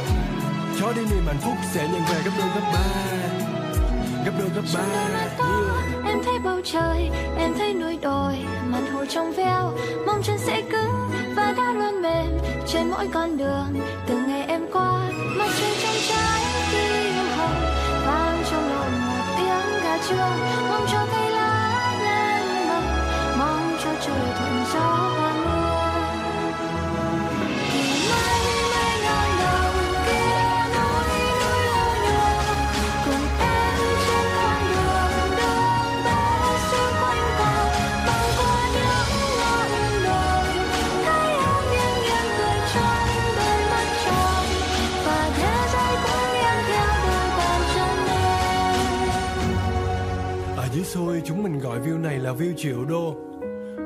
Cho 0.80 0.92
đi 0.92 1.02
niềm 1.10 1.26
hạnh 1.26 1.38
phúc 1.40 1.54
sẽ 1.72 1.88
nhận 1.92 2.02
về 2.10 2.22
gấp 2.24 2.30
đôi 2.38 2.48
gấp 2.54 2.70
ba 2.72 2.84
gấp 4.24 4.32
đôi 4.38 4.48
gấp 4.54 4.62
ba 4.74 4.80
yeah. 4.80 6.06
em 6.06 6.18
thấy 6.24 6.38
bầu 6.44 6.60
trời 6.64 7.10
em 7.38 7.54
thấy 7.58 7.74
núi 7.74 7.98
đồi 8.02 8.38
mặt 8.66 8.82
hồ 8.92 9.04
trong 9.08 9.32
veo. 9.32 9.72
Mong 10.06 10.22
chân 10.22 10.38
sẽ 10.38 10.62
cứng 10.72 11.10
và 11.36 11.54
đã 11.56 11.72
luôn 11.72 12.02
mềm 12.02 12.38
trên 12.66 12.90
mỗi 12.90 13.08
con 13.12 13.36
đường. 13.36 13.80
Từ 14.06 14.16
ngày 14.16 14.44
em 14.48 14.66
qua 14.72 15.10
mặt 15.36 15.48
trời 15.60 15.76
trong 15.82 15.96
trái 16.08 16.42
tim 16.72 17.14
hồng. 17.36 17.62
Vang 18.06 18.44
trong 18.50 18.68
lòng 18.68 18.92
một 19.08 19.24
tiếng 19.36 19.82
gà 19.84 19.98
trưa 20.08 20.30
mong 20.68 20.86
cho 20.92 21.06
cây 21.12 21.23
ở 50.56 50.68
dưới 50.84 51.20
chúng 51.24 51.42
mình 51.42 51.58
gọi 51.60 51.80
view 51.80 52.00
này 52.00 52.18
là 52.18 52.32
view 52.32 52.54
triệu 52.56 52.84
đô 52.84 53.33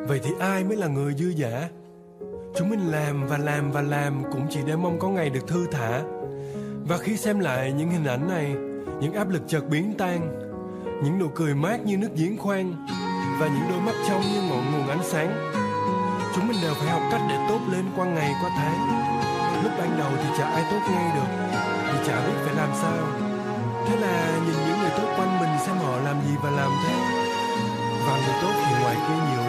vậy 0.09 0.21
thì 0.25 0.31
ai 0.41 0.65
mới 0.65 0.77
là 0.77 0.87
người 0.87 1.15
dư 1.15 1.29
giả 1.29 1.69
chúng 2.57 2.71
mình 2.71 2.91
làm 2.91 3.27
và 3.27 3.39
làm 3.39 3.73
và 3.73 3.83
làm 3.83 4.23
cũng 4.33 4.47
chỉ 4.51 4.61
để 4.67 4.77
mong 4.77 4.99
có 4.99 5.09
ngày 5.09 5.31
được 5.31 5.47
thư 5.49 5.67
thả. 5.73 6.03
Và 6.89 6.99
khi 6.99 7.17
xem 7.17 7.39
lại 7.39 7.73
những 7.73 7.91
hình 7.91 8.05
ảnh 8.05 8.29
này, 8.29 8.55
những 9.01 9.13
áp 9.13 9.31
lực 9.31 9.43
chợt 9.47 9.61
biến 9.71 9.95
tan, 9.99 10.21
những 11.05 11.19
nụ 11.19 11.29
cười 11.35 11.55
mát 11.55 11.85
như 11.85 11.97
nước 11.97 12.09
giếng 12.15 12.39
khoan, 12.39 12.87
và 13.41 13.47
những 13.47 13.69
đôi 13.71 13.81
mắt 13.81 13.93
trong 14.09 14.21
như 14.21 14.43
ngọn 14.43 14.73
nguồn 14.73 14.89
ánh 14.89 15.03
sáng, 15.03 15.53
chúng 16.35 16.49
mình 16.49 16.57
đều 16.63 16.75
phải 16.75 16.89
học 16.89 17.03
cách 17.13 17.23
để 17.29 17.47
tốt 17.49 17.61
lên 17.73 17.85
qua 17.97 18.07
ngày, 18.07 18.33
qua 18.43 18.51
tháng. 18.57 18.79
Lúc 19.63 19.73
ban 19.79 19.99
đầu 19.99 20.11
thì 20.17 20.29
chả 20.39 20.45
ai 20.45 20.63
tốt 20.71 20.81
ngay 20.91 21.13
được 21.15 21.59
vì 21.93 22.07
chả 22.07 22.27
biết 22.27 22.35
phải 22.45 22.55
làm 22.55 22.71
sao. 22.83 23.07
Thế 23.87 23.97
là 23.97 24.39
nhìn 24.47 24.57
những 24.69 24.79
người 24.79 24.91
tốt 24.99 25.09
quanh 25.17 25.41
mình 25.41 25.59
xem 25.67 25.77
họ 25.77 26.01
làm 26.01 26.17
gì 26.27 26.35
và 26.43 26.51
làm 26.51 26.71
thế. 26.87 26.95
Và 28.07 28.13
người 28.13 28.43
tốt 28.43 28.53
thì 28.67 28.83
ngoài 28.83 28.97
kia 28.97 29.15
nhiều. 29.15 29.39
lắm 29.43 29.48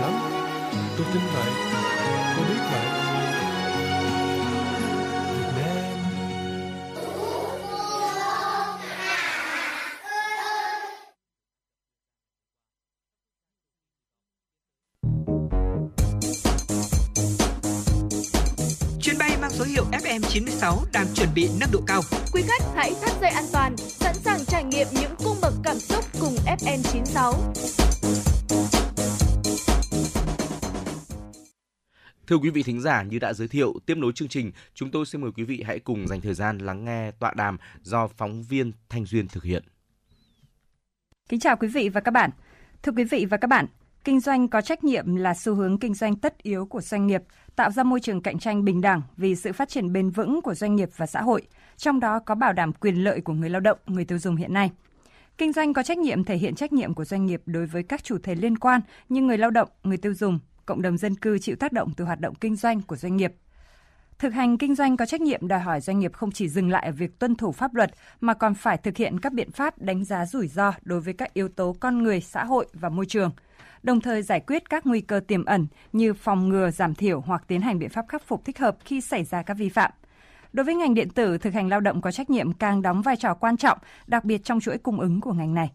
tôi 0.99 1.07
tin 1.13 1.21
vậy 1.33 1.51
tôi 2.35 2.45
biết 2.49 2.59
vậy 2.71 2.81
Việt 5.33 5.47
Nam 5.57 5.75
Chuyến 19.01 19.17
bay 19.17 19.37
mang 19.41 19.51
số 19.51 19.65
hiệu 19.65 19.83
FM96 19.91 20.77
đang 20.93 21.07
chuẩn 21.15 21.29
bị 21.35 21.49
nâng 21.59 21.69
độ 21.71 21.79
cao. 21.87 22.01
Quý 22.33 22.43
khách 22.47 22.63
hãy 22.75 22.93
thắt 23.01 23.11
dây 23.21 23.29
an 23.29 23.45
toàn, 23.51 23.77
sẵn 23.77 24.15
sàng 24.15 24.45
trải 24.45 24.63
nghiệm 24.63 24.87
những 24.91 25.15
cung 25.23 25.37
bậc 25.41 25.53
cảm 25.63 25.79
xúc 25.79 26.05
cùng 26.19 26.35
FN96. 26.59 28.28
Thưa 32.29 32.37
quý 32.37 32.49
vị 32.49 32.63
thính 32.63 32.81
giả, 32.81 33.03
như 33.03 33.19
đã 33.19 33.33
giới 33.33 33.47
thiệu, 33.47 33.73
tiếp 33.85 33.97
nối 33.97 34.11
chương 34.15 34.27
trình, 34.27 34.51
chúng 34.73 34.91
tôi 34.91 35.05
xin 35.05 35.21
mời 35.21 35.31
quý 35.31 35.43
vị 35.43 35.63
hãy 35.67 35.79
cùng 35.79 36.07
dành 36.07 36.21
thời 36.21 36.33
gian 36.33 36.57
lắng 36.57 36.85
nghe 36.85 37.11
tọa 37.11 37.33
đàm 37.33 37.57
do 37.81 38.07
phóng 38.07 38.43
viên 38.43 38.71
Thanh 38.89 39.05
Duyên 39.05 39.27
thực 39.27 39.43
hiện. 39.43 39.63
Kính 41.29 41.39
chào 41.39 41.55
quý 41.57 41.67
vị 41.67 41.89
và 41.89 42.01
các 42.01 42.11
bạn. 42.11 42.29
Thưa 42.83 42.91
quý 42.91 43.03
vị 43.03 43.25
và 43.25 43.37
các 43.37 43.47
bạn, 43.47 43.65
kinh 44.03 44.19
doanh 44.19 44.47
có 44.47 44.61
trách 44.61 44.83
nhiệm 44.83 45.15
là 45.15 45.33
xu 45.33 45.55
hướng 45.55 45.79
kinh 45.79 45.93
doanh 45.93 46.15
tất 46.15 46.43
yếu 46.43 46.65
của 46.65 46.81
doanh 46.81 47.07
nghiệp, 47.07 47.23
tạo 47.55 47.71
ra 47.71 47.83
môi 47.83 47.99
trường 47.99 48.21
cạnh 48.21 48.39
tranh 48.39 48.65
bình 48.65 48.81
đẳng 48.81 49.01
vì 49.17 49.35
sự 49.35 49.53
phát 49.53 49.69
triển 49.69 49.93
bền 49.93 50.09
vững 50.09 50.41
của 50.41 50.53
doanh 50.53 50.75
nghiệp 50.75 50.89
và 50.97 51.05
xã 51.05 51.21
hội, 51.21 51.47
trong 51.77 51.99
đó 51.99 52.19
có 52.19 52.35
bảo 52.35 52.53
đảm 52.53 52.73
quyền 52.73 53.03
lợi 53.03 53.21
của 53.21 53.33
người 53.33 53.49
lao 53.49 53.61
động, 53.61 53.77
người 53.85 54.05
tiêu 54.05 54.19
dùng 54.19 54.35
hiện 54.35 54.53
nay. 54.53 54.71
Kinh 55.37 55.53
doanh 55.53 55.73
có 55.73 55.83
trách 55.83 55.97
nhiệm 55.97 56.23
thể 56.23 56.37
hiện 56.37 56.55
trách 56.55 56.73
nhiệm 56.73 56.93
của 56.93 57.05
doanh 57.05 57.25
nghiệp 57.25 57.41
đối 57.45 57.65
với 57.65 57.83
các 57.83 58.03
chủ 58.03 58.17
thể 58.23 58.35
liên 58.35 58.57
quan 58.57 58.81
như 59.09 59.21
người 59.21 59.37
lao 59.37 59.51
động, 59.51 59.69
người 59.83 59.97
tiêu 59.97 60.13
dùng, 60.13 60.39
cộng 60.69 60.81
đồng 60.81 60.97
dân 60.97 61.15
cư 61.15 61.39
chịu 61.39 61.55
tác 61.55 61.71
động 61.71 61.93
từ 61.97 62.05
hoạt 62.05 62.19
động 62.19 62.35
kinh 62.35 62.55
doanh 62.55 62.81
của 62.81 62.95
doanh 62.95 63.17
nghiệp. 63.17 63.33
Thực 64.19 64.33
hành 64.33 64.57
kinh 64.57 64.75
doanh 64.75 64.97
có 64.97 65.05
trách 65.05 65.21
nhiệm 65.21 65.47
đòi 65.47 65.59
hỏi 65.59 65.81
doanh 65.81 65.99
nghiệp 65.99 66.13
không 66.13 66.31
chỉ 66.31 66.49
dừng 66.49 66.69
lại 66.69 66.85
ở 66.85 66.91
việc 66.91 67.19
tuân 67.19 67.35
thủ 67.35 67.51
pháp 67.51 67.75
luật 67.75 67.91
mà 68.21 68.33
còn 68.33 68.53
phải 68.53 68.77
thực 68.77 68.97
hiện 68.97 69.19
các 69.19 69.33
biện 69.33 69.51
pháp 69.51 69.77
đánh 69.77 70.05
giá 70.05 70.25
rủi 70.25 70.47
ro 70.47 70.73
đối 70.81 71.01
với 71.01 71.13
các 71.13 71.33
yếu 71.33 71.49
tố 71.49 71.75
con 71.79 72.03
người, 72.03 72.21
xã 72.21 72.43
hội 72.43 72.67
và 72.73 72.89
môi 72.89 73.05
trường, 73.05 73.31
đồng 73.83 74.01
thời 74.01 74.21
giải 74.21 74.39
quyết 74.39 74.69
các 74.69 74.85
nguy 74.85 75.01
cơ 75.01 75.19
tiềm 75.27 75.45
ẩn 75.45 75.67
như 75.93 76.13
phòng 76.13 76.49
ngừa, 76.49 76.71
giảm 76.71 76.95
thiểu 76.95 77.19
hoặc 77.21 77.43
tiến 77.47 77.61
hành 77.61 77.79
biện 77.79 77.89
pháp 77.89 78.05
khắc 78.09 78.23
phục 78.27 78.45
thích 78.45 78.59
hợp 78.59 78.77
khi 78.85 79.01
xảy 79.01 79.23
ra 79.23 79.41
các 79.41 79.57
vi 79.57 79.69
phạm. 79.69 79.91
Đối 80.53 80.63
với 80.63 80.75
ngành 80.75 80.93
điện 80.93 81.09
tử, 81.09 81.37
thực 81.37 81.53
hành 81.53 81.69
lao 81.69 81.79
động 81.79 82.01
có 82.01 82.11
trách 82.11 82.29
nhiệm 82.29 82.53
càng 82.53 82.81
đóng 82.81 83.01
vai 83.01 83.15
trò 83.15 83.33
quan 83.33 83.57
trọng, 83.57 83.77
đặc 84.07 84.25
biệt 84.25 84.43
trong 84.43 84.59
chuỗi 84.59 84.77
cung 84.77 84.99
ứng 84.99 85.21
của 85.21 85.33
ngành 85.33 85.53
này. 85.53 85.71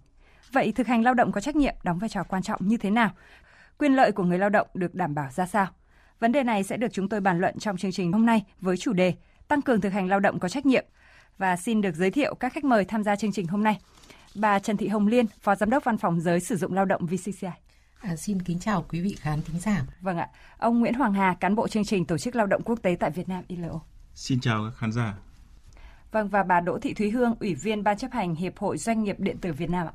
Vậy 0.52 0.72
thực 0.72 0.86
hành 0.86 1.02
lao 1.02 1.14
động 1.14 1.32
có 1.32 1.40
trách 1.40 1.56
nhiệm 1.56 1.74
đóng 1.82 1.98
vai 1.98 2.08
trò 2.08 2.22
quan 2.22 2.42
trọng 2.42 2.68
như 2.68 2.76
thế 2.76 2.90
nào? 2.90 3.10
Quyền 3.78 3.96
lợi 3.96 4.12
của 4.12 4.24
người 4.24 4.38
lao 4.38 4.50
động 4.50 4.66
được 4.74 4.94
đảm 4.94 5.14
bảo 5.14 5.30
ra 5.30 5.46
sao? 5.46 5.66
Vấn 6.20 6.32
đề 6.32 6.42
này 6.42 6.62
sẽ 6.62 6.76
được 6.76 6.92
chúng 6.92 7.08
tôi 7.08 7.20
bàn 7.20 7.38
luận 7.38 7.58
trong 7.58 7.76
chương 7.76 7.92
trình 7.92 8.12
hôm 8.12 8.26
nay 8.26 8.44
với 8.60 8.76
chủ 8.76 8.92
đề 8.92 9.14
Tăng 9.48 9.62
cường 9.62 9.80
thực 9.80 9.92
hành 9.92 10.08
lao 10.08 10.20
động 10.20 10.38
có 10.38 10.48
trách 10.48 10.66
nhiệm. 10.66 10.84
Và 11.38 11.56
xin 11.56 11.80
được 11.80 11.94
giới 11.94 12.10
thiệu 12.10 12.34
các 12.34 12.52
khách 12.52 12.64
mời 12.64 12.84
tham 12.84 13.02
gia 13.02 13.16
chương 13.16 13.32
trình 13.32 13.46
hôm 13.46 13.64
nay. 13.64 13.78
Bà 14.34 14.58
Trần 14.58 14.76
Thị 14.76 14.88
Hồng 14.88 15.06
Liên, 15.06 15.26
Phó 15.40 15.54
Giám 15.54 15.70
đốc 15.70 15.84
Văn 15.84 15.98
phòng 15.98 16.20
Giới 16.20 16.40
Sử 16.40 16.56
dụng 16.56 16.72
Lao 16.72 16.84
động 16.84 17.06
VCCI. 17.06 17.48
À, 18.00 18.16
xin 18.16 18.42
kính 18.42 18.58
chào 18.58 18.84
quý 18.88 19.00
vị 19.00 19.16
khán 19.20 19.42
thính 19.42 19.60
giả. 19.60 19.82
Vâng 20.00 20.18
ạ. 20.18 20.28
Ông 20.58 20.80
Nguyễn 20.80 20.94
Hoàng 20.94 21.12
Hà, 21.12 21.34
cán 21.40 21.54
bộ 21.54 21.68
chương 21.68 21.84
trình 21.84 22.04
Tổ 22.04 22.18
chức 22.18 22.36
Lao 22.36 22.46
động 22.46 22.62
Quốc 22.64 22.78
tế 22.82 22.96
tại 23.00 23.10
Việt 23.10 23.28
Nam 23.28 23.44
ILO. 23.48 23.80
Xin 24.14 24.40
chào 24.40 24.64
các 24.64 24.78
khán 24.78 24.92
giả. 24.92 25.14
Vâng 26.12 26.28
và 26.28 26.42
bà 26.42 26.60
Đỗ 26.60 26.78
Thị 26.78 26.94
Thúy 26.94 27.10
Hương, 27.10 27.34
Ủy 27.40 27.54
viên 27.54 27.82
Ban 27.82 27.98
chấp 27.98 28.12
hành 28.12 28.34
Hiệp 28.34 28.58
hội 28.58 28.78
Doanh 28.78 29.02
nghiệp 29.04 29.16
điện 29.18 29.38
tử 29.38 29.52
Việt 29.52 29.70
Nam 29.70 29.86
ạ. 29.86 29.92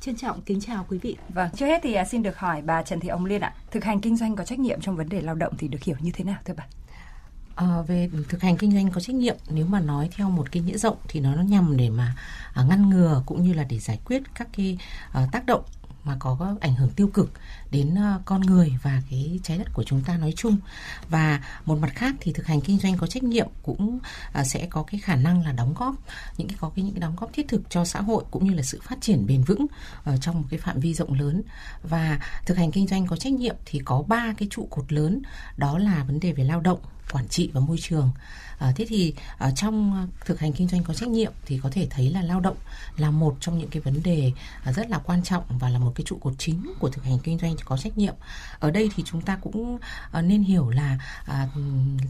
Trân 0.00 0.16
trọng 0.16 0.40
kính 0.42 0.60
chào 0.60 0.86
quý 0.88 0.98
vị. 0.98 1.16
Vâng, 1.28 1.50
trước 1.56 1.66
hết 1.66 1.80
thì 1.82 1.94
à, 1.94 2.04
xin 2.04 2.22
được 2.22 2.38
hỏi 2.38 2.62
bà 2.62 2.82
Trần 2.82 3.00
Thị 3.00 3.08
Ông 3.08 3.24
Liên 3.24 3.40
ạ, 3.40 3.54
thực 3.70 3.84
hành 3.84 4.00
kinh 4.00 4.16
doanh 4.16 4.36
có 4.36 4.44
trách 4.44 4.58
nhiệm 4.58 4.80
trong 4.80 4.96
vấn 4.96 5.08
đề 5.08 5.20
lao 5.20 5.34
động 5.34 5.52
thì 5.58 5.68
được 5.68 5.82
hiểu 5.82 5.96
như 6.00 6.10
thế 6.14 6.24
nào 6.24 6.36
thưa 6.44 6.54
bà? 6.56 6.66
À, 7.54 7.82
về 7.86 8.10
thực 8.28 8.42
hành 8.42 8.56
kinh 8.56 8.72
doanh 8.72 8.90
có 8.90 9.00
trách 9.00 9.16
nhiệm 9.16 9.36
nếu 9.50 9.66
mà 9.66 9.80
nói 9.80 10.08
theo 10.16 10.30
một 10.30 10.52
cái 10.52 10.62
nghĩa 10.62 10.78
rộng 10.78 10.96
thì 11.08 11.20
nó 11.20 11.34
nó 11.34 11.42
nhằm 11.42 11.76
để 11.76 11.90
mà 11.90 12.16
à, 12.54 12.64
ngăn 12.68 12.90
ngừa 12.90 13.22
cũng 13.26 13.42
như 13.42 13.52
là 13.52 13.64
để 13.64 13.78
giải 13.78 13.98
quyết 14.04 14.22
các 14.34 14.48
cái 14.56 14.78
à, 15.12 15.26
tác 15.32 15.46
động 15.46 15.62
mà 16.06 16.16
có 16.18 16.56
ảnh 16.60 16.74
hưởng 16.74 16.90
tiêu 16.90 17.08
cực 17.14 17.30
đến 17.70 17.94
ờ, 17.94 18.20
con 18.24 18.40
người 18.40 18.72
và 18.82 19.02
cái 19.10 19.40
trái 19.42 19.58
đất 19.58 19.72
của 19.72 19.84
chúng 19.84 20.02
ta 20.02 20.16
nói 20.16 20.32
chung. 20.36 20.56
Và 21.08 21.40
một 21.64 21.78
mặt 21.78 21.90
khác 21.94 22.14
thì 22.20 22.32
thực 22.32 22.46
hành 22.46 22.60
kinh 22.60 22.78
doanh 22.78 22.96
có 22.96 23.06
trách 23.06 23.22
nhiệm 23.22 23.48
cũng 23.62 23.98
ờ, 24.32 24.44
sẽ 24.44 24.66
có 24.70 24.82
cái 24.82 25.00
khả 25.00 25.16
năng 25.16 25.44
là 25.44 25.52
đóng 25.52 25.74
góp, 25.78 25.94
những 26.38 26.48
cái, 26.48 26.56
có 26.60 26.70
cái 26.76 26.84
những 26.84 26.94
cái 26.94 27.00
đóng 27.00 27.16
góp 27.16 27.32
thiết 27.32 27.48
thực 27.48 27.70
cho 27.70 27.84
xã 27.84 28.00
hội 28.00 28.24
cũng 28.30 28.48
như 28.48 28.54
là 28.54 28.62
sự 28.62 28.80
phát 28.82 29.00
triển 29.00 29.26
bền 29.26 29.42
vững 29.42 29.66
ở 30.04 30.16
trong 30.16 30.34
một 30.34 30.46
cái 30.50 30.60
phạm 30.60 30.80
vi 30.80 30.94
rộng 30.94 31.12
lớn. 31.12 31.42
Và 31.82 32.20
thực 32.46 32.56
hành 32.56 32.72
kinh 32.72 32.86
doanh 32.86 33.06
có 33.06 33.16
trách 33.16 33.32
nhiệm 33.32 33.56
thì 33.64 33.80
có 33.84 34.02
ba 34.02 34.34
cái 34.36 34.48
trụ 34.50 34.68
cột 34.70 34.92
lớn, 34.92 35.22
đó 35.56 35.78
là 35.78 36.04
vấn 36.04 36.20
đề 36.20 36.32
về 36.32 36.44
lao 36.44 36.60
động, 36.60 36.78
quản 37.12 37.28
trị 37.28 37.50
và 37.54 37.60
môi 37.60 37.76
trường. 37.80 38.10
À, 38.58 38.72
thế 38.76 38.86
thì 38.88 39.14
à, 39.38 39.50
trong 39.50 39.92
ờ, 39.94 40.06
thực 40.24 40.40
hành 40.40 40.52
kinh 40.52 40.68
doanh 40.68 40.82
có 40.84 40.94
trách 40.94 41.08
nhiệm 41.08 41.32
thì 41.46 41.60
có 41.62 41.68
thể 41.72 41.86
thấy 41.90 42.10
là 42.10 42.22
lao 42.22 42.40
động 42.40 42.56
là 42.96 43.10
một 43.10 43.36
trong 43.40 43.58
những 43.58 43.70
cái 43.70 43.82
vấn 43.82 44.02
đề 44.02 44.32
à, 44.64 44.72
rất 44.72 44.90
là 44.90 44.98
quan 44.98 45.22
trọng 45.22 45.44
và 45.48 45.68
là 45.68 45.78
một 45.78 45.92
cái 45.94 46.04
trụ 46.04 46.18
cột 46.20 46.34
chính 46.38 46.72
của 46.78 46.88
thực 46.88 47.04
hành 47.04 47.18
kinh 47.18 47.38
doanh 47.38 47.56
có 47.64 47.76
trách 47.76 47.98
nhiệm. 47.98 48.14
Ở 48.58 48.70
đây 48.70 48.90
thì 48.96 49.02
chúng 49.06 49.20
ta 49.20 49.38
cũng 49.42 49.78
à, 50.12 50.22
nên 50.22 50.42
hiểu 50.42 50.70
là 50.70 50.98
à, 51.26 51.48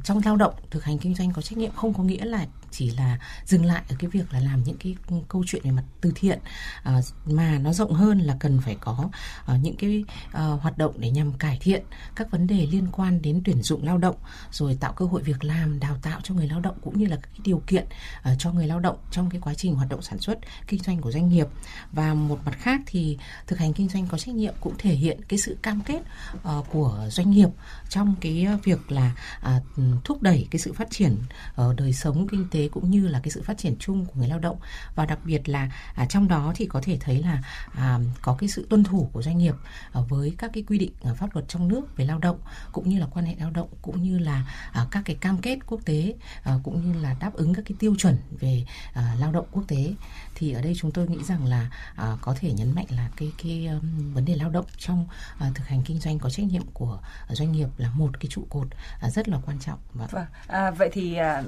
trong 0.05 0.21
lao 0.25 0.37
động 0.37 0.55
thực 0.71 0.85
hành 0.85 0.99
kinh 0.99 1.15
doanh 1.15 1.33
có 1.33 1.43
trách 1.43 1.59
nhiệm 1.59 1.73
không 1.73 1.95
có 1.95 2.03
nghĩa 2.03 2.25
là 2.25 2.47
chỉ 2.79 2.91
là 2.91 3.19
dừng 3.45 3.65
lại 3.65 3.83
ở 3.89 3.97
cái 3.99 4.11
việc 4.11 4.33
là 4.33 4.41
làm 4.41 4.63
những 4.63 4.77
cái 4.77 4.97
câu 5.29 5.45
chuyện 5.47 5.63
về 5.65 5.71
mặt 5.71 5.85
từ 6.01 6.13
thiện 6.15 6.39
à, 6.83 7.01
mà 7.27 7.59
nó 7.59 7.73
rộng 7.73 7.93
hơn 7.93 8.19
là 8.19 8.37
cần 8.41 8.61
phải 8.65 8.77
có 8.81 9.09
à, 9.47 9.57
những 9.57 9.77
cái 9.77 10.05
à, 10.33 10.43
hoạt 10.43 10.79
động 10.79 10.95
để 10.99 11.11
nhằm 11.11 11.33
cải 11.33 11.59
thiện 11.61 11.83
các 12.17 12.31
vấn 12.31 12.47
đề 12.47 12.67
liên 12.71 12.87
quan 12.93 13.23
đến 13.23 13.43
tuyển 13.45 13.63
dụng 13.63 13.85
lao 13.85 13.99
động 13.99 14.17
rồi 14.51 14.77
tạo 14.81 14.93
cơ 14.93 15.05
hội 15.05 15.23
việc 15.23 15.45
làm 15.45 15.81
đào 15.81 15.97
tạo 16.03 16.21
cho 16.23 16.35
người 16.35 16.49
lao 16.49 16.61
động 16.61 16.77
cũng 16.83 16.99
như 16.99 17.07
là 17.07 17.17
các 17.17 17.29
cái 17.33 17.41
điều 17.45 17.63
kiện 17.67 17.87
à, 18.23 18.35
cho 18.39 18.53
người 18.53 18.67
lao 18.67 18.81
động 18.81 18.97
trong 19.11 19.31
cái 19.31 19.41
quá 19.41 19.55
trình 19.55 19.75
hoạt 19.75 19.89
động 19.89 20.03
sản 20.03 20.19
xuất 20.19 20.39
kinh 20.67 20.83
doanh 20.83 21.01
của 21.01 21.13
doanh 21.13 21.29
nghiệp. 21.29 21.47
Và 21.93 22.15
một 22.15 22.39
mặt 22.45 22.59
khác 22.59 22.81
thì 22.87 23.19
thực 23.47 23.59
hành 23.59 23.73
kinh 23.73 23.89
doanh 23.89 24.07
có 24.07 24.19
trách 24.19 24.35
nhiệm 24.35 24.55
cũng 24.61 24.75
thể 24.79 24.95
hiện 24.95 25.21
cái 25.29 25.39
sự 25.39 25.57
cam 25.63 25.81
kết 25.81 26.01
uh, 26.37 26.67
của 26.73 27.07
doanh 27.11 27.31
nghiệp 27.31 27.49
trong 27.89 28.15
cái 28.21 28.47
việc 28.65 28.93
là 28.93 29.15
à, 29.41 29.61
thúc 30.05 30.23
đẩy 30.23 30.49
cái 30.51 30.61
sự 30.61 30.73
phát 30.73 30.91
triển 30.91 31.17
ở 31.55 31.75
đời 31.77 31.93
sống 31.93 32.29
kinh 32.29 32.47
tế 32.51 32.69
cũng 32.69 32.91
như 32.91 33.09
là 33.09 33.21
cái 33.21 33.31
sự 33.31 33.43
phát 33.43 33.59
triển 33.59 33.77
chung 33.79 34.07
của 34.07 34.13
người 34.15 34.29
lao 34.29 34.39
động. 34.39 34.59
Và 34.95 35.07
đặc 35.07 35.19
biệt 35.25 35.49
là 35.49 35.71
à, 35.95 36.07
trong 36.09 36.29
đó 36.29 36.53
thì 36.57 36.67
có 36.67 36.81
thể 36.85 36.99
thấy 37.01 37.23
là 37.23 37.43
à, 37.73 37.99
có 38.23 38.37
cái 38.39 38.49
sự 38.49 38.67
tuân 38.71 38.85
thủ 38.85 39.11
của 39.13 39.23
doanh 39.23 39.39
nghiệp 39.39 39.55
à, 39.93 40.01
với 40.09 40.35
các 40.39 40.51
cái 40.55 40.63
quy 40.63 40.79
định 40.79 40.93
à, 41.03 41.15
pháp 41.15 41.35
luật 41.35 41.49
trong 41.49 41.69
nước 41.69 41.97
về 41.97 42.05
lao 42.05 42.19
động 42.19 42.39
cũng 42.73 42.89
như 42.89 42.99
là 42.99 43.07
quan 43.07 43.27
hệ 43.27 43.35
lao 43.39 43.51
động 43.51 43.69
cũng 43.83 44.03
như 44.03 44.19
là 44.19 44.47
à, 44.73 44.87
các 44.91 45.03
cái 45.05 45.17
cam 45.17 45.39
kết 45.39 45.59
quốc 45.67 45.81
tế 45.85 46.15
à, 46.43 46.55
cũng 46.63 46.93
như 46.93 47.01
là 47.01 47.17
đáp 47.21 47.35
ứng 47.35 47.55
các 47.55 47.63
cái 47.69 47.77
tiêu 47.79 47.95
chuẩn 47.99 48.19
về 48.41 48.65
à, 48.93 49.17
lao 49.19 49.33
động 49.33 49.47
quốc 49.53 49.65
tế. 49.69 49.95
Thì 50.35 50.53
ở 50.53 50.63
đây 50.63 50.75
chúng 50.77 50.91
tôi 50.91 51.09
nghĩ 51.09 51.19
rằng 51.25 51.45
là 51.47 51.71
à, 51.97 52.17
có 52.21 52.35
thể 52.41 52.53
nhấn 52.53 52.75
mạnh 52.75 52.87
là 52.89 53.11
cái 53.17 53.33
cái 53.43 53.67
um, 53.67 54.15
vấn 54.15 54.25
đề 54.25 54.35
lao 54.35 54.51
động 54.51 54.67
trong 54.79 55.07
à, 55.39 55.51
thực 55.55 55.67
hành 55.67 55.83
kinh 55.83 56.01
doanh 56.01 56.19
có 56.19 56.31
trách 56.31 56.47
nhiệm 56.47 56.63
của 56.73 57.01
doanh 57.29 57.53
nghiệp 57.53 57.69
là 57.77 57.89
một 57.95 58.21
cái 58.21 58.27
trụ 58.31 58.47
cột 58.51 58.67
à, 59.01 59.11
rất 59.11 59.29
là 59.29 59.39
quan 59.47 59.59
trọng. 59.59 59.79
Vâng. 59.95 60.09
vâng. 60.11 60.27
À, 60.47 60.71
vậy 60.71 60.91
thì 60.93 61.15
à, 61.15 61.43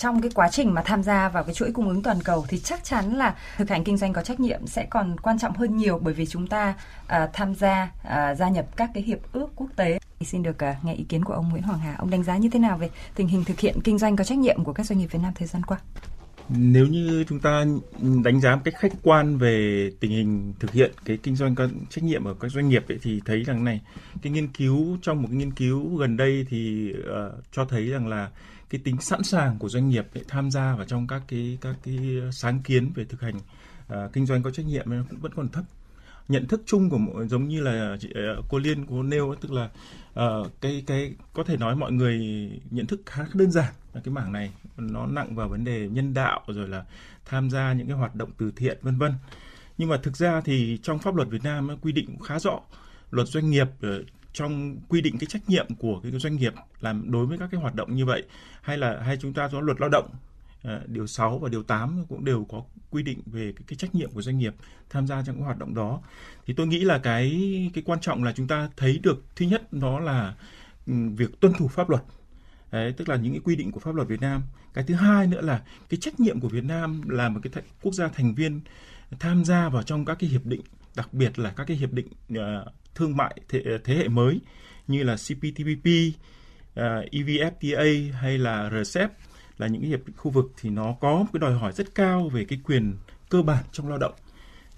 trong 0.00 0.20
cái 0.20 0.30
quá 0.34 0.48
trình 0.52 0.74
mà 0.74 0.82
tham 0.82 1.02
gia 1.02 1.28
vào 1.28 1.44
cái 1.44 1.54
chuỗi 1.54 1.72
cung 1.72 1.88
ứng 1.88 2.02
toàn 2.02 2.22
cầu 2.22 2.46
thì 2.48 2.58
chắc 2.58 2.84
chắn 2.84 3.16
là 3.16 3.34
thực 3.56 3.70
hành 3.70 3.84
kinh 3.84 3.96
doanh 3.96 4.12
có 4.12 4.22
trách 4.22 4.40
nhiệm 4.40 4.66
sẽ 4.66 4.86
còn 4.90 5.20
quan 5.20 5.38
trọng 5.38 5.54
hơn 5.54 5.76
nhiều 5.76 5.98
bởi 5.98 6.14
vì 6.14 6.26
chúng 6.26 6.46
ta 6.46 6.74
à, 7.06 7.28
tham 7.32 7.54
gia 7.54 7.90
à, 8.02 8.34
gia 8.34 8.48
nhập 8.48 8.66
các 8.76 8.90
cái 8.94 9.02
hiệp 9.02 9.18
ước 9.32 9.48
quốc 9.56 9.68
tế. 9.76 9.98
Xin 10.20 10.42
được 10.42 10.64
à, 10.64 10.76
nghe 10.82 10.94
ý 10.94 11.04
kiến 11.04 11.24
của 11.24 11.32
ông 11.32 11.48
Nguyễn 11.48 11.62
Hoàng 11.62 11.78
Hà. 11.78 11.94
Ông 11.98 12.10
đánh 12.10 12.22
giá 12.22 12.36
như 12.36 12.48
thế 12.48 12.58
nào 12.58 12.78
về 12.78 12.90
tình 13.14 13.28
hình 13.28 13.44
thực 13.44 13.60
hiện 13.60 13.80
kinh 13.84 13.98
doanh 13.98 14.16
có 14.16 14.24
trách 14.24 14.38
nhiệm 14.38 14.64
của 14.64 14.72
các 14.72 14.86
doanh 14.86 14.98
nghiệp 14.98 15.06
Việt 15.06 15.22
Nam 15.22 15.32
thời 15.34 15.48
gian 15.48 15.62
qua? 15.62 15.78
Nếu 16.58 16.86
như 16.86 17.24
chúng 17.28 17.40
ta 17.40 17.64
đánh 18.24 18.40
giá 18.40 18.56
một 18.56 18.62
cách 18.64 18.74
khách 18.78 18.92
quan 19.02 19.38
về 19.38 19.90
tình 20.00 20.10
hình 20.10 20.54
thực 20.60 20.72
hiện 20.72 20.92
cái 21.04 21.16
kinh 21.22 21.36
doanh 21.36 21.54
có 21.54 21.68
trách 21.90 22.04
nhiệm 22.04 22.24
ở 22.24 22.34
các 22.40 22.48
doanh 22.48 22.68
nghiệp 22.68 22.84
ấy, 22.88 22.98
thì 23.02 23.20
thấy 23.24 23.42
rằng 23.42 23.64
này 23.64 23.80
cái 24.22 24.32
nghiên 24.32 24.48
cứu 24.48 24.98
trong 25.02 25.22
một 25.22 25.28
cái 25.28 25.36
nghiên 25.36 25.52
cứu 25.52 25.96
gần 25.96 26.16
đây 26.16 26.46
thì 26.48 26.92
uh, 26.92 27.44
cho 27.52 27.64
thấy 27.64 27.88
rằng 27.88 28.08
là 28.08 28.30
cái 28.70 28.80
tính 28.84 29.00
sẵn 29.00 29.22
sàng 29.22 29.58
của 29.58 29.68
doanh 29.68 29.88
nghiệp 29.88 30.06
để 30.14 30.22
tham 30.28 30.50
gia 30.50 30.74
vào 30.74 30.84
trong 30.84 31.06
các 31.06 31.22
cái 31.28 31.58
các 31.60 31.76
cái 31.84 31.98
sáng 32.32 32.60
kiến 32.62 32.92
về 32.94 33.04
thực 33.04 33.20
hành 33.20 33.36
uh, 33.36 34.12
kinh 34.12 34.26
doanh 34.26 34.42
có 34.42 34.50
trách 34.50 34.66
nhiệm 34.66 34.90
nó 34.90 34.96
cũng 35.10 35.20
vẫn 35.20 35.32
còn 35.34 35.48
thấp 35.48 35.64
nhận 36.30 36.46
thức 36.46 36.62
chung 36.66 36.90
của 36.90 36.98
mọi 36.98 37.28
giống 37.28 37.48
như 37.48 37.60
là 37.60 37.96
chị, 38.00 38.08
ờ, 38.14 38.42
cô 38.48 38.58
liên 38.58 38.86
cô 38.86 39.02
nêu 39.02 39.34
tức 39.40 39.52
là 39.52 39.70
uh, 40.20 40.52
cái 40.60 40.84
cái 40.86 41.14
có 41.32 41.44
thể 41.44 41.56
nói 41.56 41.76
mọi 41.76 41.92
người 41.92 42.18
nhận 42.70 42.86
thức 42.86 43.00
khá 43.06 43.24
đơn 43.34 43.50
giản 43.50 43.72
là 43.94 44.00
cái 44.04 44.14
mảng 44.14 44.32
này. 44.32 44.52
Nó 44.76 45.06
nặng 45.06 45.34
vào 45.34 45.48
vấn 45.48 45.64
đề 45.64 45.88
nhân 45.88 46.14
đạo 46.14 46.40
rồi 46.46 46.68
là 46.68 46.84
tham 47.24 47.50
gia 47.50 47.72
những 47.72 47.86
cái 47.86 47.96
hoạt 47.96 48.14
động 48.14 48.30
từ 48.38 48.52
thiện 48.56 48.78
vân 48.82 48.98
vân. 48.98 49.12
Nhưng 49.78 49.88
mà 49.88 49.96
thực 50.02 50.16
ra 50.16 50.40
thì 50.40 50.78
trong 50.82 50.98
pháp 50.98 51.14
luật 51.14 51.28
Việt 51.28 51.44
Nam 51.44 51.68
quy 51.82 51.92
định 51.92 52.18
khá 52.24 52.38
rõ 52.38 52.60
luật 53.10 53.28
doanh 53.28 53.50
nghiệp 53.50 53.66
ờ, 53.80 54.02
trong 54.32 54.76
quy 54.88 55.00
định 55.00 55.18
cái 55.18 55.26
trách 55.26 55.48
nhiệm 55.48 55.66
của 55.78 56.00
cái 56.02 56.12
doanh 56.12 56.36
nghiệp 56.36 56.52
làm 56.80 57.10
đối 57.10 57.26
với 57.26 57.38
các 57.38 57.48
cái 57.52 57.60
hoạt 57.60 57.74
động 57.74 57.96
như 57.96 58.06
vậy 58.06 58.22
hay 58.62 58.78
là 58.78 59.00
hay 59.04 59.16
chúng 59.16 59.32
ta 59.32 59.48
có 59.52 59.60
luật 59.60 59.80
lao 59.80 59.90
động 59.90 60.10
Ờ, 60.62 60.82
điều 60.86 61.06
6 61.06 61.38
và 61.38 61.48
điều 61.48 61.62
8 61.62 62.04
cũng 62.08 62.24
đều 62.24 62.46
có 62.48 62.62
quy 62.90 63.02
định 63.02 63.22
về 63.26 63.52
cái, 63.56 63.64
cái 63.66 63.76
trách 63.76 63.94
nhiệm 63.94 64.10
của 64.10 64.22
doanh 64.22 64.38
nghiệp 64.38 64.54
tham 64.90 65.06
gia 65.06 65.22
trong 65.22 65.36
cái 65.36 65.44
hoạt 65.44 65.58
động 65.58 65.74
đó. 65.74 66.00
Thì 66.46 66.54
tôi 66.54 66.66
nghĩ 66.66 66.80
là 66.80 66.98
cái 66.98 67.70
cái 67.74 67.82
quan 67.86 68.00
trọng 68.00 68.24
là 68.24 68.32
chúng 68.32 68.46
ta 68.48 68.68
thấy 68.76 68.98
được 69.02 69.24
thứ 69.36 69.46
nhất 69.46 69.72
đó 69.72 70.00
là 70.00 70.34
ừ, 70.86 70.92
việc 71.16 71.40
tuân 71.40 71.52
thủ 71.52 71.68
pháp 71.68 71.90
luật. 71.90 72.02
Đấy, 72.72 72.92
tức 72.96 73.08
là 73.08 73.16
những 73.16 73.32
cái 73.32 73.40
quy 73.44 73.56
định 73.56 73.72
của 73.72 73.80
pháp 73.80 73.94
luật 73.94 74.08
Việt 74.08 74.20
Nam. 74.20 74.42
Cái 74.74 74.84
thứ 74.84 74.94
hai 74.94 75.26
nữa 75.26 75.40
là 75.40 75.62
cái 75.88 75.98
trách 76.00 76.20
nhiệm 76.20 76.40
của 76.40 76.48
Việt 76.48 76.64
Nam 76.64 77.08
là 77.08 77.28
một 77.28 77.40
cái 77.42 77.52
th- 77.52 77.68
quốc 77.82 77.94
gia 77.94 78.08
thành 78.08 78.34
viên 78.34 78.60
tham 79.20 79.44
gia 79.44 79.68
vào 79.68 79.82
trong 79.82 80.04
các 80.04 80.16
cái 80.20 80.30
hiệp 80.30 80.46
định, 80.46 80.60
đặc 80.96 81.14
biệt 81.14 81.38
là 81.38 81.50
các 81.50 81.64
cái 81.64 81.76
hiệp 81.76 81.92
định 81.92 82.06
uh, 82.32 82.38
thương 82.94 83.16
mại 83.16 83.40
thế, 83.48 83.62
thế 83.84 83.94
hệ 83.94 84.08
mới 84.08 84.40
như 84.86 85.02
là 85.02 85.16
CPTPP, 85.16 85.86
uh, 85.86 86.74
ờ, 86.74 87.04
EVFTA 87.12 88.12
hay 88.12 88.38
là 88.38 88.70
RCEP 88.70 89.10
là 89.60 89.66
những 89.66 89.82
cái 89.82 89.90
hiệp 89.90 90.06
định 90.06 90.16
khu 90.16 90.30
vực 90.30 90.52
thì 90.60 90.70
nó 90.70 90.94
có 91.00 91.16
một 91.16 91.26
cái 91.32 91.40
đòi 91.40 91.54
hỏi 91.54 91.72
rất 91.72 91.94
cao 91.94 92.28
về 92.28 92.44
cái 92.44 92.60
quyền 92.64 92.96
cơ 93.28 93.42
bản 93.42 93.64
trong 93.72 93.88
lao 93.88 93.98
động. 93.98 94.14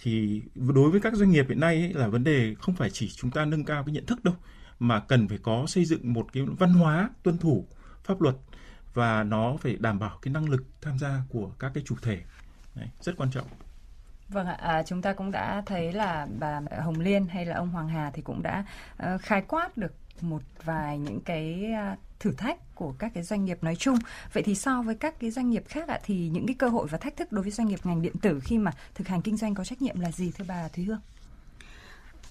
Thì 0.02 0.42
đối 0.54 0.90
với 0.90 1.00
các 1.00 1.14
doanh 1.14 1.30
nghiệp 1.30 1.46
hiện 1.48 1.60
nay 1.60 1.76
ấy, 1.76 1.92
là 1.92 2.08
vấn 2.08 2.24
đề 2.24 2.54
không 2.60 2.74
phải 2.74 2.90
chỉ 2.90 3.08
chúng 3.08 3.30
ta 3.30 3.44
nâng 3.44 3.64
cao 3.64 3.84
cái 3.84 3.94
nhận 3.94 4.06
thức 4.06 4.24
đâu 4.24 4.34
mà 4.78 5.00
cần 5.00 5.28
phải 5.28 5.38
có 5.42 5.64
xây 5.66 5.84
dựng 5.84 6.12
một 6.12 6.26
cái 6.32 6.42
văn 6.58 6.72
hóa 6.72 7.10
tuân 7.22 7.38
thủ 7.38 7.66
pháp 8.04 8.20
luật 8.20 8.34
và 8.94 9.24
nó 9.24 9.56
phải 9.60 9.76
đảm 9.76 9.98
bảo 9.98 10.18
cái 10.22 10.34
năng 10.34 10.48
lực 10.48 10.62
tham 10.80 10.98
gia 10.98 11.22
của 11.28 11.50
các 11.58 11.70
cái 11.74 11.82
chủ 11.86 11.94
thể 12.02 12.20
Đấy, 12.74 12.88
rất 13.00 13.16
quan 13.16 13.30
trọng 13.30 13.46
Vâng 14.28 14.46
ạ, 14.46 14.56
à, 14.60 14.82
chúng 14.82 15.02
ta 15.02 15.12
cũng 15.12 15.30
đã 15.30 15.62
thấy 15.66 15.92
là 15.92 16.26
bà 16.38 16.60
Hồng 16.84 17.00
Liên 17.00 17.26
hay 17.26 17.46
là 17.46 17.56
ông 17.56 17.68
Hoàng 17.68 17.88
Hà 17.88 18.10
thì 18.14 18.22
cũng 18.22 18.42
đã 18.42 18.64
ờ, 18.96 19.14
uh, 19.14 19.20
khai 19.20 19.42
quát 19.42 19.76
được 19.76 19.92
một 20.20 20.42
vài 20.64 20.98
những 20.98 21.20
cái 21.20 21.64
uh, 21.92 21.98
thử 22.22 22.32
thách 22.32 22.74
của 22.74 22.94
các 22.98 23.10
cái 23.14 23.22
doanh 23.22 23.44
nghiệp 23.44 23.58
nói 23.62 23.76
chung. 23.76 23.98
Vậy 24.32 24.42
thì 24.42 24.54
so 24.54 24.82
với 24.82 24.94
các 24.94 25.20
cái 25.20 25.30
doanh 25.30 25.50
nghiệp 25.50 25.64
khác 25.68 25.88
ạ, 25.88 26.00
thì 26.04 26.28
những 26.28 26.46
cái 26.46 26.54
cơ 26.58 26.68
hội 26.68 26.86
và 26.90 26.98
thách 26.98 27.16
thức 27.16 27.32
đối 27.32 27.42
với 27.42 27.52
doanh 27.52 27.68
nghiệp 27.68 27.80
ngành 27.84 28.02
điện 28.02 28.14
tử 28.22 28.40
khi 28.40 28.58
mà 28.58 28.72
thực 28.94 29.08
hành 29.08 29.22
kinh 29.22 29.36
doanh 29.36 29.54
có 29.54 29.64
trách 29.64 29.82
nhiệm 29.82 30.00
là 30.00 30.12
gì, 30.12 30.32
thưa 30.38 30.44
bà 30.48 30.68
Thúy 30.68 30.84
Hương? 30.84 31.00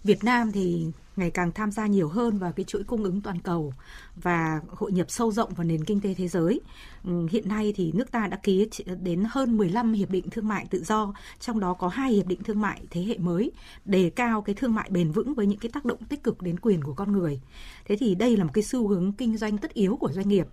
Việt 0.03 0.23
Nam 0.23 0.51
thì 0.51 0.87
ngày 1.15 1.31
càng 1.31 1.51
tham 1.51 1.71
gia 1.71 1.87
nhiều 1.87 2.07
hơn 2.07 2.37
vào 2.37 2.51
cái 2.51 2.63
chuỗi 2.63 2.83
cung 2.83 3.03
ứng 3.03 3.21
toàn 3.21 3.39
cầu 3.39 3.73
và 4.15 4.61
hội 4.69 4.91
nhập 4.91 5.11
sâu 5.11 5.31
rộng 5.31 5.53
vào 5.53 5.63
nền 5.63 5.85
kinh 5.85 6.01
tế 6.01 6.13
thế 6.13 6.27
giới. 6.27 6.61
Ừ, 7.03 7.27
hiện 7.31 7.47
nay 7.47 7.73
thì 7.75 7.91
nước 7.91 8.11
ta 8.11 8.27
đã 8.27 8.37
ký 8.43 8.67
đến 9.01 9.23
hơn 9.29 9.57
15 9.57 9.93
hiệp 9.93 10.09
định 10.09 10.29
thương 10.29 10.47
mại 10.47 10.65
tự 10.69 10.83
do, 10.83 11.13
trong 11.39 11.59
đó 11.59 11.73
có 11.73 11.87
hai 11.87 12.11
hiệp 12.11 12.27
định 12.27 12.43
thương 12.43 12.61
mại 12.61 12.81
thế 12.89 13.03
hệ 13.03 13.17
mới 13.17 13.51
đề 13.85 14.09
cao 14.09 14.41
cái 14.41 14.55
thương 14.55 14.75
mại 14.75 14.89
bền 14.89 15.11
vững 15.11 15.33
với 15.33 15.45
những 15.45 15.59
cái 15.59 15.71
tác 15.73 15.85
động 15.85 16.03
tích 16.09 16.23
cực 16.23 16.41
đến 16.41 16.59
quyền 16.59 16.83
của 16.83 16.93
con 16.93 17.11
người. 17.11 17.41
Thế 17.85 17.95
thì 17.99 18.15
đây 18.15 18.37
là 18.37 18.43
một 18.43 18.51
cái 18.53 18.63
xu 18.63 18.87
hướng 18.87 19.13
kinh 19.13 19.37
doanh 19.37 19.57
tất 19.57 19.73
yếu 19.73 19.95
của 19.95 20.11
doanh 20.11 20.27
nghiệp 20.27 20.47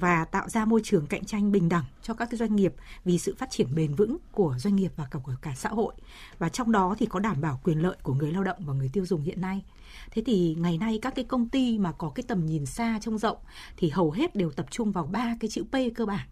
và 0.00 0.24
tạo 0.24 0.48
ra 0.48 0.64
môi 0.64 0.80
trường 0.84 1.06
cạnh 1.06 1.24
tranh 1.24 1.52
bình 1.52 1.68
đẳng 1.68 1.84
cho 2.02 2.14
các 2.14 2.30
cái 2.30 2.38
doanh 2.38 2.56
nghiệp 2.56 2.74
vì 3.04 3.18
sự 3.18 3.34
phát 3.38 3.50
triển 3.50 3.74
bền 3.74 3.94
vững 3.94 4.16
của 4.32 4.54
doanh 4.58 4.76
nghiệp 4.76 4.92
và 4.96 5.06
cả 5.10 5.18
của 5.22 5.34
cả 5.42 5.52
xã 5.56 5.68
hội. 5.68 5.94
Và 6.38 6.48
trong 6.48 6.72
đó 6.72 6.94
thì 6.98 7.06
có 7.06 7.20
đảm 7.20 7.40
bảo 7.40 7.60
quyền 7.64 7.82
lợi 7.82 7.96
của 8.02 8.14
người 8.14 8.32
lao 8.32 8.44
động 8.44 8.56
và 8.60 8.74
người 8.74 8.90
tiêu 8.92 9.06
dùng 9.06 9.22
hiện 9.22 9.40
nay. 9.40 9.64
Thế 10.10 10.22
thì 10.26 10.56
ngày 10.58 10.78
nay 10.78 10.98
các 11.02 11.14
cái 11.14 11.24
công 11.24 11.48
ty 11.48 11.78
mà 11.78 11.92
có 11.92 12.12
cái 12.14 12.24
tầm 12.28 12.46
nhìn 12.46 12.66
xa 12.66 12.98
trông 13.02 13.18
rộng 13.18 13.38
thì 13.76 13.88
hầu 13.88 14.10
hết 14.10 14.36
đều 14.36 14.50
tập 14.50 14.66
trung 14.70 14.92
vào 14.92 15.06
ba 15.06 15.36
cái 15.40 15.50
chữ 15.50 15.64
P 15.64 15.76
cơ 15.94 16.06
bản. 16.06 16.28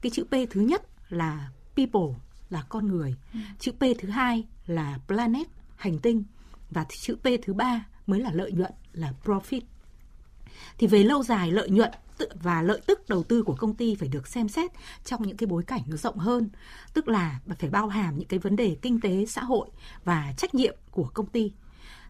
Cái 0.00 0.10
chữ 0.10 0.24
P 0.24 0.34
thứ 0.50 0.60
nhất 0.60 0.82
là 1.08 1.50
people 1.76 2.20
là 2.50 2.64
con 2.68 2.88
người. 2.88 3.14
Ừ. 3.32 3.38
chữ 3.58 3.72
P 3.72 3.82
thứ 3.98 4.08
hai 4.08 4.44
là 4.66 4.98
planet 5.06 5.46
hành 5.76 5.98
tinh. 5.98 6.24
Và 6.70 6.86
chữ 6.88 7.16
P 7.16 7.26
thứ 7.42 7.52
ba 7.54 7.86
mới 8.06 8.20
là 8.20 8.30
lợi 8.32 8.52
nhuận 8.52 8.72
là 8.92 9.12
profit. 9.24 9.60
Thì 10.78 10.86
về 10.86 11.02
lâu 11.02 11.22
dài 11.22 11.52
lợi 11.52 11.70
nhuận 11.70 11.90
và 12.42 12.62
lợi 12.62 12.80
tức 12.86 13.08
đầu 13.08 13.22
tư 13.22 13.42
của 13.42 13.54
công 13.54 13.74
ty 13.74 13.94
phải 13.94 14.08
được 14.08 14.28
xem 14.28 14.48
xét 14.48 14.70
trong 15.04 15.22
những 15.22 15.36
cái 15.36 15.46
bối 15.46 15.62
cảnh 15.62 15.82
nó 15.86 15.96
rộng 15.96 16.18
hơn. 16.18 16.48
Tức 16.94 17.08
là 17.08 17.40
phải 17.58 17.70
bao 17.70 17.88
hàm 17.88 18.18
những 18.18 18.28
cái 18.28 18.38
vấn 18.38 18.56
đề 18.56 18.76
kinh 18.82 19.00
tế, 19.00 19.26
xã 19.26 19.44
hội 19.44 19.68
và 20.04 20.34
trách 20.36 20.54
nhiệm 20.54 20.74
của 20.90 21.10
công 21.14 21.26
ty. 21.26 21.52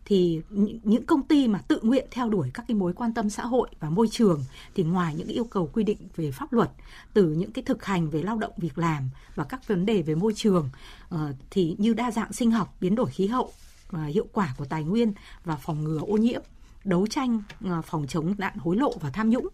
Thì 0.05 0.41
những 0.83 1.07
công 1.07 1.23
ty 1.23 1.49
mà 1.49 1.59
tự 1.59 1.81
nguyện 1.83 2.07
theo 2.11 2.29
đuổi 2.29 2.51
các 2.55 2.65
cái 2.69 2.75
mối 2.75 2.93
quan 2.93 3.15
tâm 3.15 3.31
xã 3.31 3.43
hội 3.43 3.69
và 3.81 3.91
môi 3.91 4.09
trường 4.09 4.45
thì 4.75 4.83
ngoài 4.83 5.15
những 5.15 5.29
yêu 5.29 5.45
cầu 5.45 5.71
quy 5.73 5.85
định 5.85 5.99
về 6.17 6.33
pháp 6.33 6.53
luật, 6.53 6.71
từ 7.13 7.25
những 7.29 7.53
cái 7.53 7.65
thực 7.65 7.85
hành 7.85 8.11
về 8.11 8.23
lao 8.23 8.39
động 8.39 8.53
việc 8.57 8.79
làm 8.79 9.11
và 9.35 9.45
các 9.45 9.69
vấn 9.69 9.87
đề 9.87 10.03
về 10.03 10.15
môi 10.15 10.33
trường 10.37 10.71
ờ, 11.09 11.33
thì 11.51 11.77
như 11.79 11.95
đa 11.95 12.11
dạng 12.11 12.33
sinh 12.33 12.51
học, 12.51 12.77
biến 12.81 12.95
đổi 12.95 13.11
khí 13.11 13.27
hậu 13.27 13.53
và 13.91 14.05
hiệu 14.05 14.27
quả 14.33 14.55
của 14.59 14.65
tài 14.65 14.85
nguyên 14.85 15.13
và 15.45 15.57
phòng 15.57 15.85
ngừa 15.85 16.01
ô 16.01 16.17
nhiễm, 16.17 16.43
đấu 16.85 17.07
tranh 17.07 17.43
ờ, 17.65 17.83
phòng 17.83 18.07
chống 18.07 18.35
nạn 18.39 18.57
hối 18.57 18.77
lộ 18.77 18.93
và 19.01 19.11
tham 19.11 19.31
nhũng 19.31 19.49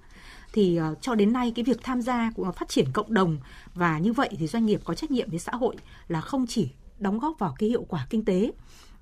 thì 0.52 0.80
uh, 0.80 0.98
cho 1.00 1.14
đến 1.14 1.32
nay 1.32 1.52
cái 1.56 1.64
việc 1.64 1.82
tham 1.82 2.02
gia 2.02 2.30
cũng 2.36 2.52
phát 2.52 2.68
triển 2.68 2.92
cộng 2.92 3.14
đồng 3.14 3.38
và 3.74 3.98
như 3.98 4.12
vậy 4.12 4.28
thì 4.38 4.46
doanh 4.46 4.66
nghiệp 4.66 4.80
có 4.84 4.94
trách 4.94 5.10
nhiệm 5.10 5.30
với 5.30 5.38
xã 5.38 5.52
hội 5.52 5.76
là 6.08 6.20
không 6.20 6.46
chỉ 6.46 6.70
đóng 6.98 7.18
góp 7.18 7.38
vào 7.38 7.54
cái 7.58 7.68
hiệu 7.68 7.84
quả 7.88 8.06
kinh 8.10 8.24
tế 8.24 8.52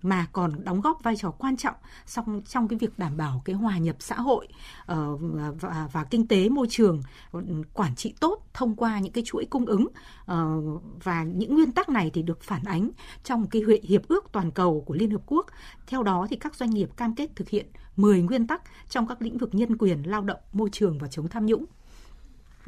mà 0.02 0.26
còn 0.32 0.64
đóng 0.64 0.80
góp 0.80 1.02
vai 1.02 1.16
trò 1.16 1.30
quan 1.30 1.56
trọng 1.56 1.74
trong 2.14 2.42
trong 2.46 2.68
cái 2.68 2.78
việc 2.78 2.98
đảm 2.98 3.16
bảo 3.16 3.42
cái 3.44 3.56
hòa 3.56 3.78
nhập 3.78 3.96
xã 3.98 4.14
hội 4.16 4.48
uh, 4.92 4.96
và, 5.60 5.88
và 5.92 6.04
kinh 6.04 6.28
tế 6.28 6.48
môi 6.48 6.66
trường 6.70 7.02
quản 7.74 7.96
trị 7.96 8.14
tốt 8.20 8.46
thông 8.54 8.76
qua 8.76 8.98
những 8.98 9.12
cái 9.12 9.24
chuỗi 9.26 9.44
cung 9.50 9.66
ứng 9.66 9.86
uh, 9.86 10.82
và 11.02 11.22
những 11.22 11.54
nguyên 11.54 11.72
tắc 11.72 11.88
này 11.88 12.10
thì 12.14 12.22
được 12.22 12.42
phản 12.42 12.64
ánh 12.64 12.90
trong 13.24 13.46
cái 13.46 13.62
hiệp 13.82 14.08
ước 14.08 14.24
toàn 14.32 14.50
cầu 14.50 14.84
của 14.86 14.94
Liên 14.94 15.10
Hợp 15.10 15.22
Quốc. 15.26 15.46
Theo 15.86 16.02
đó 16.02 16.26
thì 16.30 16.36
các 16.36 16.54
doanh 16.54 16.70
nghiệp 16.70 16.90
cam 16.96 17.14
kết 17.14 17.30
thực 17.36 17.48
hiện 17.48 17.66
10 18.00 18.22
nguyên 18.22 18.46
tắc 18.46 18.62
trong 18.88 19.06
các 19.06 19.22
lĩnh 19.22 19.38
vực 19.38 19.54
nhân 19.54 19.76
quyền, 19.76 20.02
lao 20.02 20.22
động, 20.22 20.40
môi 20.52 20.68
trường 20.72 20.98
và 20.98 21.08
chống 21.08 21.28
tham 21.28 21.46
nhũng. 21.46 21.64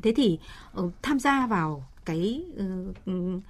Thế 0.02 0.12
thì 0.16 0.38
uh, 0.80 0.92
tham 1.02 1.18
gia 1.18 1.46
vào 1.46 1.84
cái 2.04 2.44
uh, 3.06 3.42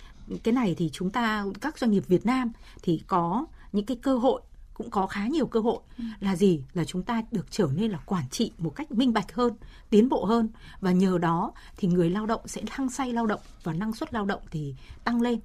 cái 0.43 0.55
này 0.55 0.75
thì 0.79 0.91
chúng 0.93 1.11
ta 1.11 1.45
các 1.61 1.79
doanh 1.79 1.91
nghiệp 1.91 2.05
Việt 2.09 2.27
Nam 2.27 2.53
thì 2.83 3.03
có 3.07 3.47
những 3.73 3.87
cái 3.87 3.97
cơ 4.03 4.19
hội 4.19 4.43
cũng 4.75 4.91
có 4.91 5.07
khá 5.07 5.27
nhiều 5.27 5.47
cơ 5.47 5.61
hội 5.61 5.79
ừ. 5.99 6.05
là 6.21 6.37
gì 6.37 6.63
là 6.75 6.85
chúng 6.85 7.03
ta 7.03 7.23
được 7.33 7.47
trở 7.51 7.69
nên 7.75 7.91
là 7.91 7.99
quản 8.07 8.29
trị 8.31 8.53
một 8.59 8.71
cách 8.77 8.93
minh 8.93 9.13
bạch 9.13 9.35
hơn 9.35 9.55
tiến 9.91 10.09
bộ 10.09 10.25
hơn 10.25 10.49
và 10.81 10.93
nhờ 10.93 11.19
đó 11.19 11.53
thì 11.77 11.89
người 11.89 12.11
lao 12.11 12.27
động 12.27 12.41
sẽ 12.47 12.63
hăng 12.71 12.91
say 12.91 13.13
lao 13.13 13.27
động 13.27 13.41
và 13.63 13.73
năng 13.73 13.93
suất 13.93 14.15
lao 14.15 14.25
động 14.25 14.41
thì 14.51 14.75
tăng 15.05 15.21
lên 15.21 15.41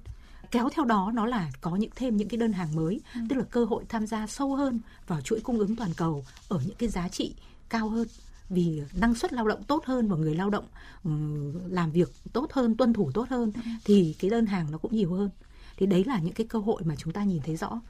kéo 0.50 0.68
theo 0.74 0.84
đó 0.84 1.10
nó 1.14 1.26
là 1.26 1.50
có 1.60 1.76
những 1.76 1.90
thêm 1.96 2.16
những 2.16 2.28
cái 2.28 2.38
đơn 2.38 2.52
hàng 2.52 2.76
mới 2.76 3.00
ừ. 3.14 3.20
tức 3.28 3.36
là 3.36 3.44
cơ 3.50 3.64
hội 3.64 3.84
tham 3.88 4.06
gia 4.06 4.26
sâu 4.26 4.56
hơn 4.56 4.80
vào 5.06 5.20
chuỗi 5.20 5.40
cung 5.40 5.58
ứng 5.58 5.76
toàn 5.76 5.90
cầu 5.96 6.24
ở 6.48 6.60
những 6.66 6.76
cái 6.76 6.88
giá 6.88 7.08
trị 7.08 7.34
cao 7.68 7.88
hơn 7.88 8.08
vì 8.48 8.82
năng 8.92 9.14
suất 9.14 9.32
lao 9.32 9.48
động 9.48 9.62
tốt 9.62 9.84
hơn 9.84 10.08
và 10.08 10.16
người 10.16 10.34
lao 10.34 10.50
động 10.50 10.64
um, 11.04 11.52
làm 11.68 11.90
việc 11.90 12.12
tốt 12.32 12.52
hơn 12.52 12.76
tuân 12.76 12.92
thủ 12.92 13.10
tốt 13.14 13.26
hơn 13.30 13.52
ừ. 13.54 13.60
thì 13.84 14.16
cái 14.18 14.30
đơn 14.30 14.46
hàng 14.46 14.70
nó 14.70 14.78
cũng 14.78 14.96
nhiều 14.96 15.14
hơn 15.14 15.30
thì 15.76 15.86
đấy 15.86 16.04
là 16.04 16.18
những 16.18 16.34
cái 16.34 16.46
cơ 16.46 16.58
hội 16.58 16.82
mà 16.84 16.94
chúng 16.98 17.12
ta 17.12 17.24
nhìn 17.24 17.40
thấy 17.44 17.56
rõ 17.56 17.80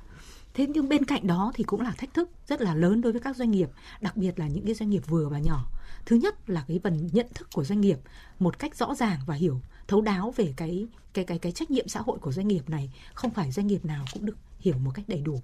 thế 0.54 0.66
nhưng 0.66 0.88
bên 0.88 1.04
cạnh 1.04 1.26
đó 1.26 1.52
thì 1.54 1.64
cũng 1.64 1.80
là 1.80 1.92
thách 1.98 2.14
thức 2.14 2.30
rất 2.46 2.60
là 2.60 2.74
lớn 2.74 3.00
đối 3.00 3.12
với 3.12 3.20
các 3.20 3.36
doanh 3.36 3.50
nghiệp 3.50 3.68
đặc 4.00 4.16
biệt 4.16 4.38
là 4.38 4.48
những 4.48 4.64
cái 4.64 4.74
doanh 4.74 4.90
nghiệp 4.90 5.02
vừa 5.06 5.28
và 5.28 5.38
nhỏ 5.38 5.64
thứ 6.06 6.16
nhất 6.16 6.50
là 6.50 6.64
cái 6.68 6.80
phần 6.82 7.08
nhận 7.12 7.26
thức 7.34 7.48
của 7.52 7.64
doanh 7.64 7.80
nghiệp 7.80 7.98
một 8.38 8.58
cách 8.58 8.76
rõ 8.76 8.94
ràng 8.94 9.20
và 9.26 9.34
hiểu 9.34 9.60
thấu 9.88 10.00
đáo 10.00 10.34
về 10.36 10.52
cái 10.56 10.86
cái 11.12 11.24
cái 11.24 11.38
cái 11.38 11.52
trách 11.52 11.70
nhiệm 11.70 11.88
xã 11.88 12.00
hội 12.00 12.18
của 12.18 12.32
doanh 12.32 12.48
nghiệp 12.48 12.70
này 12.70 12.90
không 13.14 13.30
phải 13.30 13.52
doanh 13.52 13.66
nghiệp 13.66 13.84
nào 13.84 14.04
cũng 14.12 14.26
được 14.26 14.36
hiểu 14.60 14.78
một 14.78 14.90
cách 14.94 15.04
đầy 15.08 15.20
đủ. 15.20 15.40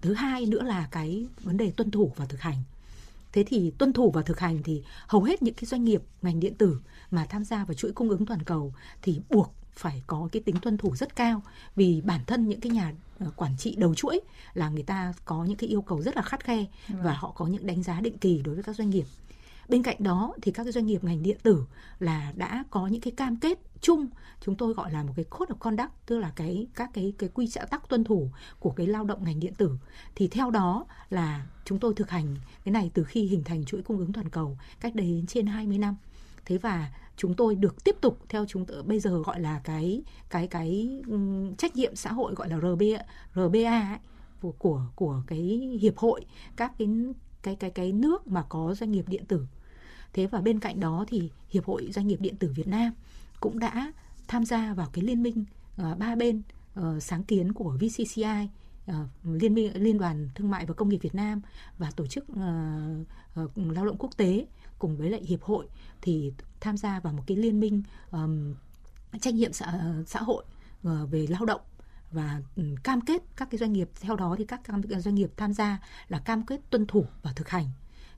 Thứ 0.00 0.14
hai 0.14 0.46
nữa 0.46 0.62
là 0.62 0.88
cái 0.90 1.26
vấn 1.40 1.56
đề 1.56 1.70
tuân 1.70 1.90
thủ 1.90 2.12
và 2.16 2.26
thực 2.26 2.40
hành. 2.40 2.62
Thế 3.32 3.44
thì 3.46 3.72
tuân 3.78 3.92
thủ 3.92 4.10
và 4.10 4.22
thực 4.22 4.40
hành 4.40 4.62
thì 4.62 4.82
hầu 5.06 5.22
hết 5.22 5.42
những 5.42 5.54
cái 5.54 5.64
doanh 5.64 5.84
nghiệp 5.84 6.02
ngành 6.22 6.40
điện 6.40 6.54
tử 6.54 6.78
mà 7.10 7.26
tham 7.26 7.44
gia 7.44 7.64
vào 7.64 7.74
chuỗi 7.74 7.92
cung 7.92 8.08
ứng 8.08 8.26
toàn 8.26 8.42
cầu 8.42 8.74
thì 9.02 9.20
buộc 9.30 9.54
phải 9.72 10.02
có 10.06 10.28
cái 10.32 10.42
tính 10.42 10.56
tuân 10.62 10.78
thủ 10.78 10.96
rất 10.96 11.16
cao. 11.16 11.42
Vì 11.76 12.00
bản 12.00 12.20
thân 12.26 12.48
những 12.48 12.60
cái 12.60 12.72
nhà 12.72 12.92
ờ, 13.18 13.30
quản 13.36 13.56
trị 13.56 13.74
đầu 13.78 13.94
chuỗi 13.94 14.20
là 14.54 14.68
người 14.68 14.82
ta 14.82 15.12
có 15.24 15.44
những 15.44 15.56
cái 15.56 15.68
yêu 15.68 15.82
cầu 15.82 16.02
rất 16.02 16.16
là 16.16 16.22
khắt 16.22 16.44
khe 16.44 16.64
và 16.88 17.02
vâng. 17.02 17.14
họ 17.16 17.32
có 17.36 17.46
những 17.46 17.66
đánh 17.66 17.82
giá 17.82 18.00
định 18.00 18.18
kỳ 18.18 18.42
đối 18.44 18.54
với 18.54 18.64
các 18.64 18.76
doanh 18.76 18.90
nghiệp 18.90 19.04
bên 19.68 19.82
cạnh 19.82 19.96
đó 19.98 20.34
thì 20.42 20.52
các 20.52 20.66
doanh 20.66 20.86
nghiệp 20.86 21.04
ngành 21.04 21.22
điện 21.22 21.38
tử 21.42 21.64
là 21.98 22.32
đã 22.36 22.64
có 22.70 22.86
những 22.86 23.00
cái 23.00 23.10
cam 23.10 23.36
kết 23.36 23.58
chung 23.80 24.06
chúng 24.40 24.56
tôi 24.56 24.74
gọi 24.74 24.92
là 24.92 25.02
một 25.02 25.12
cái 25.16 25.24
code 25.24 25.54
of 25.54 25.56
conduct 25.56 25.90
tức 26.06 26.18
là 26.18 26.32
cái 26.36 26.66
các 26.74 26.90
cái 26.94 27.12
cái 27.18 27.30
quy 27.34 27.48
tắc 27.70 27.88
tuân 27.88 28.04
thủ 28.04 28.30
của 28.58 28.70
cái 28.70 28.86
lao 28.86 29.04
động 29.04 29.24
ngành 29.24 29.40
điện 29.40 29.54
tử. 29.54 29.70
Thì 30.14 30.28
theo 30.28 30.50
đó 30.50 30.86
là 31.10 31.46
chúng 31.64 31.78
tôi 31.78 31.94
thực 31.94 32.10
hành 32.10 32.36
cái 32.64 32.72
này 32.72 32.90
từ 32.94 33.04
khi 33.04 33.22
hình 33.22 33.44
thành 33.44 33.64
chuỗi 33.64 33.82
cung 33.82 33.98
ứng 33.98 34.12
toàn 34.12 34.28
cầu 34.28 34.58
cách 34.80 34.94
đây 34.94 35.06
đến 35.06 35.26
trên 35.26 35.46
20 35.46 35.78
năm. 35.78 35.96
Thế 36.44 36.58
và 36.58 36.92
chúng 37.16 37.34
tôi 37.34 37.54
được 37.54 37.84
tiếp 37.84 37.96
tục 38.00 38.18
theo 38.28 38.44
chúng 38.48 38.66
tôi 38.66 38.82
bây 38.82 39.00
giờ 39.00 39.22
gọi 39.22 39.40
là 39.40 39.60
cái 39.64 40.02
cái 40.30 40.46
cái 40.46 41.00
trách 41.58 41.76
nhiệm 41.76 41.96
xã 41.96 42.12
hội 42.12 42.34
gọi 42.34 42.48
là 42.48 42.58
RBA 42.58 43.04
RBA 43.34 43.88
ấy, 43.90 43.98
của 44.40 44.52
của 44.52 44.82
của 44.94 45.22
cái 45.26 45.40
hiệp 45.80 45.98
hội 45.98 46.24
các 46.56 46.72
cái 46.78 46.88
cái 47.44 47.56
cái 47.56 47.70
cái 47.70 47.92
nước 47.92 48.26
mà 48.26 48.42
có 48.48 48.74
doanh 48.74 48.92
nghiệp 48.92 49.04
điện 49.08 49.24
tử. 49.24 49.46
Thế 50.12 50.26
và 50.26 50.40
bên 50.40 50.60
cạnh 50.60 50.80
đó 50.80 51.04
thì 51.08 51.30
hiệp 51.50 51.64
hội 51.64 51.88
doanh 51.92 52.06
nghiệp 52.06 52.20
điện 52.20 52.36
tử 52.36 52.52
Việt 52.54 52.68
Nam 52.68 52.92
cũng 53.40 53.58
đã 53.58 53.92
tham 54.28 54.44
gia 54.44 54.74
vào 54.74 54.88
cái 54.92 55.04
liên 55.04 55.22
minh 55.22 55.44
uh, 55.82 55.98
ba 55.98 56.14
bên 56.14 56.42
uh, 56.80 57.02
sáng 57.02 57.24
kiến 57.24 57.52
của 57.52 57.76
VCCI 57.80 58.22
uh, 58.22 58.50
ờ, 58.86 59.06
liên 59.24 59.54
minh 59.54 59.72
liên 59.74 59.98
đoàn 59.98 60.28
thương 60.34 60.50
mại 60.50 60.66
và 60.66 60.74
công 60.74 60.88
nghiệp 60.88 60.98
Việt 61.02 61.14
Nam 61.14 61.40
và 61.78 61.90
tổ 61.96 62.06
chức 62.06 62.24
uh, 62.30 63.44
uh, 63.44 63.72
lao 63.72 63.86
động 63.86 63.96
quốc 63.98 64.10
tế 64.16 64.46
cùng 64.78 64.96
với 64.96 65.10
lại 65.10 65.20
hiệp 65.20 65.42
hội 65.42 65.66
thì 66.02 66.32
tham 66.60 66.76
gia 66.76 67.00
vào 67.00 67.12
một 67.12 67.22
cái 67.26 67.36
liên 67.36 67.60
minh 67.60 67.82
um, 68.10 68.54
trách 69.20 69.34
nhiệm 69.34 69.52
xã, 69.52 69.94
xã 70.06 70.20
hội 70.20 70.44
uh, 70.88 71.10
về 71.10 71.26
lao 71.28 71.44
động 71.44 71.60
và 72.14 72.40
um, 72.56 72.74
cam 72.76 73.00
kết 73.00 73.22
các 73.36 73.48
cái 73.50 73.58
doanh 73.58 73.72
nghiệp 73.72 73.88
theo 74.00 74.16
đó 74.16 74.34
thì 74.38 74.44
các 74.44 74.60
doanh 74.98 75.14
nghiệp 75.14 75.30
tham 75.36 75.52
gia 75.52 75.78
là 76.08 76.18
cam 76.18 76.46
kết 76.46 76.60
tuân 76.70 76.86
thủ 76.86 77.06
và 77.22 77.32
thực 77.32 77.48
hành 77.48 77.68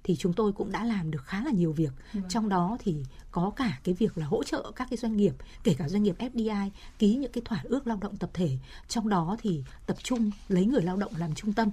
thì 0.04 0.16
chúng 0.16 0.32
tôi 0.32 0.52
cũng 0.52 0.72
đã 0.72 0.84
làm 0.84 1.10
được 1.10 1.24
khá 1.24 1.44
là 1.44 1.50
nhiều 1.50 1.72
việc 1.72 1.92
ừ. 2.14 2.20
trong 2.28 2.48
đó 2.48 2.76
thì 2.80 2.96
có 3.30 3.52
cả 3.56 3.78
cái 3.84 3.94
việc 3.94 4.18
là 4.18 4.26
hỗ 4.26 4.44
trợ 4.44 4.72
các 4.76 4.88
cái 4.90 4.96
doanh 4.96 5.16
nghiệp 5.16 5.34
kể 5.64 5.74
cả 5.78 5.88
doanh 5.88 6.02
nghiệp 6.02 6.16
FDI 6.18 6.70
ký 6.98 7.16
những 7.16 7.32
cái 7.32 7.42
thỏa 7.44 7.60
ước 7.64 7.86
lao 7.86 7.98
động 8.00 8.16
tập 8.16 8.30
thể 8.34 8.58
trong 8.88 9.08
đó 9.08 9.36
thì 9.40 9.62
tập 9.86 9.96
trung 10.02 10.30
lấy 10.48 10.66
người 10.66 10.82
lao 10.82 10.96
động 10.96 11.12
làm 11.16 11.34
trung 11.34 11.52
tâm 11.52 11.70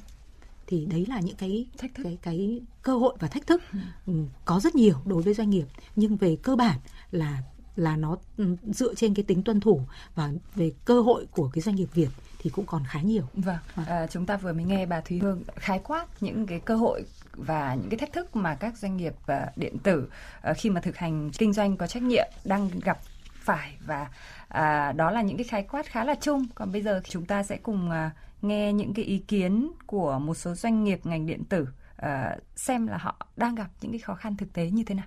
thì 0.68 0.86
đấy 0.86 1.06
là 1.10 1.20
những 1.20 1.36
cái 1.36 1.66
thách 1.78 1.96
thức. 1.96 2.04
cái 2.04 2.18
cái 2.22 2.62
cơ 2.82 2.98
hội 2.98 3.16
và 3.20 3.28
thách 3.28 3.48
thức 3.48 3.62
ừ. 3.74 3.80
ừ. 4.06 4.14
có 4.46 4.60
rất 4.60 4.76
nhiều 4.76 4.96
đối 5.06 5.22
với 5.22 5.34
doanh 5.34 5.50
nghiệp 5.50 5.66
nhưng 5.96 6.18
về 6.18 6.38
cơ 6.44 6.56
bản 6.56 6.80
là 7.12 7.44
là 7.76 7.96
nó 7.96 8.18
ừ, 8.38 8.56
dựa 8.64 8.94
trên 8.96 9.14
cái 9.14 9.24
tính 9.24 9.44
tuân 9.44 9.60
thủ 9.60 9.82
và 10.16 10.32
về 10.56 10.72
cơ 10.86 11.02
hội 11.02 11.28
của 11.32 11.50
cái 11.54 11.62
doanh 11.62 11.76
nghiệp 11.76 11.90
Việt 11.94 12.10
thì 12.40 12.50
cũng 12.50 12.66
còn 12.66 12.84
khá 12.88 13.02
nhiều. 13.02 13.24
Vâng, 13.34 13.58
à, 13.88 14.08
chúng 14.08 14.26
ta 14.26 14.38
vừa 14.38 14.54
mới 14.54 14.64
nghe 14.64 14.86
bà 14.86 15.02
Thúy 15.02 15.20
Hương 15.20 15.44
khái 15.56 15.80
quát 15.80 16.06
những 16.22 16.46
cái 16.48 16.60
cơ 16.60 16.76
hội 16.76 17.06
và 17.34 17.76
những 17.76 17.90
cái 17.90 17.98
thách 17.98 18.14
thức 18.14 18.36
mà 18.36 18.56
các 18.56 18.78
doanh 18.78 18.98
nghiệp 18.98 19.14
uh, 19.32 19.58
điện 19.58 19.78
tử 19.80 20.10
uh, 20.50 20.58
khi 20.58 20.70
mà 20.70 20.82
thực 20.82 20.98
hành 20.98 21.32
kinh 21.38 21.54
doanh 21.54 21.78
có 21.78 21.88
trách 21.88 22.04
nhiệm 22.04 22.28
đang 22.46 22.70
gặp 22.84 23.00
phải 23.44 23.78
và 23.86 24.08
à, 24.48 24.92
đó 24.92 25.12
là 25.12 25.22
những 25.22 25.38
cái 25.38 25.44
khái 25.44 25.64
quát 25.64 25.86
khá 25.86 26.04
là 26.04 26.16
chung. 26.16 26.46
Còn 26.56 26.72
bây 26.72 26.82
giờ 26.82 27.02
chúng 27.10 27.26
ta 27.26 27.44
sẽ 27.44 27.58
cùng 27.58 27.92
à, 27.92 28.12
nghe 28.42 28.74
những 28.74 28.94
cái 28.94 29.06
ý 29.06 29.18
kiến 29.18 29.72
của 29.86 30.20
một 30.20 30.34
số 30.34 30.56
doanh 30.56 30.84
nghiệp 30.84 31.00
ngành 31.04 31.26
điện 31.26 31.44
tử 31.46 31.68
à, 31.98 32.38
xem 32.56 32.88
là 32.88 32.98
họ 32.98 33.28
đang 33.38 33.56
gặp 33.56 33.68
những 33.82 33.92
cái 33.92 34.00
khó 34.00 34.16
khăn 34.16 34.38
thực 34.38 34.54
tế 34.54 34.70
như 34.70 34.84
thế 34.84 34.96
nào. 34.96 35.06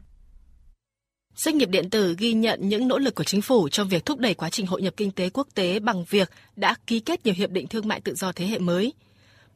Doanh 1.37 1.59
nghiệp 1.59 1.69
điện 1.69 1.91
tử 1.91 2.15
ghi 2.19 2.33
nhận 2.33 2.69
những 2.69 2.89
nỗ 2.89 2.99
lực 2.99 3.15
của 3.15 3.25
chính 3.25 3.43
phủ 3.43 3.69
trong 3.69 3.89
việc 3.89 4.05
thúc 4.05 4.19
đẩy 4.19 4.35
quá 4.35 4.51
trình 4.51 4.67
hội 4.67 4.83
nhập 4.83 4.95
kinh 4.97 5.11
tế 5.11 5.31
quốc 5.31 5.49
tế 5.55 5.79
bằng 5.79 6.05
việc 6.05 6.31
đã 6.57 6.75
ký 6.87 7.01
kết 7.01 7.27
nhiều 7.27 7.35
hiệp 7.35 7.51
định 7.51 7.67
thương 7.67 7.89
mại 7.89 8.01
tự 8.01 8.15
do 8.15 8.33
thế 8.33 8.47
hệ 8.47 8.59
mới. 8.59 8.93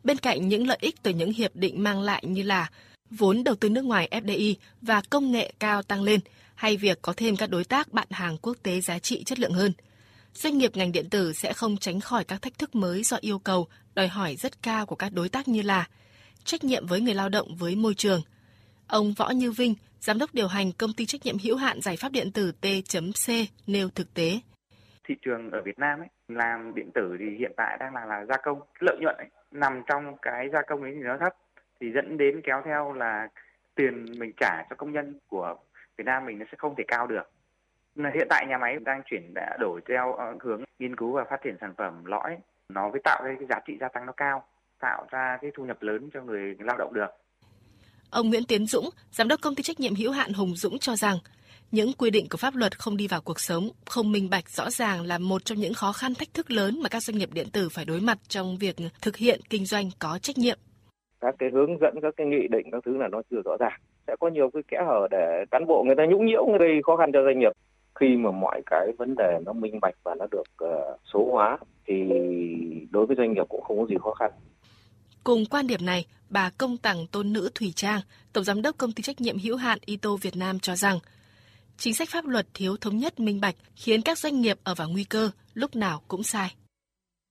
Bên 0.04 0.16
cạnh 0.16 0.48
những 0.48 0.66
lợi 0.66 0.78
ích 0.80 1.02
từ 1.02 1.10
những 1.10 1.32
hiệp 1.32 1.56
định 1.56 1.82
mang 1.82 2.00
lại 2.00 2.22
như 2.26 2.42
là 2.42 2.70
vốn 3.10 3.44
đầu 3.44 3.54
tư 3.54 3.68
nước 3.68 3.84
ngoài 3.84 4.08
FDI 4.10 4.54
và 4.82 5.02
công 5.10 5.32
nghệ 5.32 5.52
cao 5.58 5.82
tăng 5.82 6.02
lên, 6.02 6.20
hay 6.54 6.76
việc 6.76 7.02
có 7.02 7.12
thêm 7.16 7.36
các 7.36 7.50
đối 7.50 7.64
tác 7.64 7.92
bạn 7.92 8.08
hàng 8.10 8.36
quốc 8.42 8.56
tế 8.62 8.80
giá 8.80 8.98
trị 8.98 9.22
chất 9.24 9.40
lượng 9.40 9.52
hơn– 9.52 9.72
doanh 10.34 10.58
nghiệp 10.58 10.76
ngành 10.76 10.92
điện 10.92 11.10
tử 11.10 11.32
sẽ 11.32 11.52
không 11.52 11.76
tránh 11.76 12.00
khỏi 12.00 12.24
các 12.24 12.42
thách 12.42 12.58
thức 12.58 12.74
mới 12.74 13.02
do 13.02 13.16
yêu 13.20 13.38
cầu, 13.38 13.68
đòi 13.94 14.08
hỏi 14.08 14.36
rất 14.36 14.62
cao 14.62 14.86
của 14.86 14.96
các 14.96 15.12
đối 15.12 15.28
tác 15.28 15.48
như 15.48 15.62
là 15.62 15.88
trách 16.44 16.64
nhiệm 16.64 16.86
với 16.86 17.00
người 17.00 17.14
lao 17.14 17.28
động 17.28 17.56
với 17.56 17.76
môi 17.76 17.94
trường. 17.94 18.22
Ông 18.86 19.12
Võ 19.12 19.30
Như 19.30 19.52
Vinh, 19.52 19.74
giám 20.00 20.18
đốc 20.18 20.30
điều 20.32 20.48
hành 20.48 20.72
công 20.78 20.90
ty 20.96 21.06
trách 21.06 21.20
nhiệm 21.24 21.36
hữu 21.44 21.56
hạn 21.56 21.80
giải 21.80 21.96
pháp 21.96 22.12
điện 22.12 22.32
tử 22.34 22.52
T.C 22.60 23.32
nêu 23.66 23.88
thực 23.94 24.14
tế. 24.14 24.30
Thị 25.04 25.14
trường 25.22 25.50
ở 25.50 25.62
Việt 25.64 25.78
Nam 25.78 26.00
ấy, 26.00 26.08
làm 26.28 26.74
điện 26.74 26.90
tử 26.94 27.16
thì 27.18 27.26
hiện 27.38 27.52
tại 27.56 27.76
đang 27.80 27.94
là 27.94 28.04
là 28.04 28.24
gia 28.24 28.36
công, 28.36 28.60
lợi 28.78 28.96
nhuận 29.00 29.16
ấy, 29.16 29.28
nằm 29.50 29.82
trong 29.86 30.16
cái 30.22 30.48
gia 30.52 30.62
công 30.62 30.82
ấy 30.82 30.92
thì 30.94 31.00
nó 31.02 31.16
thấp 31.20 31.32
thì 31.80 31.92
dẫn 31.94 32.16
đến 32.16 32.40
kéo 32.44 32.62
theo 32.64 32.92
là 32.92 33.28
tiền 33.74 34.04
mình 34.18 34.32
trả 34.40 34.62
cho 34.70 34.76
công 34.76 34.92
nhân 34.92 35.18
của 35.28 35.56
Việt 35.98 36.04
Nam 36.04 36.26
mình 36.26 36.38
nó 36.38 36.44
sẽ 36.50 36.56
không 36.58 36.74
thể 36.78 36.84
cao 36.88 37.06
được 37.06 37.30
Hiện 38.14 38.26
tại 38.30 38.46
nhà 38.46 38.58
máy 38.58 38.76
đang 38.84 39.02
chuyển 39.06 39.34
đã 39.34 39.56
đổi 39.60 39.80
theo 39.88 40.12
ờ, 40.12 40.34
hướng 40.40 40.64
nghiên 40.78 40.96
cứu 40.96 41.12
và 41.12 41.24
phát 41.30 41.40
triển 41.44 41.56
sản 41.60 41.74
phẩm 41.76 42.04
lõi 42.04 42.36
nó 42.68 42.88
mới 42.88 43.00
tạo 43.04 43.22
ra 43.24 43.34
cái 43.38 43.46
giá 43.48 43.60
trị 43.66 43.76
gia 43.80 43.88
tăng 43.88 44.06
nó 44.06 44.12
cao, 44.12 44.44
tạo 44.80 45.06
ra 45.10 45.38
cái 45.42 45.50
thu 45.54 45.64
nhập 45.64 45.82
lớn 45.82 46.10
cho 46.14 46.22
người 46.22 46.56
lao 46.58 46.76
động 46.76 46.92
được. 46.94 47.08
Ông 48.10 48.28
Nguyễn 48.28 48.44
Tiến 48.44 48.66
Dũng, 48.66 48.90
giám 49.10 49.28
đốc 49.28 49.40
công 49.40 49.54
ty 49.54 49.62
trách 49.62 49.80
nhiệm 49.80 49.94
hữu 49.94 50.10
hạn 50.10 50.32
Hùng 50.32 50.54
Dũng 50.56 50.78
cho 50.78 50.96
rằng 50.96 51.16
những 51.72 51.92
quy 51.98 52.10
định 52.10 52.26
của 52.30 52.36
pháp 52.36 52.54
luật 52.56 52.78
không 52.78 52.96
đi 52.96 53.06
vào 53.08 53.20
cuộc 53.24 53.40
sống, 53.40 53.68
không 53.86 54.12
minh 54.12 54.30
bạch 54.30 54.50
rõ 54.50 54.70
ràng 54.70 55.02
là 55.02 55.18
một 55.18 55.44
trong 55.44 55.58
những 55.58 55.74
khó 55.74 55.92
khăn 55.92 56.14
thách 56.14 56.34
thức 56.34 56.50
lớn 56.50 56.80
mà 56.82 56.88
các 56.88 57.02
doanh 57.02 57.18
nghiệp 57.18 57.28
điện 57.32 57.46
tử 57.52 57.68
phải 57.72 57.84
đối 57.84 58.00
mặt 58.00 58.18
trong 58.28 58.56
việc 58.60 58.76
thực 59.02 59.16
hiện 59.16 59.40
kinh 59.50 59.64
doanh 59.64 59.90
có 59.98 60.18
trách 60.22 60.38
nhiệm. 60.38 60.58
Các 61.20 61.34
cái 61.38 61.48
hướng 61.52 61.78
dẫn, 61.80 61.94
các 62.02 62.14
cái 62.16 62.26
nghị 62.26 62.48
định, 62.50 62.66
các 62.72 62.82
thứ 62.86 62.96
là 62.96 63.08
nó 63.08 63.22
chưa 63.30 63.42
rõ 63.44 63.56
ràng. 63.60 63.80
Sẽ 64.06 64.16
có 64.20 64.28
nhiều 64.28 64.50
cái 64.52 64.62
kẽ 64.68 64.78
hở 64.86 65.08
để 65.10 65.44
cán 65.50 65.66
bộ 65.66 65.84
người 65.86 65.96
ta 65.96 66.02
nhũng 66.06 66.26
nhiễu 66.26 66.46
gây 66.58 66.80
khó 66.86 66.96
khăn 66.96 67.10
cho 67.12 67.24
doanh 67.24 67.38
nghiệp. 67.38 67.52
Khi 68.00 68.06
mà 68.16 68.30
mọi 68.30 68.62
cái 68.66 68.88
vấn 68.98 69.14
đề 69.18 69.38
nó 69.46 69.52
minh 69.52 69.78
bạch 69.82 69.94
và 70.04 70.14
nó 70.14 70.26
được 70.30 70.64
uh, 70.64 71.00
số 71.12 71.28
hóa 71.32 71.58
thì 71.86 71.94
đối 72.90 73.06
với 73.06 73.16
doanh 73.16 73.32
nghiệp 73.32 73.44
cũng 73.48 73.62
không 73.62 73.78
có 73.80 73.86
gì 73.86 73.96
khó 74.00 74.14
khăn. 74.14 74.30
Cùng 75.24 75.44
quan 75.50 75.66
điểm 75.66 75.80
này, 75.86 76.06
bà 76.30 76.50
Công 76.58 76.76
Tằng 76.76 76.96
Tôn 77.12 77.32
Nữ 77.32 77.50
Thủy 77.54 77.72
Trang, 77.76 78.00
Tổng 78.32 78.44
Giám 78.44 78.62
đốc 78.62 78.78
Công 78.78 78.92
ty 78.92 79.02
Trách 79.02 79.20
nhiệm 79.20 79.36
hữu 79.44 79.56
hạn 79.56 79.78
Ito 79.86 80.10
Việt 80.22 80.36
Nam 80.36 80.58
cho 80.58 80.76
rằng, 80.76 80.98
chính 81.76 81.94
sách 81.94 82.08
pháp 82.12 82.24
luật 82.26 82.46
thiếu 82.54 82.76
thống 82.80 82.96
nhất 82.96 83.20
minh 83.20 83.40
bạch 83.42 83.54
khiến 83.76 84.00
các 84.04 84.18
doanh 84.18 84.40
nghiệp 84.40 84.56
ở 84.64 84.74
vào 84.78 84.88
nguy 84.88 85.04
cơ 85.04 85.30
lúc 85.54 85.76
nào 85.76 85.98
cũng 86.08 86.22
sai. 86.22 86.48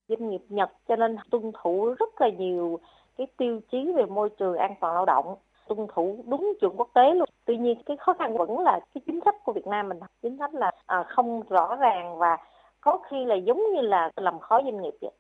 Doanh 0.07 0.30
nghiệp 0.30 0.41
Nhật 0.49 0.70
cho 0.88 0.95
nên 0.95 1.16
tuân 1.32 1.44
thủ 1.64 1.95
rất 1.99 2.10
là 2.22 2.30
nhiều 2.40 2.80
cái 3.18 3.28
tiêu 3.38 3.60
chí 3.72 3.78
về 3.95 4.06
môi 4.06 4.30
trường 4.40 4.57
an 4.57 4.76
toàn 4.82 4.94
lao 4.94 5.06
động 5.06 5.36
tuân 5.68 5.88
thủ 5.95 6.24
đúng 6.28 6.53
chuẩn 6.61 6.74
quốc 6.78 6.90
tế 6.94 7.14
luôn. 7.16 7.30
Tuy 7.45 7.57
nhiên 7.57 7.82
cái 7.86 7.98
khó 7.98 8.14
khăn 8.20 8.38
vẫn 8.38 8.60
là 8.60 8.80
cái 8.94 9.02
chính 9.06 9.20
sách 9.26 9.36
của 9.44 9.53
Việt 9.53 9.68
Nam 9.68 9.90
mình, 9.90 9.99
chính 10.22 10.38
sách 10.40 10.53
là 10.53 10.72
à, 10.86 11.03
không 11.07 11.41
rõ 11.49 11.76
ràng 11.76 12.18
và 12.18 12.38
có 12.82 12.99
khi 13.10 13.18
là 13.26 13.36
giống 13.36 13.64
như 13.76 13.82
là 13.82 14.11
làm 14.16 14.40
khó 14.40 14.61
doanh 14.64 14.82
nghiệp 14.82 14.94
vậy. 15.02 15.11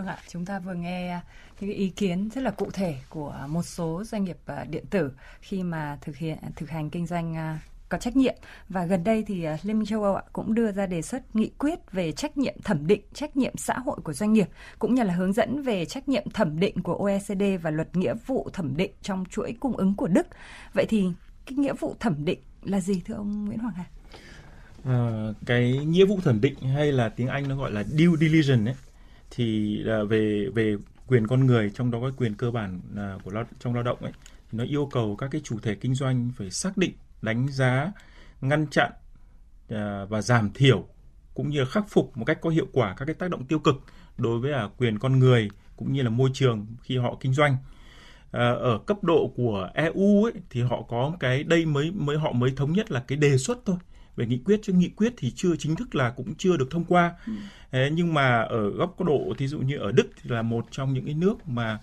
Vâng 0.00 0.08
ạ, 0.08 0.18
chúng 0.28 0.44
ta 0.44 0.58
vừa 0.58 0.74
nghe 0.74 1.20
những 1.60 1.70
ý 1.70 1.88
kiến 1.88 2.28
rất 2.34 2.40
là 2.40 2.50
cụ 2.50 2.70
thể 2.72 2.96
của 3.08 3.46
một 3.48 3.62
số 3.62 4.04
doanh 4.04 4.24
nghiệp 4.24 4.36
ờ, 4.46 4.64
điện 4.64 4.84
tử 4.90 5.12
khi 5.40 5.62
mà 5.62 5.98
thực 6.00 6.16
hiện 6.16 6.38
thực 6.56 6.70
hành 6.70 6.90
kinh 6.90 7.06
doanh 7.06 7.34
ờ, 7.34 7.54
có 7.88 7.98
trách 7.98 8.16
nhiệm 8.16 8.34
và 8.68 8.86
gần 8.86 9.04
đây 9.04 9.24
thì 9.26 9.44
ờ, 9.44 9.56
Liên 9.62 9.78
minh 9.78 9.86
châu 9.86 10.04
Âu 10.04 10.18
cũng 10.32 10.54
đưa 10.54 10.72
ra 10.72 10.86
đề 10.86 11.02
xuất 11.02 11.36
nghị 11.36 11.50
quyết 11.58 11.92
về 11.92 12.12
trách 12.12 12.38
nhiệm 12.38 12.54
thẩm 12.64 12.86
định 12.86 13.00
trách 13.14 13.36
nhiệm 13.36 13.56
xã 13.56 13.78
hội 13.78 13.96
của 14.04 14.12
doanh 14.12 14.32
nghiệp 14.32 14.48
cũng 14.78 14.94
như 14.94 15.02
là 15.02 15.14
hướng 15.14 15.32
dẫn 15.32 15.62
về 15.62 15.84
trách 15.84 16.08
nhiệm 16.08 16.30
thẩm 16.30 16.60
định 16.60 16.82
của 16.82 16.94
OECD 16.94 17.42
và 17.62 17.70
luật 17.70 17.96
nghĩa 17.96 18.14
vụ 18.26 18.48
thẩm 18.52 18.76
định 18.76 18.92
trong 19.02 19.24
chuỗi 19.30 19.56
cung 19.60 19.76
ứng 19.76 19.94
của 19.94 20.08
Đức. 20.08 20.26
Vậy 20.74 20.86
thì 20.88 21.08
cái 21.46 21.58
nghĩa 21.58 21.74
vụ 21.74 21.94
thẩm 22.00 22.24
định 22.24 22.38
là 22.62 22.80
gì 22.80 23.02
thưa 23.06 23.14
ông 23.14 23.44
Nguyễn 23.44 23.58
Hoàng 23.58 23.74
Hà? 23.74 23.84
À, 24.84 25.32
cái 25.46 25.72
nghĩa 25.86 26.04
vụ 26.04 26.20
thẩm 26.24 26.40
định 26.40 26.54
hay 26.60 26.92
là 26.92 27.08
tiếng 27.08 27.28
Anh 27.28 27.48
nó 27.48 27.56
gọi 27.56 27.72
là 27.72 27.84
due 27.84 28.16
diligence 28.20 28.70
ấy 28.70 28.76
thì 29.30 29.78
à, 29.86 30.02
về 30.08 30.46
về 30.54 30.76
quyền 31.06 31.26
con 31.26 31.46
người 31.46 31.70
trong 31.74 31.90
đó 31.90 31.98
có 32.00 32.10
quyền 32.16 32.34
cơ 32.34 32.50
bản 32.50 32.80
à, 32.96 33.14
của 33.24 33.30
lao, 33.30 33.44
trong 33.58 33.74
lao 33.74 33.82
động 33.82 33.98
ấy 34.00 34.12
thì 34.22 34.58
nó 34.58 34.64
yêu 34.64 34.88
cầu 34.92 35.16
các 35.16 35.28
cái 35.30 35.40
chủ 35.44 35.58
thể 35.62 35.74
kinh 35.74 35.94
doanh 35.94 36.30
phải 36.36 36.50
xác 36.50 36.76
định 36.76 36.92
đánh 37.22 37.48
giá 37.48 37.92
ngăn 38.40 38.66
chặn 38.66 38.92
à, 39.68 40.04
và 40.08 40.22
giảm 40.22 40.50
thiểu 40.54 40.86
cũng 41.34 41.50
như 41.50 41.64
khắc 41.64 41.84
phục 41.88 42.16
một 42.16 42.24
cách 42.24 42.38
có 42.40 42.50
hiệu 42.50 42.66
quả 42.72 42.94
các 42.98 43.04
cái 43.04 43.14
tác 43.14 43.30
động 43.30 43.44
tiêu 43.44 43.58
cực 43.58 43.74
đối 44.18 44.38
với 44.38 44.52
à, 44.52 44.68
quyền 44.78 44.98
con 44.98 45.18
người 45.18 45.48
cũng 45.76 45.92
như 45.92 46.02
là 46.02 46.10
môi 46.10 46.30
trường 46.34 46.66
khi 46.82 46.96
họ 46.96 47.16
kinh 47.20 47.34
doanh. 47.34 47.56
À, 48.30 48.50
ở 48.50 48.78
cấp 48.86 49.04
độ 49.04 49.32
của 49.36 49.70
EU 49.74 50.24
ấy, 50.24 50.32
thì 50.50 50.62
họ 50.62 50.82
có 50.88 51.16
cái 51.20 51.42
đây 51.42 51.66
mới 51.66 51.90
mới 51.90 52.18
họ 52.18 52.32
mới 52.32 52.52
thống 52.56 52.72
nhất 52.72 52.90
là 52.90 53.04
cái 53.08 53.18
đề 53.18 53.36
xuất 53.36 53.58
thôi 53.66 53.76
về 54.16 54.26
nghị 54.26 54.38
quyết 54.38 54.60
chứ 54.62 54.72
nghị 54.72 54.88
quyết 54.88 55.14
thì 55.16 55.30
chưa 55.30 55.56
chính 55.56 55.76
thức 55.76 55.94
là 55.94 56.10
cũng 56.10 56.34
chưa 56.34 56.56
được 56.56 56.70
thông 56.70 56.84
qua. 56.84 57.14
Ừ. 57.26 57.32
Thế 57.70 57.90
nhưng 57.92 58.14
mà 58.14 58.42
ở 58.42 58.70
góc 58.70 59.00
độ 59.00 59.34
thí 59.38 59.46
dụ 59.46 59.58
như 59.58 59.76
ở 59.76 59.92
Đức 59.92 60.06
thì 60.22 60.30
là 60.30 60.42
một 60.42 60.66
trong 60.70 60.92
những 60.92 61.04
cái 61.04 61.14
nước 61.14 61.48
mà 61.48 61.78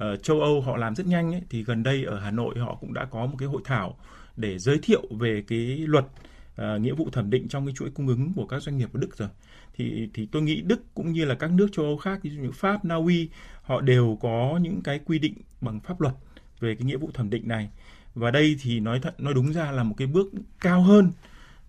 uh, 0.00 0.22
châu 0.22 0.40
Âu 0.40 0.60
họ 0.60 0.76
làm 0.76 0.94
rất 0.94 1.06
nhanh 1.06 1.32
ấy, 1.34 1.42
thì 1.50 1.64
gần 1.64 1.82
đây 1.82 2.04
ở 2.04 2.18
Hà 2.18 2.30
Nội 2.30 2.58
họ 2.58 2.74
cũng 2.80 2.94
đã 2.94 3.04
có 3.04 3.26
một 3.26 3.36
cái 3.38 3.48
hội 3.48 3.62
thảo 3.64 3.96
để 4.36 4.58
giới 4.58 4.78
thiệu 4.82 5.02
về 5.10 5.42
cái 5.48 5.58
luật 5.86 6.04
uh, 6.04 6.80
nghĩa 6.80 6.94
vụ 6.94 7.08
thẩm 7.12 7.30
định 7.30 7.48
trong 7.48 7.66
cái 7.66 7.74
chuỗi 7.74 7.90
cung 7.90 8.08
ứng 8.08 8.32
của 8.36 8.46
các 8.46 8.62
doanh 8.62 8.78
nghiệp 8.78 8.88
ở 8.92 9.00
Đức 9.00 9.16
rồi. 9.16 9.28
Thì 9.76 10.08
thì 10.14 10.26
tôi 10.26 10.42
nghĩ 10.42 10.60
Đức 10.60 10.94
cũng 10.94 11.12
như 11.12 11.24
là 11.24 11.34
các 11.34 11.50
nước 11.50 11.68
châu 11.72 11.84
Âu 11.84 11.96
khác 11.96 12.20
ví 12.22 12.30
dụ 12.30 12.42
như 12.42 12.50
Pháp, 12.52 12.84
Na 12.84 12.94
Uy 12.94 13.28
họ 13.62 13.80
đều 13.80 14.18
có 14.20 14.58
những 14.62 14.80
cái 14.82 15.00
quy 15.04 15.18
định 15.18 15.34
bằng 15.60 15.80
pháp 15.80 16.00
luật 16.00 16.14
về 16.60 16.74
cái 16.74 16.86
nghĩa 16.86 16.96
vụ 16.96 17.10
thẩm 17.14 17.30
định 17.30 17.48
này. 17.48 17.70
Và 18.14 18.30
đây 18.30 18.56
thì 18.62 18.80
nói 18.80 19.00
thật 19.02 19.20
nói 19.20 19.34
đúng 19.34 19.52
ra 19.52 19.70
là 19.70 19.82
một 19.82 19.94
cái 19.98 20.06
bước 20.06 20.26
cao 20.60 20.82
hơn 20.82 21.12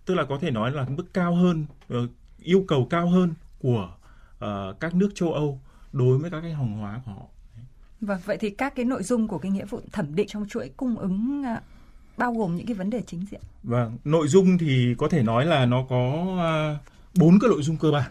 tức 0.04 0.14
là 0.14 0.24
có 0.24 0.38
thể 0.40 0.50
nói 0.50 0.72
là 0.72 0.84
bước 0.84 1.14
cao 1.14 1.34
hơn 1.34 1.66
uh, 1.94 2.10
yêu 2.38 2.64
cầu 2.68 2.86
cao 2.90 3.08
hơn 3.08 3.34
của 3.58 3.94
uh, 4.44 4.80
các 4.80 4.94
nước 4.94 5.10
châu 5.14 5.32
Âu 5.32 5.60
đối 5.92 6.18
với 6.18 6.30
các 6.30 6.40
cái 6.40 6.52
hàng 6.52 6.78
hóa 6.78 7.00
của 7.06 7.12
họ. 7.12 7.26
Vâng, 8.00 8.20
vậy 8.24 8.36
thì 8.40 8.50
các 8.50 8.74
cái 8.76 8.84
nội 8.84 9.02
dung 9.02 9.28
của 9.28 9.38
cái 9.38 9.50
nghĩa 9.52 9.64
vụ 9.64 9.80
thẩm 9.92 10.14
định 10.14 10.26
trong 10.28 10.48
chuỗi 10.48 10.70
cung 10.76 10.96
ứng 10.96 11.44
uh, 11.56 11.62
bao 12.16 12.32
gồm 12.32 12.56
những 12.56 12.66
cái 12.66 12.74
vấn 12.74 12.90
đề 12.90 13.02
chính 13.06 13.24
diện. 13.30 13.40
Vâng, 13.62 13.98
nội 14.04 14.28
dung 14.28 14.58
thì 14.58 14.94
có 14.98 15.08
thể 15.08 15.22
nói 15.22 15.46
là 15.46 15.66
nó 15.66 15.86
có 15.88 16.24
bốn 17.18 17.34
uh, 17.34 17.40
cái 17.40 17.48
nội 17.48 17.62
dung 17.62 17.76
cơ 17.76 17.90
bản. 17.90 18.10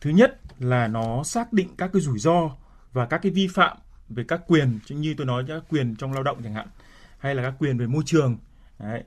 Thứ 0.00 0.10
nhất 0.10 0.40
là 0.58 0.88
nó 0.88 1.24
xác 1.24 1.52
định 1.52 1.68
các 1.76 1.90
cái 1.92 2.02
rủi 2.02 2.18
ro 2.18 2.50
và 2.92 3.06
các 3.06 3.18
cái 3.18 3.32
vi 3.32 3.48
phạm 3.48 3.76
về 4.08 4.24
các 4.28 4.40
quyền 4.46 4.78
như 4.88 5.14
tôi 5.18 5.26
nói 5.26 5.44
các 5.48 5.62
quyền 5.68 5.96
trong 5.96 6.12
lao 6.12 6.22
động 6.22 6.38
chẳng 6.44 6.54
hạn 6.54 6.68
hay 7.18 7.34
là 7.34 7.42
các 7.42 7.54
quyền 7.58 7.78
về 7.78 7.86
môi 7.86 8.02
trường 8.06 8.38
Đấy. 8.78 9.02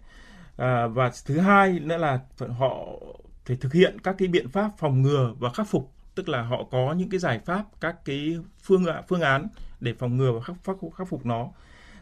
À, 0.58 0.88
và 0.88 1.12
thứ 1.26 1.40
hai 1.40 1.80
nữa 1.80 1.98
là 1.98 2.20
họ 2.50 2.86
phải 3.46 3.58
thực 3.58 3.74
hiện 3.74 3.98
các 4.04 4.16
cái 4.18 4.28
biện 4.28 4.50
pháp 4.50 4.72
phòng 4.78 5.02
ngừa 5.02 5.34
và 5.40 5.50
khắc 5.50 5.68
phục 5.70 5.92
tức 6.16 6.30
là 6.30 6.42
họ 6.42 6.64
có 6.72 6.94
những 6.98 7.10
cái 7.10 7.20
giải 7.20 7.40
pháp 7.40 7.64
các 7.82 8.06
cái 8.06 8.38
phương 8.64 8.86
phương 9.08 9.22
án 9.22 9.48
để 9.80 9.94
phòng 10.00 10.18
ngừa 10.18 10.32
và 10.32 10.40
khắc 10.42 10.56
khắc 10.64 10.76
khắc 10.98 11.10
phục 11.10 11.26
nó. 11.26 11.48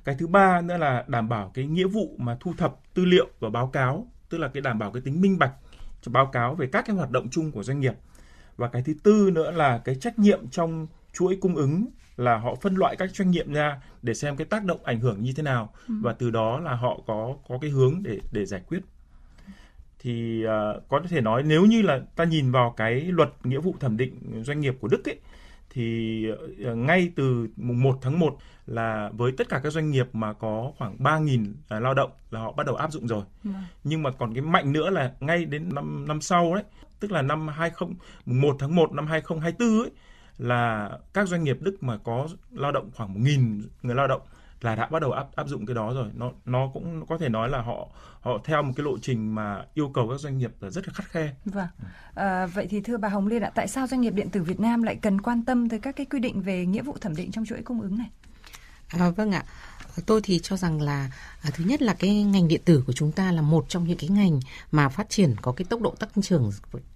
Cái 0.03 0.15
thứ 0.19 0.27
ba 0.27 0.61
nữa 0.61 0.77
là 0.77 1.05
đảm 1.07 1.30
bảo 1.30 1.51
cái 1.53 1.65
nghĩa 1.65 1.88
vụ 1.88 2.15
mà 2.17 2.38
thu 2.39 2.53
thập 2.57 2.75
tư 2.93 3.05
liệu 3.05 3.27
và 3.39 3.49
báo 3.49 3.67
cáo 3.67 4.07
tức 4.30 4.38
là 4.38 4.47
cái 4.47 4.61
đảm 4.61 4.80
bảo 4.80 4.91
cái 4.91 5.01
tính 5.01 5.21
minh 5.21 5.39
bạch 5.39 5.53
cho 6.01 6.11
báo 6.11 6.25
cáo 6.25 6.55
về 6.55 6.67
các 6.71 6.85
cái 6.88 6.95
hoạt 6.95 7.11
động 7.11 7.30
chung 7.31 7.51
của 7.51 7.63
doanh 7.63 7.80
nghiệp. 7.80 7.93
Và 8.57 8.67
cái 8.67 8.84
thứ 8.85 8.93
tư 9.03 9.30
nữa 9.34 9.51
là 9.51 9.77
cái 9.77 9.95
trách 9.95 10.19
nhiệm 10.19 10.49
trong 10.49 10.88
chuỗi 11.13 11.38
cung 11.41 11.55
ứng 11.55 11.85
là 12.18 12.38
họ 12.38 12.56
phân 12.56 12.76
loại 12.76 12.95
các 12.95 13.15
doanh 13.15 13.31
nghiệp 13.31 13.48
ra 13.48 13.81
để 14.02 14.14
xem 14.14 14.35
cái 14.35 14.45
tác 14.45 14.65
động 14.65 14.80
ảnh 14.84 14.99
hưởng 14.99 15.23
như 15.23 15.34
thế 15.35 15.44
nào 15.44 15.73
ừ. 15.88 15.94
và 16.02 16.14
từ 16.14 16.31
đó 16.31 16.60
là 16.60 16.76
họ 16.76 16.99
có 17.07 17.35
có 17.48 17.57
cái 17.61 17.69
hướng 17.69 18.03
để 18.03 18.19
để 18.31 18.45
giải 18.45 18.61
quyết 18.68 18.80
thì 19.99 20.45
uh, 20.45 20.84
có 20.90 21.02
thể 21.10 21.22
nói 21.22 21.44
nếu 21.44 21.65
như 21.65 21.81
là 21.81 21.99
ta 22.15 22.23
nhìn 22.23 22.52
vào 22.52 22.73
cái 22.77 23.02
luật 23.02 23.30
nghĩa 23.44 23.60
vụ 23.60 23.76
thẩm 23.80 23.98
định 23.98 24.44
doanh 24.44 24.60
nghiệp 24.60 24.76
của 24.80 24.88
Đức 24.88 25.10
ấy 25.10 25.19
thì 25.69 26.26
uh, 26.72 26.77
ngay 26.77 27.11
từ 27.15 27.48
mùng 27.56 27.84
1 27.84 27.98
tháng 28.02 28.19
1 28.19 28.38
là 28.65 29.10
với 29.14 29.31
tất 29.38 29.49
cả 29.49 29.60
các 29.64 29.69
doanh 29.69 29.91
nghiệp 29.91 30.07
mà 30.14 30.34
có 30.34 30.72
khoảng 30.77 30.98
3.000 30.98 31.41
uh, 31.41 31.56
à, 31.69 31.80
lao 31.80 31.94
động 31.94 32.11
là 32.31 32.40
họ 32.40 32.52
bắt 32.52 32.65
đầu 32.65 32.76
áp 32.76 32.91
dụng 32.91 33.07
rồi. 33.07 33.23
Ừ. 33.44 33.49
Nhưng 33.84 34.03
mà 34.03 34.11
còn 34.11 34.34
cái 34.34 34.41
mạnh 34.41 34.72
nữa 34.72 34.90
là 34.90 35.11
ngay 35.19 35.45
đến 35.45 35.69
năm 35.76 36.07
năm 36.07 36.22
sau 36.22 36.56
đấy, 36.56 36.64
tức 36.99 37.11
là 37.11 37.22
năm 37.22 37.48
20 37.48 37.90
mùng 38.26 38.41
1 38.41 38.56
tháng 38.60 38.76
1 38.76 38.94
năm 38.94 39.07
2024 39.07 39.84
ấy 39.84 39.91
là 40.38 40.91
các 41.14 41.27
doanh 41.27 41.43
nghiệp 41.43 41.57
Đức 41.61 41.84
mà 41.84 41.97
có 41.97 42.27
lao 42.51 42.72
động 42.72 42.89
khoảng 42.95 43.23
1.000 43.23 43.61
người 43.81 43.95
lao 43.95 44.07
động 44.07 44.22
là 44.61 44.76
đã 44.76 44.88
bắt 44.88 45.01
đầu 45.01 45.11
áp 45.11 45.27
áp 45.35 45.47
dụng 45.47 45.65
cái 45.65 45.76
đó 45.76 45.93
rồi 45.93 46.11
nó 46.15 46.31
nó 46.45 46.69
cũng 46.73 47.05
có 47.05 47.18
thể 47.18 47.30
nói 47.30 47.49
là 47.49 47.61
họ 47.61 47.88
họ 48.22 48.31
theo 48.43 48.64
một 48.64 48.73
cái 48.76 48.84
lộ 48.84 48.97
trình 49.01 49.35
mà 49.35 49.65
yêu 49.73 49.91
cầu 49.93 50.10
các 50.10 50.19
doanh 50.19 50.38
nghiệp 50.38 50.51
là 50.60 50.69
rất 50.69 50.88
là 50.88 50.93
khắt 50.93 51.05
khe. 51.05 51.34
Vâng. 51.45 51.68
À, 52.15 52.45
vậy 52.45 52.68
thì 52.69 52.81
thưa 52.81 52.97
bà 52.97 53.10
Hồng 53.10 53.27
Liên 53.27 53.41
ạ, 53.41 53.51
tại 53.55 53.68
sao 53.68 53.88
doanh 53.88 54.01
nghiệp 54.01 54.14
điện 54.14 54.30
tử 54.30 54.43
Việt 54.43 54.60
Nam 54.60 54.84
lại 54.84 54.95
cần 55.01 55.22
quan 55.22 55.45
tâm 55.45 55.69
tới 55.69 55.80
các 55.80 55.95
cái 55.95 56.05
quy 56.05 56.19
định 56.19 56.41
về 56.41 56.65
nghĩa 56.65 56.81
vụ 56.81 56.97
thẩm 57.01 57.15
định 57.15 57.31
trong 57.31 57.45
chuỗi 57.45 57.61
cung 57.61 57.81
ứng 57.81 57.97
này? 57.97 58.10
À, 58.88 59.10
vâng 59.10 59.31
ạ. 59.31 59.43
Tôi 60.06 60.22
thì 60.24 60.40
cho 60.44 60.57
rằng 60.57 60.82
là 60.82 61.11
à, 61.41 61.49
thứ 61.53 61.64
nhất 61.64 61.82
là 61.82 61.94
cái 61.94 62.24
ngành 62.24 62.48
điện 62.48 62.61
tử 62.65 62.84
của 62.88 62.94
chúng 62.94 63.11
ta 63.11 63.32
là 63.32 63.41
một 63.41 63.65
trong 63.70 63.88
những 63.88 63.98
cái 63.98 64.10
ngành 64.10 64.40
mà 64.72 64.90
phát 64.90 65.10
triển 65.10 65.36
có 65.41 65.52
cái 65.52 65.65
tốc 65.70 65.82
độ 65.82 65.95
tăng 65.99 66.10
trưởng 66.22 66.52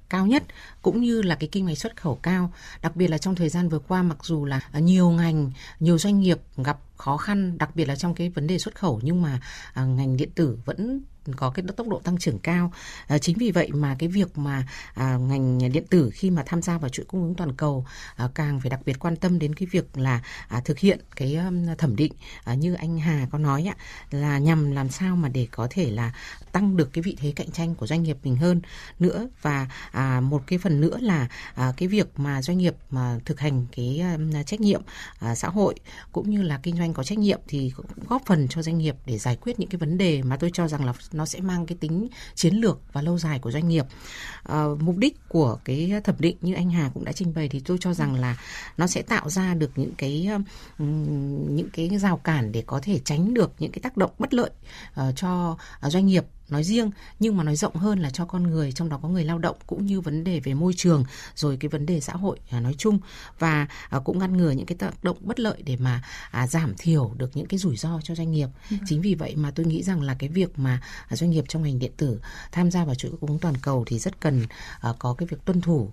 cao 0.10 0.28
nhất 0.28 0.44
cũng 0.82 1.02
như 1.02 1.22
là 1.22 1.36
cái 1.36 1.50
kinh 1.52 1.66
ngạch 1.66 1.78
xuất 1.78 2.02
khẩu 2.02 2.16
cao. 2.16 2.52
Đặc 2.82 2.96
biệt 2.96 3.08
là 3.08 3.18
trong 3.18 3.36
thời 3.36 3.50
gian 3.50 3.70
vừa 3.70 3.80
qua 3.80 4.04
mặc 4.04 4.18
dù 4.24 4.46
là 4.46 4.60
à, 4.72 4.80
nhiều 4.80 5.10
ngành 5.10 5.52
nhiều 5.80 5.98
doanh 5.98 6.20
nghiệp 6.20 6.38
gặp 6.58 6.80
khó 6.98 7.18
khăn 7.18 7.58
đặc 7.58 7.76
biệt 7.76 7.86
là 7.86 7.96
trong 7.96 8.16
cái 8.16 8.30
vấn 8.30 8.48
đề 8.48 8.60
xuất 8.60 8.76
khẩu 8.76 9.00
nhưng 9.04 9.22
mà 9.22 9.40
à, 9.74 9.86
ngành 9.86 10.18
điện 10.18 10.30
tử 10.36 10.60
vẫn 10.66 11.02
có 11.36 11.50
cái 11.50 11.66
tốc 11.78 11.88
độ 11.88 12.00
tăng 12.00 12.18
trưởng 12.18 12.40
cao. 12.40 12.72
À, 13.08 13.18
chính 13.18 13.38
vì 13.38 13.52
vậy 13.52 13.70
mà 13.74 13.96
cái 14.00 14.10
việc 14.10 14.38
mà 14.38 14.68
à, 14.94 15.18
ngành 15.18 15.72
điện 15.72 15.86
tử 15.90 16.10
khi 16.14 16.30
mà 16.32 16.44
tham 16.46 16.62
gia 16.62 16.78
vào 16.78 16.90
chuỗi 16.90 17.06
cung 17.06 17.24
ứng 17.24 17.36
toàn 17.36 17.54
cầu 17.54 17.86
à, 18.16 18.30
càng 18.36 18.60
phải 18.60 18.70
đặc 18.70 18.80
biệt 18.86 19.00
quan 19.00 19.16
tâm 19.16 19.40
đến 19.40 19.56
cái 19.56 19.68
việc 19.72 19.98
là 19.98 20.22
à, 20.48 20.62
thực 20.66 20.80
hiện 20.80 21.00
cái 21.16 21.36
um, 21.36 21.66
thẩm 21.78 21.96
định 21.96 22.14
à, 22.44 22.54
như 22.54 22.74
anh 22.74 23.00
Hà 23.00 23.28
có 23.32 23.38
nói 23.38 23.70
ạ 23.70 23.76
là 24.12 24.38
nhằm 24.38 24.72
làm 24.72 24.90
sao 24.90 25.16
mà 25.16 25.30
để 25.30 25.48
có 25.52 25.68
thể 25.70 25.92
là 25.92 26.14
tăng 26.52 26.78
được 26.78 26.94
cái 26.94 27.02
vị 27.02 27.16
thế 27.20 27.34
cạnh 27.36 27.52
tranh 27.52 27.76
của 27.76 27.88
doanh 27.88 28.04
nghiệp 28.04 28.18
mình 28.24 28.36
hơn 28.36 28.62
nữa. 29.00 29.28
Và 29.42 29.68
à, 29.92 30.22
một 30.22 30.44
cái 30.48 30.60
phần 30.60 30.82
nữa 30.82 30.98
là 31.02 31.28
à, 31.56 31.74
cái 31.78 31.88
việc 31.88 32.20
mà 32.20 32.42
doanh 32.42 32.58
nghiệp 32.58 32.76
mà 32.90 33.20
thực 33.26 33.40
hành 33.40 33.66
cái 33.76 34.00
à, 34.34 34.44
trách 34.44 34.62
nhiệm 34.62 34.82
à, 35.20 35.36
xã 35.36 35.50
hội 35.50 35.76
cũng 36.12 36.30
như 36.30 36.42
là 36.42 36.60
kinh 36.64 36.78
doanh 36.78 36.94
có 36.94 37.04
trách 37.04 37.18
nhiệm 37.18 37.40
thì 37.48 37.72
cũng 37.76 37.86
góp 38.08 38.22
phần 38.26 38.48
cho 38.48 38.62
doanh 38.62 38.78
nghiệp 38.78 38.96
để 39.06 39.18
giải 39.18 39.38
quyết 39.42 39.60
những 39.60 39.70
cái 39.70 39.80
vấn 39.80 39.98
đề 39.98 40.24
mà 40.24 40.38
tôi 40.38 40.52
cho 40.54 40.68
rằng 40.68 40.86
là 40.86 40.94
nó 41.12 41.26
sẽ 41.26 41.40
mang 41.40 41.66
cái 41.66 41.78
tính 41.80 42.08
chiến 42.36 42.56
lược 42.56 42.80
và 42.94 43.02
lâu 43.02 43.20
dài 43.20 43.40
của 43.40 43.52
doanh 43.52 43.68
nghiệp. 43.68 43.86
À, 44.44 44.64
mục 44.80 44.98
đích 44.98 45.30
của 45.30 45.60
cái 45.66 45.94
thẩm 46.04 46.16
định 46.20 46.38
như 46.42 46.54
anh 46.54 46.70
Hà 46.70 46.92
cũng 46.94 47.06
đã 47.06 47.12
trình 47.12 47.34
bày 47.34 47.50
thì 47.50 47.60
tôi 47.60 47.78
cho 47.82 47.94
rằng 47.94 48.16
là 48.16 48.38
nó 48.78 48.88
sẽ 48.88 49.02
tạo 49.02 49.30
ra 49.30 49.54
được 49.54 49.72
những 49.76 49.92
cái 49.98 50.30
những 51.50 51.70
cái 51.74 51.90
rào 52.00 52.18
cản 52.18 52.52
để 52.52 52.64
có 52.66 52.80
thể 52.84 53.00
tránh 53.06 53.34
được 53.34 53.54
những 53.60 53.72
cái 53.72 53.80
tác 53.80 53.98
động 53.98 54.12
bất 54.20 54.34
lợi 54.34 54.50
uh, 55.00 55.16
cho 55.16 55.58
à, 55.80 55.90
doanh 55.90 56.06
nghiệp 56.06 56.26
nói 56.50 56.64
riêng 56.64 56.92
nhưng 57.20 57.38
mà 57.38 57.44
nói 57.44 57.56
rộng 57.56 57.76
hơn 57.76 58.00
là 58.00 58.10
cho 58.10 58.26
con 58.26 58.44
người 58.44 58.72
trong 58.72 58.90
đó 58.90 59.00
có 59.02 59.10
người 59.10 59.24
lao 59.24 59.38
động 59.38 59.56
cũng 59.68 59.86
như 59.86 60.02
vấn 60.02 60.24
đề 60.24 60.40
về 60.40 60.54
môi 60.54 60.74
trường 60.76 61.04
rồi 61.36 61.58
cái 61.60 61.70
vấn 61.70 61.86
đề 61.86 62.00
xã 62.00 62.14
hội 62.14 62.40
à, 62.52 62.60
nói 62.60 62.76
chung 62.78 63.00
và 63.40 63.68
à, 63.90 64.00
cũng 64.00 64.20
ngăn 64.20 64.38
ngừa 64.38 64.52
những 64.52 64.66
cái 64.66 64.76
tác 64.76 65.04
động 65.04 65.18
bất 65.22 65.40
lợi 65.40 65.62
để 65.66 65.78
mà 65.80 66.04
à, 66.32 66.48
giảm 66.48 66.74
thiểu 66.78 67.12
được 67.18 67.38
những 67.38 67.48
cái 67.48 67.58
rủi 67.58 67.78
ro 67.78 68.00
cho 68.04 68.16
doanh 68.16 68.32
nghiệp 68.32 68.48
ừ. 68.72 68.78
chính 68.86 69.02
vì 69.02 69.16
vậy 69.16 69.36
mà 69.36 69.52
tôi 69.52 69.66
nghĩ 69.66 69.84
rằng 69.84 70.02
là 70.02 70.16
cái 70.20 70.30
việc 70.30 70.60
mà 70.60 70.82
doanh 71.10 71.30
nghiệp 71.30 71.46
trong 71.48 71.64
ngành 71.64 71.80
điện 71.80 71.92
tử 71.98 72.20
tham 72.52 72.72
gia 72.72 72.86
vào 72.86 72.96
chuỗi 72.96 73.12
cung 73.22 73.30
ứng 73.30 73.40
toàn 73.40 73.56
cầu 73.62 73.84
thì 73.88 74.00
rất 74.00 74.20
cần 74.20 74.46
có 75.00 75.14
cái 75.14 75.28
việc 75.28 75.38
tuân 75.46 75.62
thủ 75.62 75.92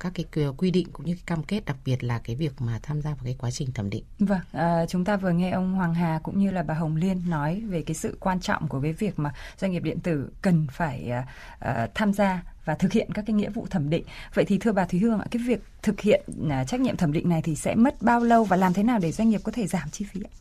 các 0.00 0.12
cái 0.14 0.52
quy 0.56 0.70
định 0.70 0.88
cũng 0.92 1.06
như 1.06 1.14
cái 1.14 1.22
cam 1.26 1.42
kết 1.42 1.64
đặc 1.64 1.76
biệt 1.84 2.04
là 2.04 2.18
cái 2.18 2.36
việc 2.36 2.52
mà 2.60 2.78
tham 2.82 3.02
gia 3.02 3.10
vào 3.10 3.24
cái 3.24 3.36
quá 3.38 3.50
trình 3.50 3.72
thẩm 3.72 3.90
định. 3.90 4.04
Vâng, 4.18 4.40
à, 4.52 4.86
chúng 4.88 5.04
ta 5.04 5.16
vừa 5.16 5.30
nghe 5.30 5.50
ông 5.50 5.74
Hoàng 5.74 5.94
Hà 5.94 6.20
cũng 6.22 6.38
như 6.38 6.50
là 6.50 6.62
bà 6.62 6.74
Hồng 6.74 6.96
Liên 6.96 7.30
nói 7.30 7.62
về 7.68 7.82
cái 7.82 7.94
sự 7.94 8.16
quan 8.20 8.40
trọng 8.40 8.68
của 8.68 8.80
cái 8.80 8.92
việc 8.92 9.18
mà 9.18 9.32
doanh 9.58 9.72
nghiệp 9.72 9.82
điện 9.82 9.93
điện 9.94 10.02
tử 10.02 10.28
cần 10.42 10.66
phải 10.70 11.12
uh, 11.60 11.68
tham 11.94 12.12
gia 12.12 12.42
và 12.64 12.74
thực 12.74 12.92
hiện 12.92 13.08
các 13.14 13.24
cái 13.26 13.34
nghĩa 13.34 13.50
vụ 13.50 13.66
thẩm 13.70 13.90
định. 13.90 14.04
Vậy 14.34 14.44
thì 14.44 14.58
thưa 14.58 14.72
bà 14.72 14.84
Thúy 14.84 15.00
Hương 15.00 15.18
ạ, 15.18 15.26
cái 15.30 15.42
việc 15.46 15.62
thực 15.82 16.00
hiện 16.00 16.24
uh, 16.42 16.68
trách 16.68 16.80
nhiệm 16.80 16.96
thẩm 16.96 17.12
định 17.12 17.28
này 17.28 17.42
thì 17.42 17.54
sẽ 17.54 17.74
mất 17.74 18.02
bao 18.02 18.20
lâu 18.20 18.44
và 18.44 18.56
làm 18.56 18.72
thế 18.72 18.82
nào 18.82 18.98
để 18.98 19.12
doanh 19.12 19.28
nghiệp 19.28 19.40
có 19.44 19.52
thể 19.52 19.66
giảm 19.66 19.90
chi 19.90 20.04
phí 20.12 20.20
ạ? 20.24 20.32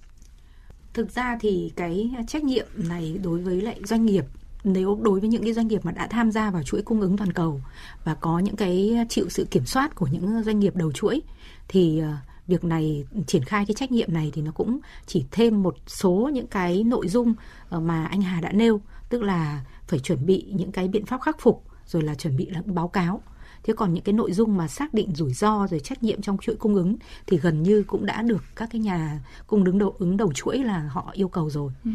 Thực 0.93 1.11
ra 1.15 1.37
thì 1.41 1.73
cái 1.75 2.11
trách 2.27 2.43
nhiệm 2.43 2.67
này 2.75 3.19
đối 3.23 3.39
với 3.39 3.61
lại 3.61 3.79
doanh 3.83 4.05
nghiệp 4.05 4.25
nếu 4.63 4.99
đối 5.01 5.19
với 5.19 5.29
những 5.29 5.43
cái 5.43 5.53
doanh 5.53 5.67
nghiệp 5.67 5.85
mà 5.85 5.91
đã 5.91 6.07
tham 6.07 6.31
gia 6.31 6.51
vào 6.51 6.63
chuỗi 6.63 6.81
cung 6.81 7.01
ứng 7.01 7.17
toàn 7.17 7.33
cầu 7.33 7.61
và 8.03 8.15
có 8.15 8.39
những 8.39 8.55
cái 8.55 9.05
chịu 9.09 9.29
sự 9.29 9.47
kiểm 9.51 9.65
soát 9.65 9.95
của 9.95 10.07
những 10.07 10.43
doanh 10.43 10.59
nghiệp 10.59 10.75
đầu 10.75 10.91
chuỗi 10.91 11.21
thì 11.67 12.01
việc 12.47 12.63
này 12.63 13.05
triển 13.27 13.43
khai 13.43 13.65
cái 13.65 13.75
trách 13.75 13.91
nhiệm 13.91 14.13
này 14.13 14.31
thì 14.33 14.41
nó 14.41 14.51
cũng 14.51 14.79
chỉ 15.05 15.25
thêm 15.31 15.63
một 15.63 15.75
số 15.87 16.29
những 16.33 16.47
cái 16.47 16.83
nội 16.83 17.07
dung 17.07 17.33
ờ, 17.69 17.79
mà 17.79 18.05
anh 18.05 18.21
Hà 18.21 18.41
đã 18.41 18.51
nêu 18.51 18.81
tức 19.13 19.23
là 19.23 19.65
phải 19.87 19.99
chuẩn 19.99 20.25
bị 20.25 20.45
những 20.55 20.71
cái 20.71 20.87
biện 20.87 21.05
pháp 21.05 21.21
khắc 21.21 21.39
phục 21.39 21.63
rồi 21.85 22.01
là 22.01 22.15
chuẩn 22.15 22.37
bị 22.37 22.45
là 22.49 22.61
báo 22.65 22.87
cáo. 22.87 23.21
Thế 23.63 23.73
còn 23.77 23.93
những 23.93 24.03
cái 24.03 24.13
nội 24.13 24.31
dung 24.31 24.57
mà 24.57 24.67
xác 24.67 24.93
định 24.93 25.15
rủi 25.15 25.33
ro 25.33 25.67
rồi 25.67 25.79
trách 25.79 26.03
nhiệm 26.03 26.21
trong 26.21 26.37
chuỗi 26.37 26.55
cung 26.55 26.75
ứng 26.75 26.95
thì 27.27 27.37
gần 27.37 27.63
như 27.63 27.83
cũng 27.87 28.05
đã 28.05 28.21
được 28.21 28.43
các 28.55 28.69
cái 28.71 28.81
nhà 28.81 29.19
cung 29.47 29.65
ứng 29.65 29.77
đầu 29.77 29.95
ứng 29.99 30.17
đầu 30.17 30.33
chuỗi 30.33 30.57
là 30.57 30.79
họ 30.79 31.11
yêu 31.13 31.27
cầu 31.27 31.49
rồi. 31.49 31.71
Ừ. 31.85 31.91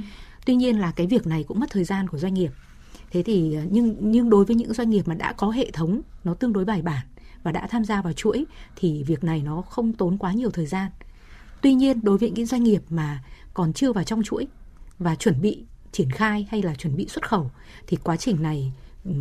tuy 0.47 0.55
nhiên 0.55 0.79
là 0.79 0.91
cái 0.91 1.07
việc 1.07 1.27
này 1.27 1.45
cũng 1.49 1.61
mất 1.61 1.71
thời 1.71 1.85
gian 1.85 2.09
của 2.09 2.19
doanh 2.19 2.35
nghiệp. 2.35 2.51
Thế 3.11 3.23
thì 3.23 3.59
nhưng 3.71 3.97
nhưng 4.01 4.31
đối 4.31 4.45
với 4.45 4.57
những 4.57 4.75
doanh 4.75 4.91
nghiệp 4.91 5.09
mà 5.09 5.15
đã 5.15 5.33
có 5.33 5.51
hệ 5.51 5.71
thống 5.71 6.01
nó 6.25 6.35
tương 6.35 6.53
đối 6.53 6.65
bài 6.65 6.83
bản 6.83 7.07
và 7.43 7.53
đã 7.53 7.67
tham 7.67 7.85
gia 7.85 8.03
vào 8.03 8.13
chuỗi 8.13 8.45
thì 8.77 9.03
việc 9.03 9.25
này 9.25 9.43
nó 9.43 9.63
không 9.63 9.93
tốn 9.93 10.19
quá 10.19 10.33
nhiều 10.33 10.51
thời 10.51 10.67
gian. 10.67 10.91
Tuy 11.61 11.75
nhiên 11.75 12.01
đối 12.03 12.19
với 12.19 12.31
những 12.31 12.47
doanh 12.47 12.63
nghiệp 12.63 12.83
mà 12.91 13.25
còn 13.55 13.73
chưa 13.73 13.93
vào 13.93 14.05
trong 14.05 14.23
chuỗi 14.23 14.47
và 14.99 15.15
chuẩn 15.15 15.41
bị 15.41 15.65
triển 15.99 16.11
khai 16.11 16.47
hay 16.51 16.63
là 16.63 16.75
chuẩn 16.75 16.97
bị 16.97 17.09
xuất 17.09 17.29
khẩu 17.29 17.51
thì 17.87 17.97
quá 17.97 18.17
trình 18.17 18.43
này 18.43 18.73
ừ, 19.05 19.13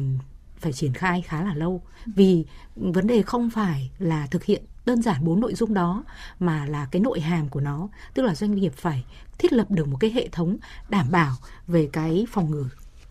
phải 0.57 0.73
triển 0.73 0.93
khai 0.93 1.21
khá 1.21 1.43
là 1.43 1.53
lâu. 1.53 1.81
Vì 2.05 2.45
vấn 2.75 3.07
đề 3.07 3.21
không 3.21 3.49
phải 3.49 3.91
là 3.99 4.27
thực 4.27 4.43
hiện 4.43 4.63
đơn 4.85 5.01
giản 5.01 5.25
bốn 5.25 5.39
nội 5.39 5.53
dung 5.55 5.73
đó, 5.73 6.03
mà 6.39 6.65
là 6.65 6.87
cái 6.91 6.99
nội 6.99 7.19
hàm 7.19 7.49
của 7.49 7.59
nó. 7.59 7.89
Tức 8.13 8.23
là 8.23 8.35
doanh 8.35 8.55
nghiệp 8.55 8.73
phải 8.75 9.05
thiết 9.37 9.53
lập 9.53 9.71
được 9.71 9.87
một 9.87 9.97
cái 9.99 10.11
hệ 10.11 10.27
thống 10.27 10.57
đảm 10.89 11.11
bảo 11.11 11.35
về 11.67 11.89
cái 11.93 12.25
phòng 12.31 12.51
ngừa 12.51 12.69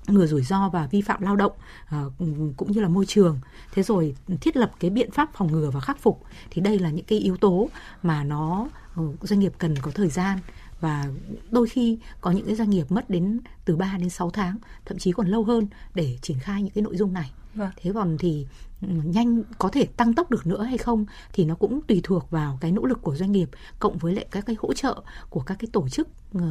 ngừa 0.08 0.26
rủi 0.26 0.42
ro 0.42 0.68
và 0.68 0.86
vi 0.86 1.00
phạm 1.00 1.22
lao 1.22 1.36
động 1.36 1.52
ờ, 1.88 2.10
cũng 2.56 2.72
như 2.72 2.80
là 2.80 2.88
môi 2.88 3.06
trường. 3.06 3.40
Thế 3.72 3.82
rồi 3.82 4.16
thiết 4.40 4.56
lập 4.56 4.72
cái 4.80 4.90
biện 4.90 5.10
pháp 5.10 5.30
phòng 5.34 5.52
ngừa 5.52 5.70
và 5.70 5.80
khắc 5.80 5.98
phục. 5.98 6.22
Thì 6.50 6.62
đây 6.62 6.78
là 6.78 6.90
những 6.90 7.04
cái 7.04 7.18
yếu 7.18 7.36
tố 7.36 7.68
mà 8.02 8.24
nó 8.24 8.68
ừ, 8.96 9.02
doanh 9.22 9.40
nghiệp 9.40 9.52
cần 9.58 9.74
có 9.82 9.90
thời 9.90 10.08
gian 10.08 10.38
và 10.80 11.04
đôi 11.50 11.68
khi 11.68 11.98
có 12.20 12.30
những 12.30 12.46
cái 12.46 12.54
doanh 12.54 12.70
nghiệp 12.70 12.86
mất 12.88 13.10
đến 13.10 13.40
từ 13.64 13.76
3 13.76 13.96
đến 13.98 14.10
6 14.10 14.30
tháng 14.30 14.58
thậm 14.84 14.98
chí 14.98 15.12
còn 15.12 15.26
lâu 15.26 15.44
hơn 15.44 15.66
để 15.94 16.18
triển 16.22 16.38
khai 16.38 16.62
những 16.62 16.72
cái 16.72 16.82
nội 16.82 16.96
dung 16.96 17.12
này 17.12 17.32
vâng. 17.54 17.70
thế 17.76 17.92
còn 17.94 18.16
thì 18.18 18.46
ừ, 18.82 18.88
nhanh 19.04 19.42
có 19.58 19.68
thể 19.68 19.86
tăng 19.86 20.14
tốc 20.14 20.30
được 20.30 20.46
nữa 20.46 20.62
hay 20.62 20.78
không 20.78 21.06
thì 21.32 21.44
nó 21.44 21.54
cũng 21.54 21.80
tùy 21.86 22.00
thuộc 22.04 22.30
vào 22.30 22.58
cái 22.60 22.72
nỗ 22.72 22.84
lực 22.84 23.02
của 23.02 23.16
doanh 23.16 23.32
nghiệp 23.32 23.50
cộng 23.78 23.98
với 23.98 24.14
lại 24.14 24.26
các 24.30 24.46
cái 24.46 24.56
hỗ 24.58 24.72
trợ 24.72 25.02
của 25.30 25.40
các 25.40 25.56
cái 25.58 25.68
tổ 25.72 25.88
chức 25.88 26.08
uh, 26.38 26.42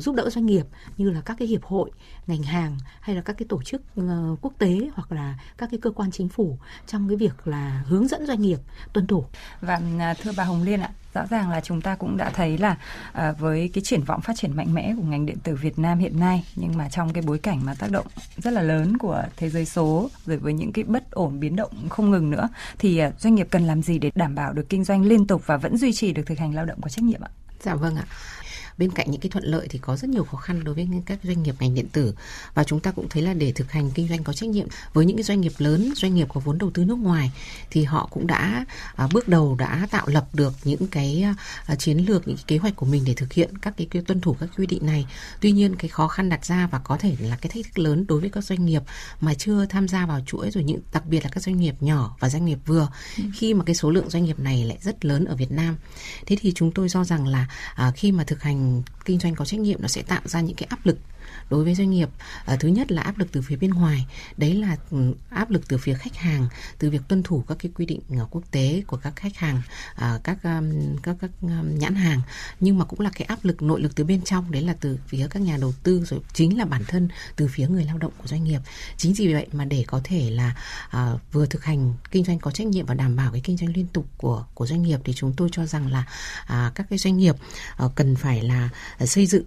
giúp 0.00 0.14
đỡ 0.14 0.30
doanh 0.30 0.46
nghiệp 0.46 0.66
như 0.96 1.10
là 1.10 1.20
các 1.20 1.36
cái 1.38 1.48
hiệp 1.48 1.64
hội 1.64 1.90
ngành 2.26 2.42
hàng 2.42 2.78
hay 3.00 3.16
là 3.16 3.22
các 3.22 3.36
cái 3.38 3.46
tổ 3.48 3.62
chức 3.62 3.82
uh, 4.00 4.38
quốc 4.40 4.52
tế 4.58 4.80
hoặc 4.94 5.12
là 5.12 5.38
các 5.58 5.68
cái 5.70 5.80
cơ 5.82 5.90
quan 5.90 6.10
chính 6.10 6.28
phủ 6.28 6.58
trong 6.86 7.08
cái 7.08 7.16
việc 7.16 7.48
là 7.48 7.82
hướng 7.86 8.08
dẫn 8.08 8.26
doanh 8.26 8.42
nghiệp 8.42 8.58
tuân 8.92 9.06
thủ. 9.06 9.24
Và 9.60 9.80
à, 9.98 10.14
thưa 10.22 10.30
bà 10.36 10.44
Hồng 10.44 10.62
Liên 10.62 10.80
ạ, 10.80 10.90
rõ 11.14 11.26
ràng 11.30 11.50
là 11.50 11.60
chúng 11.60 11.80
ta 11.80 11.96
cũng 11.96 12.16
đã 12.16 12.30
thấy 12.30 12.58
là 12.58 12.76
à, 13.12 13.32
với 13.32 13.70
cái 13.74 13.84
triển 13.84 14.02
vọng 14.02 14.20
phát 14.20 14.36
triển 14.36 14.56
mạnh 14.56 14.74
mẽ 14.74 14.94
của 14.96 15.02
ngành 15.02 15.26
điện 15.26 15.38
tử 15.42 15.54
Việt 15.54 15.78
Nam 15.78 15.98
hiện 15.98 16.20
nay 16.20 16.44
nhưng 16.56 16.76
mà 16.76 16.88
trong 16.88 17.12
cái 17.12 17.22
bối 17.26 17.38
cảnh 17.38 17.60
mà 17.64 17.74
tác 17.74 17.90
động 17.90 18.06
rất 18.36 18.50
là 18.50 18.62
lớn 18.62 18.98
của 18.98 19.22
thế 19.36 19.50
giới 19.50 19.64
số 19.64 20.10
rồi 20.26 20.36
với 20.36 20.52
những 20.52 20.72
cái 20.72 20.84
bất 20.84 21.10
ổn 21.10 21.40
biến 21.40 21.56
động 21.56 21.88
không 21.88 22.10
ngừng 22.10 22.30
nữa 22.30 22.48
thì 22.78 22.98
à, 22.98 23.12
doanh 23.18 23.34
nghiệp 23.34 23.48
cần 23.50 23.66
làm 23.66 23.82
gì 23.82 23.98
để 23.98 24.10
đảm 24.14 24.34
bảo 24.34 24.52
được 24.52 24.68
kinh 24.68 24.84
doanh 24.84 25.02
liên 25.02 25.26
tục 25.26 25.42
và 25.46 25.56
vẫn 25.56 25.76
duy 25.76 25.92
trì 25.92 26.12
được 26.12 26.22
thực 26.26 26.38
hành 26.38 26.54
lao 26.54 26.64
động 26.64 26.80
có 26.80 26.88
trách 26.88 27.04
nhiệm 27.04 27.20
ạ? 27.20 27.30
Dạ 27.60 27.74
vâng 27.74 27.96
ạ 27.96 28.04
bên 28.78 28.90
cạnh 28.90 29.10
những 29.10 29.20
cái 29.20 29.30
thuận 29.30 29.44
lợi 29.44 29.66
thì 29.70 29.78
có 29.78 29.96
rất 29.96 30.10
nhiều 30.10 30.24
khó 30.24 30.38
khăn 30.38 30.64
đối 30.64 30.74
với 30.74 30.88
các 31.06 31.18
doanh 31.22 31.42
nghiệp 31.42 31.54
ngành 31.60 31.74
điện 31.74 31.88
tử. 31.92 32.14
Và 32.54 32.64
chúng 32.64 32.80
ta 32.80 32.90
cũng 32.90 33.08
thấy 33.08 33.22
là 33.22 33.34
để 33.34 33.52
thực 33.52 33.72
hành 33.72 33.90
kinh 33.90 34.08
doanh 34.08 34.24
có 34.24 34.32
trách 34.32 34.50
nhiệm 34.50 34.66
với 34.92 35.06
những 35.06 35.16
cái 35.16 35.24
doanh 35.24 35.40
nghiệp 35.40 35.52
lớn 35.58 35.92
doanh 35.96 36.14
nghiệp 36.14 36.28
có 36.34 36.40
vốn 36.40 36.58
đầu 36.58 36.70
tư 36.70 36.84
nước 36.84 36.98
ngoài 36.98 37.32
thì 37.70 37.84
họ 37.84 38.08
cũng 38.10 38.26
đã 38.26 38.64
à, 38.96 39.08
bước 39.12 39.28
đầu 39.28 39.56
đã 39.58 39.88
tạo 39.90 40.06
lập 40.06 40.26
được 40.32 40.52
những 40.64 40.86
cái 40.86 41.24
à, 41.66 41.74
chiến 41.74 41.98
lược 41.98 42.28
những 42.28 42.36
cái 42.36 42.44
kế 42.46 42.58
hoạch 42.58 42.76
của 42.76 42.86
mình 42.86 43.02
để 43.06 43.14
thực 43.14 43.32
hiện 43.32 43.58
các 43.58 43.74
cái, 43.76 43.86
cái 43.90 44.02
tuân 44.02 44.20
thủ 44.20 44.36
các 44.40 44.48
quy 44.56 44.66
định 44.66 44.86
này. 44.86 45.06
Tuy 45.40 45.52
nhiên 45.52 45.76
cái 45.76 45.88
khó 45.88 46.08
khăn 46.08 46.28
đặt 46.28 46.44
ra 46.44 46.66
và 46.66 46.78
có 46.78 46.96
thể 46.96 47.16
là 47.20 47.36
cái 47.36 47.50
thách 47.54 47.64
thức 47.64 47.78
lớn 47.78 48.04
đối 48.08 48.20
với 48.20 48.30
các 48.30 48.44
doanh 48.44 48.66
nghiệp 48.66 48.82
mà 49.20 49.34
chưa 49.34 49.66
tham 49.66 49.88
gia 49.88 50.06
vào 50.06 50.20
chuỗi 50.26 50.50
rồi 50.50 50.64
những 50.64 50.80
đặc 50.92 51.06
biệt 51.06 51.24
là 51.24 51.30
các 51.32 51.42
doanh 51.42 51.56
nghiệp 51.56 51.74
nhỏ 51.80 52.16
và 52.20 52.28
doanh 52.28 52.44
nghiệp 52.44 52.58
vừa 52.66 52.88
ừ. 53.16 53.24
khi 53.34 53.54
mà 53.54 53.64
cái 53.64 53.74
số 53.74 53.90
lượng 53.90 54.10
doanh 54.10 54.24
nghiệp 54.24 54.38
này 54.38 54.64
lại 54.64 54.78
rất 54.80 55.04
lớn 55.04 55.24
ở 55.24 55.36
Việt 55.36 55.50
Nam. 55.50 55.76
Thế 56.26 56.36
thì 56.40 56.52
chúng 56.54 56.72
tôi 56.72 56.88
cho 56.88 57.04
rằng 57.04 57.26
là 57.26 57.46
à, 57.74 57.90
khi 57.90 58.12
mà 58.12 58.24
thực 58.24 58.42
hành 58.42 58.63
kinh 59.04 59.18
doanh 59.18 59.34
có 59.34 59.44
trách 59.44 59.60
nhiệm 59.60 59.82
nó 59.82 59.88
sẽ 59.88 60.02
tạo 60.02 60.20
ra 60.24 60.40
những 60.40 60.56
cái 60.56 60.66
áp 60.70 60.86
lực 60.86 60.98
đối 61.50 61.64
với 61.64 61.74
doanh 61.74 61.90
nghiệp. 61.90 62.08
À, 62.44 62.56
thứ 62.56 62.68
nhất 62.68 62.92
là 62.92 63.02
áp 63.02 63.18
lực 63.18 63.28
từ 63.32 63.42
phía 63.42 63.56
bên 63.56 63.70
ngoài. 63.70 64.06
Đấy 64.36 64.54
là 64.54 64.76
ừ, 64.90 65.14
áp 65.30 65.50
lực 65.50 65.68
từ 65.68 65.78
phía 65.78 65.94
khách 65.94 66.16
hàng 66.16 66.48
từ 66.78 66.90
việc 66.90 67.00
tuân 67.08 67.22
thủ 67.22 67.44
các 67.48 67.58
cái 67.62 67.72
quy 67.74 67.86
định 67.86 68.00
à, 68.10 68.24
quốc 68.30 68.42
tế 68.50 68.82
của 68.86 68.96
các 68.96 69.16
khách 69.16 69.36
hàng 69.36 69.62
à, 69.94 70.18
các 70.24 70.42
um, 70.42 70.96
các 71.02 71.16
các 71.20 71.30
um, 71.42 71.78
nhãn 71.78 71.94
hàng. 71.94 72.20
Nhưng 72.60 72.78
mà 72.78 72.84
cũng 72.84 73.00
là 73.00 73.10
cái 73.14 73.26
áp 73.26 73.38
lực 73.42 73.62
nội 73.62 73.80
lực 73.80 73.94
từ 73.94 74.04
bên 74.04 74.22
trong. 74.22 74.50
Đấy 74.50 74.62
là 74.62 74.74
từ 74.80 74.98
phía 75.06 75.26
các 75.30 75.42
nhà 75.42 75.56
đầu 75.56 75.72
tư 75.82 76.04
rồi 76.04 76.20
chính 76.32 76.58
là 76.58 76.64
bản 76.64 76.82
thân 76.88 77.08
từ 77.36 77.48
phía 77.48 77.68
người 77.68 77.84
lao 77.84 77.98
động 77.98 78.12
của 78.18 78.26
doanh 78.26 78.44
nghiệp. 78.44 78.60
Chính 78.96 79.12
vì 79.14 79.32
vậy 79.32 79.46
mà 79.52 79.64
để 79.64 79.84
có 79.86 80.00
thể 80.04 80.30
là 80.30 80.54
à, 80.90 81.12
vừa 81.32 81.46
thực 81.46 81.64
hành 81.64 81.94
kinh 82.10 82.24
doanh 82.24 82.38
có 82.38 82.50
trách 82.50 82.66
nhiệm 82.66 82.86
và 82.86 82.94
đảm 82.94 83.16
bảo 83.16 83.32
cái 83.32 83.40
kinh 83.44 83.56
doanh 83.56 83.72
liên 83.76 83.86
tục 83.86 84.06
của 84.16 84.44
của 84.54 84.66
doanh 84.66 84.82
nghiệp 84.82 85.00
thì 85.04 85.12
chúng 85.12 85.32
tôi 85.36 85.48
cho 85.52 85.66
rằng 85.66 85.92
là 85.92 86.04
à, 86.46 86.72
các 86.74 86.86
cái 86.90 86.98
doanh 86.98 87.16
nghiệp 87.16 87.36
à, 87.76 87.86
cần 87.94 88.16
phải 88.16 88.42
là 88.42 88.68
xây 89.00 89.26
dựng 89.26 89.44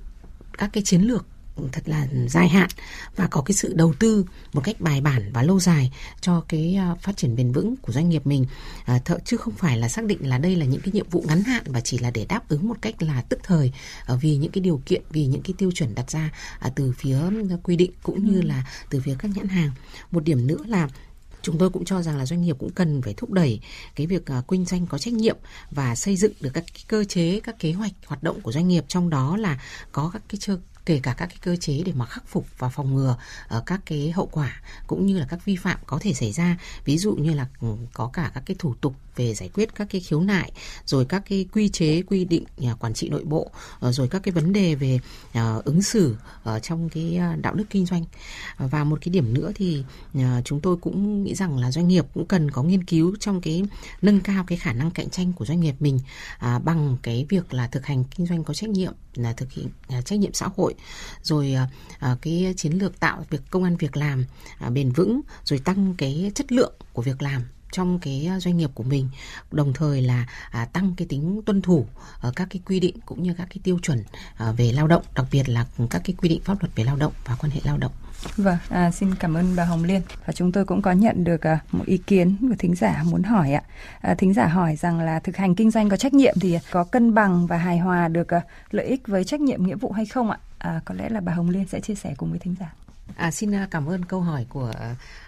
các 0.58 0.70
cái 0.74 0.84
chiến 0.84 1.02
lược 1.02 1.26
thật 1.72 1.90
là 1.90 2.08
dài 2.28 2.50
hạn 2.50 2.70
và 3.16 3.28
có 3.28 3.42
cái 3.42 3.54
sự 3.54 3.74
đầu 3.74 3.94
tư 4.00 4.26
một 4.54 4.62
cách 4.64 4.82
bài 4.82 5.02
bản 5.02 5.32
và 5.34 5.44
lâu 5.44 5.60
dài 5.60 5.92
cho 6.22 6.44
cái 6.48 6.76
à, 6.76 6.96
phát 7.02 7.18
triển 7.18 7.36
bền 7.36 7.52
vững 7.52 7.76
của 7.76 7.94
doanh 7.94 8.10
nghiệp 8.10 8.28
mình. 8.28 8.46
À, 8.86 9.00
thợ 9.06 9.18
chứ 9.26 9.38
không 9.38 9.54
phải 9.54 9.78
là 9.78 9.90
xác 9.90 10.06
định 10.06 10.30
là 10.30 10.38
đây 10.38 10.56
là 10.56 10.66
những 10.66 10.82
cái 10.82 10.92
nhiệm 10.92 11.10
vụ 11.10 11.24
ngắn 11.28 11.44
hạn 11.44 11.64
và 11.66 11.82
chỉ 11.82 11.98
là 11.98 12.12
để 12.12 12.26
đáp 12.30 12.50
ứng 12.50 12.68
một 12.68 12.78
cách 12.82 13.02
là 13.02 13.22
tức 13.22 13.40
thời 13.44 13.72
à, 14.06 14.16
vì 14.16 14.38
những 14.38 14.52
cái 14.52 14.62
điều 14.62 14.82
kiện 14.86 15.02
vì 15.10 15.26
những 15.26 15.42
cái 15.42 15.54
tiêu 15.58 15.72
chuẩn 15.72 15.96
đặt 15.96 16.12
ra 16.12 16.30
à, 16.60 16.72
từ 16.76 16.94
phía 16.98 17.18
quy 17.64 17.76
định 17.76 17.92
cũng 18.04 18.26
như 18.26 18.42
ừ. 18.42 18.48
là 18.48 18.66
từ 18.90 19.02
phía 19.06 19.16
các 19.20 19.32
nhãn 19.36 19.48
hàng. 19.48 19.72
Một 20.12 20.24
điểm 20.24 20.48
nữa 20.48 20.64
là 20.68 20.88
chúng 21.42 21.58
tôi 21.58 21.70
cũng 21.70 21.86
cho 21.86 22.02
rằng 22.02 22.18
là 22.18 22.26
doanh 22.26 22.42
nghiệp 22.42 22.56
cũng 22.60 22.70
cần 22.70 23.02
phải 23.02 23.14
thúc 23.14 23.32
đẩy 23.32 23.60
cái 23.96 24.08
việc 24.08 24.24
uh, 24.40 24.48
kinh 24.48 24.66
doanh 24.66 24.88
có 24.88 24.98
trách 24.98 25.14
nhiệm 25.14 25.38
và 25.72 25.96
xây 25.96 26.16
dựng 26.16 26.34
được 26.40 26.50
các 26.54 26.64
cơ 26.88 27.04
chế 27.04 27.40
các 27.40 27.60
kế 27.60 27.72
hoạch 27.72 27.92
hoạt 28.06 28.24
động 28.24 28.42
của 28.42 28.52
doanh 28.52 28.68
nghiệp. 28.68 28.84
Trong 28.88 29.10
đó 29.10 29.38
là 29.38 29.62
có 29.92 30.10
các 30.14 30.22
cái 30.30 30.38
kể 30.88 31.00
cả 31.04 31.14
các 31.18 31.26
cái 31.26 31.38
cơ 31.42 31.56
chế 31.56 31.84
để 31.86 31.92
mà 31.96 32.06
khắc 32.06 32.28
phục 32.28 32.46
và 32.58 32.70
phòng 32.70 32.96
ngừa 32.96 33.18
uh, 33.58 33.66
các 33.66 33.82
cái 33.86 34.12
hậu 34.12 34.30
quả 34.32 34.62
cũng 34.88 35.06
như 35.06 35.20
là 35.20 35.26
các 35.30 35.46
vi 35.46 35.56
phạm 35.56 35.80
có 35.86 35.98
thể 36.02 36.14
xảy 36.14 36.32
ra. 36.32 36.58
Ví 36.86 36.98
dụ 36.98 37.16
như 37.16 37.34
là 37.34 37.48
ừ, 37.62 37.68
có 37.94 38.10
cả 38.14 38.32
các 38.34 38.44
cái 38.46 38.56
thủ 38.60 38.76
tục 38.82 38.96
về 39.18 39.34
giải 39.34 39.50
quyết 39.54 39.76
các 39.76 39.88
cái 39.90 40.02
khiếu 40.02 40.22
nại, 40.22 40.52
rồi 40.86 41.06
các 41.06 41.24
cái 41.30 41.46
quy 41.54 41.70
chế, 41.70 42.02
quy 42.02 42.26
định 42.26 42.44
nhà 42.58 42.76
quản 42.76 42.94
trị 42.94 43.10
nội 43.10 43.24
bộ 43.24 43.52
ờ, 43.80 43.92
rồi 43.92 44.08
các 44.08 44.24
cái 44.24 44.32
vấn 44.32 44.54
đề 44.54 44.76
về 44.76 45.00
à, 45.32 45.56
ứng 45.66 45.82
xử 45.82 46.16
ở 46.44 46.60
trong 46.60 46.90
cái 46.90 47.18
à, 47.18 47.38
đạo 47.42 47.54
đức 47.54 47.66
kinh 47.70 47.86
doanh. 47.86 48.06
Và 48.58 48.84
một 48.84 49.00
cái 49.02 49.10
điểm 49.10 49.34
nữa 49.34 49.52
thì 49.56 49.84
à, 50.14 50.42
chúng 50.46 50.60
tôi 50.60 50.78
cũng 50.78 51.24
nghĩ 51.24 51.36
rằng 51.36 51.58
là 51.58 51.72
doanh 51.72 51.88
nghiệp 51.88 52.06
cũng 52.14 52.26
cần 52.26 52.52
có 52.52 52.64
nghiên 52.64 52.84
cứu 52.84 53.16
trong 53.20 53.42
cái 53.42 53.64
nâng 54.02 54.20
cao 54.20 54.44
cái 54.48 54.58
khả 54.58 54.74
năng 54.74 54.92
cạnh 54.92 55.10
tranh 55.10 55.34
của 55.34 55.46
doanh 55.46 55.60
nghiệp 55.60 55.76
mình 55.80 56.00
bằng 56.42 56.98
cái 57.04 57.26
việc 57.30 57.54
là 57.54 57.68
thực 57.68 57.86
hành 57.86 58.04
kinh 58.04 58.28
doanh 58.28 58.44
có 58.44 58.54
trách 58.54 58.70
nhiệm, 58.70 58.94
là 59.16 59.34
thực 59.34 59.52
hiện 59.52 59.68
trách 60.06 60.20
nhiệm 60.20 60.34
xã 60.34 60.50
hội, 60.56 60.74
rồi 61.24 61.56
cái 62.22 62.54
chiến 62.58 62.74
lược 62.74 63.00
tạo 63.00 63.26
việc 63.30 63.42
công 63.52 63.64
an 63.64 63.78
việc 63.78 63.98
làm 63.98 64.26
bền 64.74 64.92
vững, 64.92 65.22
rồi 65.44 65.60
tăng 65.60 65.96
cái 65.98 66.32
chất 66.36 66.52
lượng 66.52 66.74
của 66.94 67.02
việc 67.02 67.22
làm 67.22 67.42
trong 67.72 68.00
cái 68.00 68.28
à, 68.30 68.40
doanh 68.40 68.58
nghiệp 68.58 68.70
của 68.74 68.84
mình 68.84 69.10
đồng 69.52 69.74
thời 69.74 70.02
là 70.02 70.26
à, 70.52 70.66
tăng 70.66 70.94
cái 70.98 71.08
tính 71.10 71.42
tuân 71.46 71.62
thủ 71.62 71.86
ở 72.20 72.32
các 72.36 72.48
cái 72.52 72.62
quy 72.66 72.80
định 72.80 72.96
cũng 73.06 73.24
như 73.24 73.34
các 73.38 73.48
cái 73.50 73.58
tiêu 73.64 73.80
chuẩn 73.82 74.04
à, 74.38 74.52
về 74.52 74.72
lao 74.72 74.88
động 74.88 75.04
đặc 75.16 75.26
biệt 75.32 75.50
là 75.50 75.66
các 75.90 76.02
cái 76.06 76.16
quy 76.22 76.30
định 76.30 76.42
pháp 76.44 76.62
luật 76.62 76.76
về 76.76 76.84
lao 76.84 76.96
động 76.96 77.14
và 77.26 77.36
quan 77.36 77.52
hệ 77.52 77.62
lao 77.64 77.78
động 77.78 77.92
Vâng, 78.38 78.58
à, 78.70 78.92
xin 78.92 79.16
cảm 79.16 79.38
ơn 79.38 79.56
bà 79.56 79.66
Hồng 79.66 79.84
Liên. 79.84 80.02
Và 80.26 80.34
chúng 80.34 80.52
tôi 80.52 80.66
cũng 80.66 80.82
có 80.82 80.92
nhận 80.92 81.24
được 81.24 81.42
à, 81.42 81.60
một 81.72 81.86
ý 81.86 81.98
kiến 81.98 82.38
của 82.42 82.56
thính 82.60 82.76
giả 82.76 83.04
muốn 83.06 83.24
hỏi 83.24 83.54
ạ. 83.54 83.64
À, 84.02 84.16
thính 84.16 84.34
giả 84.34 84.48
hỏi 84.48 84.76
rằng 84.76 85.00
là 85.00 85.20
thực 85.20 85.38
hành 85.38 85.56
kinh 85.56 85.72
doanh 85.72 85.90
có 85.90 85.98
trách 85.98 86.14
nhiệm 86.14 86.36
thì 86.42 86.58
có 86.72 86.84
cân 86.84 87.14
bằng 87.14 87.48
và 87.48 87.58
hài 87.58 87.78
hòa 87.78 88.08
được 88.08 88.34
à, 88.34 88.42
lợi 88.72 88.86
ích 88.86 89.08
với 89.08 89.24
trách 89.24 89.42
nhiệm 89.42 89.66
nghĩa 89.66 89.76
vụ 89.76 89.92
hay 89.92 90.06
không 90.06 90.30
ạ? 90.30 90.38
À, 90.58 90.82
có 90.86 90.96
lẽ 90.96 91.10
là 91.10 91.20
bà 91.20 91.34
Hồng 91.34 91.50
Liên 91.50 91.66
sẽ 91.68 91.80
chia 91.80 91.96
sẻ 91.96 92.14
cùng 92.18 92.30
với 92.30 92.40
thính 92.40 92.56
giả. 92.60 92.74
À, 93.16 93.32
xin 93.32 93.56
à, 93.56 93.68
cảm 93.72 93.86
ơn 93.86 94.06
câu 94.06 94.22
hỏi 94.22 94.46
của 94.50 94.72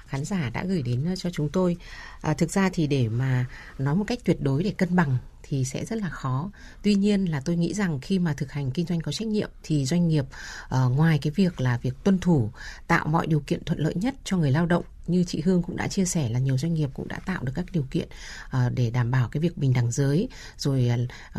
khán 0.07 0.25
giả 0.25 0.49
đã 0.53 0.63
gửi 0.63 0.81
đến 0.81 1.15
cho 1.17 1.29
chúng 1.33 1.49
tôi. 1.49 1.77
À, 2.21 2.33
thực 2.33 2.51
ra 2.51 2.69
thì 2.73 2.87
để 2.87 3.09
mà 3.09 3.45
nói 3.77 3.95
một 3.95 4.03
cách 4.07 4.19
tuyệt 4.25 4.41
đối 4.41 4.63
để 4.63 4.71
cân 4.77 4.95
bằng 4.95 5.17
thì 5.49 5.65
sẽ 5.65 5.85
rất 5.85 5.95
là 5.95 6.09
khó. 6.09 6.51
Tuy 6.83 6.95
nhiên 6.95 7.25
là 7.25 7.39
tôi 7.39 7.55
nghĩ 7.55 7.73
rằng 7.73 7.99
khi 7.99 8.19
mà 8.19 8.33
thực 8.33 8.51
hành 8.51 8.71
kinh 8.71 8.85
doanh 8.85 9.01
có 9.01 9.11
trách 9.11 9.27
nhiệm 9.27 9.49
thì 9.63 9.85
doanh 9.85 10.07
nghiệp 10.07 10.25
uh, 10.65 10.91
ngoài 10.91 11.19
cái 11.21 11.31
việc 11.35 11.61
là 11.61 11.77
việc 11.77 12.03
tuân 12.03 12.19
thủ 12.19 12.51
tạo 12.87 13.07
mọi 13.07 13.27
điều 13.27 13.39
kiện 13.39 13.63
thuận 13.63 13.79
lợi 13.79 13.93
nhất 13.95 14.15
cho 14.23 14.37
người 14.37 14.51
lao 14.51 14.65
động 14.65 14.83
như 15.07 15.23
chị 15.23 15.41
Hương 15.45 15.63
cũng 15.63 15.77
đã 15.77 15.87
chia 15.87 16.05
sẻ 16.05 16.29
là 16.29 16.39
nhiều 16.39 16.57
doanh 16.57 16.73
nghiệp 16.73 16.89
cũng 16.93 17.07
đã 17.07 17.19
tạo 17.25 17.43
được 17.43 17.51
các 17.55 17.65
điều 17.71 17.85
kiện 17.91 18.07
uh, 18.47 18.73
để 18.73 18.89
đảm 18.89 19.11
bảo 19.11 19.29
cái 19.29 19.41
việc 19.41 19.57
bình 19.57 19.73
đẳng 19.73 19.91
giới 19.91 20.29
rồi 20.57 20.91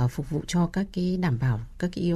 uh, 0.04 0.10
phục 0.10 0.30
vụ 0.30 0.42
cho 0.46 0.66
các 0.66 0.86
cái 0.92 1.16
đảm 1.16 1.38
bảo 1.38 1.60
các 1.78 1.90
cái 1.94 2.12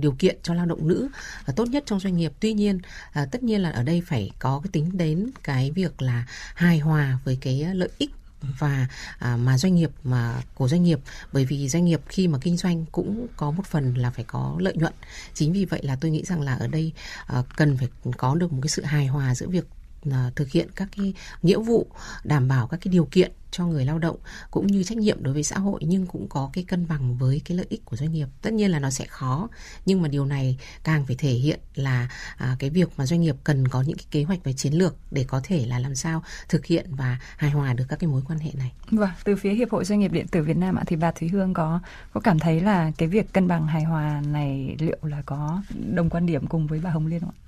điều 0.00 0.12
kiện 0.18 0.36
cho 0.42 0.54
lao 0.54 0.66
động 0.66 0.88
nữ 0.88 1.08
uh, 1.50 1.56
tốt 1.56 1.68
nhất 1.68 1.82
trong 1.86 2.00
doanh 2.00 2.16
nghiệp. 2.16 2.32
Tuy 2.40 2.52
nhiên 2.52 2.80
uh, 3.22 3.30
tất 3.32 3.42
nhiên 3.42 3.60
là 3.60 3.70
ở 3.70 3.82
đây 3.82 4.02
phải 4.06 4.30
có 4.38 4.60
cái 4.64 4.70
tính 4.72 4.90
đến 4.92 5.30
cái 5.42 5.70
việc 5.70 6.02
là 6.02 6.26
hài 6.54 6.78
hòa 6.78 7.18
với 7.24 7.38
cái 7.40 7.74
lợi 7.74 7.90
ích 7.98 8.10
và 8.58 8.88
à, 9.18 9.36
mà 9.36 9.58
doanh 9.58 9.74
nghiệp 9.74 9.90
mà 10.04 10.42
của 10.54 10.68
doanh 10.68 10.82
nghiệp. 10.82 11.00
Bởi 11.32 11.44
vì 11.44 11.68
doanh 11.68 11.84
nghiệp 11.84 12.00
khi 12.08 12.28
mà 12.28 12.38
kinh 12.38 12.56
doanh 12.56 12.84
cũng 12.92 13.26
có 13.36 13.50
một 13.50 13.66
phần 13.66 13.94
là 13.94 14.10
phải 14.10 14.24
có 14.24 14.56
lợi 14.58 14.74
nhuận. 14.76 14.92
Chính 15.34 15.52
vì 15.52 15.64
vậy 15.64 15.80
là 15.82 15.96
tôi 15.96 16.10
nghĩ 16.10 16.24
rằng 16.24 16.40
là 16.40 16.54
ở 16.54 16.66
đây 16.66 16.92
à, 17.26 17.42
cần 17.56 17.76
phải 17.76 17.88
có 18.16 18.34
được 18.34 18.52
một 18.52 18.60
cái 18.62 18.68
sự 18.68 18.84
hài 18.84 19.06
hòa 19.06 19.34
giữa 19.34 19.48
việc 19.48 19.64
À, 20.10 20.30
thực 20.36 20.50
hiện 20.50 20.68
các 20.74 20.88
cái 20.96 21.14
nghĩa 21.42 21.58
vụ 21.58 21.86
đảm 22.24 22.48
bảo 22.48 22.66
các 22.66 22.80
cái 22.82 22.92
điều 22.92 23.08
kiện 23.10 23.32
cho 23.50 23.66
người 23.66 23.84
lao 23.84 23.98
động 23.98 24.16
cũng 24.50 24.66
như 24.66 24.82
trách 24.82 24.98
nhiệm 24.98 25.22
đối 25.22 25.34
với 25.34 25.42
xã 25.42 25.58
hội 25.58 25.80
nhưng 25.84 26.06
cũng 26.06 26.26
có 26.28 26.50
cái 26.52 26.64
cân 26.64 26.88
bằng 26.88 27.16
với 27.16 27.42
cái 27.44 27.56
lợi 27.56 27.66
ích 27.68 27.84
của 27.84 27.96
doanh 27.96 28.12
nghiệp 28.12 28.28
tất 28.42 28.52
nhiên 28.52 28.70
là 28.70 28.78
nó 28.78 28.90
sẽ 28.90 29.04
khó 29.08 29.48
nhưng 29.86 30.02
mà 30.02 30.08
điều 30.08 30.24
này 30.24 30.58
càng 30.84 31.06
phải 31.06 31.16
thể 31.16 31.30
hiện 31.30 31.60
là 31.74 32.08
à, 32.36 32.56
cái 32.58 32.70
việc 32.70 32.88
mà 32.96 33.06
doanh 33.06 33.20
nghiệp 33.20 33.36
cần 33.44 33.68
có 33.68 33.82
những 33.82 33.96
cái 33.96 34.06
kế 34.10 34.22
hoạch 34.22 34.38
và 34.44 34.52
chiến 34.52 34.72
lược 34.72 34.96
để 35.10 35.24
có 35.28 35.40
thể 35.44 35.66
là 35.66 35.78
làm 35.78 35.94
sao 35.94 36.22
thực 36.48 36.66
hiện 36.66 36.86
và 36.90 37.18
hài 37.36 37.50
hòa 37.50 37.72
được 37.72 37.84
các 37.88 37.98
cái 37.98 38.08
mối 38.08 38.22
quan 38.28 38.38
hệ 38.38 38.50
này. 38.54 38.72
Vâng, 38.90 39.10
từ 39.24 39.36
phía 39.36 39.52
hiệp 39.52 39.70
hội 39.70 39.84
doanh 39.84 40.00
nghiệp 40.00 40.12
điện 40.12 40.26
tử 40.28 40.42
Việt 40.42 40.56
Nam 40.56 40.76
ạ 40.76 40.82
thì 40.86 40.96
bà 40.96 41.10
Thúy 41.10 41.28
Hương 41.28 41.54
có 41.54 41.80
có 42.12 42.20
cảm 42.20 42.38
thấy 42.38 42.60
là 42.60 42.92
cái 42.98 43.08
việc 43.08 43.32
cân 43.32 43.48
bằng 43.48 43.66
hài 43.66 43.82
hòa 43.82 44.22
này 44.26 44.76
liệu 44.78 44.98
là 45.02 45.22
có 45.26 45.62
đồng 45.94 46.10
quan 46.10 46.26
điểm 46.26 46.46
cùng 46.46 46.66
với 46.66 46.80
bà 46.80 46.90
Hồng 46.90 47.06
Liên 47.06 47.20
không 47.20 47.30
ạ? 47.30 47.47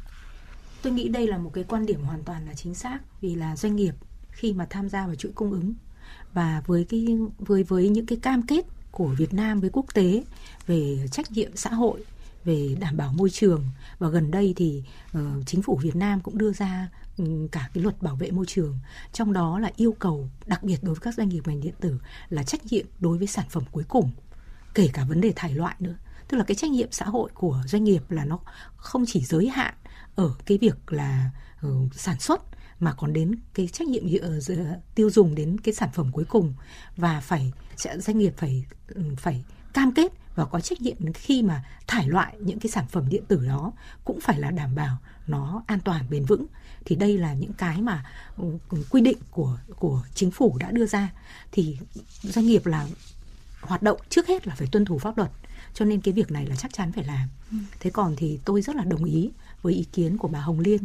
Tôi 0.83 0.93
nghĩ 0.93 1.09
đây 1.09 1.27
là 1.27 1.39
một 1.39 1.51
cái 1.55 1.65
quan 1.65 1.87
điểm 1.87 2.03
hoàn 2.03 2.23
toàn 2.23 2.47
là 2.47 2.55
chính 2.55 2.75
xác 2.75 2.99
vì 3.21 3.35
là 3.35 3.57
doanh 3.57 3.77
nghiệp 3.77 3.95
khi 4.31 4.53
mà 4.53 4.67
tham 4.71 4.89
gia 4.89 5.07
vào 5.07 5.15
chuỗi 5.15 5.33
cung 5.33 5.53
ứng 5.53 5.75
và 6.33 6.63
với 6.67 6.85
cái 6.85 7.07
với 7.39 7.63
với 7.63 7.89
những 7.89 8.07
cái 8.07 8.19
cam 8.23 8.43
kết 8.43 8.65
của 8.91 9.07
Việt 9.07 9.35
Nam 9.35 9.61
với 9.61 9.71
quốc 9.73 9.87
tế 9.95 10.25
về 10.67 11.09
trách 11.13 11.33
nhiệm 11.33 11.57
xã 11.57 11.71
hội 11.71 12.05
về 12.45 12.77
đảm 12.81 12.97
bảo 12.97 13.13
môi 13.13 13.31
trường 13.31 13.65
và 13.99 14.09
gần 14.09 14.31
đây 14.31 14.55
thì 14.57 14.83
uh, 15.19 15.23
chính 15.47 15.63
phủ 15.63 15.77
Việt 15.83 15.97
Nam 15.97 16.21
cũng 16.21 16.39
đưa 16.39 16.53
ra 16.53 16.89
um, 17.19 17.49
cả 17.49 17.71
cái 17.75 17.83
luật 17.83 18.03
bảo 18.03 18.17
vệ 18.17 18.31
môi 18.31 18.47
trường. 18.47 18.79
Trong 19.13 19.33
đó 19.33 19.59
là 19.59 19.71
yêu 19.77 19.93
cầu 19.99 20.29
đặc 20.47 20.63
biệt 20.63 20.79
đối 20.83 20.95
với 20.95 21.01
các 21.01 21.15
doanh 21.15 21.29
nghiệp 21.29 21.43
ngành 21.47 21.61
điện 21.61 21.75
tử 21.81 21.99
là 22.29 22.43
trách 22.43 22.73
nhiệm 22.73 22.87
đối 22.99 23.19
với 23.19 23.27
sản 23.27 23.47
phẩm 23.51 23.63
cuối 23.73 23.85
cùng 23.89 24.11
kể 24.75 24.91
cả 24.93 25.05
vấn 25.05 25.21
đề 25.21 25.33
thải 25.37 25.55
loại 25.55 25.77
nữa. 25.79 25.95
Tức 26.29 26.37
là 26.37 26.45
cái 26.45 26.55
trách 26.55 26.71
nhiệm 26.71 26.89
xã 26.93 27.05
hội 27.05 27.31
của 27.35 27.63
doanh 27.67 27.85
nghiệp 27.85 28.03
là 28.11 28.25
nó 28.25 28.39
không 28.77 29.05
chỉ 29.07 29.21
giới 29.21 29.49
hạn 29.49 29.75
ở 30.15 30.35
cái 30.47 30.59
việc 30.59 30.93
là 30.93 31.31
uh, 31.67 31.95
sản 31.95 32.21
xuất 32.21 32.43
mà 32.81 32.93
còn 32.93 33.13
đến 33.13 33.35
cái 33.55 33.69
trách 33.69 33.89
nhiệm 33.89 34.05
uh, 34.07 34.45
tiêu 34.95 35.11
dùng 35.11 35.35
đến 35.35 35.61
cái 35.61 35.75
sản 35.75 35.89
phẩm 35.95 36.11
cuối 36.13 36.25
cùng. 36.25 36.55
Và 36.97 37.21
phải 37.21 37.53
doanh 37.99 38.19
nghiệp 38.19 38.35
phải 38.37 38.65
ừ, 38.89 39.03
phải 39.17 39.45
cam 39.73 39.93
kết 39.93 40.13
và 40.35 40.45
có 40.45 40.61
trách 40.61 40.81
nhiệm 40.81 41.13
khi 41.13 41.43
mà 41.43 41.65
thải 41.87 42.09
loại 42.09 42.37
những 42.41 42.59
cái 42.59 42.71
sản 42.71 42.87
phẩm 42.89 43.09
điện 43.09 43.25
tử 43.29 43.47
đó 43.47 43.73
cũng 44.05 44.21
phải 44.21 44.39
là 44.39 44.51
đảm 44.51 44.75
bảo 44.75 44.97
nó 45.27 45.63
an 45.67 45.81
toàn 45.81 46.05
bền 46.11 46.25
vững. 46.25 46.47
Thì 46.85 46.97
đây 46.97 47.19
là 47.19 47.35
những 47.35 47.53
cái 47.53 47.83
mà 47.83 48.05
ừ, 48.37 48.45
quy 48.91 49.01
định 49.01 49.19
của 49.31 49.59
của 49.77 50.03
chính 50.15 50.31
phủ 50.31 50.57
đã 50.61 50.71
đưa 50.71 50.87
ra. 50.87 51.13
Thì 51.53 51.79
doanh 52.23 52.47
nghiệp 52.47 52.67
là 52.67 52.87
hoạt 53.61 53.83
động 53.83 54.01
trước 54.09 54.27
hết 54.27 54.47
là 54.47 54.55
phải 54.55 54.69
tuân 54.73 54.85
thủ 54.85 54.99
pháp 54.99 55.17
luật 55.19 55.31
cho 55.75 55.85
nên 55.85 56.01
cái 56.01 56.15
việc 56.15 56.31
này 56.31 56.47
là 56.47 56.57
chắc 56.57 56.73
chắn 56.73 56.93
phải 56.93 57.05
làm. 57.05 57.29
Ừ. 57.51 57.57
thế 57.81 57.91
còn 57.91 58.17
thì 58.17 58.39
tôi 58.45 58.63
rất 58.63 58.77
là 58.77 58.85
đồng 58.85 59.05
ý 59.05 59.31
với 59.63 59.75
ý 59.75 59.85
kiến 59.93 60.19
của 60.19 60.29
bà 60.29 60.41
Hồng 60.41 60.61
Liên 60.61 60.83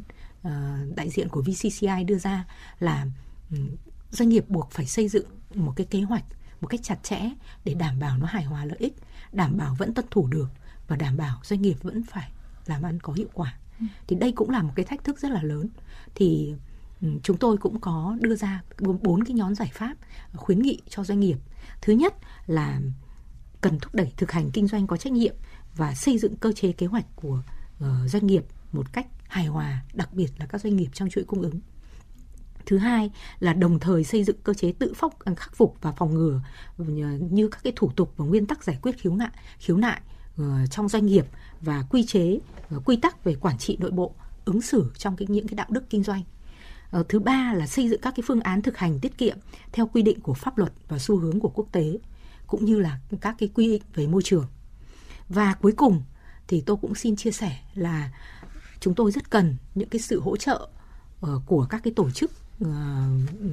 uh, 0.48 0.52
đại 0.96 1.10
diện 1.10 1.30
của 1.30 1.42
VCCI 1.42 2.04
đưa 2.08 2.18
ra 2.18 2.46
là 2.80 3.06
um, 3.52 3.70
doanh 4.12 4.30
nghiệp 4.30 4.50
buộc 4.50 4.72
phải 4.72 4.86
xây 4.86 5.08
dựng 5.08 5.26
một 5.54 5.74
cái 5.76 5.86
kế 5.86 6.02
hoạch 6.02 6.26
một 6.62 6.68
cách 6.68 6.80
chặt 6.84 7.04
chẽ 7.04 7.30
để 7.66 7.74
đảm 7.74 8.00
bảo 8.00 8.18
nó 8.18 8.26
hài 8.26 8.44
hòa 8.44 8.66
lợi 8.66 8.78
ích, 8.80 8.94
đảm 9.32 9.58
bảo 9.58 9.76
vẫn 9.76 9.94
tuân 9.94 10.06
thủ 10.12 10.28
được 10.28 10.50
và 10.88 10.96
đảm 10.96 11.18
bảo 11.18 11.40
doanh 11.44 11.62
nghiệp 11.62 11.78
vẫn 11.82 12.04
phải 12.04 12.32
làm 12.66 12.84
ăn 12.84 13.00
có 13.00 13.14
hiệu 13.14 13.28
quả. 13.34 13.58
Ừ. 13.80 13.86
Thì 14.08 14.16
đây 14.16 14.32
cũng 14.32 14.50
là 14.50 14.62
một 14.62 14.72
cái 14.76 14.86
thách 14.86 15.04
thức 15.04 15.20
rất 15.20 15.32
là 15.32 15.44
lớn. 15.44 15.70
Thì 16.16 16.54
um, 17.02 17.20
chúng 17.20 17.38
tôi 17.38 17.58
cũng 17.58 17.80
có 17.80 18.18
đưa 18.22 18.36
ra 18.36 18.64
bốn 19.02 19.24
cái 19.24 19.34
nhóm 19.34 19.56
giải 19.56 19.72
pháp 19.74 19.96
khuyến 20.34 20.60
nghị 20.60 20.82
cho 20.90 21.04
doanh 21.04 21.20
nghiệp. 21.20 21.38
Thứ 21.82 21.94
nhất 21.94 22.14
là 22.48 22.82
cần 23.62 23.80
thúc 23.80 23.96
đẩy 23.96 24.14
thực 24.18 24.32
hành 24.32 24.52
kinh 24.52 24.68
doanh 24.68 24.88
có 24.88 24.98
trách 24.98 25.14
nhiệm 25.14 25.36
và 25.76 25.96
xây 25.96 26.18
dựng 26.18 26.36
cơ 26.36 26.52
chế 26.52 26.72
kế 26.72 26.86
hoạch 26.86 27.06
của 27.16 27.44
uh, 27.78 28.10
doanh 28.10 28.28
nghiệp 28.28 28.46
một 28.76 28.94
cách 28.94 29.08
hài 29.28 29.46
hòa, 29.46 29.84
đặc 29.94 30.14
biệt 30.14 30.28
là 30.38 30.46
các 30.46 30.62
doanh 30.62 30.76
nghiệp 30.76 30.90
trong 30.94 31.10
chuỗi 31.10 31.24
cung 31.24 31.42
ứng. 31.42 31.60
Thứ 32.66 32.78
hai 32.78 33.12
là 33.40 33.54
đồng 33.54 33.80
thời 33.80 34.04
xây 34.04 34.24
dựng 34.24 34.36
cơ 34.44 34.54
chế 34.54 34.72
tự 34.72 34.94
phóc 34.94 35.20
à, 35.26 35.34
khắc 35.38 35.56
phục 35.56 35.76
và 35.82 35.92
phòng 35.92 36.14
ngừa 36.14 36.42
ờ, 36.78 36.86
như 37.30 37.48
các 37.48 37.60
cái 37.64 37.74
thủ 37.76 37.92
tục 37.96 38.14
và 38.18 38.26
nguyên 38.26 38.46
tắc 38.46 38.64
giải 38.64 38.78
quyết 38.82 39.00
khiếu 39.00 39.16
nại, 39.16 39.32
khiếu 39.60 39.78
nại 39.78 40.02
ờ, 40.38 40.68
trong 40.72 40.90
doanh 40.90 41.06
nghiệp 41.06 41.26
và 41.62 41.84
quy 41.90 42.06
chế, 42.06 42.40
ờ, 42.70 42.80
quy 42.86 42.96
tắc 42.96 43.24
về 43.24 43.36
quản 43.36 43.58
trị 43.58 43.78
nội 43.80 43.92
bộ, 43.92 44.16
ứng 44.46 44.62
xử 44.62 44.92
trong 44.98 45.16
cái 45.16 45.28
những 45.30 45.48
cái 45.48 45.56
đạo 45.56 45.68
đức 45.70 45.90
kinh 45.90 46.04
doanh. 46.04 46.24
Thứ 47.10 47.20
ba 47.20 47.54
là 47.54 47.68
xây 47.68 47.90
dựng 47.90 48.02
các 48.02 48.14
cái 48.16 48.24
phương 48.28 48.42
án 48.42 48.62
thực 48.62 48.78
hành 48.78 49.00
tiết 49.00 49.18
kiệm 49.18 49.38
theo 49.72 49.88
quy 49.88 50.02
định 50.02 50.20
của 50.20 50.34
pháp 50.34 50.58
luật 50.58 50.74
và 50.88 51.00
xu 51.00 51.18
hướng 51.18 51.40
của 51.40 51.50
quốc 51.50 51.68
tế 51.72 51.98
cũng 52.48 52.66
như 52.66 52.80
là 52.80 53.00
các 53.22 53.36
cái 53.38 53.50
quy 53.54 53.68
định 53.68 53.82
về 53.94 54.08
môi 54.08 54.22
trường. 54.24 54.46
Và 55.30 55.54
cuối 55.54 55.72
cùng 55.72 56.04
thì 56.48 56.64
tôi 56.66 56.78
cũng 56.78 56.96
xin 56.96 57.16
chia 57.16 57.32
sẻ 57.32 57.58
là 57.74 58.12
chúng 58.80 58.94
tôi 58.94 59.12
rất 59.12 59.30
cần 59.30 59.56
những 59.76 59.90
cái 59.90 60.02
sự 60.02 60.20
hỗ 60.20 60.38
trợ 60.38 60.70
uh, 61.22 61.42
của 61.46 61.68
các 61.70 61.84
cái 61.84 61.94
tổ 61.96 62.12
chức 62.12 62.32
uh, 62.64 62.70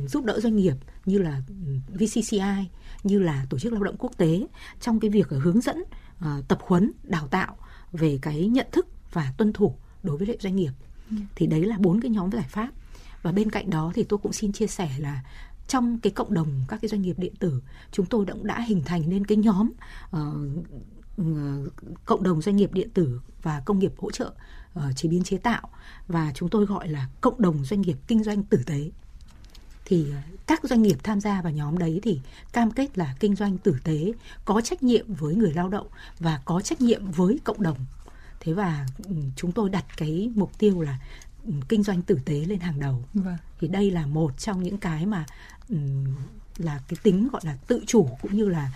giúp 0.09 0.25
đỡ 0.25 0.41
doanh 0.41 0.57
nghiệp 0.57 0.75
như 1.05 1.19
là 1.19 1.43
VCCI 1.89 2.69
như 3.03 3.19
là 3.19 3.47
tổ 3.51 3.59
chức 3.59 3.73
lao 3.73 3.83
động 3.83 3.97
quốc 3.99 4.17
tế 4.17 4.47
trong 4.81 5.01
cái 5.01 5.11
việc 5.11 5.29
hướng 5.29 5.61
dẫn 5.61 5.83
uh, 6.19 6.49
tập 6.49 6.59
huấn 6.63 6.93
đào 7.03 7.27
tạo 7.29 7.57
về 7.93 8.19
cái 8.23 8.47
nhận 8.47 8.67
thức 8.73 8.87
và 9.13 9.33
tuân 9.37 9.53
thủ 9.53 9.75
đối 10.03 10.17
với 10.17 10.27
lại 10.27 10.37
doanh 10.41 10.57
nghiệp. 10.57 10.73
Ừ. 11.11 11.17
thì 11.35 11.47
đấy 11.47 11.65
là 11.65 11.77
bốn 11.79 12.01
cái 12.01 12.11
nhóm 12.11 12.31
giải 12.31 12.47
pháp. 12.49 12.69
Và 13.23 13.33
bên 13.33 13.51
cạnh 13.51 13.71
đó 13.71 13.93
thì 13.95 14.05
tôi 14.05 14.19
cũng 14.19 14.33
xin 14.33 14.53
chia 14.53 14.67
sẻ 14.67 14.91
là 14.99 15.23
trong 15.69 15.99
cái 15.99 16.11
cộng 16.11 16.35
đồng 16.35 16.49
các 16.69 16.81
cái 16.83 16.89
doanh 16.89 17.03
nghiệp 17.03 17.19
điện 17.19 17.35
tử 17.39 17.63
chúng 17.93 18.07
tôi 18.07 18.27
cũng 18.27 18.47
đã 18.47 18.61
hình 18.61 18.83
thành 18.85 19.03
nên 19.07 19.27
cái 19.27 19.39
nhóm 19.39 19.71
uh, 20.17 20.23
cộng 22.05 22.23
đồng 22.23 22.43
doanh 22.43 22.57
nghiệp 22.57 22.73
điện 22.73 22.91
tử 22.95 23.21
và 23.43 23.63
công 23.65 23.79
nghiệp 23.79 23.93
hỗ 23.99 24.11
trợ 24.11 24.33
uh, 24.79 24.97
chế 24.97 25.09
biến 25.09 25.23
chế 25.23 25.37
tạo 25.39 25.69
và 26.09 26.33
chúng 26.35 26.49
tôi 26.49 26.67
gọi 26.67 26.89
là 26.89 27.09
cộng 27.21 27.43
đồng 27.43 27.65
doanh 27.65 27.81
nghiệp 27.81 27.97
kinh 28.07 28.25
doanh 28.25 28.43
tử 28.43 28.63
tế. 28.67 28.91
Thì 29.85 30.07
ờ, 30.11 30.17
các 30.47 30.61
doanh 30.65 30.83
nghiệp 30.83 30.97
tham 31.03 31.21
gia 31.21 31.43
vào 31.43 31.53
nhóm 31.53 31.79
đấy 31.79 32.01
thì 32.03 32.21
cam 32.53 32.71
kết 32.71 32.99
là 32.99 33.15
kinh 33.21 33.35
doanh 33.35 33.59
tử 33.59 33.77
tế 33.85 34.13
có 34.45 34.61
trách 34.61 34.83
nhiệm 34.83 35.15
với 35.15 35.35
người 35.35 35.53
lao 35.53 35.69
động 35.69 35.87
và 36.19 36.41
có 36.45 36.61
trách 36.61 36.81
nhiệm 36.81 37.11
với 37.11 37.39
cộng 37.45 37.63
đồng. 37.63 37.79
Thế 38.41 38.53
và 38.53 38.87
ừ, 39.05 39.15
chúng 39.37 39.53
tôi 39.53 39.71
đặt 39.71 39.85
cái 39.97 40.31
mục 40.35 40.59
tiêu 40.59 40.81
là 40.81 40.99
ừ, 41.45 41.53
kinh 41.69 41.83
doanh 41.83 42.03
tử 42.03 42.19
tế 42.25 42.35
lên 42.35 42.61
hàng 42.61 42.81
đầu. 42.81 43.05
Vâng. 43.15 43.37
thì 43.61 43.69
đây 43.69 43.91
là 43.91 44.07
một 44.07 44.39
trong 44.39 44.63
những 44.63 44.79
cái 44.79 45.07
mà 45.07 45.25
um, 45.69 46.15
là 46.59 46.81
cái 46.89 46.97
tính 47.03 47.29
gọi 47.33 47.43
là 47.45 47.57
tự 47.67 47.85
chủ 47.87 48.09
cũng 48.23 48.37
như 48.37 48.49
là 48.49 48.71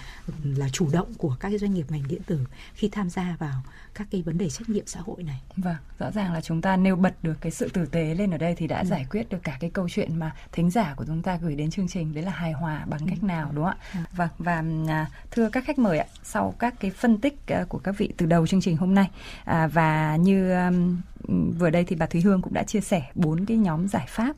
là 0.45 0.69
chủ 0.73 0.89
động 0.93 1.15
của 1.15 1.37
các 1.41 1.49
cái 1.49 1.59
doanh 1.59 1.75
nghiệp 1.75 1.87
ngành 1.89 2.09
điện 2.09 2.23
tử 2.27 2.47
khi 2.75 2.89
tham 2.89 3.11
gia 3.11 3.37
vào 3.39 3.63
các 3.95 4.09
cái 4.11 4.23
vấn 4.23 4.39
đề 4.39 4.51
trách 4.51 4.69
nhiệm 4.69 4.87
xã 4.87 5.01
hội 5.01 5.23
này. 5.23 5.41
Vâng, 5.57 5.77
rõ 5.99 6.11
ràng 6.11 6.33
là 6.33 6.41
chúng 6.41 6.61
ta 6.61 6.77
nêu 6.77 6.97
bật 6.97 7.15
được 7.23 7.35
cái 7.41 7.53
sự 7.53 7.69
tử 7.69 7.87
tế 7.87 8.15
lên 8.15 8.31
ở 8.31 8.39
đây 8.39 8.55
thì 8.55 8.67
đã 8.67 8.79
ừ. 8.79 8.85
giải 8.85 9.07
quyết 9.11 9.29
được 9.29 9.39
cả 9.43 9.57
cái 9.61 9.71
câu 9.71 9.89
chuyện 9.89 10.19
mà 10.19 10.35
thính 10.53 10.71
giả 10.71 10.95
của 10.97 11.05
chúng 11.07 11.23
ta 11.23 11.39
gửi 11.43 11.55
đến 11.55 11.71
chương 11.71 11.89
trình 11.89 12.15
đấy 12.15 12.25
là 12.25 12.31
hài 12.31 12.53
hòa 12.53 12.85
bằng 12.87 13.01
ừ. 13.01 13.07
cách 13.11 13.23
nào 13.23 13.51
đúng 13.55 13.65
không 13.65 13.75
ạ? 13.81 13.87
Ừ. 13.95 14.01
Vâng 14.17 14.29
và 14.39 14.65
à, 14.89 15.11
thưa 15.31 15.51
các 15.51 15.65
khách 15.65 15.79
mời 15.79 15.99
ạ, 15.99 16.07
sau 16.23 16.55
các 16.59 16.75
cái 16.81 16.91
phân 16.91 17.21
tích 17.21 17.39
à, 17.47 17.65
của 17.69 17.79
các 17.79 17.99
vị 17.99 18.13
từ 18.17 18.27
đầu 18.27 18.47
chương 18.47 18.61
trình 18.61 18.77
hôm 18.77 18.95
nay 18.95 19.11
à, 19.45 19.67
và 19.67 20.17
như 20.17 20.55
vừa 21.59 21.71
đây 21.71 21.85
thì 21.85 21.97
bà 21.97 22.07
Thúy 22.07 22.21
Hương 22.21 22.43
cũng 22.43 22.55
đã 22.55 22.63
chia 22.63 22.81
sẻ 22.81 23.03
bốn 23.15 23.47
cái 23.47 23.57
nhóm 23.57 23.89
giải 23.89 24.07
pháp 24.09 24.37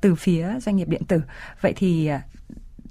từ 0.00 0.14
phía 0.14 0.60
doanh 0.60 0.76
nghiệp 0.76 0.88
điện 0.88 1.04
tử. 1.04 1.22
Vậy 1.60 1.72
thì 1.76 2.10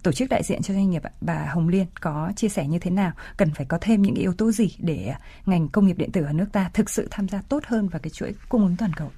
tổ 0.04 0.12
chức 0.12 0.30
đại 0.30 0.44
diện 0.44 0.62
cho 0.62 0.74
doanh 0.74 0.90
nghiệp 0.90 1.02
bà 1.22 1.46
Hồng 1.54 1.70
Liên 1.70 1.86
có 2.02 2.32
chia 2.36 2.50
sẻ 2.50 2.68
như 2.68 2.80
thế 2.80 2.92
nào? 2.92 3.12
Cần 3.38 3.54
phải 3.54 3.66
có 3.66 3.78
thêm 3.82 4.02
những 4.02 4.16
yếu 4.16 4.34
tố 4.34 4.52
gì 4.52 4.76
để 4.78 5.06
à, 5.06 5.20
ngành 5.46 5.68
công 5.68 5.88
nghiệp 5.88 5.98
điện 5.98 6.12
tử 6.12 6.24
ở 6.24 6.34
nước 6.34 6.48
ta 6.52 6.70
thực 6.74 6.90
sự 6.90 7.08
tham 7.12 7.28
gia 7.28 7.42
tốt 7.42 7.64
hơn 7.68 7.88
vào 7.88 8.00
cái 8.00 8.10
chuỗi 8.10 8.34
cung 8.50 8.64
ứng 8.64 8.78
toàn 8.78 8.94
cầu? 8.94 9.12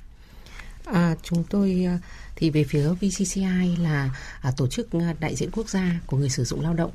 À, 0.86 1.16
chúng 1.24 1.44
tôi 1.44 1.86
à, 1.88 2.00
thì 2.36 2.50
về 2.50 2.64
phía 2.64 2.88
VCCI 2.90 3.76
là 3.80 4.10
à, 4.42 4.52
tổ 4.58 4.68
chức 4.68 4.92
à, 4.92 5.14
đại 5.20 5.36
diện 5.36 5.52
quốc 5.52 5.70
gia 5.70 6.00
của 6.08 6.18
người 6.18 6.30
sử 6.30 6.44
dụng 6.44 6.62
lao 6.62 6.74
động. 6.74 6.92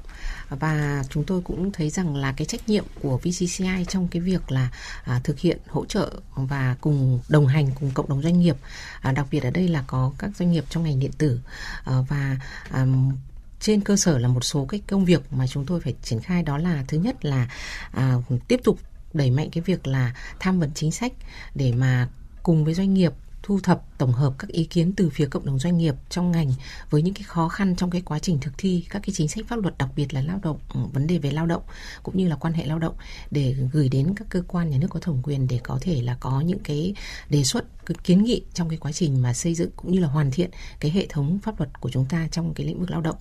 Và 0.48 1.04
chúng 1.10 1.24
tôi 1.24 1.40
cũng 1.40 1.72
thấy 1.72 1.90
rằng 1.90 2.16
là 2.16 2.34
cái 2.36 2.46
trách 2.46 2.68
nhiệm 2.68 2.84
của 3.02 3.18
VCCI 3.18 3.84
trong 3.88 4.08
cái 4.08 4.22
việc 4.22 4.52
là 4.52 4.70
à, 5.04 5.20
thực 5.24 5.38
hiện 5.38 5.58
hỗ 5.68 5.84
trợ 5.84 6.12
và 6.34 6.76
cùng 6.80 7.20
đồng 7.28 7.46
hành 7.46 7.70
cùng 7.80 7.90
cộng 7.94 8.08
đồng 8.08 8.22
doanh 8.22 8.40
nghiệp 8.40 8.56
à, 9.00 9.12
đặc 9.12 9.26
biệt 9.30 9.42
ở 9.42 9.50
đây 9.50 9.68
là 9.68 9.84
có 9.86 10.12
các 10.18 10.30
doanh 10.36 10.52
nghiệp 10.52 10.64
trong 10.68 10.84
ngành 10.84 10.98
điện 10.98 11.12
tử. 11.18 11.40
À, 11.84 11.94
và 12.08 12.36
à, 12.70 12.86
trên 13.60 13.80
cơ 13.80 13.96
sở 13.96 14.18
là 14.18 14.28
một 14.28 14.44
số 14.44 14.64
cái 14.64 14.80
công 14.86 15.04
việc 15.04 15.32
mà 15.32 15.46
chúng 15.46 15.66
tôi 15.66 15.80
phải 15.80 15.94
triển 16.02 16.20
khai 16.20 16.42
đó 16.42 16.58
là 16.58 16.84
thứ 16.88 16.98
nhất 16.98 17.24
là 17.24 17.48
à, 17.90 18.14
tiếp 18.48 18.60
tục 18.64 18.78
đẩy 19.12 19.30
mạnh 19.30 19.48
cái 19.52 19.62
việc 19.62 19.86
là 19.86 20.14
tham 20.40 20.60
vấn 20.60 20.70
chính 20.74 20.92
sách 20.92 21.12
để 21.54 21.72
mà 21.72 22.08
cùng 22.42 22.64
với 22.64 22.74
doanh 22.74 22.94
nghiệp 22.94 23.12
thu 23.42 23.60
thập 23.60 23.98
tổng 23.98 24.12
hợp 24.12 24.34
các 24.38 24.50
ý 24.50 24.64
kiến 24.64 24.92
từ 24.96 25.10
phía 25.10 25.26
cộng 25.26 25.46
đồng 25.46 25.58
doanh 25.58 25.78
nghiệp 25.78 25.94
trong 26.08 26.30
ngành 26.30 26.52
với 26.90 27.02
những 27.02 27.14
cái 27.14 27.22
khó 27.22 27.48
khăn 27.48 27.76
trong 27.76 27.90
cái 27.90 28.02
quá 28.04 28.18
trình 28.18 28.38
thực 28.40 28.52
thi 28.58 28.86
các 28.90 29.02
cái 29.06 29.14
chính 29.14 29.28
sách 29.28 29.46
pháp 29.48 29.62
luật 29.62 29.78
đặc 29.78 29.88
biệt 29.96 30.14
là 30.14 30.20
lao 30.20 30.38
động 30.42 30.58
ừ, 30.74 30.80
vấn 30.92 31.06
đề 31.06 31.18
về 31.18 31.30
lao 31.30 31.46
động 31.46 31.62
cũng 32.02 32.16
như 32.16 32.28
là 32.28 32.36
quan 32.36 32.54
hệ 32.54 32.66
lao 32.66 32.78
động 32.78 32.94
để 33.30 33.56
gửi 33.72 33.88
đến 33.88 34.14
các 34.16 34.26
cơ 34.30 34.42
quan 34.48 34.70
nhà 34.70 34.78
nước 34.78 34.88
có 34.90 35.00
thẩm 35.00 35.22
quyền 35.22 35.46
để 35.46 35.60
có 35.62 35.78
thể 35.80 36.02
là 36.02 36.16
có 36.20 36.40
những 36.40 36.58
cái 36.58 36.94
đề 37.30 37.44
xuất 37.44 37.64
cái 37.86 37.96
kiến 38.04 38.24
nghị 38.24 38.42
trong 38.54 38.68
cái 38.68 38.78
quá 38.78 38.92
trình 38.92 39.22
mà 39.22 39.32
xây 39.32 39.54
dựng 39.54 39.70
cũng 39.76 39.92
như 39.92 40.00
là 40.00 40.08
hoàn 40.08 40.30
thiện 40.30 40.50
cái 40.80 40.90
hệ 40.90 41.06
thống 41.08 41.38
pháp 41.42 41.60
luật 41.60 41.80
của 41.80 41.90
chúng 41.90 42.06
ta 42.08 42.28
trong 42.32 42.54
cái 42.54 42.66
lĩnh 42.66 42.80
vực 42.80 42.90
lao 42.90 43.00
động. 43.00 43.16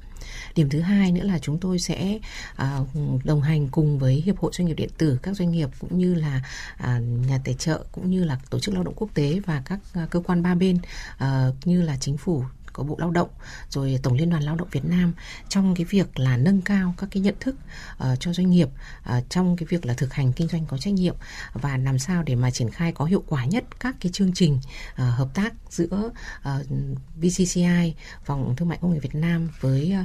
Điểm 0.56 0.70
thứ 0.70 0.80
hai 0.80 1.12
nữa 1.12 1.24
là 1.24 1.40
chúng 1.40 1.60
tôi 1.60 1.80
sẽ 1.80 2.20
à, 2.56 2.80
đồng 3.24 3.42
hành 3.42 3.68
cùng 3.68 4.00
với 4.00 4.16
hiệp 4.16 4.38
hội 4.38 4.52
doanh 4.56 4.68
nghiệp 4.68 4.74
điện 4.74 4.90
tử 4.98 5.20
các 5.24 5.36
doanh 5.36 5.52
nghiệp 5.52 5.70
cũng 5.80 5.98
như 5.98 6.14
là 6.14 6.42
à, 6.78 7.00
nhà 7.00 7.40
tài 7.44 7.54
trợ 7.54 7.84
cũng 7.92 8.10
như 8.12 8.24
là 8.24 8.40
tổ 8.50 8.60
chức 8.60 8.74
lao 8.74 8.84
động 8.84 8.94
quốc 8.98 9.10
tế 9.14 9.40
và 9.46 9.62
các 9.66 9.80
à, 9.94 10.07
cơ 10.10 10.20
quan 10.20 10.44
ba 10.44 10.56
bên 10.56 10.78
uh, 11.24 11.68
như 11.68 11.82
là 11.82 11.98
chính 12.00 12.18
phủ 12.18 12.44
của 12.78 12.84
Bộ 12.84 12.96
Lao 13.00 13.12
động 13.12 13.30
rồi 13.70 14.00
Tổng 14.04 14.14
Liên 14.14 14.30
đoàn 14.30 14.44
Lao 14.44 14.56
động 14.56 14.68
Việt 14.72 14.86
Nam 14.86 15.14
trong 15.50 15.76
cái 15.76 15.86
việc 15.86 16.20
là 16.20 16.38
nâng 16.38 16.62
cao 16.62 16.94
các 16.98 17.10
cái 17.12 17.22
nhận 17.22 17.36
thức 17.40 17.56
uh, 17.94 18.20
cho 18.20 18.34
doanh 18.34 18.50
nghiệp 18.50 18.70
uh, 19.18 19.30
trong 19.30 19.58
cái 19.58 19.68
việc 19.70 19.86
là 19.86 19.94
thực 19.94 20.14
hành 20.14 20.34
kinh 20.34 20.48
doanh 20.48 20.66
có 20.66 20.78
trách 20.78 20.94
nhiệm 20.94 21.16
và 21.54 21.78
làm 21.78 22.00
sao 22.00 22.24
để 22.24 22.36
mà 22.36 22.52
triển 22.52 22.70
khai 22.70 22.92
có 22.92 23.06
hiệu 23.06 23.24
quả 23.28 23.46
nhất 23.46 23.64
các 23.80 23.96
cái 24.00 24.12
chương 24.12 24.34
trình 24.34 24.60
uh, 24.92 24.98
hợp 24.98 25.28
tác 25.34 25.54
giữa 25.70 26.12
uh, 26.40 26.66
BCCI 27.22 27.94
Phòng 28.26 28.56
Thương 28.58 28.70
mại 28.70 28.78
Công 28.82 28.94
nghiệp 28.94 29.00
Việt 29.00 29.16
Nam 29.16 29.50
với 29.60 29.96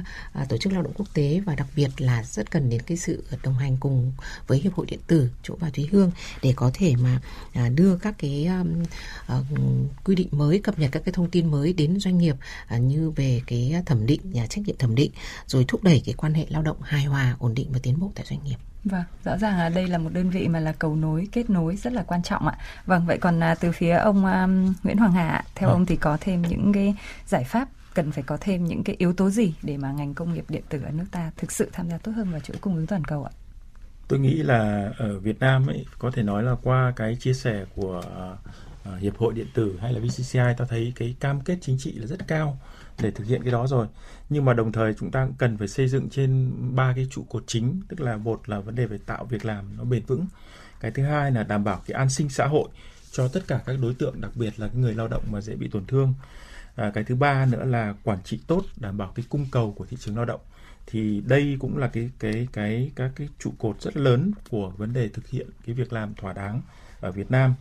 uh, 0.41 0.49
Tổ 0.49 0.57
chức 0.57 0.73
Lao 0.73 0.81
động 0.81 0.93
Quốc 0.95 1.07
tế 1.13 1.41
và 1.45 1.55
đặc 1.55 1.67
biệt 1.75 1.89
là 1.97 2.23
rất 2.23 2.51
cần 2.51 2.69
đến 2.69 2.81
cái 2.81 2.97
sự 2.97 3.23
đồng 3.43 3.55
hành 3.55 3.77
cùng 3.79 4.11
với 4.47 4.59
Hiệp 4.59 4.73
hội 4.73 4.85
Điện 4.85 4.99
tử 5.07 5.29
chỗ 5.43 5.55
bà 5.59 5.69
Thúy 5.69 5.89
Hương 5.91 6.11
để 6.41 6.53
có 6.55 6.71
thể 6.73 6.95
mà 6.95 7.19
uh, 7.49 7.73
đưa 7.75 7.97
các 7.97 8.15
cái 8.17 8.45
um, 8.45 8.83
uh, 9.39 9.45
quy 10.03 10.15
định 10.15 10.27
mới 10.31 10.59
cập 10.59 10.79
nhật 10.79 10.89
các 10.91 11.01
cái 11.05 11.13
thông 11.13 11.29
tin 11.29 11.51
mới 11.51 11.73
đến 11.73 11.99
doanh 11.99 12.17
nghiệp 12.17 12.35
À, 12.67 12.77
như 12.77 13.11
về 13.15 13.41
cái 13.47 13.75
thẩm 13.85 14.05
định 14.05 14.21
nhà 14.23 14.47
trách 14.47 14.63
nhiệm 14.67 14.77
thẩm 14.77 14.95
định 14.95 15.11
rồi 15.45 15.65
thúc 15.67 15.83
đẩy 15.83 16.01
cái 16.05 16.15
quan 16.17 16.33
hệ 16.33 16.45
lao 16.49 16.61
động 16.61 16.77
hài 16.81 17.05
hòa 17.05 17.35
ổn 17.39 17.53
định 17.53 17.67
và 17.73 17.79
tiến 17.83 17.99
bộ 17.99 18.11
tại 18.15 18.25
doanh 18.29 18.43
nghiệp 18.43 18.57
Vâng, 18.83 19.03
rõ 19.23 19.37
ràng 19.37 19.57
là 19.57 19.69
đây 19.69 19.87
là 19.87 19.97
một 19.97 20.09
đơn 20.13 20.29
vị 20.29 20.47
mà 20.47 20.59
là 20.59 20.71
cầu 20.71 20.95
nối, 20.95 21.27
kết 21.31 21.49
nối 21.49 21.75
rất 21.75 21.93
là 21.93 22.03
quan 22.03 22.23
trọng 22.23 22.47
ạ. 22.47 22.57
Vâng, 22.85 23.05
vậy 23.05 23.17
còn 23.17 23.43
à, 23.43 23.55
từ 23.55 23.71
phía 23.71 23.91
ông 23.91 24.25
um, 24.25 24.73
Nguyễn 24.83 24.97
Hoàng 24.97 25.11
Hà, 25.11 25.43
theo 25.55 25.69
à. 25.69 25.71
ông 25.71 25.85
thì 25.85 25.95
có 25.95 26.17
thêm 26.21 26.41
những 26.41 26.73
cái 26.73 26.95
giải 27.27 27.43
pháp 27.43 27.67
cần 27.93 28.11
phải 28.11 28.23
có 28.23 28.37
thêm 28.41 28.65
những 28.65 28.83
cái 28.83 28.95
yếu 28.99 29.13
tố 29.13 29.29
gì 29.29 29.53
để 29.63 29.77
mà 29.77 29.91
ngành 29.91 30.13
công 30.13 30.33
nghiệp 30.33 30.45
điện 30.49 30.63
tử 30.69 30.81
ở 30.83 30.91
nước 30.91 31.05
ta 31.11 31.31
thực 31.37 31.51
sự 31.51 31.69
tham 31.73 31.89
gia 31.89 31.97
tốt 31.97 32.11
hơn 32.15 32.31
vào 32.31 32.39
chuỗi 32.39 32.57
cung 32.61 32.75
ứng 32.75 32.87
toàn 32.87 33.03
cầu 33.03 33.23
ạ? 33.23 33.31
Tôi 34.07 34.19
nghĩ 34.19 34.33
là 34.33 34.91
ở 34.97 35.19
Việt 35.19 35.39
Nam 35.39 35.67
ấy 35.67 35.85
có 35.99 36.11
thể 36.11 36.23
nói 36.23 36.43
là 36.43 36.55
qua 36.63 36.93
cái 36.95 37.15
chia 37.19 37.33
sẻ 37.33 37.65
của 37.75 38.01
uh, 38.89 38.99
hiệp 38.99 39.17
hội 39.17 39.33
điện 39.33 39.47
tử 39.53 39.77
hay 39.81 39.93
là 39.93 39.99
VCCI 39.99 40.39
ta 40.57 40.65
thấy 40.69 40.93
cái 40.95 41.15
cam 41.19 41.41
kết 41.41 41.57
chính 41.61 41.77
trị 41.79 41.91
là 41.91 42.07
rất 42.07 42.27
cao 42.27 42.57
để 43.01 43.11
thực 43.11 43.27
hiện 43.27 43.43
cái 43.43 43.51
đó 43.51 43.67
rồi. 43.67 43.87
Nhưng 44.29 44.45
mà 44.45 44.53
đồng 44.53 44.71
thời 44.71 44.93
chúng 44.93 45.11
ta 45.11 45.27
cần 45.37 45.57
phải 45.57 45.67
xây 45.67 45.87
dựng 45.87 46.09
trên 46.09 46.51
ba 46.75 46.93
cái 46.95 47.07
trụ 47.11 47.23
cột 47.29 47.43
chính 47.47 47.81
tức 47.87 48.01
là 48.01 48.17
một 48.17 48.49
là 48.49 48.59
vấn 48.59 48.75
đề 48.75 48.85
về 48.85 48.97
tạo 49.05 49.25
việc 49.25 49.45
làm 49.45 49.77
nó 49.77 49.83
bền 49.83 50.05
vững. 50.05 50.25
Cái 50.79 50.91
thứ 50.91 51.03
hai 51.03 51.31
là 51.31 51.43
đảm 51.43 51.63
bảo 51.63 51.81
cái 51.87 51.95
an 51.95 52.09
sinh 52.09 52.29
xã 52.29 52.47
hội 52.47 52.69
cho 53.11 53.27
tất 53.27 53.41
cả 53.47 53.61
các 53.65 53.77
đối 53.81 53.93
tượng 53.93 54.21
đặc 54.21 54.31
biệt 54.35 54.59
là 54.59 54.67
cái 54.67 54.75
người 54.75 54.93
lao 54.93 55.07
động 55.07 55.23
mà 55.31 55.41
dễ 55.41 55.55
bị 55.55 55.67
tổn 55.67 55.85
thương. 55.85 56.13
À, 56.75 56.91
cái 56.93 57.03
thứ 57.03 57.15
ba 57.15 57.45
nữa 57.45 57.65
là 57.65 57.93
quản 58.03 58.23
trị 58.23 58.39
tốt 58.47 58.65
đảm 58.75 58.97
bảo 58.97 59.11
cái 59.15 59.25
cung 59.29 59.45
cầu 59.51 59.73
của 59.77 59.85
thị 59.85 59.97
trường 59.99 60.15
lao 60.15 60.25
động. 60.25 60.41
Thì 60.85 61.21
đây 61.27 61.57
cũng 61.59 61.77
là 61.77 61.87
cái 61.87 62.09
cái 62.19 62.47
cái 62.53 62.91
các 62.95 63.11
cái 63.15 63.29
trụ 63.39 63.53
cột 63.57 63.81
rất 63.81 63.97
lớn 63.97 64.31
của 64.49 64.69
vấn 64.77 64.93
đề 64.93 65.09
thực 65.09 65.27
hiện 65.27 65.47
cái 65.65 65.75
việc 65.75 65.93
làm 65.93 66.13
thỏa 66.13 66.33
đáng 66.33 66.61
ở 67.01 67.11
Việt 67.11 67.31
Nam 67.31 67.55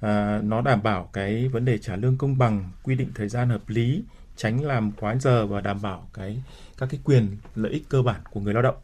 à, 0.00 0.40
nó 0.44 0.62
đảm 0.62 0.82
bảo 0.82 1.10
cái 1.12 1.48
vấn 1.48 1.64
đề 1.64 1.78
trả 1.78 1.96
lương 1.96 2.18
công 2.18 2.38
bằng 2.38 2.70
quy 2.82 2.94
định 2.94 3.08
thời 3.14 3.28
gian 3.28 3.48
hợp 3.48 3.68
lý 3.68 4.02
tránh 4.36 4.64
làm 4.64 4.92
quá 4.92 5.16
giờ 5.16 5.46
và 5.46 5.60
đảm 5.60 5.82
bảo 5.82 6.08
cái 6.14 6.42
các 6.78 6.88
cái 6.90 7.00
quyền 7.04 7.36
lợi 7.54 7.72
ích 7.72 7.88
cơ 7.88 8.02
bản 8.02 8.20
của 8.30 8.40
người 8.40 8.54
lao 8.54 8.62
động 8.62 8.76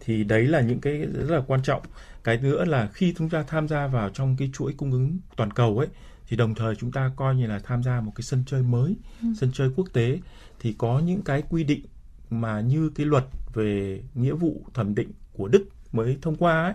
thì 0.00 0.24
đấy 0.24 0.46
là 0.46 0.60
những 0.60 0.80
cái 0.80 0.98
rất 0.98 1.34
là 1.36 1.42
quan 1.46 1.62
trọng 1.62 1.82
cái 2.24 2.38
nữa 2.38 2.64
là 2.64 2.88
khi 2.92 3.14
chúng 3.18 3.28
ta 3.28 3.44
tham 3.48 3.68
gia 3.68 3.86
vào 3.86 4.10
trong 4.10 4.36
cái 4.36 4.50
chuỗi 4.52 4.72
cung 4.76 4.92
ứng 4.92 5.18
toàn 5.36 5.50
cầu 5.50 5.78
ấy 5.78 5.88
thì 6.28 6.36
đồng 6.36 6.54
thời 6.54 6.76
chúng 6.76 6.92
ta 6.92 7.10
coi 7.16 7.34
như 7.34 7.46
là 7.46 7.58
tham 7.64 7.82
gia 7.82 8.00
một 8.00 8.12
cái 8.14 8.22
sân 8.22 8.42
chơi 8.46 8.62
mới 8.62 8.96
ừ. 9.22 9.28
sân 9.40 9.50
chơi 9.52 9.70
quốc 9.76 9.88
tế 9.92 10.18
thì 10.60 10.74
có 10.78 10.98
những 10.98 11.22
cái 11.22 11.42
quy 11.48 11.64
định 11.64 11.82
mà 12.30 12.60
như 12.60 12.90
cái 12.94 13.06
luật 13.06 13.24
về 13.54 14.00
nghĩa 14.14 14.32
vụ 14.32 14.62
thẩm 14.74 14.94
định 14.94 15.10
của 15.32 15.48
Đức 15.48 15.64
mới 15.92 16.18
thông 16.22 16.36
qua 16.36 16.64
ấy 16.64 16.74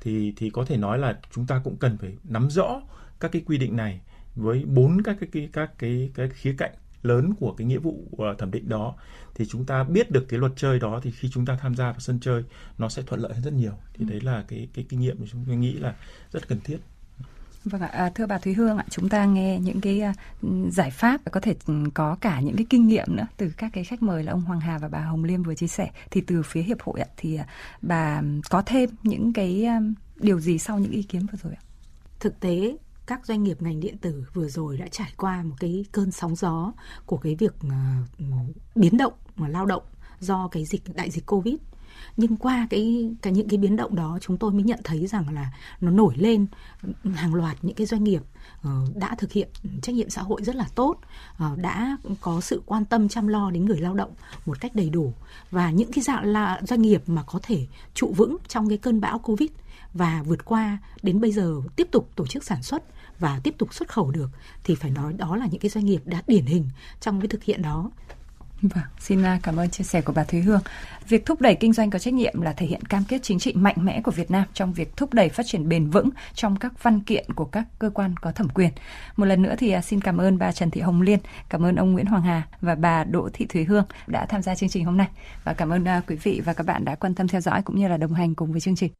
thì 0.00 0.32
thì 0.36 0.50
có 0.50 0.64
thể 0.64 0.76
nói 0.76 0.98
là 0.98 1.18
chúng 1.34 1.46
ta 1.46 1.60
cũng 1.64 1.76
cần 1.76 1.96
phải 1.98 2.12
nắm 2.24 2.50
rõ 2.50 2.80
các 3.20 3.32
cái 3.32 3.42
quy 3.46 3.58
định 3.58 3.76
này 3.76 4.00
với 4.34 4.64
bốn 4.64 5.02
các 5.02 5.16
cái, 5.32 5.48
các 5.52 5.70
cái 5.78 6.10
cái 6.14 6.28
khía 6.28 6.54
cạnh 6.58 6.72
lớn 7.02 7.34
của 7.40 7.52
cái 7.52 7.66
nghĩa 7.66 7.78
vụ 7.78 8.04
uh, 8.12 8.38
thẩm 8.38 8.50
định 8.50 8.68
đó 8.68 8.94
thì 9.34 9.46
chúng 9.46 9.64
ta 9.64 9.84
biết 9.84 10.10
được 10.10 10.26
cái 10.28 10.40
luật 10.40 10.52
chơi 10.56 10.78
đó 10.78 11.00
thì 11.02 11.10
khi 11.10 11.28
chúng 11.32 11.46
ta 11.46 11.58
tham 11.60 11.74
gia 11.74 11.84
vào 11.84 12.00
sân 12.00 12.20
chơi 12.20 12.44
nó 12.78 12.88
sẽ 12.88 13.02
thuận 13.02 13.20
lợi 13.20 13.34
hơn 13.34 13.42
rất 13.42 13.52
nhiều 13.52 13.72
thì 13.94 14.04
ừ. 14.04 14.10
đấy 14.10 14.20
là 14.20 14.44
cái 14.48 14.68
cái 14.74 14.84
kinh 14.88 15.00
nghiệm 15.00 15.16
mà 15.20 15.26
chúng 15.30 15.44
tôi 15.46 15.56
nghĩ 15.56 15.72
là 15.72 15.94
rất 16.32 16.48
cần 16.48 16.60
thiết 16.64 16.78
Vâng 17.64 17.80
ạ, 17.80 17.88
à, 17.92 18.10
thưa 18.14 18.26
bà 18.26 18.38
Thúy 18.38 18.54
Hương 18.54 18.78
ạ, 18.78 18.84
chúng 18.90 19.08
ta 19.08 19.24
nghe 19.24 19.58
những 19.58 19.80
cái 19.80 20.02
uh, 20.10 20.72
giải 20.72 20.90
pháp 20.90 21.20
có 21.30 21.40
thể 21.40 21.54
ừ, 21.66 21.74
có 21.94 22.16
cả 22.20 22.40
những 22.40 22.56
cái 22.56 22.66
kinh 22.70 22.86
nghiệm 22.86 23.06
nữa 23.08 23.26
từ 23.36 23.52
các 23.56 23.70
cái 23.72 23.84
khách 23.84 24.02
mời 24.02 24.22
là 24.22 24.32
ông 24.32 24.40
Hoàng 24.40 24.60
Hà 24.60 24.78
và 24.78 24.88
bà 24.88 25.00
Hồng 25.00 25.24
Liêm 25.24 25.42
vừa 25.42 25.54
chia 25.54 25.66
sẻ 25.66 25.90
thì 26.10 26.20
từ 26.20 26.42
phía 26.42 26.62
hiệp 26.62 26.82
hội 26.82 27.00
ạ 27.00 27.06
thì 27.16 27.34
uh, 27.34 27.46
bà 27.82 28.22
có 28.50 28.62
thêm 28.66 28.90
những 29.02 29.32
cái 29.32 29.66
điều 30.16 30.40
gì 30.40 30.58
sau 30.58 30.78
những 30.78 30.92
ý 30.92 31.02
kiến 31.02 31.26
vừa 31.32 31.38
rồi 31.42 31.52
ạ? 31.52 31.62
Thực 32.20 32.40
tế 32.40 32.76
các 33.06 33.26
doanh 33.26 33.42
nghiệp 33.42 33.62
ngành 33.62 33.80
điện 33.80 33.98
tử 33.98 34.24
vừa 34.32 34.48
rồi 34.48 34.76
đã 34.76 34.86
trải 34.90 35.12
qua 35.16 35.42
một 35.42 35.56
cái 35.60 35.84
cơn 35.92 36.10
sóng 36.10 36.36
gió 36.36 36.72
của 37.06 37.16
cái 37.16 37.34
việc 37.34 37.54
à, 37.70 38.02
biến 38.74 38.96
động, 38.96 39.12
mà 39.36 39.48
lao 39.48 39.66
động 39.66 39.82
do 40.20 40.48
cái 40.48 40.64
dịch, 40.64 40.82
đại 40.94 41.10
dịch 41.10 41.26
covid. 41.26 41.54
Nhưng 42.16 42.36
qua 42.36 42.66
cái 42.70 43.10
cái 43.22 43.32
những 43.32 43.48
cái 43.48 43.58
biến 43.58 43.76
động 43.76 43.94
đó, 43.94 44.18
chúng 44.20 44.36
tôi 44.36 44.52
mới 44.52 44.62
nhận 44.62 44.80
thấy 44.84 45.06
rằng 45.06 45.34
là 45.34 45.52
nó 45.80 45.90
nổi 45.90 46.14
lên 46.16 46.46
hàng 47.14 47.34
loạt 47.34 47.56
những 47.62 47.74
cái 47.74 47.86
doanh 47.86 48.04
nghiệp 48.04 48.22
ờ, 48.62 48.70
đã 48.94 49.14
thực 49.18 49.32
hiện 49.32 49.48
trách 49.82 49.94
nhiệm 49.94 50.10
xã 50.10 50.22
hội 50.22 50.42
rất 50.44 50.56
là 50.56 50.66
tốt 50.74 50.96
ờ, 51.36 51.56
đã 51.56 51.96
có 52.20 52.40
sự 52.40 52.62
quan 52.66 52.84
tâm, 52.84 53.08
chăm 53.08 53.28
lo 53.28 53.50
đến 53.50 53.64
người 53.64 53.80
lao 53.80 53.94
động 53.94 54.10
một 54.46 54.60
cách 54.60 54.74
đầy 54.74 54.90
đủ. 54.90 55.12
Và 55.50 55.70
những 55.70 55.92
cái 55.92 56.02
dạng 56.02 56.24
là 56.24 56.60
doanh 56.62 56.82
nghiệp 56.82 57.02
mà 57.06 57.22
có 57.26 57.40
thể 57.42 57.66
trụ 57.94 58.12
vững 58.16 58.36
trong 58.48 58.68
cái 58.68 58.78
cơn 58.78 59.00
bão 59.00 59.18
covid 59.18 59.50
và 59.94 60.22
vượt 60.26 60.44
qua 60.44 60.78
đến 61.02 61.20
bây 61.20 61.32
giờ 61.32 61.60
tiếp 61.76 61.88
tục 61.90 62.10
tổ 62.16 62.26
chức 62.26 62.44
sản 62.44 62.62
xuất 62.62 62.82
và 63.18 63.40
tiếp 63.42 63.54
tục 63.58 63.74
xuất 63.74 63.88
khẩu 63.88 64.10
được 64.10 64.30
thì 64.64 64.74
phải 64.74 64.90
nói 64.90 65.12
đó 65.12 65.36
là 65.36 65.46
những 65.50 65.60
cái 65.60 65.70
doanh 65.70 65.84
nghiệp 65.84 66.00
đã 66.04 66.22
điển 66.26 66.46
hình 66.46 66.68
trong 67.00 67.20
cái 67.20 67.28
thực 67.28 67.42
hiện 67.42 67.62
đó 67.62 67.90
Vâng, 68.62 68.84
xin 68.98 69.22
à, 69.22 69.38
cảm 69.42 69.56
ơn 69.56 69.70
chia 69.70 69.84
sẻ 69.84 70.00
của 70.00 70.12
bà 70.12 70.24
Thúy 70.24 70.40
Hương. 70.40 70.60
Việc 71.08 71.26
thúc 71.26 71.40
đẩy 71.40 71.54
kinh 71.54 71.72
doanh 71.72 71.90
có 71.90 71.98
trách 71.98 72.14
nhiệm 72.14 72.40
là 72.40 72.52
thể 72.52 72.66
hiện 72.66 72.82
cam 72.82 73.04
kết 73.08 73.22
chính 73.22 73.38
trị 73.38 73.52
mạnh 73.52 73.74
mẽ 73.78 74.00
của 74.04 74.10
Việt 74.10 74.30
Nam 74.30 74.44
trong 74.54 74.72
việc 74.72 74.96
thúc 74.96 75.14
đẩy 75.14 75.28
phát 75.28 75.46
triển 75.46 75.68
bền 75.68 75.90
vững 75.90 76.10
trong 76.34 76.56
các 76.56 76.82
văn 76.82 77.00
kiện 77.00 77.32
của 77.34 77.44
các 77.44 77.64
cơ 77.78 77.90
quan 77.90 78.16
có 78.16 78.32
thẩm 78.32 78.48
quyền. 78.48 78.70
Một 79.16 79.24
lần 79.24 79.42
nữa 79.42 79.54
thì 79.58 79.70
à, 79.70 79.82
xin 79.82 80.00
cảm 80.00 80.20
ơn 80.20 80.38
bà 80.38 80.52
Trần 80.52 80.70
Thị 80.70 80.80
Hồng 80.80 81.02
Liên, 81.02 81.18
cảm 81.48 81.64
ơn 81.64 81.76
ông 81.76 81.92
Nguyễn 81.92 82.06
Hoàng 82.06 82.22
Hà 82.22 82.42
và 82.60 82.74
bà 82.74 83.04
Đỗ 83.04 83.28
Thị 83.32 83.46
Thúy 83.46 83.64
Hương 83.64 83.84
đã 84.06 84.26
tham 84.26 84.42
gia 84.42 84.54
chương 84.54 84.68
trình 84.68 84.84
hôm 84.84 84.96
nay. 84.96 85.08
Và 85.44 85.54
cảm 85.54 85.70
ơn 85.70 85.84
à, 85.88 86.02
quý 86.06 86.16
vị 86.16 86.42
và 86.44 86.54
các 86.54 86.66
bạn 86.66 86.84
đã 86.84 86.94
quan 86.94 87.14
tâm 87.14 87.28
theo 87.28 87.40
dõi 87.40 87.62
cũng 87.62 87.78
như 87.78 87.88
là 87.88 87.96
đồng 87.96 88.14
hành 88.14 88.34
cùng 88.34 88.52
với 88.52 88.60
chương 88.60 88.76
trình. 88.76 88.92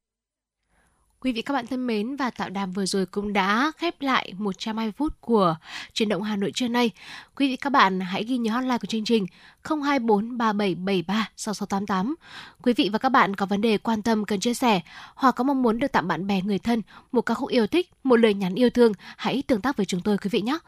Quý 1.26 1.32
vị 1.32 1.42
các 1.42 1.54
bạn 1.54 1.66
thân 1.66 1.86
mến 1.86 2.16
và 2.16 2.30
tạo 2.30 2.50
đàm 2.50 2.72
vừa 2.72 2.86
rồi 2.86 3.06
cũng 3.06 3.32
đã 3.32 3.72
khép 3.78 4.02
lại 4.02 4.32
120 4.38 4.92
phút 4.92 5.20
của 5.20 5.56
truyền 5.92 6.08
động 6.08 6.22
Hà 6.22 6.36
Nội 6.36 6.52
trưa 6.54 6.68
nay. 6.68 6.90
Quý 7.36 7.48
vị 7.48 7.56
các 7.56 7.70
bạn 7.70 8.00
hãy 8.00 8.24
ghi 8.24 8.38
nhớ 8.38 8.52
hotline 8.52 8.78
của 8.78 8.86
chương 8.86 9.04
trình 9.04 9.26
024 9.64 10.38
3773 10.38 11.28
6688. 11.36 12.14
Quý 12.62 12.72
vị 12.72 12.88
và 12.92 12.98
các 12.98 13.08
bạn 13.08 13.36
có 13.36 13.46
vấn 13.46 13.60
đề 13.60 13.78
quan 13.78 14.02
tâm 14.02 14.24
cần 14.24 14.40
chia 14.40 14.54
sẻ 14.54 14.80
hoặc 15.14 15.32
có 15.32 15.44
mong 15.44 15.62
muốn 15.62 15.78
được 15.78 15.92
tặng 15.92 16.08
bạn 16.08 16.26
bè 16.26 16.40
người 16.42 16.58
thân 16.58 16.82
một 17.12 17.20
ca 17.20 17.34
khúc 17.34 17.48
yêu 17.48 17.66
thích, 17.66 17.90
một 18.04 18.16
lời 18.16 18.34
nhắn 18.34 18.54
yêu 18.54 18.70
thương, 18.70 18.92
hãy 19.16 19.42
tương 19.46 19.60
tác 19.60 19.76
với 19.76 19.86
chúng 19.86 20.00
tôi 20.00 20.18
quý 20.18 20.28
vị 20.32 20.40
nhé. 20.40 20.58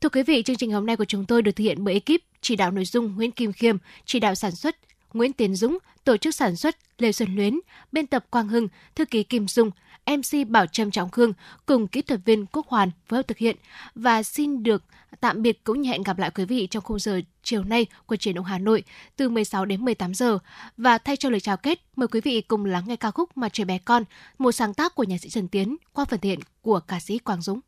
Thưa 0.00 0.08
quý 0.08 0.22
vị, 0.22 0.42
chương 0.42 0.56
trình 0.56 0.72
hôm 0.72 0.86
nay 0.86 0.96
của 0.96 1.04
chúng 1.04 1.24
tôi 1.24 1.42
được 1.42 1.52
thực 1.52 1.64
hiện 1.64 1.84
bởi 1.84 1.94
ekip 1.94 2.22
chỉ 2.40 2.56
đạo 2.56 2.70
nội 2.70 2.84
dung 2.84 3.16
Nguyễn 3.16 3.32
Kim 3.32 3.52
Khiêm, 3.52 3.76
chỉ 4.04 4.20
đạo 4.20 4.34
sản 4.34 4.52
xuất 4.52 4.76
Nguyễn 5.12 5.32
Tiến 5.32 5.54
Dũng, 5.54 5.78
tổ 6.04 6.16
chức 6.16 6.34
sản 6.34 6.56
xuất 6.56 6.76
Lê 6.98 7.12
Xuân 7.12 7.36
Luyến, 7.36 7.60
biên 7.92 8.06
tập 8.06 8.24
Quang 8.30 8.48
Hưng, 8.48 8.68
thư 8.94 9.04
ký 9.04 9.22
Kim 9.22 9.48
Dung, 9.48 9.70
MC 10.06 10.48
Bảo 10.48 10.66
Trâm 10.66 10.90
Trọng 10.90 11.10
Khương 11.10 11.32
cùng 11.66 11.88
kỹ 11.88 12.02
thuật 12.02 12.20
viên 12.24 12.46
Quốc 12.46 12.66
Hoàn 12.66 12.90
phối 13.08 13.18
hợp 13.18 13.28
thực 13.28 13.38
hiện 13.38 13.56
và 13.94 14.22
xin 14.22 14.62
được 14.62 14.82
tạm 15.20 15.42
biệt 15.42 15.64
cũng 15.64 15.80
như 15.80 15.90
hẹn 15.90 16.02
gặp 16.02 16.18
lại 16.18 16.30
quý 16.34 16.44
vị 16.44 16.66
trong 16.70 16.82
khung 16.82 16.98
giờ 16.98 17.20
chiều 17.42 17.64
nay 17.64 17.86
của 18.06 18.16
truyền 18.16 18.34
động 18.34 18.44
Hà 18.44 18.58
Nội 18.58 18.84
từ 19.16 19.28
16 19.28 19.64
đến 19.64 19.84
18 19.84 20.14
giờ 20.14 20.38
và 20.76 20.98
thay 20.98 21.16
cho 21.16 21.30
lời 21.30 21.40
chào 21.40 21.56
kết 21.56 21.80
mời 21.96 22.08
quý 22.08 22.20
vị 22.20 22.40
cùng 22.40 22.64
lắng 22.64 22.84
nghe 22.86 22.96
ca 22.96 23.10
khúc 23.10 23.36
Mặt 23.36 23.52
trời 23.52 23.64
bé 23.64 23.78
con, 23.78 24.04
một 24.38 24.52
sáng 24.52 24.74
tác 24.74 24.94
của 24.94 25.04
nhạc 25.04 25.18
sĩ 25.18 25.28
Trần 25.28 25.48
Tiến 25.48 25.76
qua 25.92 26.04
phần 26.04 26.20
thiện 26.20 26.38
của 26.62 26.80
ca 26.80 27.00
sĩ 27.00 27.18
Quang 27.18 27.42
Dũng. 27.42 27.60